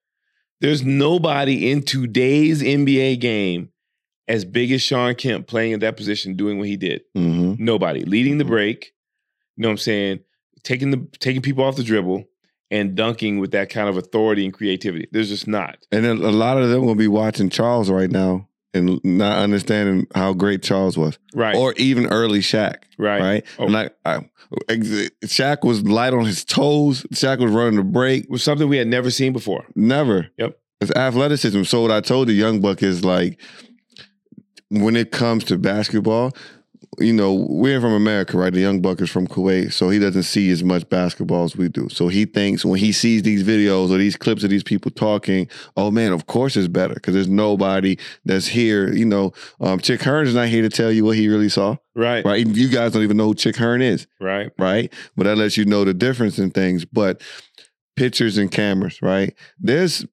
There's 0.60 0.82
nobody 0.84 1.70
in 1.70 1.82
today's 1.82 2.62
NBA 2.62 3.20
game 3.20 3.70
as 4.28 4.44
big 4.44 4.72
as 4.72 4.82
Shawn 4.82 5.14
Kemp 5.14 5.46
playing 5.46 5.72
in 5.72 5.80
that 5.80 5.96
position, 5.96 6.34
doing 6.34 6.58
what 6.58 6.66
he 6.68 6.76
did. 6.76 7.02
hmm 7.14 7.54
Nobody 7.58 8.04
leading 8.04 8.38
the 8.38 8.44
Mhm. 8.44 8.48
break. 8.48 8.92
You 9.56 9.62
know 9.62 9.68
what 9.68 9.72
I'm 9.72 9.78
saying? 9.78 10.20
Taking 10.62 10.90
the 10.90 11.06
taking 11.20 11.42
people 11.42 11.62
off 11.64 11.76
the 11.76 11.82
dribble 11.84 12.24
and 12.70 12.94
dunking 12.96 13.38
with 13.38 13.52
that 13.52 13.70
kind 13.70 13.88
of 13.88 13.96
authority 13.96 14.44
and 14.44 14.52
creativity. 14.52 15.06
There's 15.12 15.28
just 15.28 15.46
not. 15.46 15.78
And 15.92 16.04
then 16.04 16.16
a 16.18 16.30
lot 16.32 16.60
of 16.60 16.68
them 16.70 16.84
will 16.84 16.96
be 16.96 17.06
watching 17.06 17.48
Charles 17.50 17.88
right 17.90 18.10
now 18.10 18.48
and 18.74 19.00
not 19.04 19.38
understanding 19.38 20.06
how 20.14 20.32
great 20.34 20.62
Charles 20.62 20.98
was, 20.98 21.18
Right. 21.34 21.56
or 21.56 21.72
even 21.78 22.06
early 22.06 22.40
Shaq, 22.40 22.76
right. 22.98 23.20
right? 23.20 23.44
Oh. 23.58 23.64
And 23.64 23.72
like 23.72 23.96
I, 24.04 24.28
ex- 24.68 25.10
Shaq 25.24 25.64
was 25.64 25.82
light 25.84 26.12
on 26.12 26.24
his 26.26 26.44
toes. 26.44 27.04
Shaq 27.14 27.38
was 27.38 27.52
running 27.52 27.76
the 27.76 27.84
break. 27.84 28.24
It 28.24 28.30
was 28.30 28.42
something 28.42 28.68
we 28.68 28.76
had 28.76 28.86
never 28.88 29.10
seen 29.10 29.32
before. 29.32 29.64
Never. 29.74 30.28
Yep. 30.38 30.58
It's 30.82 30.90
athleticism. 30.90 31.62
So 31.62 31.80
what 31.80 31.90
I 31.90 32.00
told 32.02 32.28
the 32.28 32.34
young 32.34 32.60
buck 32.60 32.82
is 32.82 33.02
like, 33.04 33.40
when 34.68 34.96
it 34.96 35.10
comes 35.12 35.44
to 35.44 35.56
basketball, 35.58 36.32
you 36.98 37.12
know, 37.12 37.34
we're 37.34 37.80
from 37.80 37.92
America, 37.92 38.36
right? 38.38 38.52
The 38.52 38.60
young 38.60 38.80
buck 38.80 39.00
is 39.00 39.10
from 39.10 39.26
Kuwait, 39.26 39.72
so 39.72 39.90
he 39.90 39.98
doesn't 39.98 40.22
see 40.24 40.50
as 40.50 40.62
much 40.64 40.88
basketball 40.88 41.44
as 41.44 41.56
we 41.56 41.68
do. 41.68 41.88
So 41.90 42.08
he 42.08 42.24
thinks 42.24 42.64
when 42.64 42.78
he 42.78 42.92
sees 42.92 43.22
these 43.22 43.42
videos 43.44 43.90
or 43.90 43.98
these 43.98 44.16
clips 44.16 44.42
of 44.44 44.50
these 44.50 44.62
people 44.62 44.90
talking, 44.90 45.48
oh 45.76 45.90
man, 45.90 46.12
of 46.12 46.26
course 46.26 46.56
it's 46.56 46.68
better 46.68 46.94
because 46.94 47.14
there's 47.14 47.28
nobody 47.28 47.96
that's 48.24 48.46
here. 48.46 48.92
You 48.92 49.04
know, 49.04 49.32
um, 49.60 49.78
Chick 49.80 50.02
Hearn 50.02 50.26
is 50.26 50.34
not 50.34 50.48
here 50.48 50.62
to 50.62 50.68
tell 50.70 50.90
you 50.92 51.04
what 51.04 51.16
he 51.16 51.28
really 51.28 51.48
saw, 51.48 51.76
Right. 51.94 52.24
right? 52.24 52.46
You 52.46 52.68
guys 52.68 52.92
don't 52.92 53.02
even 53.02 53.16
know 53.16 53.26
who 53.26 53.34
Chick 53.34 53.56
Hearn 53.56 53.82
is 53.82 54.06
Right. 54.20 54.50
right? 54.58 54.92
But 55.16 55.24
that 55.24 55.36
lets 55.36 55.56
you 55.56 55.64
know 55.64 55.84
the 55.84 55.94
difference 55.94 56.38
in 56.38 56.50
things. 56.50 56.84
But 56.84 57.20
pictures 57.96 58.36
and 58.38 58.50
cameras, 58.50 59.00
right? 59.02 59.34
There's, 59.58 60.04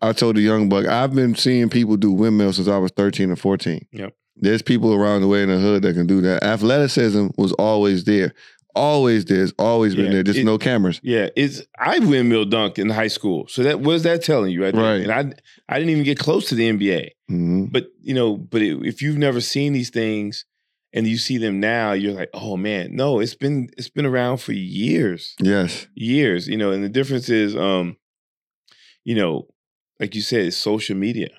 I 0.00 0.12
told 0.12 0.36
the 0.36 0.40
young 0.40 0.68
buck, 0.68 0.86
I've 0.86 1.14
been 1.14 1.34
seeing 1.34 1.68
people 1.68 1.96
do 1.96 2.12
windmills 2.12 2.56
since 2.56 2.68
I 2.68 2.78
was 2.78 2.90
13 2.92 3.30
or 3.30 3.36
14. 3.36 3.86
Yep. 3.92 4.14
There's 4.40 4.62
people 4.62 4.94
around 4.94 5.20
the 5.22 5.28
way 5.28 5.42
in 5.42 5.48
the 5.48 5.58
hood 5.58 5.82
that 5.82 5.94
can 5.94 6.06
do 6.06 6.20
that. 6.22 6.42
Athleticism 6.42 7.28
was 7.36 7.52
always 7.52 8.04
there. 8.04 8.32
Always 8.74 9.24
there. 9.24 9.42
It's 9.42 9.52
always 9.58 9.94
been 9.94 10.06
Yeah, 10.06 10.10
there. 10.12 10.22
Just 10.22 10.38
it- 10.38 10.44
no 10.44 10.56
cameras. 10.56 11.00
Yeah, 11.02 11.28
it's 11.36 11.62
I 11.78 11.98
windmill 11.98 12.44
dunk 12.44 12.78
in 12.78 12.88
high 12.88 13.08
school. 13.08 13.46
So 13.48 13.62
that 13.64 13.80
what 13.80 13.94
is 13.96 14.02
that 14.04 14.22
telling 14.22 14.52
you 14.52 14.62
right. 14.62 14.74
And 14.74 15.10
I 15.12 15.32
I 15.68 15.78
didn't 15.78 15.90
even 15.90 16.04
get 16.04 16.18
close 16.18 16.48
to 16.50 16.54
the 16.54 16.68
NBA. 16.70 17.10
hmm 17.28 17.64
But 17.66 17.86
you 18.00 18.14
know, 18.14 18.36
but 18.36 18.62
it, 18.62 18.78
if 18.86 19.02
you've 19.02 19.18
never 19.18 19.40
seen 19.40 19.72
these 19.72 19.90
things 19.90 20.44
and 20.92 21.06
you 21.06 21.18
see 21.18 21.36
them 21.38 21.58
now, 21.60 21.92
you're 21.92 22.12
like, 22.12 22.30
oh 22.32 22.56
man, 22.56 22.94
no, 22.94 23.18
it's 23.20 23.34
been 23.34 23.68
it's 23.76 23.90
been 23.90 24.06
around 24.06 24.38
for 24.38 24.52
years, 24.52 25.34
Yes. 25.40 25.88
years. 25.94 26.46
You 26.48 26.56
know, 26.56 26.70
and 26.70 26.82
the 26.84 26.88
difference 26.88 27.28
is, 27.28 27.56
um, 27.56 27.96
you 29.04 29.14
know, 29.16 29.48
like 29.98 30.14
you 30.14 30.20
said, 30.22 30.46
it's 30.46 30.56
social 30.56 30.96
media. 30.96 31.30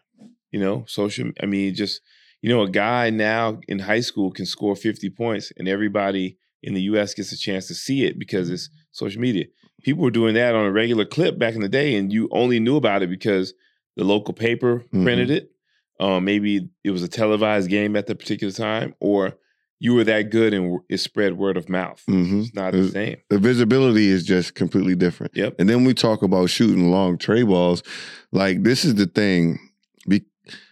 You 0.52 0.60
know, 0.60 0.84
social. 0.88 1.32
I 1.42 1.46
mean, 1.46 1.74
just 1.76 2.02
you 2.42 2.50
know, 2.50 2.62
a 2.64 2.70
guy 2.70 3.10
now 3.10 3.60
in 3.68 3.80
high 3.80 4.00
school 4.00 4.32
can 4.32 4.46
score 4.46 4.76
50 4.76 5.10
points, 5.12 5.52
and 5.58 5.68
everybody 5.68 6.38
in 6.64 6.74
the 6.74 6.82
U.S. 6.84 7.14
gets 7.14 7.32
a 7.32 7.38
chance 7.38 7.68
to 7.68 7.74
see 7.76 8.06
it 8.06 8.20
because 8.20 8.50
it's 8.50 8.70
social 8.92 9.22
media. 9.22 9.46
People 9.84 10.04
were 10.04 10.12
doing 10.12 10.36
that 10.36 10.54
on 10.56 10.66
a 10.66 10.72
regular 10.72 11.06
clip 11.06 11.40
back 11.40 11.56
in 11.56 11.62
the 11.62 11.70
day, 11.70 11.96
and 11.96 12.12
you 12.14 12.30
only 12.32 12.60
knew 12.60 12.76
about 12.78 13.02
it 13.02 13.10
because 13.10 13.54
the 13.96 14.04
local 14.04 14.34
paper 14.34 14.86
printed 14.92 15.30
it. 15.32 15.52
Um, 16.00 16.26
maybe 16.26 16.70
it 16.84 16.92
was 16.92 17.04
a 17.04 17.08
televised 17.08 17.70
game 17.70 17.96
at 17.96 18.08
the 18.08 18.16
particular 18.16 18.52
time, 18.54 18.96
or 19.00 19.38
you 19.80 19.96
were 19.96 20.04
that 20.04 20.30
good 20.30 20.54
and 20.54 20.80
it 20.90 21.00
spread 21.00 21.38
word 21.38 21.58
of 21.58 21.68
mouth. 21.68 22.02
hmm 22.08 22.42
It's 22.42 22.54
not 22.54 22.74
the 22.74 22.90
same. 22.90 23.18
The 23.30 23.40
visibility 23.40 24.08
is 24.08 24.24
just 24.24 24.54
completely 24.54 24.96
different. 24.96 25.36
Yep. 25.36 25.56
And 25.58 25.68
then 25.68 25.84
we 25.84 25.96
talk 25.96 26.22
about 26.22 26.52
shooting 26.52 26.92
long 26.92 27.18
tray 27.18 27.42
balls. 27.42 27.82
Like 28.32 28.62
this 28.64 28.86
is 28.86 28.96
the 28.96 29.08
thing. 29.08 29.60
Be, 30.08 30.24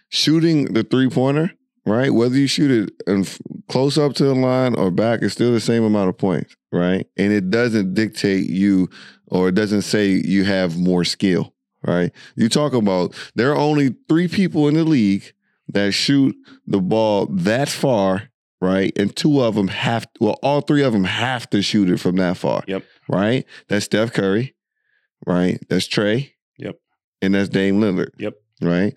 shooting 0.08 0.72
the 0.72 0.84
three 0.84 1.08
pointer, 1.08 1.52
right? 1.86 2.12
Whether 2.12 2.36
you 2.36 2.46
shoot 2.46 2.70
it 2.70 3.02
in, 3.06 3.22
f- 3.22 3.38
close 3.68 3.98
up 3.98 4.14
to 4.14 4.24
the 4.24 4.34
line 4.34 4.74
or 4.74 4.90
back, 4.90 5.22
it's 5.22 5.34
still 5.34 5.52
the 5.52 5.60
same 5.60 5.84
amount 5.84 6.08
of 6.08 6.18
points, 6.18 6.56
right? 6.72 7.06
And 7.16 7.32
it 7.32 7.50
doesn't 7.50 7.94
dictate 7.94 8.48
you 8.48 8.88
or 9.26 9.48
it 9.48 9.54
doesn't 9.54 9.82
say 9.82 10.08
you 10.08 10.44
have 10.44 10.78
more 10.78 11.04
skill, 11.04 11.54
right? 11.86 12.12
You 12.36 12.48
talk 12.48 12.72
about 12.72 13.14
there 13.34 13.50
are 13.52 13.56
only 13.56 13.94
three 14.08 14.28
people 14.28 14.68
in 14.68 14.74
the 14.74 14.84
league 14.84 15.32
that 15.68 15.92
shoot 15.92 16.36
the 16.66 16.80
ball 16.80 17.26
that 17.26 17.68
far, 17.68 18.30
right? 18.60 18.92
And 18.98 19.14
two 19.14 19.40
of 19.42 19.54
them 19.54 19.68
have, 19.68 20.06
well, 20.20 20.38
all 20.42 20.60
three 20.60 20.82
of 20.82 20.92
them 20.92 21.04
have 21.04 21.48
to 21.50 21.62
shoot 21.62 21.88
it 21.88 21.98
from 21.98 22.16
that 22.16 22.36
far. 22.36 22.64
Yep. 22.66 22.84
Right? 23.08 23.46
That's 23.68 23.84
Steph 23.84 24.12
Curry, 24.12 24.54
right? 25.26 25.58
That's 25.68 25.88
Trae. 25.88 26.32
Yep. 26.58 26.76
And 27.22 27.34
that's 27.34 27.48
Dame 27.48 27.80
Lillard. 27.80 28.10
Yep. 28.18 28.34
Right? 28.60 28.94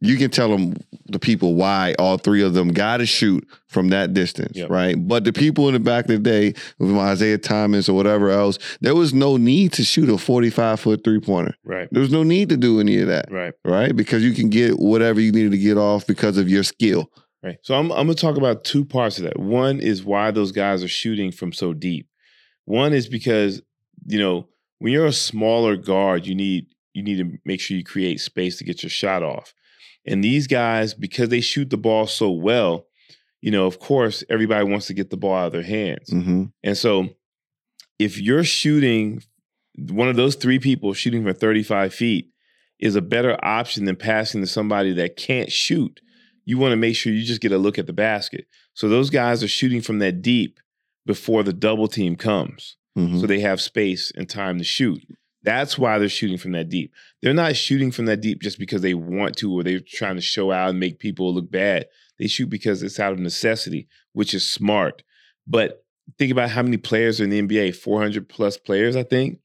You 0.00 0.16
can 0.16 0.30
tell 0.30 0.48
them 0.50 0.74
the 1.06 1.18
people 1.18 1.54
why 1.56 1.94
all 1.98 2.18
three 2.18 2.42
of 2.42 2.54
them 2.54 2.68
got 2.68 2.98
to 2.98 3.06
shoot 3.06 3.44
from 3.66 3.88
that 3.88 4.14
distance, 4.14 4.56
Yep. 4.56 4.70
right? 4.70 4.94
But 4.96 5.24
the 5.24 5.32
people 5.32 5.66
in 5.66 5.74
the 5.74 5.80
back 5.80 6.04
of 6.04 6.10
the 6.10 6.18
day, 6.18 6.54
with 6.78 6.90
Isiah 6.96 7.38
Thomas 7.38 7.88
or 7.88 7.94
whatever 7.94 8.30
else, 8.30 8.58
there 8.80 8.94
was 8.94 9.12
no 9.12 9.36
need 9.36 9.72
to 9.72 9.82
shoot 9.82 10.08
a 10.08 10.16
45 10.16 10.78
foot 10.78 11.02
three 11.02 11.18
pointer. 11.18 11.54
Right. 11.64 11.88
There 11.90 12.00
was 12.00 12.12
no 12.12 12.22
need 12.22 12.48
to 12.50 12.56
do 12.56 12.78
any 12.78 12.98
of 13.00 13.08
that, 13.08 13.26
Right. 13.30 13.52
right? 13.64 13.94
Because 13.96 14.22
you 14.22 14.32
can 14.34 14.50
get 14.50 14.78
whatever 14.78 15.20
you 15.20 15.32
needed 15.32 15.50
to 15.52 15.58
get 15.58 15.76
off 15.76 16.06
because 16.06 16.38
of 16.38 16.48
your 16.48 16.62
skill. 16.62 17.10
Right. 17.42 17.56
So 17.62 17.74
I'm 17.74 17.90
I'm 17.92 18.06
gonna 18.06 18.14
talk 18.14 18.36
about 18.36 18.62
two 18.64 18.84
parts 18.84 19.18
of 19.18 19.24
that. 19.24 19.38
One 19.38 19.80
is 19.80 20.04
why 20.04 20.30
those 20.30 20.52
guys 20.52 20.82
are 20.84 20.88
shooting 20.88 21.32
from 21.32 21.52
so 21.52 21.72
deep. 21.72 22.08
One 22.66 22.92
is 22.92 23.08
because, 23.08 23.62
you 24.06 24.18
know, 24.18 24.48
when 24.80 24.92
you're 24.92 25.06
a 25.06 25.12
smaller 25.12 25.76
guard, 25.76 26.26
you 26.26 26.34
need 26.36 26.66
you 26.94 27.02
need 27.02 27.18
to 27.18 27.38
make 27.44 27.60
sure 27.60 27.76
you 27.76 27.84
create 27.84 28.20
space 28.20 28.58
to 28.58 28.64
get 28.64 28.82
your 28.82 28.90
shot 28.90 29.22
off. 29.22 29.54
And 30.06 30.22
these 30.24 30.46
guys, 30.46 30.94
because 30.94 31.28
they 31.28 31.40
shoot 31.40 31.70
the 31.70 31.76
ball 31.76 32.06
so 32.06 32.30
well, 32.30 32.86
you 33.40 33.50
know, 33.50 33.66
of 33.66 33.78
course, 33.78 34.24
everybody 34.30 34.64
wants 34.64 34.86
to 34.86 34.94
get 34.94 35.10
the 35.10 35.16
ball 35.16 35.34
out 35.34 35.46
of 35.48 35.52
their 35.52 35.62
hands. 35.62 36.10
hmm 36.10 36.44
And 36.62 36.76
so 36.76 37.08
if 37.98 38.20
you're 38.20 38.44
shooting 38.44 39.22
one 39.90 40.08
of 40.08 40.16
those 40.16 40.34
three 40.34 40.58
people 40.58 40.92
shooting 40.92 41.22
from 41.24 41.34
35 41.34 41.94
feet 41.94 42.30
is 42.80 42.96
a 42.96 43.02
better 43.02 43.36
option 43.44 43.84
than 43.84 43.96
passing 43.96 44.40
to 44.40 44.46
somebody 44.46 44.92
that 44.94 45.16
can't 45.16 45.50
shoot. 45.52 46.00
You 46.44 46.58
want 46.58 46.72
to 46.72 46.76
make 46.76 46.96
sure 46.96 47.12
you 47.12 47.24
just 47.24 47.40
get 47.40 47.52
a 47.52 47.58
look 47.58 47.78
at 47.78 47.86
the 47.86 47.92
basket. 47.92 48.46
So 48.74 48.88
those 48.88 49.10
guys 49.10 49.42
are 49.42 49.48
shooting 49.48 49.80
from 49.80 49.98
that 50.00 50.22
deep 50.22 50.58
before 51.06 51.42
the 51.42 51.52
double 51.52 51.88
team 51.88 52.16
comes. 52.16 52.76
Mhm. 52.96 53.20
so 53.20 53.26
they 53.28 53.38
have 53.40 53.60
space 53.60 54.10
and 54.16 54.28
time 54.28 54.58
to 54.58 54.64
shoot. 54.64 55.00
That's 55.42 55.78
why 55.78 55.98
they're 55.98 56.08
shooting 56.08 56.38
from 56.38 56.52
that 56.52 56.68
deep. 56.68 56.92
They're 57.22 57.32
not 57.34 57.56
shooting 57.56 57.90
from 57.92 58.06
that 58.06 58.20
deep 58.20 58.42
just 58.42 58.58
because 58.58 58.82
they 58.82 58.94
want 58.94 59.36
to 59.36 59.52
or 59.52 59.62
they're 59.62 59.80
trying 59.80 60.16
to 60.16 60.20
show 60.20 60.50
out 60.50 60.70
and 60.70 60.80
make 60.80 60.98
people 60.98 61.32
look 61.32 61.50
bad. 61.50 61.86
They 62.18 62.26
shoot 62.26 62.50
because 62.50 62.82
it's 62.82 62.98
out 62.98 63.12
of 63.12 63.18
necessity, 63.20 63.86
which 64.12 64.34
is 64.34 64.48
smart. 64.50 65.02
But 65.46 65.84
think 66.18 66.32
about 66.32 66.50
how 66.50 66.62
many 66.62 66.76
players 66.76 67.20
are 67.20 67.24
in 67.24 67.30
the 67.30 67.40
NBA 67.40 67.76
400 67.76 68.28
plus 68.28 68.56
players, 68.56 68.96
I 68.96 69.04
think. 69.04 69.38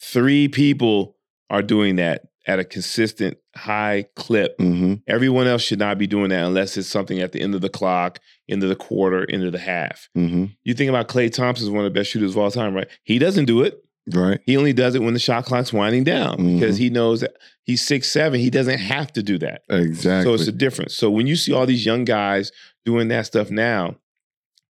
Three 0.00 0.48
people 0.48 1.16
are 1.48 1.62
doing 1.62 1.96
that 1.96 2.28
at 2.46 2.58
a 2.58 2.64
consistent 2.64 3.38
high 3.54 4.06
clip. 4.16 4.58
Mhm. 4.58 5.02
Everyone 5.06 5.46
else 5.46 5.62
should 5.62 5.78
not 5.78 5.96
be 5.96 6.08
doing 6.08 6.30
that 6.30 6.44
unless 6.44 6.76
it's 6.76 6.88
something 6.88 7.20
at 7.20 7.32
the 7.32 7.40
end 7.40 7.54
of 7.54 7.60
the 7.60 7.68
clock, 7.68 8.18
end 8.48 8.62
of 8.64 8.68
the 8.68 8.74
quarter, 8.74 9.24
end 9.30 9.44
of 9.44 9.52
the 9.52 9.58
half. 9.58 10.08
Mhm. 10.16 10.56
You 10.64 10.74
think 10.74 10.88
about 10.88 11.08
Klay 11.08 11.32
Thompson 11.32 11.66
is 11.66 11.70
one 11.70 11.84
of 11.84 11.92
the 11.92 11.98
best 11.98 12.10
shooters 12.10 12.32
of 12.32 12.38
all 12.38 12.50
time, 12.50 12.74
right? 12.74 12.88
He 13.04 13.18
doesn't 13.18 13.44
do 13.44 13.62
it. 13.62 13.78
Right. 14.12 14.40
He 14.46 14.56
only 14.56 14.72
does 14.72 14.94
it 14.94 15.02
when 15.02 15.14
the 15.14 15.20
shot 15.20 15.44
clock's 15.44 15.72
winding 15.72 16.04
down 16.04 16.36
because 16.54 16.74
Mm-hmm. 16.76 16.82
he 16.82 16.90
knows 16.90 17.20
that 17.20 17.36
he's 17.62 17.86
six 17.86 18.10
seven. 18.10 18.40
He 18.40 18.50
doesn't 18.50 18.78
have 18.78 19.12
to 19.12 19.22
do 19.22 19.38
that. 19.38 19.62
Exactly. 19.70 20.24
So 20.30 20.34
it's 20.34 20.48
a 20.48 20.52
difference. 20.52 20.94
So 20.94 21.10
when 21.10 21.26
you 21.26 21.36
see 21.36 21.52
all 21.52 21.66
these 21.66 21.86
young 21.86 22.04
guys 22.04 22.50
doing 22.84 23.08
that 23.08 23.26
stuff 23.26 23.50
now 23.50 23.96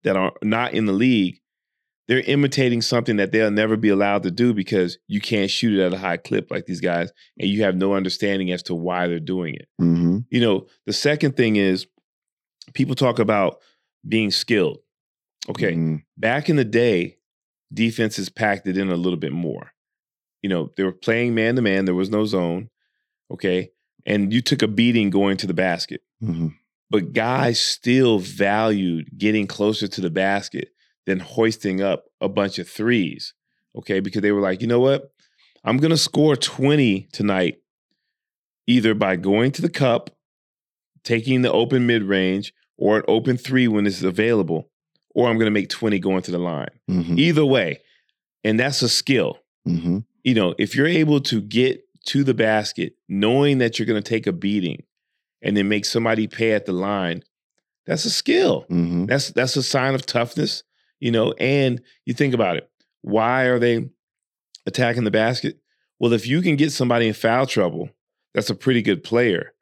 that 0.03 0.17
are 0.17 0.33
not 0.43 0.73
in 0.75 0.87
the 0.87 0.93
league, 0.93 1.41
they're 2.09 2.21
imitating 2.23 2.83
something 2.83 3.19
that 3.19 3.31
they'll 3.31 3.53
never 3.53 3.77
be 3.77 3.89
allowed 3.89 4.25
to 4.25 4.33
do 4.33 4.53
because 4.53 4.99
you 5.07 5.21
can't 5.21 5.49
shoot 5.49 5.79
it 5.79 5.83
at 5.87 5.95
a 5.95 5.99
high 5.99 6.17
clip 6.17 6.51
like 6.51 6.67
these 6.67 6.81
guys, 6.81 7.13
and 7.39 7.49
you 7.49 7.63
have 7.63 7.77
no 7.77 7.95
understanding 7.95 8.51
as 8.51 8.65
to 8.65 8.75
why 8.75 9.07
they're 9.07 9.21
doing 9.21 9.55
it. 9.55 9.69
hmm 9.79 10.19
You 10.29 10.41
know, 10.41 10.67
the 10.87 10.93
second 10.93 11.37
thing 11.37 11.55
is 11.55 11.87
people 12.75 12.97
talk 12.97 13.21
about 13.21 13.59
being 14.09 14.33
skilled. 14.33 14.79
Okay, 15.49 15.73
Mhm. 15.75 16.03
back 16.17 16.51
in 16.51 16.57
the 16.57 16.65
day, 16.65 17.19
defenses 17.73 18.29
packed 18.29 18.67
it 18.67 18.77
in 18.77 18.91
a 18.91 18.97
little 18.97 19.19
bit 19.19 19.33
more. 19.33 19.73
You 20.43 20.49
know, 20.49 20.73
they 20.77 20.85
were 20.85 20.93
playing 20.93 21.35
man 21.35 21.57
to 21.57 21.63
man, 21.63 21.85
there 21.85 21.95
was 21.95 22.11
no 22.11 22.25
zone. 22.25 22.71
Okay. 23.31 23.71
And 24.07 24.33
you 24.33 24.41
took 24.41 24.63
a 24.63 24.69
beating 24.69 25.11
going 25.11 25.37
to 25.39 25.47
the 25.47 25.55
basket. 25.55 26.01
Mhm. 26.23 26.55
But 26.89 27.13
guys 27.13 27.61
still 27.61 28.19
valued 28.19 29.11
getting 29.17 29.47
closer 29.47 29.87
to 29.87 30.01
the 30.01 30.11
basket 30.11 30.71
than 31.07 31.21
hoisting 31.21 31.81
up 31.81 32.07
a 32.21 32.29
bunch 32.29 32.59
of 32.59 32.69
threes. 32.69 33.35
Okay. 33.77 34.01
Because 34.01 34.23
they 34.23 34.33
were 34.33 34.41
like, 34.41 34.61
you 34.61 34.67
know 34.67 34.81
what? 34.81 35.13
I'm 35.63 35.77
going 35.77 35.91
to 35.91 35.97
score 35.97 36.37
20 36.37 37.09
tonight, 37.13 37.59
either 38.67 38.95
by 38.95 39.17
going 39.17 39.53
to 39.53 39.63
the 39.63 39.69
cup, 39.69 40.11
taking 41.05 41.43
the 41.43 41.53
open 41.53 41.87
mid 41.87 42.03
range, 42.03 42.55
or 42.79 42.97
an 42.97 43.05
open 43.09 43.37
three 43.37 43.69
when 43.69 43.87
it's 43.87 44.03
available, 44.03 44.70
or 45.15 45.29
I'm 45.29 45.37
going 45.37 45.47
to 45.47 45.51
make 45.51 45.69
20 45.69 45.99
going 45.99 46.23
to 46.23 46.31
the 46.31 46.39
line. 46.39 46.69
Mhm. 46.89 47.19
Either 47.19 47.45
way. 47.45 47.81
And 48.45 48.59
that's 48.59 48.83
a 48.83 48.89
skill. 48.89 49.39
Mhm. 49.69 50.05
You 50.25 50.35
know, 50.35 50.55
if 50.59 50.75
you're 50.75 50.87
able 50.87 51.21
to 51.23 51.41
get 51.41 51.85
to 52.07 52.25
the 52.25 52.35
basket 52.35 52.95
knowing 53.09 53.59
that 53.59 53.79
you're 53.79 53.87
going 53.87 54.03
to 54.03 54.09
take 54.09 54.27
a 54.27 54.33
beating 54.33 54.83
and 55.43 55.57
then 55.57 55.69
make 55.69 55.85
somebody 55.85 56.27
pay 56.27 56.53
at 56.53 56.67
the 56.67 56.73
line, 56.73 57.23
that's 57.87 58.05
a 58.05 58.11
skill. 58.11 58.67
Mhm. 58.71 59.07
That's 59.09 59.31
that's 59.31 59.57
a 59.57 59.63
sign 59.63 59.95
of 59.95 60.07
toughness, 60.07 60.63
you 61.01 61.11
know, 61.11 61.33
and 61.33 61.81
you 62.07 62.15
think 62.15 62.33
about 62.35 62.57
it. 62.57 62.71
Why 63.03 63.45
are 63.45 63.59
they 63.59 63.89
attacking 64.67 65.05
the 65.05 65.11
basket? 65.11 65.59
Well, 65.99 66.13
if 66.13 66.27
you 66.27 66.41
can 66.41 66.57
get 66.57 66.73
somebody 66.73 67.09
in 67.09 67.15
foul 67.15 67.47
trouble, 67.47 67.91
that's 68.33 68.51
a 68.51 68.55
pretty 68.55 68.81
good 68.83 69.03
player. 69.03 69.53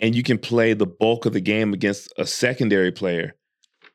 And 0.00 0.14
you 0.16 0.22
can 0.24 0.38
play 0.38 0.72
the 0.72 0.86
bulk 0.86 1.26
of 1.26 1.32
the 1.32 1.40
game 1.40 1.72
against 1.72 2.12
a 2.18 2.26
secondary 2.26 2.90
player, 2.90 3.34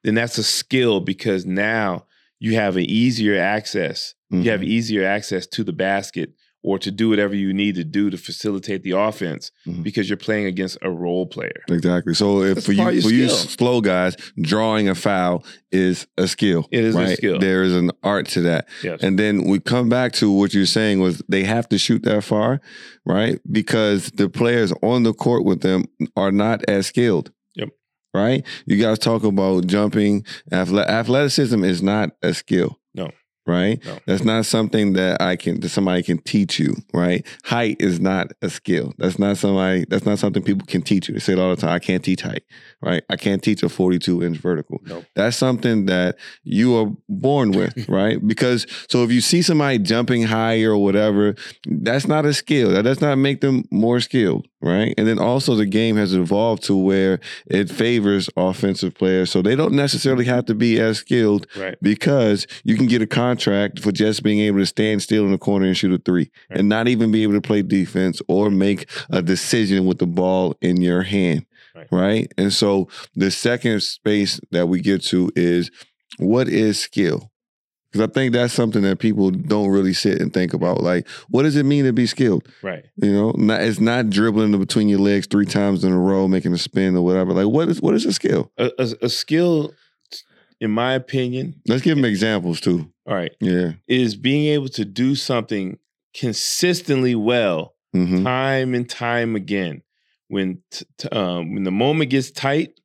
then 0.03 0.15
that's 0.15 0.37
a 0.37 0.43
skill 0.43 0.99
because 0.99 1.45
now 1.45 2.05
you 2.39 2.55
have 2.55 2.77
an 2.77 2.83
easier 2.89 3.37
access. 3.39 4.13
You 4.31 4.49
have 4.51 4.61
Mhm. 4.61 4.67
easier 4.67 5.03
access 5.05 5.47
to 5.47 5.63
the 5.63 5.73
basket 5.73 6.33
or 6.61 6.77
to 6.77 6.91
do 6.91 7.09
whatever 7.09 7.33
you 7.33 7.53
need 7.53 7.73
to 7.75 7.83
do 7.85 8.09
to 8.09 8.17
facilitate 8.17 8.83
the 8.83 8.91
offense 8.91 9.49
Mhm. 9.65 9.81
because 9.81 10.09
you're 10.09 10.17
playing 10.17 10.45
against 10.45 10.77
a 10.81 10.91
role 10.91 11.25
player. 11.25 11.63
Exactly. 11.69 12.13
So 12.13 12.43
if 12.43 12.55
That's 12.55 12.65
for 12.65 12.73
you 12.73 13.01
for 13.01 13.09
your 13.09 13.27
you 13.27 13.29
slow 13.29 13.79
guys, 13.81 14.15
drawing 14.41 14.87
a 14.89 14.93
foul 14.95 15.43
is 15.71 16.05
a 16.17 16.27
skill. 16.27 16.67
It 16.71 16.83
is 16.83 16.95
a 16.95 17.15
skill. 17.15 17.39
There 17.39 17.63
is 17.63 17.73
an 17.73 17.91
art 18.03 18.27
to 18.29 18.41
that. 18.41 18.67
Yes. 18.83 18.99
And 19.01 19.17
then 19.17 19.45
we 19.45 19.59
come 19.59 19.89
back 19.89 20.11
to 20.13 20.29
what 20.31 20.53
you're 20.53 20.65
saying 20.65 20.99
was 20.99 21.21
they 21.29 21.43
have 21.45 21.67
to 21.69 21.77
shoot 21.77 22.03
that 22.03 22.23
far, 22.23 22.61
right? 23.05 23.39
Because 23.49 24.11
the 24.11 24.29
players 24.29 24.71
on 24.83 25.03
the 25.03 25.13
court 25.13 25.45
with 25.45 25.61
them 25.61 25.85
are 26.15 26.31
not 26.31 26.63
as 26.69 26.87
skilled. 26.87 27.31
Right? 28.13 28.45
You 28.65 28.81
guys 28.81 28.99
talk 28.99 29.23
about 29.23 29.67
jumping. 29.67 30.25
Athleticism 30.51 31.63
is 31.63 31.83
not 31.83 32.11
a 32.23 32.33
skill. 32.33 32.78
Right? 33.49 33.83
No. 33.83 33.97
That's 34.05 34.23
not 34.23 34.45
something 34.45 34.93
that 34.93 35.21
I 35.21 35.35
can 35.35 35.59
that 35.61 35.69
somebody 35.69 36.03
can 36.03 36.19
teach 36.19 36.59
you, 36.59 36.75
right? 36.93 37.25
Height 37.45 37.77
is 37.79 37.99
not 37.99 38.31
a 38.43 38.49
skill. 38.49 38.93
That's 38.99 39.17
not 39.17 39.37
somebody 39.37 39.85
that's 39.89 40.05
not 40.05 40.19
something 40.19 40.43
people 40.43 40.67
can 40.67 40.81
teach 40.83 41.07
you. 41.07 41.15
They 41.15 41.19
say 41.19 41.33
it 41.33 41.39
all 41.39 41.49
the 41.55 41.61
time. 41.61 41.71
I 41.71 41.79
can't 41.79 42.03
teach 42.03 42.21
height, 42.21 42.43
right? 42.81 43.03
I 43.09 43.15
can't 43.15 43.41
teach 43.41 43.63
a 43.63 43.69
42 43.69 44.23
inch 44.23 44.37
vertical. 44.37 44.79
Nope. 44.85 45.05
That's 45.15 45.35
something 45.35 45.87
that 45.87 46.17
you 46.43 46.75
are 46.77 46.91
born 47.09 47.51
with, 47.51 47.89
right? 47.89 48.25
Because 48.25 48.67
so 48.87 49.03
if 49.03 49.11
you 49.11 49.21
see 49.21 49.41
somebody 49.41 49.79
jumping 49.79 50.23
higher 50.23 50.71
or 50.71 50.77
whatever, 50.77 51.35
that's 51.65 52.07
not 52.07 52.25
a 52.25 52.33
skill. 52.33 52.69
That 52.71 52.83
does 52.83 53.01
not 53.01 53.17
make 53.17 53.41
them 53.41 53.63
more 53.71 53.99
skilled, 53.99 54.47
right? 54.61 54.93
And 54.97 55.07
then 55.07 55.17
also 55.17 55.55
the 55.55 55.65
game 55.65 55.95
has 55.97 56.13
evolved 56.13 56.63
to 56.65 56.75
where 56.77 57.19
it 57.47 57.69
favors 57.71 58.29
offensive 58.37 58.93
players. 58.93 59.31
So 59.31 59.41
they 59.41 59.55
don't 59.55 59.73
necessarily 59.73 60.25
have 60.25 60.45
to 60.45 60.53
be 60.53 60.79
as 60.79 60.99
skilled 60.99 61.47
Right. 61.57 61.75
because 61.81 62.45
you 62.63 62.75
can 62.77 62.85
get 62.87 63.01
a 63.01 63.07
contract 63.07 63.38
for 63.41 63.91
just 63.91 64.23
being 64.23 64.39
able 64.39 64.59
to 64.59 64.65
stand 64.65 65.01
still 65.01 65.25
in 65.25 65.31
the 65.31 65.37
corner 65.37 65.65
and 65.67 65.77
shoot 65.77 65.93
a 65.93 65.97
three 65.97 66.29
Right. 66.49 66.59
and 66.59 66.69
not 66.69 66.87
even 66.87 67.11
be 67.11 67.23
able 67.23 67.33
to 67.33 67.41
play 67.41 67.61
defense 67.61 68.21
or 68.27 68.49
make 68.49 68.89
a 69.09 69.21
decision 69.21 69.85
with 69.85 69.97
the 69.99 70.07
ball 70.07 70.55
in 70.61 70.81
your 70.81 71.01
hand. 71.03 71.45
Right. 71.75 71.87
Right. 71.91 72.33
And 72.37 72.51
so 72.51 72.89
the 73.15 73.31
second 73.31 73.81
space 73.81 74.39
that 74.51 74.67
we 74.67 74.81
get 74.81 75.03
to 75.05 75.31
is 75.35 75.69
what 76.17 76.47
is 76.49 76.79
skill? 76.79 77.31
Because 77.91 78.07
I 78.07 78.11
think 78.13 78.33
that's 78.33 78.53
something 78.53 78.83
that 78.83 78.99
people 78.99 79.31
don't 79.31 79.69
really 79.69 79.93
sit 79.93 80.21
and 80.21 80.31
think 80.31 80.53
about. 80.53 80.81
Like, 80.83 81.07
what 81.29 81.41
does 81.43 81.55
it 81.55 81.65
mean 81.65 81.85
to 81.85 81.93
be 81.93 82.05
skilled? 82.05 82.47
Right. 82.61 82.85
You 82.97 83.11
know, 83.11 83.31
not, 83.35 83.61
it's 83.61 83.79
not 83.79 84.09
dribbling 84.11 84.57
between 84.59 84.89
your 84.89 84.99
legs 84.99 85.25
three 85.25 85.45
times 85.47 85.83
in 85.83 85.91
a 85.91 85.97
row, 85.99 86.27
making 86.27 86.53
a 86.53 86.57
spin 86.59 86.95
or 86.95 87.01
whatever. 87.03 87.33
Like, 87.33 87.47
what 87.47 87.67
is 87.69 87.81
what 87.81 87.95
is 87.95 88.05
a 88.05 88.13
skill? 88.13 88.51
A, 88.59 88.69
a, 88.77 88.89
a 89.03 89.09
skill, 89.09 89.73
in 90.59 90.69
my 90.69 90.93
opinion, 90.93 91.55
Let's 91.67 91.81
give 91.81 91.95
them 91.95 92.05
examples 92.05 92.59
too. 92.61 92.91
All 93.09 93.15
right, 93.15 93.35
Yeah. 93.41 93.71
is 93.87 94.15
being 94.15 94.45
able 94.53 94.69
to 94.69 94.85
do 94.85 95.15
something 95.15 95.79
consistently 96.13 97.15
well, 97.15 97.73
hmm 97.91 98.23
time 98.23 98.75
and 98.75 98.87
time 98.87 99.35
again. 99.35 99.81
When 100.27 100.61
t- 100.69 100.85
t- 100.99 101.09
um, 101.09 101.55
when 101.55 101.63
the 101.63 101.71
moment 101.71 102.11
gets 102.11 102.29
tight, 102.29 102.79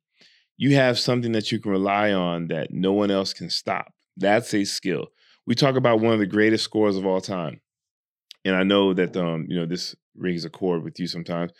you 0.57 0.73
have 0.75 0.97
something 0.97 1.31
that 1.33 1.51
you 1.51 1.59
can 1.59 1.71
rely 1.71 2.11
on 2.11 2.47
that 2.47 2.71
no 2.71 2.91
one 2.93 3.11
else 3.11 3.33
can 3.33 3.51
stop. 3.51 3.93
That's 4.17 4.51
a 4.55 4.63
skill. 4.63 5.09
We 5.45 5.53
talk 5.53 5.75
about 5.75 5.99
one 5.99 6.13
of 6.13 6.19
the 6.19 6.25
greatest 6.25 6.63
scorers 6.63 6.97
of 6.97 7.05
all 7.05 7.21
time, 7.21 7.61
and 8.43 8.55
I 8.55 8.63
know 8.63 8.95
that 8.95 9.15
um, 9.15 9.45
you 9.47 9.57
know 9.57 9.67
this 9.67 9.95
rings 10.17 10.43
a 10.43 10.49
chord 10.49 10.83
with 10.83 10.99
you 10.99 11.05
sometimes. 11.05 11.51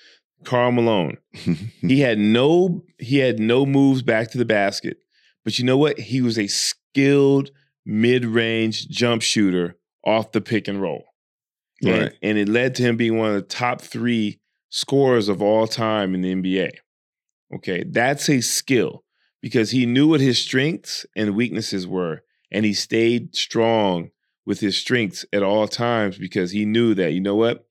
Karl 0.43 0.71
Malone. 0.71 1.17
he 1.81 1.99
had 1.99 2.17
no 2.17 2.83
he 2.97 3.19
had 3.19 3.39
no 3.39 3.65
moves 3.67 4.01
back 4.01 4.31
to 4.31 4.39
the 4.39 4.45
basket, 4.45 4.97
but 5.43 5.59
you 5.59 5.65
know 5.65 5.77
what? 5.77 5.99
He 5.99 6.21
was 6.23 6.39
a 6.39 6.47
skilled 6.47 7.51
mid-range 7.85 8.87
jump 8.89 9.21
shooter 9.21 9.77
off 10.05 10.31
the 10.31 10.41
pick 10.41 10.67
and 10.67 10.81
roll. 10.81 11.05
And- 11.83 11.91
Right. 12.01 12.13
and 12.21 12.37
it 12.37 12.47
led 12.49 12.75
to 12.75 12.83
him 12.83 12.97
being 12.97 13.17
one 13.17 13.29
of 13.29 13.35
the 13.35 13.41
top 13.41 13.81
three 13.81 14.39
scorers 14.69 15.27
of 15.29 15.41
all 15.41 15.67
time 15.67 16.13
in 16.15 16.21
the 16.21 16.31
NBA. 16.31 16.71
Okay, 17.53 17.83
that's 17.87 18.27
a 18.29 18.41
skill 18.41 19.03
because 19.41 19.71
he 19.71 19.85
knew 19.85 20.07
what 20.07 20.19
his 20.21 20.41
strengths 20.41 21.05
and 21.15 21.35
weaknesses 21.35 21.85
were, 21.85 22.23
and 22.51 22.65
he 22.65 22.73
stayed 22.73 23.35
strong 23.35 24.09
with 24.45 24.59
his 24.59 24.77
strengths 24.77 25.25
at 25.33 25.43
all 25.43 25.67
times 25.67 26.17
because 26.17 26.51
he 26.51 26.65
knew 26.65 26.93
that, 26.95 27.13
you 27.13 27.19
know 27.21 27.35
what? 27.35 27.65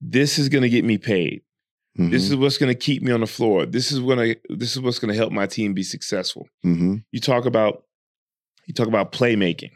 This 0.00 0.38
is 0.38 0.48
going 0.48 0.62
to 0.62 0.68
get 0.68 0.84
me 0.84 0.98
paid. 0.98 1.42
Mhm. 1.98 2.10
This 2.10 2.28
is 2.28 2.36
what's 2.36 2.58
going 2.58 2.72
to 2.72 2.78
keep 2.78 3.02
me 3.02 3.12
on 3.12 3.20
the 3.20 3.26
floor. 3.26 3.66
This 3.66 3.92
is 3.92 4.00
gonna 4.00 4.34
this 4.48 4.72
is 4.72 4.80
what's 4.80 4.98
going 4.98 5.10
to 5.12 5.16
help 5.16 5.30
my 5.32 5.46
team 5.46 5.74
be 5.74 5.82
successful. 5.82 6.48
Mhm. 6.64 7.04
You 7.12 7.20
talk 7.20 7.44
about 7.44 7.84
you 8.66 8.74
talk 8.74 8.88
about 8.88 9.12
playmaking. 9.12 9.70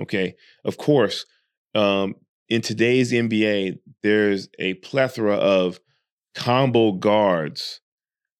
Okay, 0.00 0.34
of 0.64 0.76
course, 0.78 1.26
um, 1.74 2.14
in 2.48 2.60
today's 2.62 3.12
NBA, 3.12 3.78
there's 4.02 4.48
a 4.58 4.74
plethora 4.74 5.34
of 5.36 5.80
combo 6.34 6.92
guards 6.92 7.80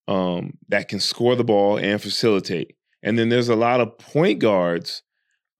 um, 0.09 0.59
that 0.69 0.89
can 0.89 0.99
score 1.01 1.37
the 1.37 1.45
ball 1.45 1.79
and 1.79 2.01
facilitate, 2.03 2.77
and 3.03 3.19
then 3.19 3.29
there's 3.29 3.49
a 3.49 3.57
lot 3.57 3.81
of 3.81 3.97
point 3.99 4.39
guards 4.41 5.03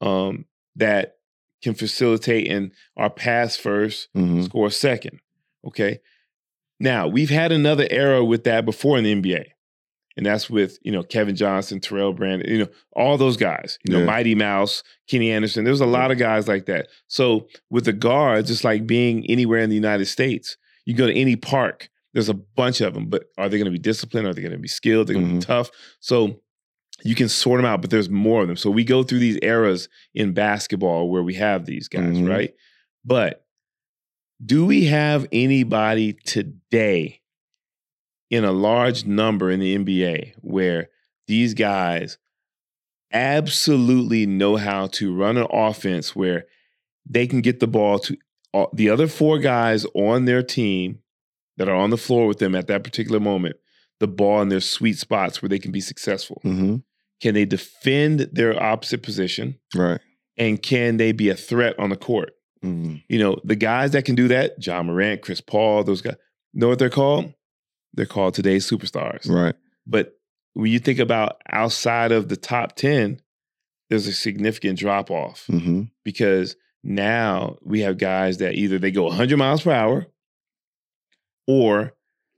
um, 0.01 0.47
that 0.77 1.17
can 1.63 1.75
facilitate 1.75 2.51
and 2.51 2.73
are 2.97 3.11
pass 3.11 3.57
first, 3.57 4.09
Mhm. 4.17 4.45
score 4.45 4.71
second. 4.71 5.21
Okay. 5.65 6.01
Now, 6.81 7.07
we've 7.07 7.31
had 7.31 7.53
another 7.53 7.87
era 7.89 8.25
with 8.25 8.43
that 8.45 8.65
before 8.65 8.99
in 8.99 9.05
the 9.05 9.13
NBA. 9.13 9.45
And 10.17 10.27
that's 10.27 10.51
with, 10.51 10.79
you 10.83 10.93
know, 10.93 11.03
Kevin 11.03 11.35
Johnson, 11.35 11.81
Terrell 11.81 12.13
Brandon, 12.13 12.49
you 12.51 12.59
know, 12.59 12.69
all 12.93 13.17
those 13.17 13.37
guys, 13.37 13.79
you 13.87 13.93
know, 13.93 14.01
Yeah. 14.01 14.05
Mighty 14.07 14.35
Mouse, 14.35 14.83
Kenny 15.09 15.31
Anderson. 15.31 15.65
There's 15.65 15.81
a 15.81 15.87
lot 15.87 16.11
of 16.11 16.19
guys 16.19 16.49
like 16.49 16.67
that. 16.67 16.89
So 17.09 17.49
with 17.71 17.87
the 17.87 17.93
guards, 17.95 18.51
it's 18.51 18.65
like 18.65 18.87
being 18.87 19.25
anywhere 19.31 19.61
in 19.61 19.71
the 19.71 19.77
United 19.77 20.07
States. 20.07 20.57
You 20.85 20.95
go 20.95 21.07
to 21.07 21.15
any 21.15 21.37
park, 21.37 21.89
there's 22.13 22.29
a 22.29 22.35
bunch 22.35 22.81
of 22.83 22.93
them, 22.93 23.07
but 23.09 23.25
are 23.39 23.49
they 23.49 23.57
going 23.57 23.65
to 23.65 23.71
be 23.71 23.79
disciplined? 23.79 24.27
Are 24.27 24.35
they 24.35 24.43
going 24.43 24.53
to 24.53 24.59
be 24.59 24.69
skilled? 24.69 25.07
They're 25.07 25.15
going 25.15 25.29
to 25.29 25.33
Mhm. 25.35 25.41
be 25.41 25.47
tough. 25.47 25.71
So 26.01 26.41
you 27.05 27.15
can 27.15 27.29
sort 27.29 27.59
them 27.59 27.65
out, 27.65 27.81
but 27.81 27.89
there's 27.91 28.11
more 28.11 28.43
of 28.43 28.49
them. 28.49 28.57
So 28.59 28.71
we 28.71 28.85
go 28.85 29.03
through 29.03 29.21
these 29.21 29.39
eras 29.43 29.89
in 30.15 30.33
basketball 30.33 31.09
where 31.09 31.23
we 31.23 31.35
have 31.35 31.65
these 31.65 31.89
guys, 31.89 32.17
Mhm. 32.19 32.29
right? 32.29 32.53
But 33.05 33.45
do 34.45 34.67
we 34.67 34.85
have 34.85 35.27
anybody 35.33 36.13
today 36.13 37.22
in 38.33 38.45
a 38.45 38.51
large 38.51 39.05
number 39.05 39.51
in 39.51 39.61
the 39.61 39.77
NBA 39.77 40.33
where 40.41 40.89
these 41.29 41.53
guys 41.53 42.17
absolutely 43.13 44.25
know 44.27 44.57
how 44.57 44.87
to 44.87 45.15
run 45.15 45.37
an 45.37 45.47
offense 45.51 46.17
where 46.17 46.47
they 47.09 47.27
can 47.27 47.43
get 47.43 47.61
the 47.61 47.67
ball 47.67 47.99
to 47.99 48.17
all, 48.55 48.71
the 48.73 48.89
other 48.89 49.07
four 49.07 49.39
guys 49.39 49.85
on 49.95 50.25
their 50.25 50.43
team 50.43 51.01
that 51.59 51.69
are 51.69 51.75
on 51.77 51.91
the 51.91 51.99
floor 51.99 52.27
with 52.27 52.39
them 52.39 52.55
at 52.55 52.69
that 52.69 52.83
particular 52.83 53.21
moment, 53.21 53.57
the 54.01 54.09
ball 54.09 54.41
in 54.41 54.49
their 54.49 54.61
sweet 54.61 54.97
spots 54.99 55.43
where 55.43 55.51
they 55.51 55.59
can 55.59 55.71
be 55.71 55.81
successful? 55.81 56.39
hmm 56.43 56.77
Can 57.21 57.35
they 57.35 57.45
defend 57.45 58.21
their 58.33 58.61
opposite 58.61 59.03
position? 59.03 59.59
Right. 59.75 60.01
And 60.39 60.63
can 60.63 60.97
they 60.97 61.13
be 61.13 61.29
a 61.29 61.37
threat 61.37 61.79
on 61.79 61.91
the 61.91 61.97
court? 61.97 62.33
hmm 62.63 62.97
You 63.09 63.19
know, 63.19 63.37
the 63.45 63.57
guys 63.57 63.91
that 63.91 64.07
can 64.07 64.15
do 64.15 64.29
that, 64.29 64.67
Ja 64.67 64.83
Morant, 64.83 65.21
Chris 65.21 65.43
Paul, 65.43 65.85
those 65.85 66.01
guys, 66.01 66.17
know 66.55 66.69
what 66.69 66.79
they're 66.79 66.89
called? 66.89 67.35
They're 67.95 68.07
called 68.07 68.35
today's 68.35 68.69
superstars. 68.69 69.29
Right. 69.29 69.55
But 69.87 70.19
when 70.55 70.71
you 70.71 70.79
think 70.79 70.99
about 70.99 71.41
outside 71.51 72.13
of 72.13 72.29
the 72.29 72.37
top 72.37 72.77
10, 72.77 73.21
there's 73.91 74.07
a 74.07 74.13
significant 74.13 74.79
drop 74.79 75.11
off 75.11 75.45
hmm 75.49 75.83
because 76.05 76.57
now 76.85 77.57
we 77.63 77.81
have 77.81 77.97
guys 77.99 78.39
that 78.39 78.55
either 78.55 78.79
they 78.79 78.91
go 78.91 79.05
100 79.05 79.37
miles 79.37 79.63
per 79.63 79.71
hour 79.71 80.07
or 81.47 81.93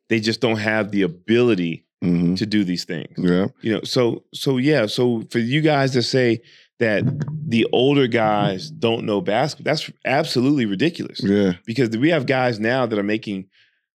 they 0.09 0.21
just 0.21 0.41
don't 0.41 0.59
have 0.59 0.91
the 0.91 1.03
ability 1.03 1.87
hmm 2.03 2.35
to 2.35 2.45
do 2.47 2.65
these 2.65 2.85
things. 2.85 3.15
Yeah. 3.17 3.47
You 3.63 3.75
know, 3.75 3.81
so 3.85 4.25
so 4.35 4.59
yeah, 4.59 4.87
so 4.87 5.23
for 5.31 5.39
you 5.39 5.61
guys 5.61 5.93
to 5.93 6.03
say 6.03 6.41
that 6.81 7.05
the 7.47 7.67
older 7.73 8.07
guys 8.09 8.71
don't 8.71 9.05
know 9.07 9.21
basketball, 9.21 9.71
that's 9.73 9.91
absolutely 10.05 10.67
ridiculous 10.67 11.23
Yeah. 11.23 11.53
because 11.65 11.97
we 11.97 12.11
have 12.11 12.27
guys 12.27 12.59
now 12.59 12.85
that 12.87 12.99
are 12.99 13.03
making 13.05 13.47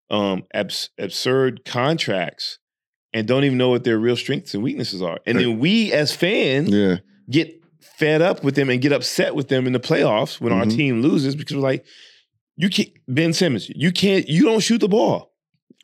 um 0.10 0.44
abs- 0.54 0.90
absurd 0.98 1.64
contracts 1.66 2.58
and 3.14 3.28
don't 3.28 3.44
even 3.44 3.58
know 3.58 3.70
what 3.70 3.84
their 3.84 3.98
real 4.00 4.16
strengths 4.16 4.54
and 4.54 4.64
weaknesses 4.64 5.02
are. 5.02 5.20
And 5.26 5.38
then 5.40 5.60
we 5.60 5.92
as 5.94 6.14
fans 6.16 6.70
Yeah. 6.70 6.98
get 7.30 7.56
fed 7.98 8.22
up 8.22 8.44
with 8.44 8.56
them 8.56 8.70
and 8.70 8.82
get 8.82 8.92
upset 8.92 9.36
with 9.36 9.48
them 9.50 9.68
in 9.68 9.74
the 9.74 9.80
playoffs 9.80 10.40
when 10.40 10.54
our 10.54 10.66
Mhm. 10.66 10.76
team 10.76 11.02
loses 11.02 11.36
because 11.36 11.56
we're 11.56 11.62
like, 11.64 11.86
you 12.56 12.70
can't 12.70 12.90
Ben 13.08 13.34
Simmons, 13.34 13.70
you 13.76 13.92
can't, 13.92 14.28
you 14.30 14.44
don't 14.46 14.60
shoot 14.62 14.80
the 14.80 14.88
ball. 14.88 15.34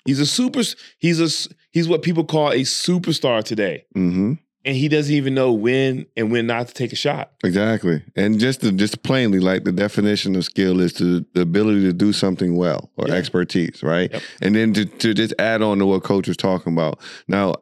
He's 0.05 0.19
a 0.19 0.25
super, 0.25 0.61
he's 0.99 1.19
a 1.19 1.49
he's 1.71 1.87
what 1.87 2.03
people 2.03 2.23
call 2.23 2.51
a 2.51 2.59
superstar 2.61 3.43
today. 3.43 3.85
hmm 3.93 4.33
And 4.65 4.75
he 4.75 4.87
doesn't 4.87 5.13
even 5.13 5.35
know 5.35 5.53
when 5.53 6.07
and 6.17 6.31
when 6.31 6.47
not 6.47 6.67
to 6.69 6.73
take 6.73 6.91
a 6.91 6.95
shot. 6.95 7.31
Exactly. 7.43 8.01
And 8.15 8.39
just 8.39 8.61
to, 8.61 8.71
just 8.71 9.03
plainly, 9.03 9.39
like 9.39 9.63
the 9.63 9.71
definition 9.71 10.35
of 10.35 10.43
skill 10.43 10.81
is 10.81 10.91
to 10.93 11.23
the 11.35 11.41
ability 11.41 11.81
to 11.83 11.93
do 11.93 12.11
something 12.11 12.55
well 12.57 12.89
or 12.97 13.07
Yeah. 13.07 13.13
expertise, 13.13 13.83
right? 13.83 14.11
Yep. 14.11 14.21
And 14.41 14.55
then 14.55 14.73
to, 14.73 14.85
to 14.85 15.13
just 15.13 15.35
add 15.37 15.61
on 15.61 15.77
to 15.77 15.85
what 15.85 16.03
coach 16.03 16.27
was 16.27 16.35
talking 16.37 16.73
about. 16.73 16.99
Now, 17.27 17.55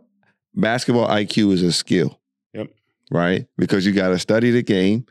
basketball 0.56 1.08
IQ 1.10 1.52
is 1.54 1.62
a 1.62 1.74
skill. 1.74 2.22
Yep. 2.54 2.68
Right? 3.12 3.48
Because 3.58 3.86
you 3.86 3.92
got 3.92 4.10
to 4.10 4.18
study 4.20 4.52
the 4.52 4.64
game. 4.64 5.06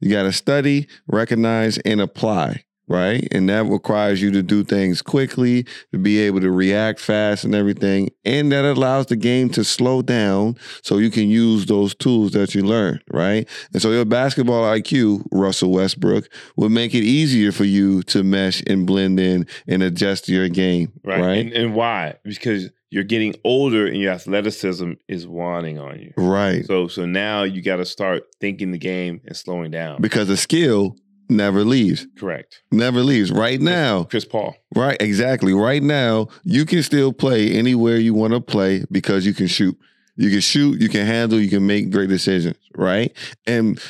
You 0.00 0.10
got 0.10 0.22
to 0.22 0.32
study, 0.32 0.88
recognize, 1.08 1.76
and 1.78 2.00
apply. 2.00 2.64
Right. 2.86 3.26
And 3.32 3.48
that 3.48 3.64
requires 3.64 4.20
you 4.20 4.30
to 4.32 4.42
do 4.42 4.62
things 4.62 5.00
quickly, 5.02 5.64
to 5.92 5.98
be 5.98 6.18
able 6.20 6.40
to 6.40 6.50
react 6.50 7.00
fast 7.00 7.44
and 7.44 7.54
everything. 7.54 8.10
And 8.24 8.52
that 8.52 8.64
allows 8.64 9.06
the 9.06 9.16
game 9.16 9.48
to 9.50 9.64
slow 9.64 10.02
down 10.02 10.56
so 10.82 10.98
you 10.98 11.10
can 11.10 11.28
use 11.28 11.66
those 11.66 11.94
tools 11.94 12.32
that 12.32 12.54
you 12.54 12.62
learned. 12.62 13.02
Right. 13.10 13.48
And 13.72 13.80
so 13.80 13.90
your 13.90 14.04
basketball 14.04 14.62
IQ, 14.64 15.26
Russell 15.32 15.72
Westbrook, 15.72 16.28
would 16.56 16.70
make 16.70 16.94
it 16.94 17.04
easier 17.04 17.52
for 17.52 17.64
you 17.64 18.02
to 18.04 18.22
mesh 18.22 18.62
and 18.66 18.86
blend 18.86 19.18
in 19.18 19.46
and 19.66 19.82
adjust 19.82 20.28
your 20.28 20.48
game. 20.48 20.92
Right. 21.02 21.20
Right. 21.20 21.38
And, 21.38 21.52
and 21.52 21.74
why? 21.74 22.16
Because 22.22 22.70
you're 22.90 23.04
getting 23.04 23.34
older 23.44 23.86
and 23.86 23.96
your 23.96 24.12
athleticism 24.12 24.92
is 25.08 25.26
wanting 25.26 25.78
on 25.78 25.98
you. 25.98 26.12
right. 26.16 26.64
So 26.66 26.86
so 26.86 27.06
now 27.06 27.42
you 27.42 27.62
got 27.62 27.76
to 27.76 27.84
start 27.84 28.24
thinking 28.40 28.70
the 28.70 28.78
game 28.78 29.20
and 29.24 29.36
slowing 29.36 29.70
down. 29.70 30.00
Because 30.00 30.28
the 30.28 30.36
skill 30.36 30.96
never 31.28 31.64
leaves. 31.64 32.06
Correct. 32.18 32.62
Never 32.70 33.00
leaves. 33.00 33.30
Right 33.32 33.60
now, 33.60 34.04
Chris 34.04 34.24
Paul. 34.24 34.56
right, 34.74 35.00
exactly. 35.00 35.52
Right 35.52 35.82
now, 35.82 36.28
you 36.42 36.64
can 36.64 36.82
still 36.82 37.12
play 37.12 37.52
anywhere 37.52 37.96
you 37.96 38.14
want 38.14 38.32
to 38.32 38.40
play 38.40 38.84
because 38.90 39.26
you 39.26 39.34
can 39.34 39.46
shoot. 39.46 39.76
You 40.16 40.30
can 40.30 40.40
shoot, 40.40 40.80
you 40.80 40.88
can 40.88 41.06
handle, 41.06 41.40
you 41.40 41.50
can 41.50 41.66
make 41.66 41.90
great 41.90 42.08
decisions, 42.08 42.56
right? 42.76 43.12
And 43.46 43.80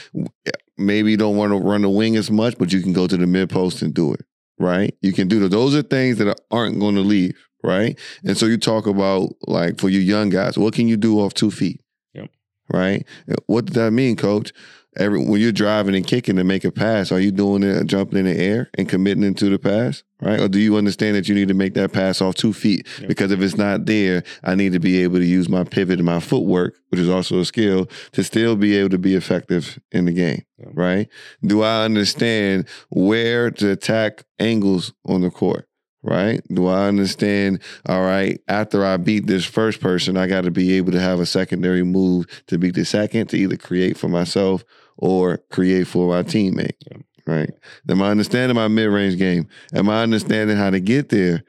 maybe 0.78 1.10
you 1.10 1.16
don't 1.16 1.36
want 1.36 1.52
to 1.52 1.58
run 1.58 1.82
the 1.82 1.90
wing 1.90 2.16
as 2.16 2.30
much, 2.30 2.56
but 2.58 2.72
you 2.72 2.80
can 2.80 2.92
go 2.92 3.06
to 3.06 3.16
the 3.16 3.26
mid 3.26 3.50
post 3.50 3.82
and 3.82 3.92
do 3.92 4.12
it, 4.14 4.24
right? 4.58 4.96
You 5.02 5.12
can 5.12 5.28
do 5.28 5.40
that. 5.40 5.50
Those 5.50 5.74
are 5.74 5.82
things 5.82 6.18
that 6.18 6.40
aren't 6.50 6.80
going 6.80 6.94
to 6.94 7.02
leave, 7.02 7.36
right? 7.62 7.98
And 8.24 8.36
so 8.38 8.46
you 8.46 8.56
talk 8.56 8.86
about 8.86 9.32
like 9.46 9.78
for 9.78 9.90
you 9.90 10.00
young 10.00 10.30
guys, 10.30 10.56
what 10.56 10.74
can 10.74 10.88
you 10.88 10.96
do 10.96 11.20
off 11.20 11.34
two 11.34 11.50
feet? 11.50 11.82
Yep. 12.14 12.30
Right? 12.72 13.06
What 13.46 13.66
does 13.66 13.74
that 13.74 13.90
mean, 13.90 14.16
coach? 14.16 14.52
Every 14.96 15.24
when 15.24 15.40
you're 15.40 15.52
driving 15.52 15.94
and 15.94 16.06
kicking 16.06 16.36
to 16.36 16.44
make 16.44 16.64
a 16.64 16.70
pass, 16.70 17.10
are 17.10 17.20
you 17.20 17.32
doing 17.32 17.62
it 17.62 17.86
jumping 17.86 18.20
in 18.20 18.26
the 18.26 18.36
air 18.36 18.70
and 18.78 18.88
committing 18.88 19.24
into 19.24 19.48
the 19.48 19.58
pass? 19.58 20.04
Right? 20.20 20.40
Or 20.40 20.48
do 20.48 20.58
you 20.58 20.76
understand 20.76 21.16
that 21.16 21.28
you 21.28 21.34
need 21.34 21.48
to 21.48 21.54
make 21.54 21.74
that 21.74 21.92
pass 21.92 22.22
off 22.22 22.36
two 22.36 22.52
feet? 22.52 22.86
Yep. 23.00 23.08
Because 23.08 23.30
if 23.30 23.40
it's 23.40 23.56
not 23.56 23.86
there, 23.86 24.22
I 24.42 24.54
need 24.54 24.72
to 24.72 24.80
be 24.80 25.02
able 25.02 25.18
to 25.18 25.24
use 25.24 25.48
my 25.48 25.64
pivot 25.64 25.98
and 25.98 26.06
my 26.06 26.20
footwork, 26.20 26.76
which 26.88 27.00
is 27.00 27.10
also 27.10 27.40
a 27.40 27.44
skill, 27.44 27.88
to 28.12 28.24
still 28.24 28.56
be 28.56 28.76
able 28.76 28.90
to 28.90 28.98
be 28.98 29.14
effective 29.14 29.78
in 29.90 30.04
the 30.04 30.12
game. 30.12 30.44
Yep. 30.58 30.68
Right? 30.72 31.08
Do 31.44 31.62
I 31.62 31.84
understand 31.84 32.66
where 32.90 33.50
to 33.50 33.72
attack 33.72 34.24
angles 34.38 34.92
on 35.04 35.22
the 35.22 35.30
court? 35.30 35.68
Right? 36.02 36.42
Do 36.52 36.66
I 36.66 36.86
understand, 36.86 37.60
all 37.86 38.02
right, 38.02 38.38
after 38.46 38.84
I 38.84 38.98
beat 38.98 39.26
this 39.26 39.46
first 39.46 39.80
person, 39.80 40.18
I 40.18 40.26
got 40.26 40.42
to 40.42 40.50
be 40.50 40.74
able 40.74 40.92
to 40.92 41.00
have 41.00 41.18
a 41.18 41.24
secondary 41.24 41.82
move 41.82 42.26
to 42.48 42.58
beat 42.58 42.74
the 42.74 42.84
second 42.84 43.28
to 43.28 43.38
either 43.38 43.56
create 43.56 43.96
for 43.96 44.08
myself 44.08 44.64
or 44.96 45.38
create 45.50 45.86
for 45.86 46.08
my 46.08 46.22
teammate. 46.22 46.76
Right? 47.26 47.50
Am 47.88 48.02
I 48.02 48.10
understanding 48.10 48.54
my 48.54 48.68
mid 48.68 48.90
range 48.90 49.18
game? 49.18 49.48
Am 49.72 49.88
I 49.88 50.02
understanding 50.02 50.56
how 50.56 50.70
to 50.70 50.80
get 50.80 51.08
there? 51.08 51.42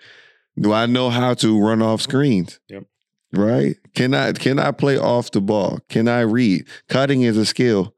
Do 0.57 0.71
I 0.71 0.85
know 0.85 1.09
how 1.09 1.33
to 1.35 1.59
run 1.59 1.81
off 1.81 2.01
screens? 2.01 2.59
Yep. 2.69 2.85
Right? 3.33 3.75
Can 3.93 4.13
I 4.13 4.31
can 4.31 4.59
I 4.59 4.71
play 4.71 4.97
off 4.97 5.31
the 5.31 5.41
ball? 5.41 5.79
Can 5.89 6.07
I 6.07 6.21
read? 6.21 6.65
Cutting 6.87 7.23
is 7.23 7.35
a 7.35 7.45
skill, 7.45 7.93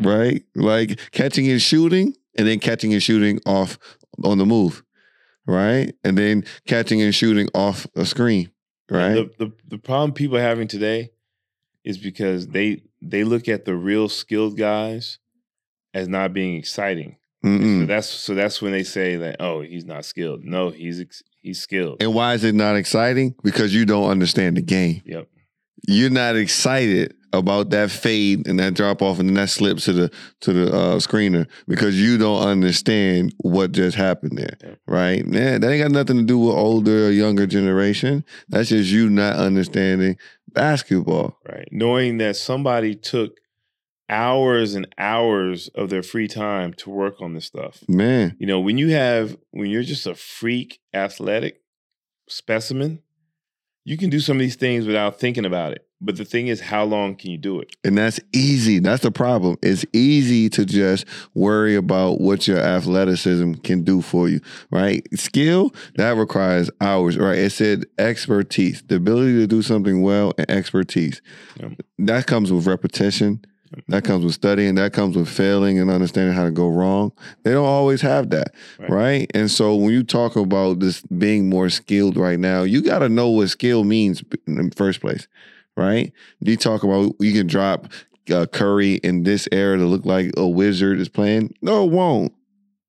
right? 0.00 0.42
Like 0.56 0.98
catching 1.12 1.48
and 1.48 1.62
shooting, 1.62 2.14
and 2.36 2.48
then 2.48 2.58
catching 2.58 2.92
and 2.92 3.02
shooting 3.02 3.40
off 3.46 3.78
on 4.24 4.38
the 4.38 4.46
move, 4.46 4.82
right? 5.46 5.94
And 6.02 6.18
then 6.18 6.44
catching 6.66 7.00
and 7.00 7.14
shooting 7.14 7.48
off 7.54 7.86
a 7.94 8.04
screen, 8.04 8.50
right? 8.90 9.14
The, 9.14 9.46
the 9.46 9.52
the 9.68 9.78
problem 9.78 10.12
people 10.12 10.36
are 10.36 10.42
having 10.42 10.66
today 10.66 11.10
is 11.86 11.96
because 11.96 12.48
they 12.48 12.82
they 13.00 13.24
look 13.24 13.48
at 13.48 13.64
the 13.64 13.74
real 13.74 14.08
skilled 14.08 14.58
guys 14.58 15.18
as 15.94 16.08
not 16.08 16.34
being 16.34 16.56
exciting. 16.56 17.16
So 17.82 17.86
that's 17.86 18.08
so 18.08 18.34
that's 18.34 18.60
when 18.60 18.72
they 18.72 18.82
say 18.82 19.16
that 19.16 19.36
oh 19.38 19.60
he's 19.60 19.84
not 19.84 20.04
skilled. 20.04 20.44
No, 20.44 20.70
he's 20.70 21.00
ex- 21.00 21.22
he's 21.40 21.60
skilled. 21.60 22.02
And 22.02 22.12
why 22.12 22.34
is 22.34 22.42
it 22.42 22.56
not 22.56 22.74
exciting? 22.74 23.36
Because 23.44 23.72
you 23.72 23.86
don't 23.86 24.10
understand 24.10 24.56
the 24.56 24.62
game. 24.62 25.02
Yep. 25.06 25.28
You're 25.86 26.10
not 26.10 26.34
excited 26.34 27.14
about 27.32 27.70
that 27.70 27.90
fade 27.90 28.46
and 28.48 28.58
that 28.58 28.74
drop 28.74 29.02
off 29.02 29.18
and 29.18 29.28
then 29.28 29.34
that 29.34 29.50
slip 29.50 29.78
to 29.78 29.92
the 29.92 30.10
to 30.40 30.52
the 30.52 30.72
uh, 30.74 30.96
screener 30.96 31.46
because 31.68 32.00
you 32.00 32.18
don't 32.18 32.42
understand 32.42 33.32
what 33.38 33.72
just 33.72 33.96
happened 33.96 34.38
there, 34.38 34.78
right? 34.86 35.24
Man, 35.24 35.60
that 35.60 35.70
ain't 35.70 35.82
got 35.82 35.92
nothing 35.92 36.16
to 36.16 36.24
do 36.24 36.38
with 36.38 36.54
older 36.54 37.06
or 37.06 37.10
younger 37.10 37.46
generation. 37.46 38.24
That's 38.48 38.70
just 38.70 38.90
you 38.90 39.08
not 39.08 39.36
understanding 39.36 40.16
basketball. 40.56 41.38
Right. 41.48 41.68
Knowing 41.70 42.18
that 42.18 42.36
somebody 42.36 42.96
took 42.96 43.38
hours 44.08 44.74
and 44.74 44.86
hours 44.98 45.68
of 45.74 45.90
their 45.90 46.02
free 46.02 46.28
time 46.28 46.72
to 46.74 46.90
work 46.90 47.20
on 47.20 47.34
this 47.34 47.44
stuff. 47.44 47.84
Man, 47.88 48.36
You 48.38 48.46
know, 48.46 48.60
when 48.60 48.78
you 48.78 48.88
have 48.90 49.36
when 49.50 49.70
you're 49.70 49.82
just 49.82 50.06
a 50.06 50.14
freak 50.14 50.80
athletic 50.92 51.60
specimen, 52.28 53.02
you 53.84 53.96
can 53.96 54.10
do 54.10 54.20
some 54.20 54.36
of 54.36 54.40
these 54.40 54.56
things 54.56 54.86
without 54.86 55.20
thinking 55.20 55.44
about 55.44 55.72
it. 55.72 55.85
But 56.00 56.16
the 56.16 56.24
thing 56.26 56.48
is, 56.48 56.60
how 56.60 56.84
long 56.84 57.16
can 57.16 57.30
you 57.30 57.38
do 57.38 57.58
it? 57.60 57.74
And 57.82 57.96
that's 57.96 58.20
easy. 58.34 58.80
That's 58.80 59.02
the 59.02 59.10
problem. 59.10 59.56
It's 59.62 59.84
easy 59.94 60.50
to 60.50 60.66
just 60.66 61.06
worry 61.34 61.74
about 61.74 62.20
what 62.20 62.46
your 62.46 62.58
athleticism 62.58 63.54
can 63.64 63.82
do 63.82 64.02
for 64.02 64.28
you, 64.28 64.40
right? 64.70 65.06
Skill, 65.18 65.74
that 65.94 66.16
requires 66.16 66.70
hours, 66.82 67.16
right? 67.16 67.38
It 67.38 67.50
said 67.50 67.86
expertise, 67.98 68.82
the 68.86 68.96
ability 68.96 69.34
to 69.38 69.46
do 69.46 69.62
something 69.62 70.02
well 70.02 70.32
and 70.36 70.50
expertise. 70.50 71.22
Yep. 71.60 71.72
That 72.00 72.26
comes 72.26 72.52
with 72.52 72.66
repetition. 72.66 73.42
That 73.88 74.04
comes 74.04 74.24
with 74.24 74.34
studying. 74.34 74.76
That 74.76 74.92
comes 74.92 75.16
with 75.16 75.28
failing 75.28 75.78
and 75.78 75.90
understanding 75.90 76.34
how 76.34 76.44
to 76.44 76.50
go 76.50 76.68
wrong. 76.68 77.12
They 77.42 77.52
don't 77.52 77.66
always 77.66 78.00
have 78.00 78.30
that, 78.30 78.54
Right. 78.78 78.90
right? 78.90 79.30
And 79.34 79.50
so 79.50 79.74
when 79.74 79.92
you 79.92 80.02
talk 80.02 80.36
about 80.36 80.78
this 80.80 81.02
being 81.02 81.48
more 81.50 81.68
skilled 81.68 82.16
right 82.16 82.38
now, 82.38 82.62
you 82.62 82.80
got 82.80 83.00
to 83.00 83.08
know 83.08 83.28
what 83.28 83.48
skill 83.48 83.82
means 83.82 84.22
in 84.46 84.68
the 84.68 84.74
first 84.76 85.00
place, 85.00 85.26
right? 85.76 86.12
You 86.40 86.56
talk 86.56 86.82
about 86.82 87.14
you 87.20 87.32
can 87.32 87.46
drop 87.46 87.88
uh, 88.30 88.46
Curry 88.46 88.94
in 88.94 89.22
this 89.22 89.48
era 89.52 89.76
to 89.76 89.84
look 89.84 90.04
like 90.04 90.32
a 90.36 90.46
wizard 90.46 90.98
is 91.00 91.08
playing. 91.08 91.54
No, 91.62 91.84
it 91.84 91.90
won't. 91.90 92.32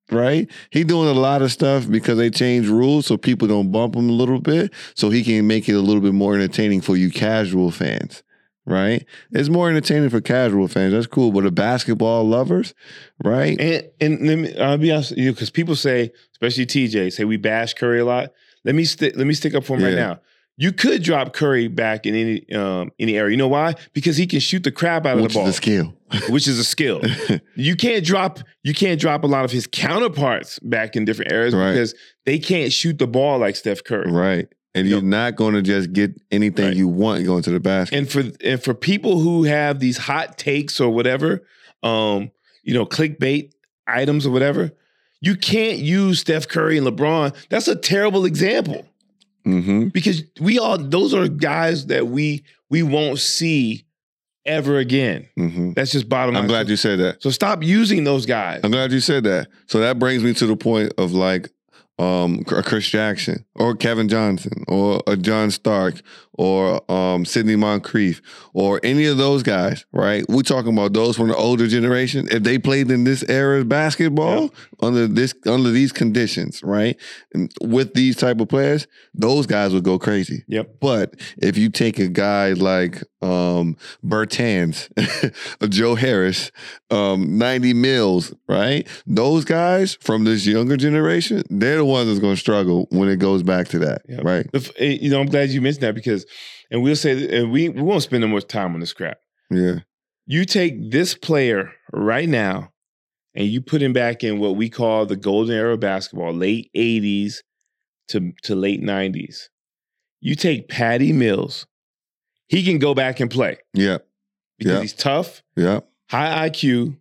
Right? 0.09 0.49
He 0.69 0.85
doing 0.85 1.09
a 1.09 1.19
lot 1.19 1.41
of 1.41 1.51
stuff 1.51 1.89
because 1.89 2.17
they 2.17 2.29
changed 2.29 2.69
rules 2.69 3.05
so 3.05 3.17
people 3.17 3.47
don't 3.47 3.73
bump 3.73 3.93
him 3.93 4.09
a 4.09 4.13
little 4.13 4.39
bit, 4.39 4.73
so 4.95 5.09
he 5.09 5.21
can 5.21 5.45
make 5.47 5.67
it 5.67 5.73
a 5.73 5.81
little 5.81 6.01
bit 6.01 6.13
more 6.13 6.33
entertaining 6.33 6.79
for 6.79 6.95
you 6.95 7.11
casual 7.11 7.71
fans. 7.71 8.23
Right? 8.65 9.05
It's 9.31 9.49
more 9.49 9.69
entertaining 9.69 10.09
for 10.09 10.21
casual 10.21 10.67
fans. 10.69 10.93
That's 10.93 11.07
cool. 11.07 11.31
But 11.31 11.43
the 11.43 11.51
basketball 11.51 12.25
lovers, 12.25 12.73
right? 13.23 13.59
And 13.59 13.83
and 13.99 14.27
let 14.27 14.37
me 14.37 14.57
I'll 14.57 14.77
be 14.77 14.91
honest, 14.91 15.11
with 15.11 15.19
you 15.19 15.33
because 15.33 15.49
people 15.49 15.75
say, 15.75 16.11
especially 16.33 16.65
TJ, 16.65 17.11
say 17.11 17.25
we 17.25 17.37
bash 17.37 17.73
Curry 17.73 17.99
a 17.99 18.05
lot. 18.05 18.31
Let 18.63 18.75
me 18.75 18.85
stick 18.85 19.15
let 19.17 19.27
me 19.27 19.33
stick 19.33 19.55
up 19.55 19.65
for 19.65 19.77
him 19.77 19.83
right 19.83 19.95
now. 19.95 20.19
You 20.59 20.71
could 20.71 21.03
drop 21.03 21.33
Curry 21.33 21.67
back 21.67 22.05
in 22.07 22.15
any 22.15 22.51
um 22.53 22.91
any 22.99 23.15
area. 23.17 23.31
You 23.31 23.37
know 23.37 23.47
why? 23.47 23.75
Because 23.93 24.17
he 24.17 24.25
can 24.25 24.39
shoot 24.39 24.63
the 24.63 24.71
crap 24.71 25.05
out 25.05 25.17
of 25.17 25.23
Which 25.23 25.33
the 25.33 25.39
ball, 25.39 25.47
is 25.47 25.55
the 25.55 25.61
skill. 25.61 25.93
which 26.29 26.47
is 26.47 26.57
a 26.57 26.63
skill. 26.63 27.01
you 27.55 27.75
can't 27.75 28.03
drop 28.03 28.39
you 28.63 28.73
can't 28.73 28.99
drop 28.99 29.23
a 29.23 29.27
lot 29.27 29.45
of 29.45 29.51
his 29.51 29.67
counterparts 29.67 30.57
back 30.59 30.95
in 30.95 31.05
different 31.05 31.31
areas 31.31 31.53
Right. 31.53 31.71
because 31.73 31.93
they 32.25 32.39
can't 32.39 32.73
shoot 32.73 32.97
the 32.97 33.07
ball 33.07 33.37
like 33.39 33.55
Steph 33.55 33.83
Curry. 33.83 34.11
right. 34.11 34.47
And 34.75 34.87
you're 34.87 35.01
not 35.01 35.35
going 35.35 35.55
to 35.55 35.61
just 35.63 35.91
get 35.93 36.11
anything 36.31 36.65
Right. 36.67 36.75
you 36.75 36.87
want 36.87 37.25
going 37.25 37.41
to 37.43 37.49
the 37.51 37.59
basket. 37.59 37.97
And 37.97 38.09
for 38.11 38.23
and 38.43 38.61
for 38.63 38.73
people 38.73 39.19
who 39.19 39.43
have 39.43 39.79
these 39.79 39.97
hot 39.97 40.37
takes 40.37 40.79
or 40.79 40.89
whatever, 40.91 41.43
um, 41.83 42.29
you 42.63 42.73
know, 42.73 42.85
clickbait 42.85 43.51
items 43.87 44.25
or 44.27 44.31
whatever, 44.31 44.71
you 45.21 45.35
can't 45.35 45.79
use 45.79 46.19
Steph 46.19 46.47
Curry 46.47 46.77
and 46.77 46.85
LeBron. 46.85 47.35
That's 47.49 47.67
a 47.67 47.75
terrible 47.75 48.25
example 48.25 48.85
hmm 49.47 49.85
because 49.87 50.23
we 50.41 50.59
all 50.59 50.77
those 50.77 51.13
are 51.13 51.27
guys 51.27 51.87
that 51.87 52.07
we 52.07 52.43
we 52.69 52.83
won't 52.83 53.19
see 53.19 53.85
ever 54.45 54.77
again. 54.77 55.27
hmm 55.35 55.71
That's 55.73 55.91
just 55.91 56.07
bottom 56.09 56.33
line. 56.35 56.43
I'm 56.43 56.47
glad 56.49 56.69
you 56.69 56.75
said 56.75 56.99
that. 56.99 57.21
So 57.23 57.29
stop 57.29 57.63
using 57.63 58.03
those 58.03 58.25
guys. 58.25 58.61
I'm 58.63 58.71
glad 58.71 58.91
you 58.91 58.99
said 58.99 59.23
that. 59.25 59.47
So 59.67 59.79
that 59.79 59.99
brings 59.99 60.23
me 60.23 60.33
to 60.35 60.45
the 60.45 60.55
point 60.55 60.93
of 60.97 61.11
like 61.13 61.49
um 61.99 62.43
a 62.51 62.61
Chris 62.61 62.87
Jackson 62.87 63.45
or 63.55 63.75
Kevin 63.75 64.07
Johnson 64.07 64.63
or 64.67 65.01
a 65.07 65.15
John 65.17 65.49
Stark 65.51 66.01
or 66.37 66.89
um 66.91 67.25
Sidney 67.25 67.55
Moncrief 67.55 68.21
or 68.53 68.79
any 68.83 69.05
of 69.05 69.17
those 69.17 69.43
guys, 69.43 69.85
right? 69.91 70.23
We're 70.29 70.43
talking 70.43 70.71
about 70.73 70.93
those 70.93 71.17
from 71.17 71.27
the 71.29 71.35
older 71.35 71.67
generation. 71.67 72.27
If 72.31 72.43
they 72.43 72.57
played 72.59 72.89
in 72.91 73.03
this 73.03 73.23
era 73.23 73.59
of 73.59 73.67
basketball 73.69 74.53
under 74.81 75.07
this 75.07 75.33
under 75.45 75.71
these 75.71 75.91
conditions, 75.91 76.61
right? 76.63 76.95
And 77.33 77.51
with 77.61 77.93
these 77.95 78.15
type 78.15 78.39
of 78.39 78.47
players, 78.49 78.87
those 79.13 79.45
guys 79.47 79.73
would 79.73 79.83
go 79.83 79.97
crazy. 79.99 80.43
Yep. 80.47 80.75
But 80.79 81.15
if 81.39 81.57
you 81.57 81.69
take 81.69 81.97
a 81.99 82.07
guy 82.07 82.53
like 82.53 83.03
um 83.21 83.75
Bertans, 84.05 84.89
Joe 85.69 85.95
Harris, 85.95 86.51
um 86.91 87.39
Patty 87.39 87.73
Mills, 87.73 88.33
right? 88.47 88.87
Those 89.07 89.43
guys 89.43 89.97
from 90.01 90.23
this 90.25 90.45
younger 90.45 90.77
generation, 90.77 91.41
they're 91.49 91.77
the 91.77 91.85
ones 91.85 92.07
that's 92.07 92.19
going 92.19 92.35
to 92.35 92.39
struggle 92.39 92.87
when 92.91 93.09
it 93.09 93.17
goes 93.17 93.41
back 93.41 93.67
to 93.69 93.79
that, 93.79 94.03
Yep. 94.07 94.23
right? 94.23 94.51
The 94.51 94.59
f- 94.59 94.71
eh, 94.77 94.97
You 95.01 95.09
know, 95.09 95.19
I'm 95.19 95.25
glad 95.27 95.49
you 95.49 95.59
mentioned 95.61 95.83
that 95.83 95.95
because, 95.95 96.25
and 96.71 96.81
we'll 96.83 96.95
say, 96.95 97.37
and 97.39 97.51
we 97.51 97.69
we 97.69 97.81
won't 97.81 98.03
spend 98.03 98.21
no 98.21 98.27
more 98.27 98.41
time 98.41 98.73
on 98.73 98.79
this 98.79 98.93
crap. 98.93 99.17
Yeah. 99.49 99.79
You 100.25 100.43
take 100.45 100.91
this 100.91 101.13
player 101.15 101.71
right 101.93 102.27
now, 102.27 102.71
and 103.35 103.47
you 103.47 103.61
put 103.61 103.81
him 103.81 103.93
back 103.93 104.23
in 104.23 104.39
what 104.39 104.55
we 104.57 104.69
call 104.69 105.05
the 105.05 105.15
golden 105.15 105.55
era 105.55 105.73
of 105.73 105.79
basketball, 105.79 106.33
late 106.33 106.69
'80s 106.75 107.43
to 108.09 108.33
to 108.43 108.55
late 108.55 108.81
'90s. 108.81 109.49
You 110.19 110.35
take 110.35 110.67
Patty 110.67 111.13
Mills, 111.13 111.65
he 112.47 112.63
can 112.63 112.79
go 112.79 112.93
back 112.93 113.19
and 113.19 113.29
play 113.29 113.57
Yeah. 113.73 113.99
because 114.57 114.73
Yeah. 114.73 114.81
he's 114.81 114.93
tough, 114.93 115.43
Yeah. 115.55 115.81
high 116.09 116.49
IQ, 116.49 116.97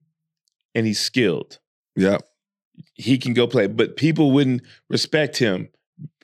and 0.74 0.86
he's 0.86 1.00
skilled. 1.00 1.58
Yeah. 1.96 2.18
He 2.94 3.16
can 3.16 3.32
go 3.32 3.46
play, 3.46 3.66
but 3.68 3.96
people 3.96 4.32
wouldn't 4.32 4.62
respect 4.90 5.38
him 5.38 5.70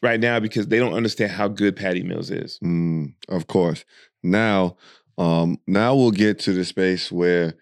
right 0.03 0.21
now 0.21 0.41
because 0.41 0.67
they 0.67 0.79
don't 0.79 0.95
understand 0.95 1.33
how 1.33 1.49
good 1.49 1.77
Patty 1.77 2.03
Mills 2.03 2.31
is. 2.31 2.59
Mm, 2.63 3.15
of 3.29 3.47
course. 3.47 3.85
Now, 4.23 4.77
um, 5.19 5.59
now 5.67 5.95
we'll 5.95 6.11
get 6.11 6.39
to 6.41 6.53
the 6.53 6.65
space 6.65 7.11
where 7.11 7.55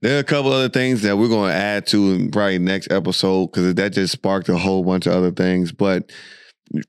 there 0.00 0.16
are 0.16 0.20
a 0.20 0.24
couple 0.24 0.52
other 0.52 0.68
things 0.68 1.02
that 1.02 1.16
we're 1.16 1.28
going 1.28 1.50
to 1.50 1.56
add 1.56 1.86
to 1.88 2.12
in 2.12 2.30
probably 2.30 2.58
next 2.58 2.90
episode 2.90 3.46
because 3.46 3.74
that 3.74 3.92
just 3.92 4.12
sparked 4.12 4.48
a 4.48 4.58
whole 4.58 4.84
bunch 4.84 5.06
of 5.06 5.14
other 5.14 5.32
things. 5.32 5.72
But 5.72 6.10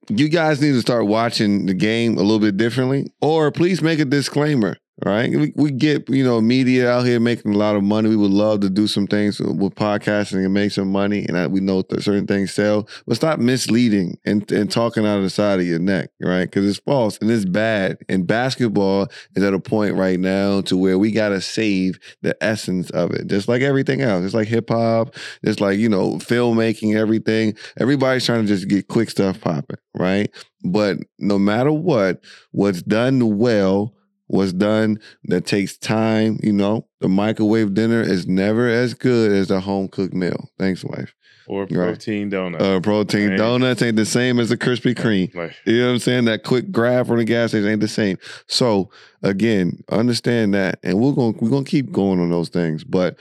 you 0.10 0.30
guys 0.30 0.62
need 0.62 0.72
to 0.72 0.82
start 0.82 1.08
watching 1.08 1.66
the 1.66 1.74
game 1.74 2.18
a 2.18 2.22
little 2.22 2.40
bit 2.40 2.58
differently, 2.58 3.08
or 3.22 3.52
please 3.52 3.82
make 3.82 4.00
a 4.00 4.06
disclaimer. 4.06 4.78
Right, 5.04 5.30
we, 5.30 5.52
we 5.58 5.72
get 5.72 6.08
you 6.08 6.24
know 6.24 6.40
media 6.40 6.90
out 6.90 7.06
here 7.06 7.20
making 7.20 7.54
a 7.54 7.58
lot 7.58 7.76
of 7.76 7.84
money. 7.84 8.08
We 8.08 8.16
would 8.16 8.32
love 8.32 8.62
to 8.62 8.70
do 8.70 8.88
some 8.88 9.08
things 9.08 9.42
with 9.42 9.76
podcasting 9.76 10.46
and 10.46 10.54
make 10.54 10.72
some 10.72 10.90
money, 10.90 11.26
and 11.28 11.38
I, 11.38 11.48
we 11.48 11.60
know 11.60 11.82
that 11.82 12.02
certain 12.02 12.26
things 12.26 12.54
sell. 12.54 12.88
But 13.06 13.18
stop 13.18 13.40
misleading 13.40 14.18
and, 14.26 14.50
and 14.54 14.72
talking 14.72 15.06
out 15.06 15.18
of 15.18 15.24
the 15.24 15.30
side 15.30 15.60
of 15.60 15.66
your 15.66 15.80
neck, 15.80 16.12
right? 16.22 16.46
Because 16.46 16.66
it's 16.66 16.80
false 16.80 17.18
and 17.18 17.30
it's 17.30 17.44
bad. 17.44 17.98
And 18.08 18.26
basketball 18.26 19.10
is 19.36 19.44
at 19.44 19.54
a 19.54 19.60
point 19.60 19.96
right 19.96 20.18
now 20.18 20.62
to 20.62 20.78
where 20.78 20.98
we 20.98 21.12
gotta 21.12 21.42
save 21.42 22.00
the 22.22 22.42
essence 22.42 22.90
of 22.92 23.12
it, 23.12 23.28
just 23.28 23.50
like 23.50 23.62
everything 23.62 24.00
else. 24.00 24.24
It's 24.24 24.34
like 24.34 24.48
hip 24.48 24.70
hop, 24.70 25.14
it's 25.44 25.60
like 25.60 25.78
you 25.78 25.90
know 25.90 26.14
filmmaking, 26.14 26.96
everything. 26.96 27.58
Everybody's 27.82 28.26
trying 28.26 28.44
to 28.44 28.48
just 28.48 28.70
get 28.70 28.88
quick 28.88 29.10
stuff 29.10 29.42
popping, 29.42 29.78
right? 29.94 30.32
But 30.64 31.00
no 31.20 31.38
matter 31.38 31.74
what, 31.74 32.24
what's 32.52 32.82
done 32.82 33.38
well 33.38 33.95
was 34.28 34.54
done 34.54 35.00
that 35.26 35.46
takes 35.46 35.78
time. 35.78 36.40
You 36.42 36.54
know, 36.54 36.88
the 37.00 37.08
microwave 37.10 37.74
dinner 37.74 38.02
is 38.02 38.28
never 38.28 38.68
as 38.68 38.94
good 38.94 39.32
as 39.32 39.52
a 39.52 39.60
home 39.60 39.88
cooked 39.88 40.14
meal. 40.14 40.50
Thanks, 40.58 40.84
wife. 40.84 41.14
Or 41.48 41.62
Right. 41.62 41.70
protein 41.70 42.32
donut. 42.32 42.60
Uh, 42.60 42.80
protein 42.80 43.30
Right. 43.30 43.38
donuts 43.38 43.84
ain't 43.84 43.98
the 43.98 44.06
same 44.06 44.40
as 44.40 44.50
a 44.50 44.58
Krispy 44.58 44.96
Kreme. 44.96 45.34
Like, 45.36 45.54
You 45.66 45.78
know 45.80 45.86
what 45.88 45.94
I'm 45.94 46.00
saying? 46.00 46.26
That 46.26 46.44
quick 46.44 46.72
grab 46.72 47.06
from 47.06 47.18
the 47.18 47.24
gas 47.24 47.52
station 47.52 47.70
ain't 47.70 47.82
the 47.82 47.88
same. 47.88 48.18
So 48.48 48.90
again, 49.22 49.84
understand 49.92 50.56
that, 50.56 50.80
and 50.82 51.00
we're 51.00 51.12
going 51.14 51.36
we're 51.40 51.50
to 51.64 51.64
keep 51.64 51.92
going 51.92 52.20
on 52.20 52.32
those 52.32 52.50
things. 52.50 52.84
But 52.84 53.18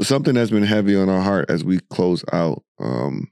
something 0.00 0.34
that's 0.34 0.50
been 0.50 0.62
heavy 0.62 0.96
on 0.96 1.10
our 1.10 1.20
heart 1.20 1.50
as 1.50 1.62
we 1.62 1.78
close 1.90 2.24
out, 2.32 2.62
um, 2.78 3.28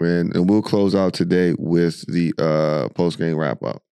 and, 0.00 0.34
and 0.36 0.48
we'll 0.50 0.62
close 0.62 0.94
out 0.94 1.14
today 1.14 1.54
with 1.58 2.04
the 2.12 2.32
uh, 2.38 2.88
post 2.90 3.18
game 3.18 3.36
wrap 3.36 3.62
up. 3.62 3.82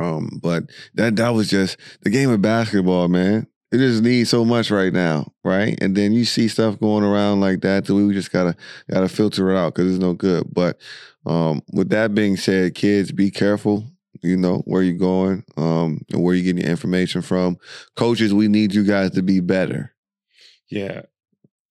Um, 0.00 0.40
but 0.42 0.64
that 0.94 1.16
that 1.16 1.30
was 1.30 1.48
just 1.48 1.76
the 2.02 2.10
game 2.10 2.30
of 2.30 2.42
basketball, 2.42 3.08
man. 3.08 3.46
It 3.72 3.78
just 3.78 4.02
needs 4.02 4.30
so 4.30 4.44
much 4.44 4.70
right 4.70 4.92
now, 4.92 5.32
right? 5.44 5.78
And 5.80 5.96
then 5.96 6.12
you 6.12 6.24
see 6.24 6.48
stuff 6.48 6.80
going 6.80 7.04
around 7.04 7.40
like 7.40 7.60
that, 7.60 7.84
that 7.84 7.94
we 7.94 8.12
just 8.12 8.32
gotta 8.32 8.56
gotta 8.90 9.08
filter 9.08 9.50
it 9.50 9.56
out 9.56 9.74
because 9.74 9.92
it's 9.92 10.00
no 10.02 10.12
good. 10.14 10.44
But 10.52 10.80
um, 11.26 11.62
with 11.72 11.90
that 11.90 12.14
being 12.14 12.36
said, 12.36 12.74
kids, 12.74 13.12
be 13.12 13.30
careful. 13.30 13.84
You 14.22 14.36
know 14.36 14.58
where 14.66 14.82
you're 14.82 14.98
going, 14.98 15.44
um, 15.56 16.02
and 16.12 16.22
where 16.22 16.34
you're 16.34 16.44
getting 16.44 16.62
your 16.62 16.70
information 16.70 17.22
from. 17.22 17.58
Coaches, 17.96 18.34
we 18.34 18.48
need 18.48 18.74
you 18.74 18.84
guys 18.84 19.12
to 19.12 19.22
be 19.22 19.40
better. 19.40 19.94
yeah. 20.68 21.02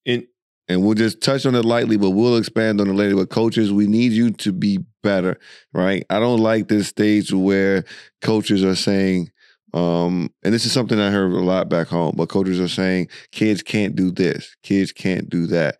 And 0.05 0.25
And 0.69 0.83
we'll 0.83 0.93
just 0.93 1.21
touch 1.21 1.47
on 1.47 1.55
it 1.55 1.65
lightly, 1.65 1.97
but 1.97 2.11
we'll 2.11 2.37
expand 2.37 2.79
on 2.79 2.87
it 2.87 2.93
later. 2.93 3.15
But 3.15 3.31
coaches, 3.31 3.73
we 3.73 3.87
need 3.87 4.11
you 4.11 4.29
to 4.31 4.53
be 4.53 4.79
better, 5.01 5.39
right? 5.73 6.05
I 6.09 6.19
don't 6.19 6.39
like 6.39 6.67
this 6.67 6.87
stage 6.87 7.33
where 7.33 7.83
coaches 8.21 8.63
are 8.63 8.75
saying, 8.75 9.31
um, 9.73 10.31
and 10.43 10.53
this 10.53 10.65
is 10.65 10.71
something 10.71 10.99
I 10.99 11.09
heard 11.09 11.31
a 11.31 11.39
lot 11.39 11.69
back 11.69 11.87
home, 11.87 12.13
but 12.15 12.29
coaches 12.29 12.59
are 12.59 12.67
saying 12.67 13.07
kids 13.31 13.63
can't 13.63 13.95
do 13.95 14.11
this, 14.11 14.55
kids 14.63 14.91
can't 14.91 15.29
do 15.29 15.47
that. 15.47 15.77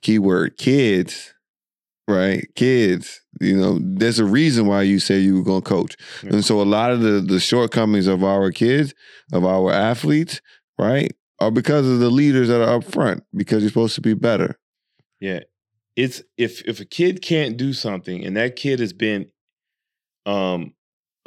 Keyword 0.00 0.56
kids, 0.58 1.34
right? 2.08 2.44
Kids, 2.54 3.20
you 3.40 3.56
know, 3.56 3.78
there's 3.80 4.18
a 4.18 4.24
reason 4.24 4.66
why 4.66 4.82
you 4.82 4.98
say 4.98 5.18
you 5.18 5.36
were 5.36 5.44
gonna 5.44 5.60
coach. 5.60 5.96
Yeah. 6.22 6.34
And 6.34 6.44
so 6.44 6.60
a 6.60 6.64
lot 6.64 6.90
of 6.90 7.00
the 7.00 7.20
the 7.20 7.40
shortcomings 7.40 8.06
of 8.06 8.24
our 8.24 8.50
kids, 8.50 8.94
of 9.32 9.44
our 9.44 9.72
athletes, 9.72 10.40
right, 10.78 11.12
are 11.42 11.50
because 11.50 11.88
of 11.88 11.98
the 11.98 12.10
leaders 12.10 12.48
that 12.48 12.60
are 12.62 12.76
up 12.76 12.84
front, 12.84 13.24
because 13.34 13.62
you're 13.62 13.70
supposed 13.70 13.94
to 13.96 14.00
be 14.00 14.14
better. 14.14 14.58
Yeah. 15.20 15.40
It's 15.96 16.22
if 16.38 16.62
if 16.66 16.80
a 16.80 16.84
kid 16.86 17.20
can't 17.22 17.56
do 17.56 17.72
something 17.72 18.24
and 18.24 18.36
that 18.36 18.56
kid 18.56 18.80
has 18.80 18.92
been 18.94 19.26
um 20.26 20.74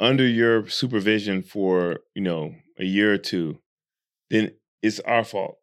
under 0.00 0.26
your 0.26 0.68
supervision 0.68 1.42
for 1.42 2.00
you 2.14 2.22
know 2.22 2.54
a 2.78 2.84
year 2.84 3.12
or 3.14 3.18
two, 3.18 3.58
then 4.30 4.52
it's 4.82 5.00
our 5.00 5.24
fault. 5.24 5.58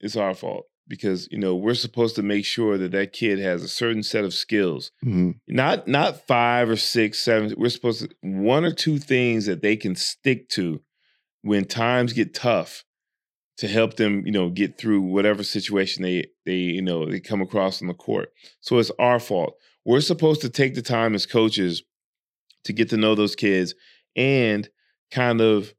It's 0.00 0.16
our 0.16 0.34
fault 0.34 0.66
because 0.88 1.28
you 1.30 1.38
know 1.38 1.54
we're 1.56 1.74
supposed 1.74 2.14
to 2.16 2.22
make 2.22 2.44
sure 2.44 2.78
that 2.78 2.92
that 2.92 3.12
kid 3.12 3.38
has 3.38 3.62
a 3.62 3.68
certain 3.68 4.02
set 4.02 4.24
of 4.24 4.34
skills 4.34 4.90
Mhm. 5.04 5.36
not 5.46 5.86
not 5.86 6.26
five 6.26 6.68
or 6.68 6.76
six 6.76 7.18
seven 7.20 7.54
we're 7.56 7.68
supposed 7.68 8.00
to 8.02 8.08
one 8.20 8.64
or 8.64 8.72
two 8.72 8.98
things 8.98 9.46
that 9.46 9.62
they 9.62 9.76
can 9.76 9.94
stick 9.94 10.48
to 10.50 10.80
when 11.42 11.64
times 11.66 12.12
get 12.12 12.34
tough 12.34 12.84
to 13.58 13.68
help 13.68 13.96
them 13.96 14.24
you 14.26 14.32
know 14.32 14.48
get 14.50 14.78
through 14.78 15.00
whatever 15.00 15.42
situation 15.42 16.02
they 16.02 16.26
they 16.46 16.56
you 16.56 16.82
know 16.82 17.06
they 17.06 17.20
come 17.20 17.40
across 17.42 17.82
on 17.82 17.88
the 17.88 17.94
court 17.94 18.32
so 18.60 18.78
it's 18.78 18.90
our 18.98 19.20
fault 19.20 19.54
we're 19.84 20.00
supposed 20.00 20.40
to 20.40 20.48
take 20.48 20.74
the 20.74 20.82
time 20.82 21.14
as 21.14 21.26
coaches 21.26 21.82
to 22.64 22.72
get 22.72 22.88
to 22.88 22.96
know 22.96 23.14
those 23.14 23.34
kids 23.34 23.74
and 24.16 24.68
kind 25.10 25.40
of 25.40 25.74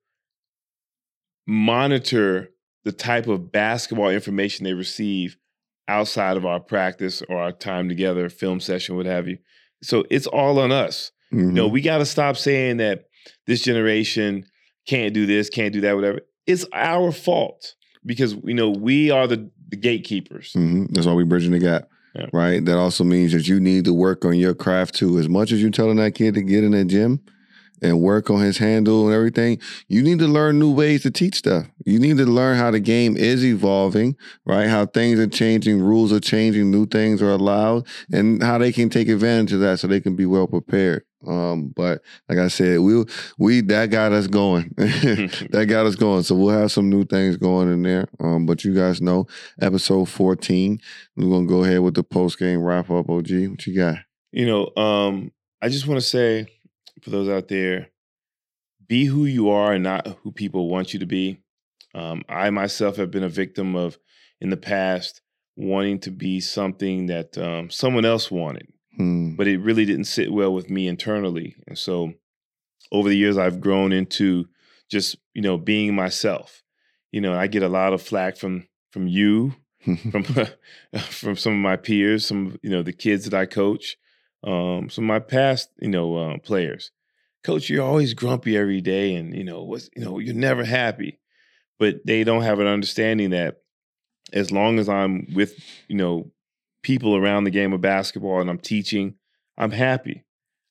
monitor 1.47 2.49
the 2.83 2.91
type 2.91 3.27
of 3.27 3.51
basketball 3.51 4.09
information 4.09 4.63
they 4.63 4.73
receive 4.73 5.37
outside 5.87 6.37
of 6.37 6.45
our 6.45 6.59
practice 6.59 7.21
or 7.29 7.37
our 7.37 7.51
time 7.51 7.89
together, 7.89 8.29
film 8.29 8.59
session, 8.59 8.95
what 8.95 9.05
have 9.05 9.27
you. 9.27 9.37
So 9.81 10.05
it's 10.09 10.27
all 10.27 10.59
on 10.59 10.71
us. 10.71 11.11
Mhm. 11.33 11.53
No, 11.53 11.67
we 11.67 11.81
got 11.81 11.97
to 11.97 12.05
stop 12.05 12.37
saying 12.37 12.77
that 12.77 13.05
this 13.47 13.61
generation 13.63 14.45
can't 14.87 15.13
do 15.13 15.25
this, 15.25 15.49
can't 15.49 15.73
do 15.73 15.81
that, 15.81 15.95
whatever. 15.95 16.21
It's 16.45 16.65
our 16.73 17.11
fault 17.11 17.75
because 18.05 18.35
you 18.43 18.53
know 18.53 18.69
we 18.69 19.11
are 19.11 19.27
the, 19.27 19.49
the 19.69 19.77
gatekeepers. 19.77 20.53
hmm 20.53 20.85
That's 20.89 21.07
why 21.07 21.13
we 21.13 21.23
bridging 21.23 21.51
the 21.51 21.59
gap, 21.59 21.87
Yeah. 22.15 22.27
right? 22.33 22.63
That 22.63 22.77
also 22.77 23.03
means 23.03 23.31
that 23.33 23.47
you 23.47 23.59
need 23.59 23.85
to 23.85 23.93
work 23.93 24.25
on 24.25 24.35
your 24.37 24.53
craft 24.53 24.95
too. 24.95 25.17
As 25.19 25.29
much 25.29 25.51
as 25.51 25.61
you're 25.61 25.71
telling 25.71 25.97
that 25.97 26.15
kid 26.15 26.33
to 26.35 26.41
get 26.41 26.63
in 26.63 26.71
the 26.71 26.83
gym 26.85 27.21
and 27.81 27.99
work 28.01 28.29
on 28.29 28.39
his 28.41 28.57
handle 28.57 29.05
and 29.07 29.13
everything, 29.15 29.59
you 29.87 30.01
need 30.03 30.19
to 30.19 30.27
learn 30.27 30.59
new 30.59 30.71
ways 30.73 31.03
to 31.03 31.11
teach 31.11 31.35
stuff. 31.35 31.65
You 31.85 31.99
need 31.99 32.17
to 32.17 32.25
learn 32.25 32.57
how 32.57 32.71
the 32.71 32.79
game 32.79 33.17
is 33.17 33.43
evolving, 33.45 34.15
right? 34.45 34.67
How 34.69 34.85
things 34.85 35.19
are 35.19 35.27
changing, 35.27 35.81
rules 35.81 36.11
are 36.13 36.19
changing, 36.21 36.71
new 36.71 36.85
things 36.85 37.21
are 37.21 37.31
allowed, 37.31 37.87
and 38.11 38.41
how 38.43 38.57
they 38.57 38.71
can 38.71 38.89
take 38.89 39.07
advantage 39.09 39.53
of 39.53 39.59
that 39.61 39.79
so 39.79 39.87
they 39.87 39.99
can 40.01 40.15
be 40.15 40.25
well 40.25 40.47
prepared. 40.47 41.03
Um, 41.27 41.73
but 41.75 42.01
like 42.29 42.37
I 42.37 42.47
said, 42.47 42.79
we 42.79 43.05
we 43.37 43.61
that 43.61 43.87
got 43.87 44.11
us 44.11 44.27
going. 44.27 44.73
that 44.77 45.65
got 45.69 45.85
us 45.85 45.95
going. 45.95 46.23
So 46.23 46.35
we'll 46.35 46.57
have 46.57 46.71
some 46.71 46.89
new 46.89 47.05
things 47.05 47.37
going 47.37 47.71
in 47.71 47.83
there. 47.83 48.07
Um, 48.19 48.45
but 48.45 48.63
you 48.63 48.73
guys 48.73 49.01
know 49.01 49.27
episode 49.61 50.09
14. 50.09 50.79
We're 51.15 51.29
gonna 51.29 51.47
go 51.47 51.63
ahead 51.63 51.81
with 51.81 51.95
the 51.95 52.03
post 52.03 52.39
game 52.39 52.61
wrap 52.61 52.89
up. 52.89 53.09
OG, 53.09 53.29
what 53.49 53.67
you 53.67 53.75
got? 53.75 53.97
You 54.31 54.45
know, 54.45 54.81
um, 54.81 55.31
I 55.61 55.69
just 55.69 55.87
want 55.87 55.99
to 55.99 56.05
say 56.05 56.47
for 57.01 57.09
those 57.09 57.29
out 57.29 57.47
there, 57.47 57.89
be 58.87 59.05
who 59.05 59.25
you 59.25 59.49
are 59.49 59.73
and 59.73 59.83
not 59.83 60.07
who 60.23 60.31
people 60.31 60.69
want 60.69 60.93
you 60.93 60.99
to 60.99 61.05
be. 61.05 61.39
Um, 61.95 62.23
I 62.27 62.49
myself 62.49 62.95
have 62.97 63.11
been 63.11 63.23
a 63.23 63.29
victim 63.29 63.75
of 63.75 63.97
in 64.41 64.49
the 64.49 64.57
past 64.57 65.21
wanting 65.55 65.99
to 65.99 66.11
be 66.11 66.39
something 66.39 67.07
that 67.07 67.37
um, 67.37 67.69
someone 67.69 68.05
else 68.05 68.31
wanted, 68.31 68.67
Hmm. 68.95 69.35
but 69.35 69.47
it 69.47 69.57
really 69.59 69.85
didn't 69.85 70.05
sit 70.05 70.31
well 70.31 70.53
with 70.53 70.69
me 70.69 70.87
internally. 70.87 71.55
And 71.67 71.77
so 71.77 72.13
over 72.91 73.09
the 73.09 73.17
years, 73.17 73.37
I've 73.37 73.59
grown 73.59 73.91
into 73.91 74.47
just 74.89 75.17
you 75.33 75.41
know 75.41 75.57
being 75.57 75.95
myself. 75.95 76.63
You 77.11 77.21
know, 77.21 77.33
I 77.33 77.47
get 77.47 77.63
a 77.63 77.69
lot 77.69 77.93
of 77.93 78.01
flack 78.01 78.37
from 78.37 78.67
from 78.91 79.07
you, 79.07 79.55
from 80.11 80.23
from 81.09 81.35
some 81.35 81.53
of 81.53 81.59
my 81.59 81.75
peers, 81.75 82.25
some 82.25 82.59
you 82.61 82.69
know 82.69 82.83
the 82.83 82.93
kids 82.93 83.25
that 83.25 83.33
I 83.33 83.45
coach, 83.45 83.97
um, 84.43 84.89
some 84.89 85.05
of 85.05 85.07
my 85.07 85.19
past 85.19 85.69
you 85.79 85.89
know 85.89 86.15
uh, 86.15 86.37
players. 86.39 86.91
Coach, 87.43 87.69
you're 87.69 87.83
always 87.83 88.13
grumpy 88.13 88.55
every 88.55 88.79
day, 88.79 89.15
and 89.15 89.35
you 89.35 89.43
know 89.43 89.63
what's 89.63 89.89
you 89.95 90.03
know 90.03 90.19
you're 90.19 90.35
never 90.35 90.63
happy. 90.63 91.19
But 91.79 92.05
they 92.05 92.23
don't 92.23 92.43
have 92.43 92.59
an 92.59 92.67
understanding 92.67 93.31
that 93.31 93.57
as 94.31 94.51
long 94.51 94.79
as 94.79 94.87
I'm 94.87 95.27
with 95.33 95.55
you 95.87 95.97
know 95.97 96.31
people 96.83 97.15
around 97.15 97.45
the 97.45 97.51
game 97.51 97.73
of 97.73 97.81
basketball 97.81 98.39
and 98.39 98.49
I'm 98.49 98.59
teaching, 98.59 99.15
I'm 99.57 99.71
happy. 99.71 100.23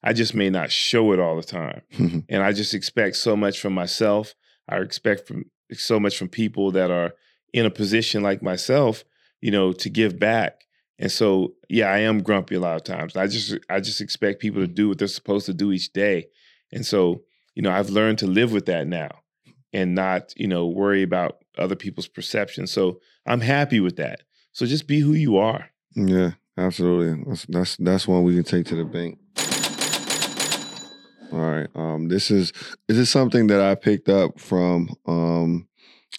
I 0.05 0.13
just 0.13 0.35
may 0.35 0.51
not 0.51 0.71
show 0.71 1.13
it 1.13 1.21
all 1.21 1.37
the 1.37 1.43
time, 1.43 1.83
and 2.29 2.43
I 2.43 2.53
just 2.53 2.75
expect 2.75 3.17
so 3.17 3.37
much 3.37 3.61
from 3.61 3.73
myself. 3.73 4.35
I 4.69 4.79
expect 4.79 5.29
from 5.29 5.45
so 5.73 6.01
much 6.01 6.19
from 6.19 6.29
people 6.29 6.73
that 6.73 6.91
are 6.91 7.13
in 7.53 7.67
a 7.67 7.71
position 7.71 8.23
like 8.23 8.43
myself, 8.43 9.05
you 9.41 9.51
know, 9.51 9.73
to 9.73 9.89
give 9.89 10.19
back. 10.19 10.63
And 10.99 11.11
so, 11.11 11.55
yeah, 11.69 11.87
I 11.87 11.99
am 11.99 12.23
grumpy 12.23 12.57
a 12.57 12.61
lot 12.61 12.77
of 12.77 12.85
times. 12.85 13.17
I 13.17 13.27
just 13.29 13.57
I 13.71 13.81
just 13.81 14.01
expect 14.01 14.41
people 14.41 14.61
to 14.61 14.67
do 14.67 14.89
what 14.89 14.99
they're 14.99 15.09
supposed 15.09 15.47
to 15.47 15.55
do 15.55 15.71
each 15.71 15.93
day. 15.93 16.27
And 16.73 16.85
so, 16.85 17.23
you 17.55 17.63
know, 17.63 17.71
I've 17.71 17.91
learned 17.91 18.19
to 18.19 18.27
live 18.27 18.53
with 18.53 18.67
that 18.67 18.89
now 18.89 19.11
and 19.73 19.95
not, 19.95 20.33
you 20.37 20.49
know, 20.49 20.67
worry 20.67 21.03
about 21.03 21.39
other 21.59 21.77
people's 21.77 22.09
perception. 22.09 22.67
So, 22.67 23.01
I'm 23.27 23.41
happy 23.41 23.81
with 23.81 23.97
that. 23.97 24.23
So 24.53 24.67
just 24.67 24.87
be 24.87 25.01
who 25.01 25.13
you 25.13 25.37
are. 25.37 25.71
Yeah, 25.95 26.33
absolutely. 26.57 27.25
That's 27.27 27.47
that's 27.47 27.77
that's 27.77 28.09
one 28.09 28.25
we 28.25 28.35
can 28.35 28.45
take 28.45 28.67
to 28.67 28.77
the 28.77 28.85
bank. 28.85 29.19
All 31.33 31.39
right. 31.39 31.69
Um, 31.75 32.09
this 32.09 32.31
is 32.31 32.53
this 32.89 32.99
is 32.99 33.09
something 33.11 33.47
that 33.47 33.61
I 33.61 33.75
picked 33.75 34.09
up 34.09 34.39
from 34.39 34.91
um 35.07 35.69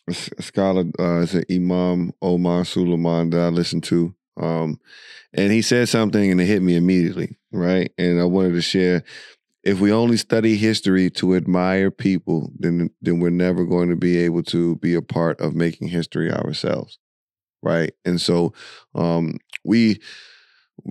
a 0.08 0.14
scholar, 0.42 0.86
uh, 1.00 1.22
it's 1.22 1.34
an 1.34 1.46
Imam 1.50 2.12
Omar 2.22 2.66
Suleiman 2.66 3.30
that 3.30 3.40
I 3.40 3.48
listened 3.50 3.84
to. 3.86 4.14
Um, 4.38 4.80
and 5.34 5.52
he 5.52 5.62
said 5.62 5.90
something 5.90 6.32
and 6.32 6.42
it 6.42 6.46
hit 6.46 6.62
me 6.62 6.76
immediately, 6.76 7.38
right? 7.52 7.92
And 7.98 8.20
I 8.20 8.26
wanted 8.26 8.54
to 8.54 8.62
share. 8.62 9.04
If 9.64 9.80
we 9.80 9.94
only 9.94 10.18
study 10.18 10.58
history 10.58 11.10
to 11.12 11.36
admire 11.36 11.90
people, 11.90 12.52
then 12.60 12.90
then 13.02 13.20
we're 13.20 13.30
never 13.30 13.66
going 13.66 13.90
to 13.90 13.96
be 13.96 14.18
able 14.18 14.44
to 14.44 14.76
be 14.78 14.94
a 14.94 15.02
part 15.02 15.40
of 15.40 15.56
making 15.56 15.88
history 15.88 16.32
ourselves, 16.32 17.00
right? 17.64 17.94
And 18.06 18.22
so, 18.22 18.54
um, 18.94 19.38
we 19.64 20.00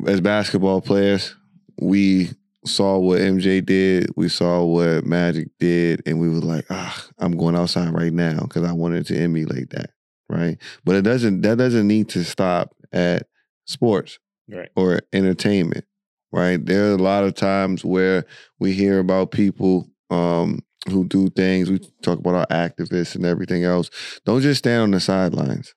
as 0.07 0.21
basketball 0.21 0.81
players, 0.81 1.35
we 1.81 2.31
saw 2.65 2.99
what 2.99 3.21
MJ 3.21 3.65
did, 3.65 4.11
we 4.17 4.29
saw 4.29 4.65
what 4.65 5.05
Magic 5.05 5.49
did, 5.59 6.03
and 6.07 6.21
we 6.21 6.29
were 6.29 6.37
like, 6.41 6.65
ah, 6.71 7.07
I'm 7.19 7.37
going 7.37 7.57
outside 7.57 7.93
right 7.93 8.13
now 8.13 8.41
because 8.41 8.65
I 8.65 8.73
wanted 8.73 9.07
to 9.07 9.17
emulate 9.19 9.71
that, 9.71 9.91
right? 10.29 10.59
But 10.85 10.97
it 10.97 11.03
doesn't 11.03 11.43
that 11.43 11.59
doesn't 11.59 11.87
need 11.87 12.09
to 12.11 12.25
stop 12.25 12.75
at 12.93 13.27
sports 13.67 14.19
Right. 14.49 14.69
or 14.77 15.01
entertainment, 15.13 15.85
right? 16.31 16.65
There 16.65 16.91
are 16.91 16.95
a 16.95 16.99
lot 16.99 17.25
of 17.25 17.35
times 17.35 17.85
where 17.85 18.25
we 18.59 18.73
hear 18.73 18.99
about 18.99 19.31
people 19.31 19.89
um, 20.11 20.61
who 20.91 21.05
do 21.05 21.31
things. 21.31 21.71
We 21.71 21.79
talk 22.03 22.19
about 22.19 22.35
our 22.35 22.47
activists 22.69 23.15
and 23.15 23.25
everything 23.25 23.65
else. 23.65 23.89
Don't 24.27 24.43
just 24.43 24.59
stand 24.59 24.83
on 24.83 24.91
the 24.91 25.01
sidelines. 25.01 25.75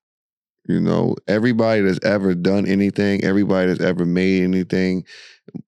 You 0.67 0.79
know, 0.79 1.15
everybody 1.27 1.81
that's 1.81 2.03
ever 2.03 2.33
done 2.33 2.65
anything, 2.65 3.23
everybody 3.23 3.67
that's 3.67 3.81
ever 3.81 4.05
made 4.05 4.43
anything 4.43 5.05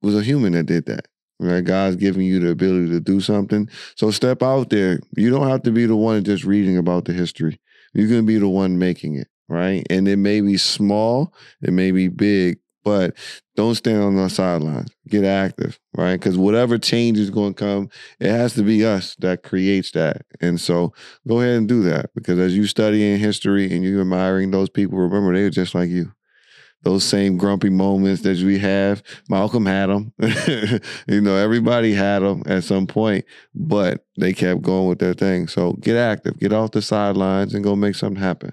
was 0.03 0.17
a 0.17 0.23
human 0.23 0.53
that 0.53 0.67
did 0.67 0.87
that. 0.87 1.09
Right? 1.41 1.65
God's 1.65 1.97
giving 1.97 2.27
you 2.27 2.39
the 2.39 2.51
ability 2.51 2.91
to 2.91 3.01
do 3.01 3.21
something. 3.21 3.69
So 3.97 4.11
step 4.11 4.43
out 4.43 4.71
there. 4.71 5.01
You 5.17 5.31
don't 5.31 5.49
have 5.49 5.63
to 5.63 5.73
be 5.73 5.87
the 5.87 5.97
one 5.97 6.23
just 6.25 6.45
reading 6.45 6.77
about 6.77 7.05
the 7.07 7.13
history. 7.13 7.59
You're 7.95 8.09
gonna 8.09 8.23
be 8.23 8.39
the 8.39 8.49
one 8.49 8.79
making 8.79 9.17
it, 9.17 9.29
right? 9.49 9.85
And 9.91 10.07
it 10.09 10.17
may 10.17 10.41
be 10.41 10.57
small, 10.57 11.35
it 11.61 11.73
may 11.73 11.91
be 11.91 12.09
big, 12.09 12.59
but 12.85 13.15
don't 13.55 13.75
stand 13.75 14.03
on 14.03 14.17
the 14.17 14.29
sidelines. 14.29 14.91
Get 15.09 15.25
active, 15.25 15.79
right? 15.97 16.15
Because 16.15 16.39
whatever 16.39 16.79
change 16.79 17.19
is 17.19 17.31
going 17.31 17.55
to 17.55 17.65
come, 17.65 17.91
it 18.19 18.31
has 18.31 18.55
to 18.55 18.63
be 18.63 18.85
us 18.85 19.15
that 19.21 19.43
creates 19.43 19.91
that. 19.93 20.23
And 20.41 20.61
so 20.61 20.93
go 21.27 21.41
ahead 21.41 21.57
and 21.57 21.69
do 21.69 21.83
that 21.85 22.11
because 22.15 22.39
as 22.39 22.57
you 22.57 22.67
study 22.67 23.13
in 23.13 23.19
history 23.19 23.73
and 23.73 23.85
you're 23.85 24.01
admiring 24.01 24.51
those 24.51 24.71
people, 24.71 24.99
remember 24.99 25.35
they're 25.35 25.51
just 25.51 25.75
like 25.75 25.91
you. 25.91 26.13
Those 26.83 27.05
same 27.05 27.37
grumpy 27.37 27.71
moments 27.71 28.23
that 28.23 28.39
we 28.39 28.59
have, 28.59 29.05
Malcolm 29.29 29.67
had 29.67 29.89
them. 29.89 30.13
you 31.07 31.21
know, 31.21 31.37
everybody 31.37 31.93
had 31.95 32.21
them 32.21 32.43
at 32.47 32.65
some 32.65 32.89
point, 32.89 33.25
but 33.55 34.05
they 34.19 34.33
kept 34.33 34.63
going 34.63 34.89
with 34.89 34.99
their 34.99 35.15
thing. 35.15 35.47
So 35.47 35.75
get 35.75 35.97
active, 35.97 36.41
get 36.41 36.53
off 36.53 36.73
the 36.73 36.83
sidelines, 36.83 37.55
and 37.55 37.63
go 37.63 37.77
make 37.77 37.95
something 37.95 38.21
happen. 38.21 38.53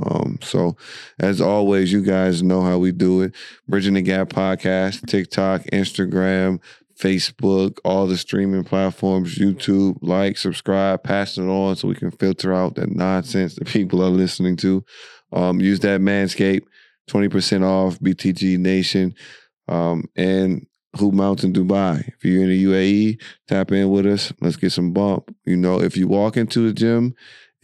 Um, 0.00 0.38
so 0.42 0.76
as 1.18 1.40
always, 1.40 1.92
you 1.92 2.02
guys 2.02 2.42
know 2.42 2.62
how 2.62 2.78
we 2.78 2.92
do 2.92 3.22
it. 3.22 3.34
Bridging 3.68 3.94
the 3.94 4.02
Gap 4.02 4.28
podcast, 4.28 5.06
TikTok, 5.06 5.62
Instagram, 5.72 6.60
Facebook, 6.98 7.78
all 7.84 8.06
the 8.06 8.16
streaming 8.16 8.64
platforms, 8.64 9.36
YouTube, 9.36 9.96
like, 10.00 10.38
subscribe, 10.38 11.02
pass 11.02 11.36
it 11.38 11.42
on 11.42 11.76
so 11.76 11.88
we 11.88 11.94
can 11.94 12.10
filter 12.10 12.52
out 12.52 12.76
that 12.76 12.90
nonsense 12.90 13.56
that 13.56 13.66
people 13.68 14.02
are 14.02 14.10
listening 14.10 14.56
to. 14.56 14.84
Um, 15.32 15.60
use 15.60 15.80
that 15.80 16.00
Manscaped, 16.00 16.64
20% 17.08 17.62
off 17.64 17.98
BTG 17.98 18.58
Nation. 18.58 19.14
Um, 19.66 20.04
and 20.14 20.66
Hoop 20.96 21.14
Mountain 21.14 21.52
Dubai. 21.52 22.06
If 22.08 22.24
you're 22.24 22.42
in 22.42 22.48
the 22.48 22.64
UAE, 22.64 23.20
tap 23.48 23.72
in 23.72 23.90
with 23.90 24.06
us. 24.06 24.32
Let's 24.40 24.56
get 24.56 24.70
some 24.70 24.92
bump. 24.92 25.34
You 25.44 25.56
know, 25.56 25.80
if 25.80 25.96
you 25.96 26.06
walk 26.06 26.36
into 26.36 26.66
the 26.66 26.72
gym 26.72 27.14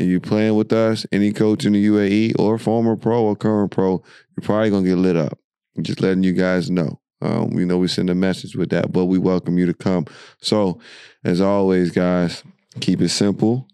and 0.01 0.11
you're 0.11 0.19
playing 0.19 0.57
with 0.57 0.73
us, 0.73 1.05
any 1.13 1.31
coach 1.31 1.67
in 1.67 1.75
the 1.75 1.87
UAE 1.87 2.33
or 2.39 2.59
former 2.59 2.97
pro 2.97 3.23
or 3.23 3.37
current 3.37 3.71
pro, 3.71 4.03
you're 4.37 4.43
probably 4.43 4.71
gonna 4.71 4.89
get 4.89 4.97
lit 4.97 5.17
up. 5.17 5.39
I'm 5.77 5.83
just 5.83 6.01
letting 6.01 6.23
you 6.23 6.33
guys 6.33 6.71
know. 6.71 6.99
Um, 7.21 7.51
we 7.51 7.67
know 7.67 7.77
we 7.77 7.87
send 7.87 8.09
a 8.09 8.15
message 8.15 8.57
with 8.57 8.71
that, 8.71 8.93
but 8.93 9.05
we 9.05 9.19
welcome 9.19 9.59
you 9.59 9.67
to 9.67 9.75
come. 9.75 10.07
So, 10.41 10.81
as 11.23 11.43
always, 11.43 11.91
guys, 11.91 12.43
keep 12.81 13.03
it 13.03 13.11
simple. 13.11 13.69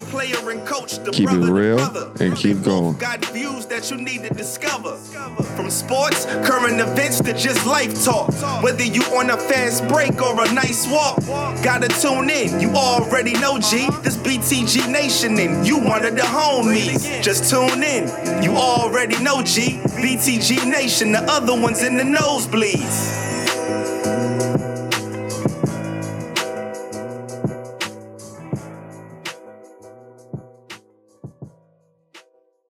Player 0.00 0.50
and 0.50 0.64
coach, 0.66 0.98
the 1.00 1.10
Keep 1.10 1.28
it 1.28 1.32
brother 1.32 1.46
to 1.46 1.52
real 1.52 1.80
and 2.20 2.36
keep 2.36 2.62
going. 2.62 2.96
Got 2.98 3.24
views 3.26 3.66
that 3.66 3.90
you 3.90 3.96
need 3.98 4.22
to 4.22 4.32
discover. 4.32 4.96
From 5.56 5.70
sports, 5.70 6.24
current 6.46 6.80
events 6.80 7.20
to 7.20 7.32
just 7.34 7.66
life 7.66 8.04
talk. 8.04 8.32
Whether 8.62 8.84
you 8.84 9.02
on 9.16 9.28
a 9.30 9.36
fast 9.36 9.86
break 9.88 10.22
or 10.22 10.42
a 10.42 10.52
nice 10.54 10.86
walk, 10.90 11.18
gotta 11.62 11.88
tune 11.88 12.30
in. 12.30 12.60
You 12.60 12.70
already 12.70 13.32
know 13.34 13.58
G. 13.58 13.88
This 14.02 14.16
BTG 14.16 14.90
Nation 14.90 15.38
and 15.38 15.66
you 15.66 15.78
one 15.78 16.04
of 16.04 16.14
the 16.14 16.22
homies. 16.22 17.22
Just 17.22 17.50
tune 17.50 17.82
in. 17.82 18.08
You 18.42 18.52
already 18.52 19.20
know 19.22 19.42
G. 19.42 19.80
BTG 19.98 20.70
Nation, 20.70 21.12
the 21.12 21.22
other 21.22 21.60
ones 21.60 21.82
in 21.82 21.96
the 21.96 22.04
nosebleeds. 22.04 23.26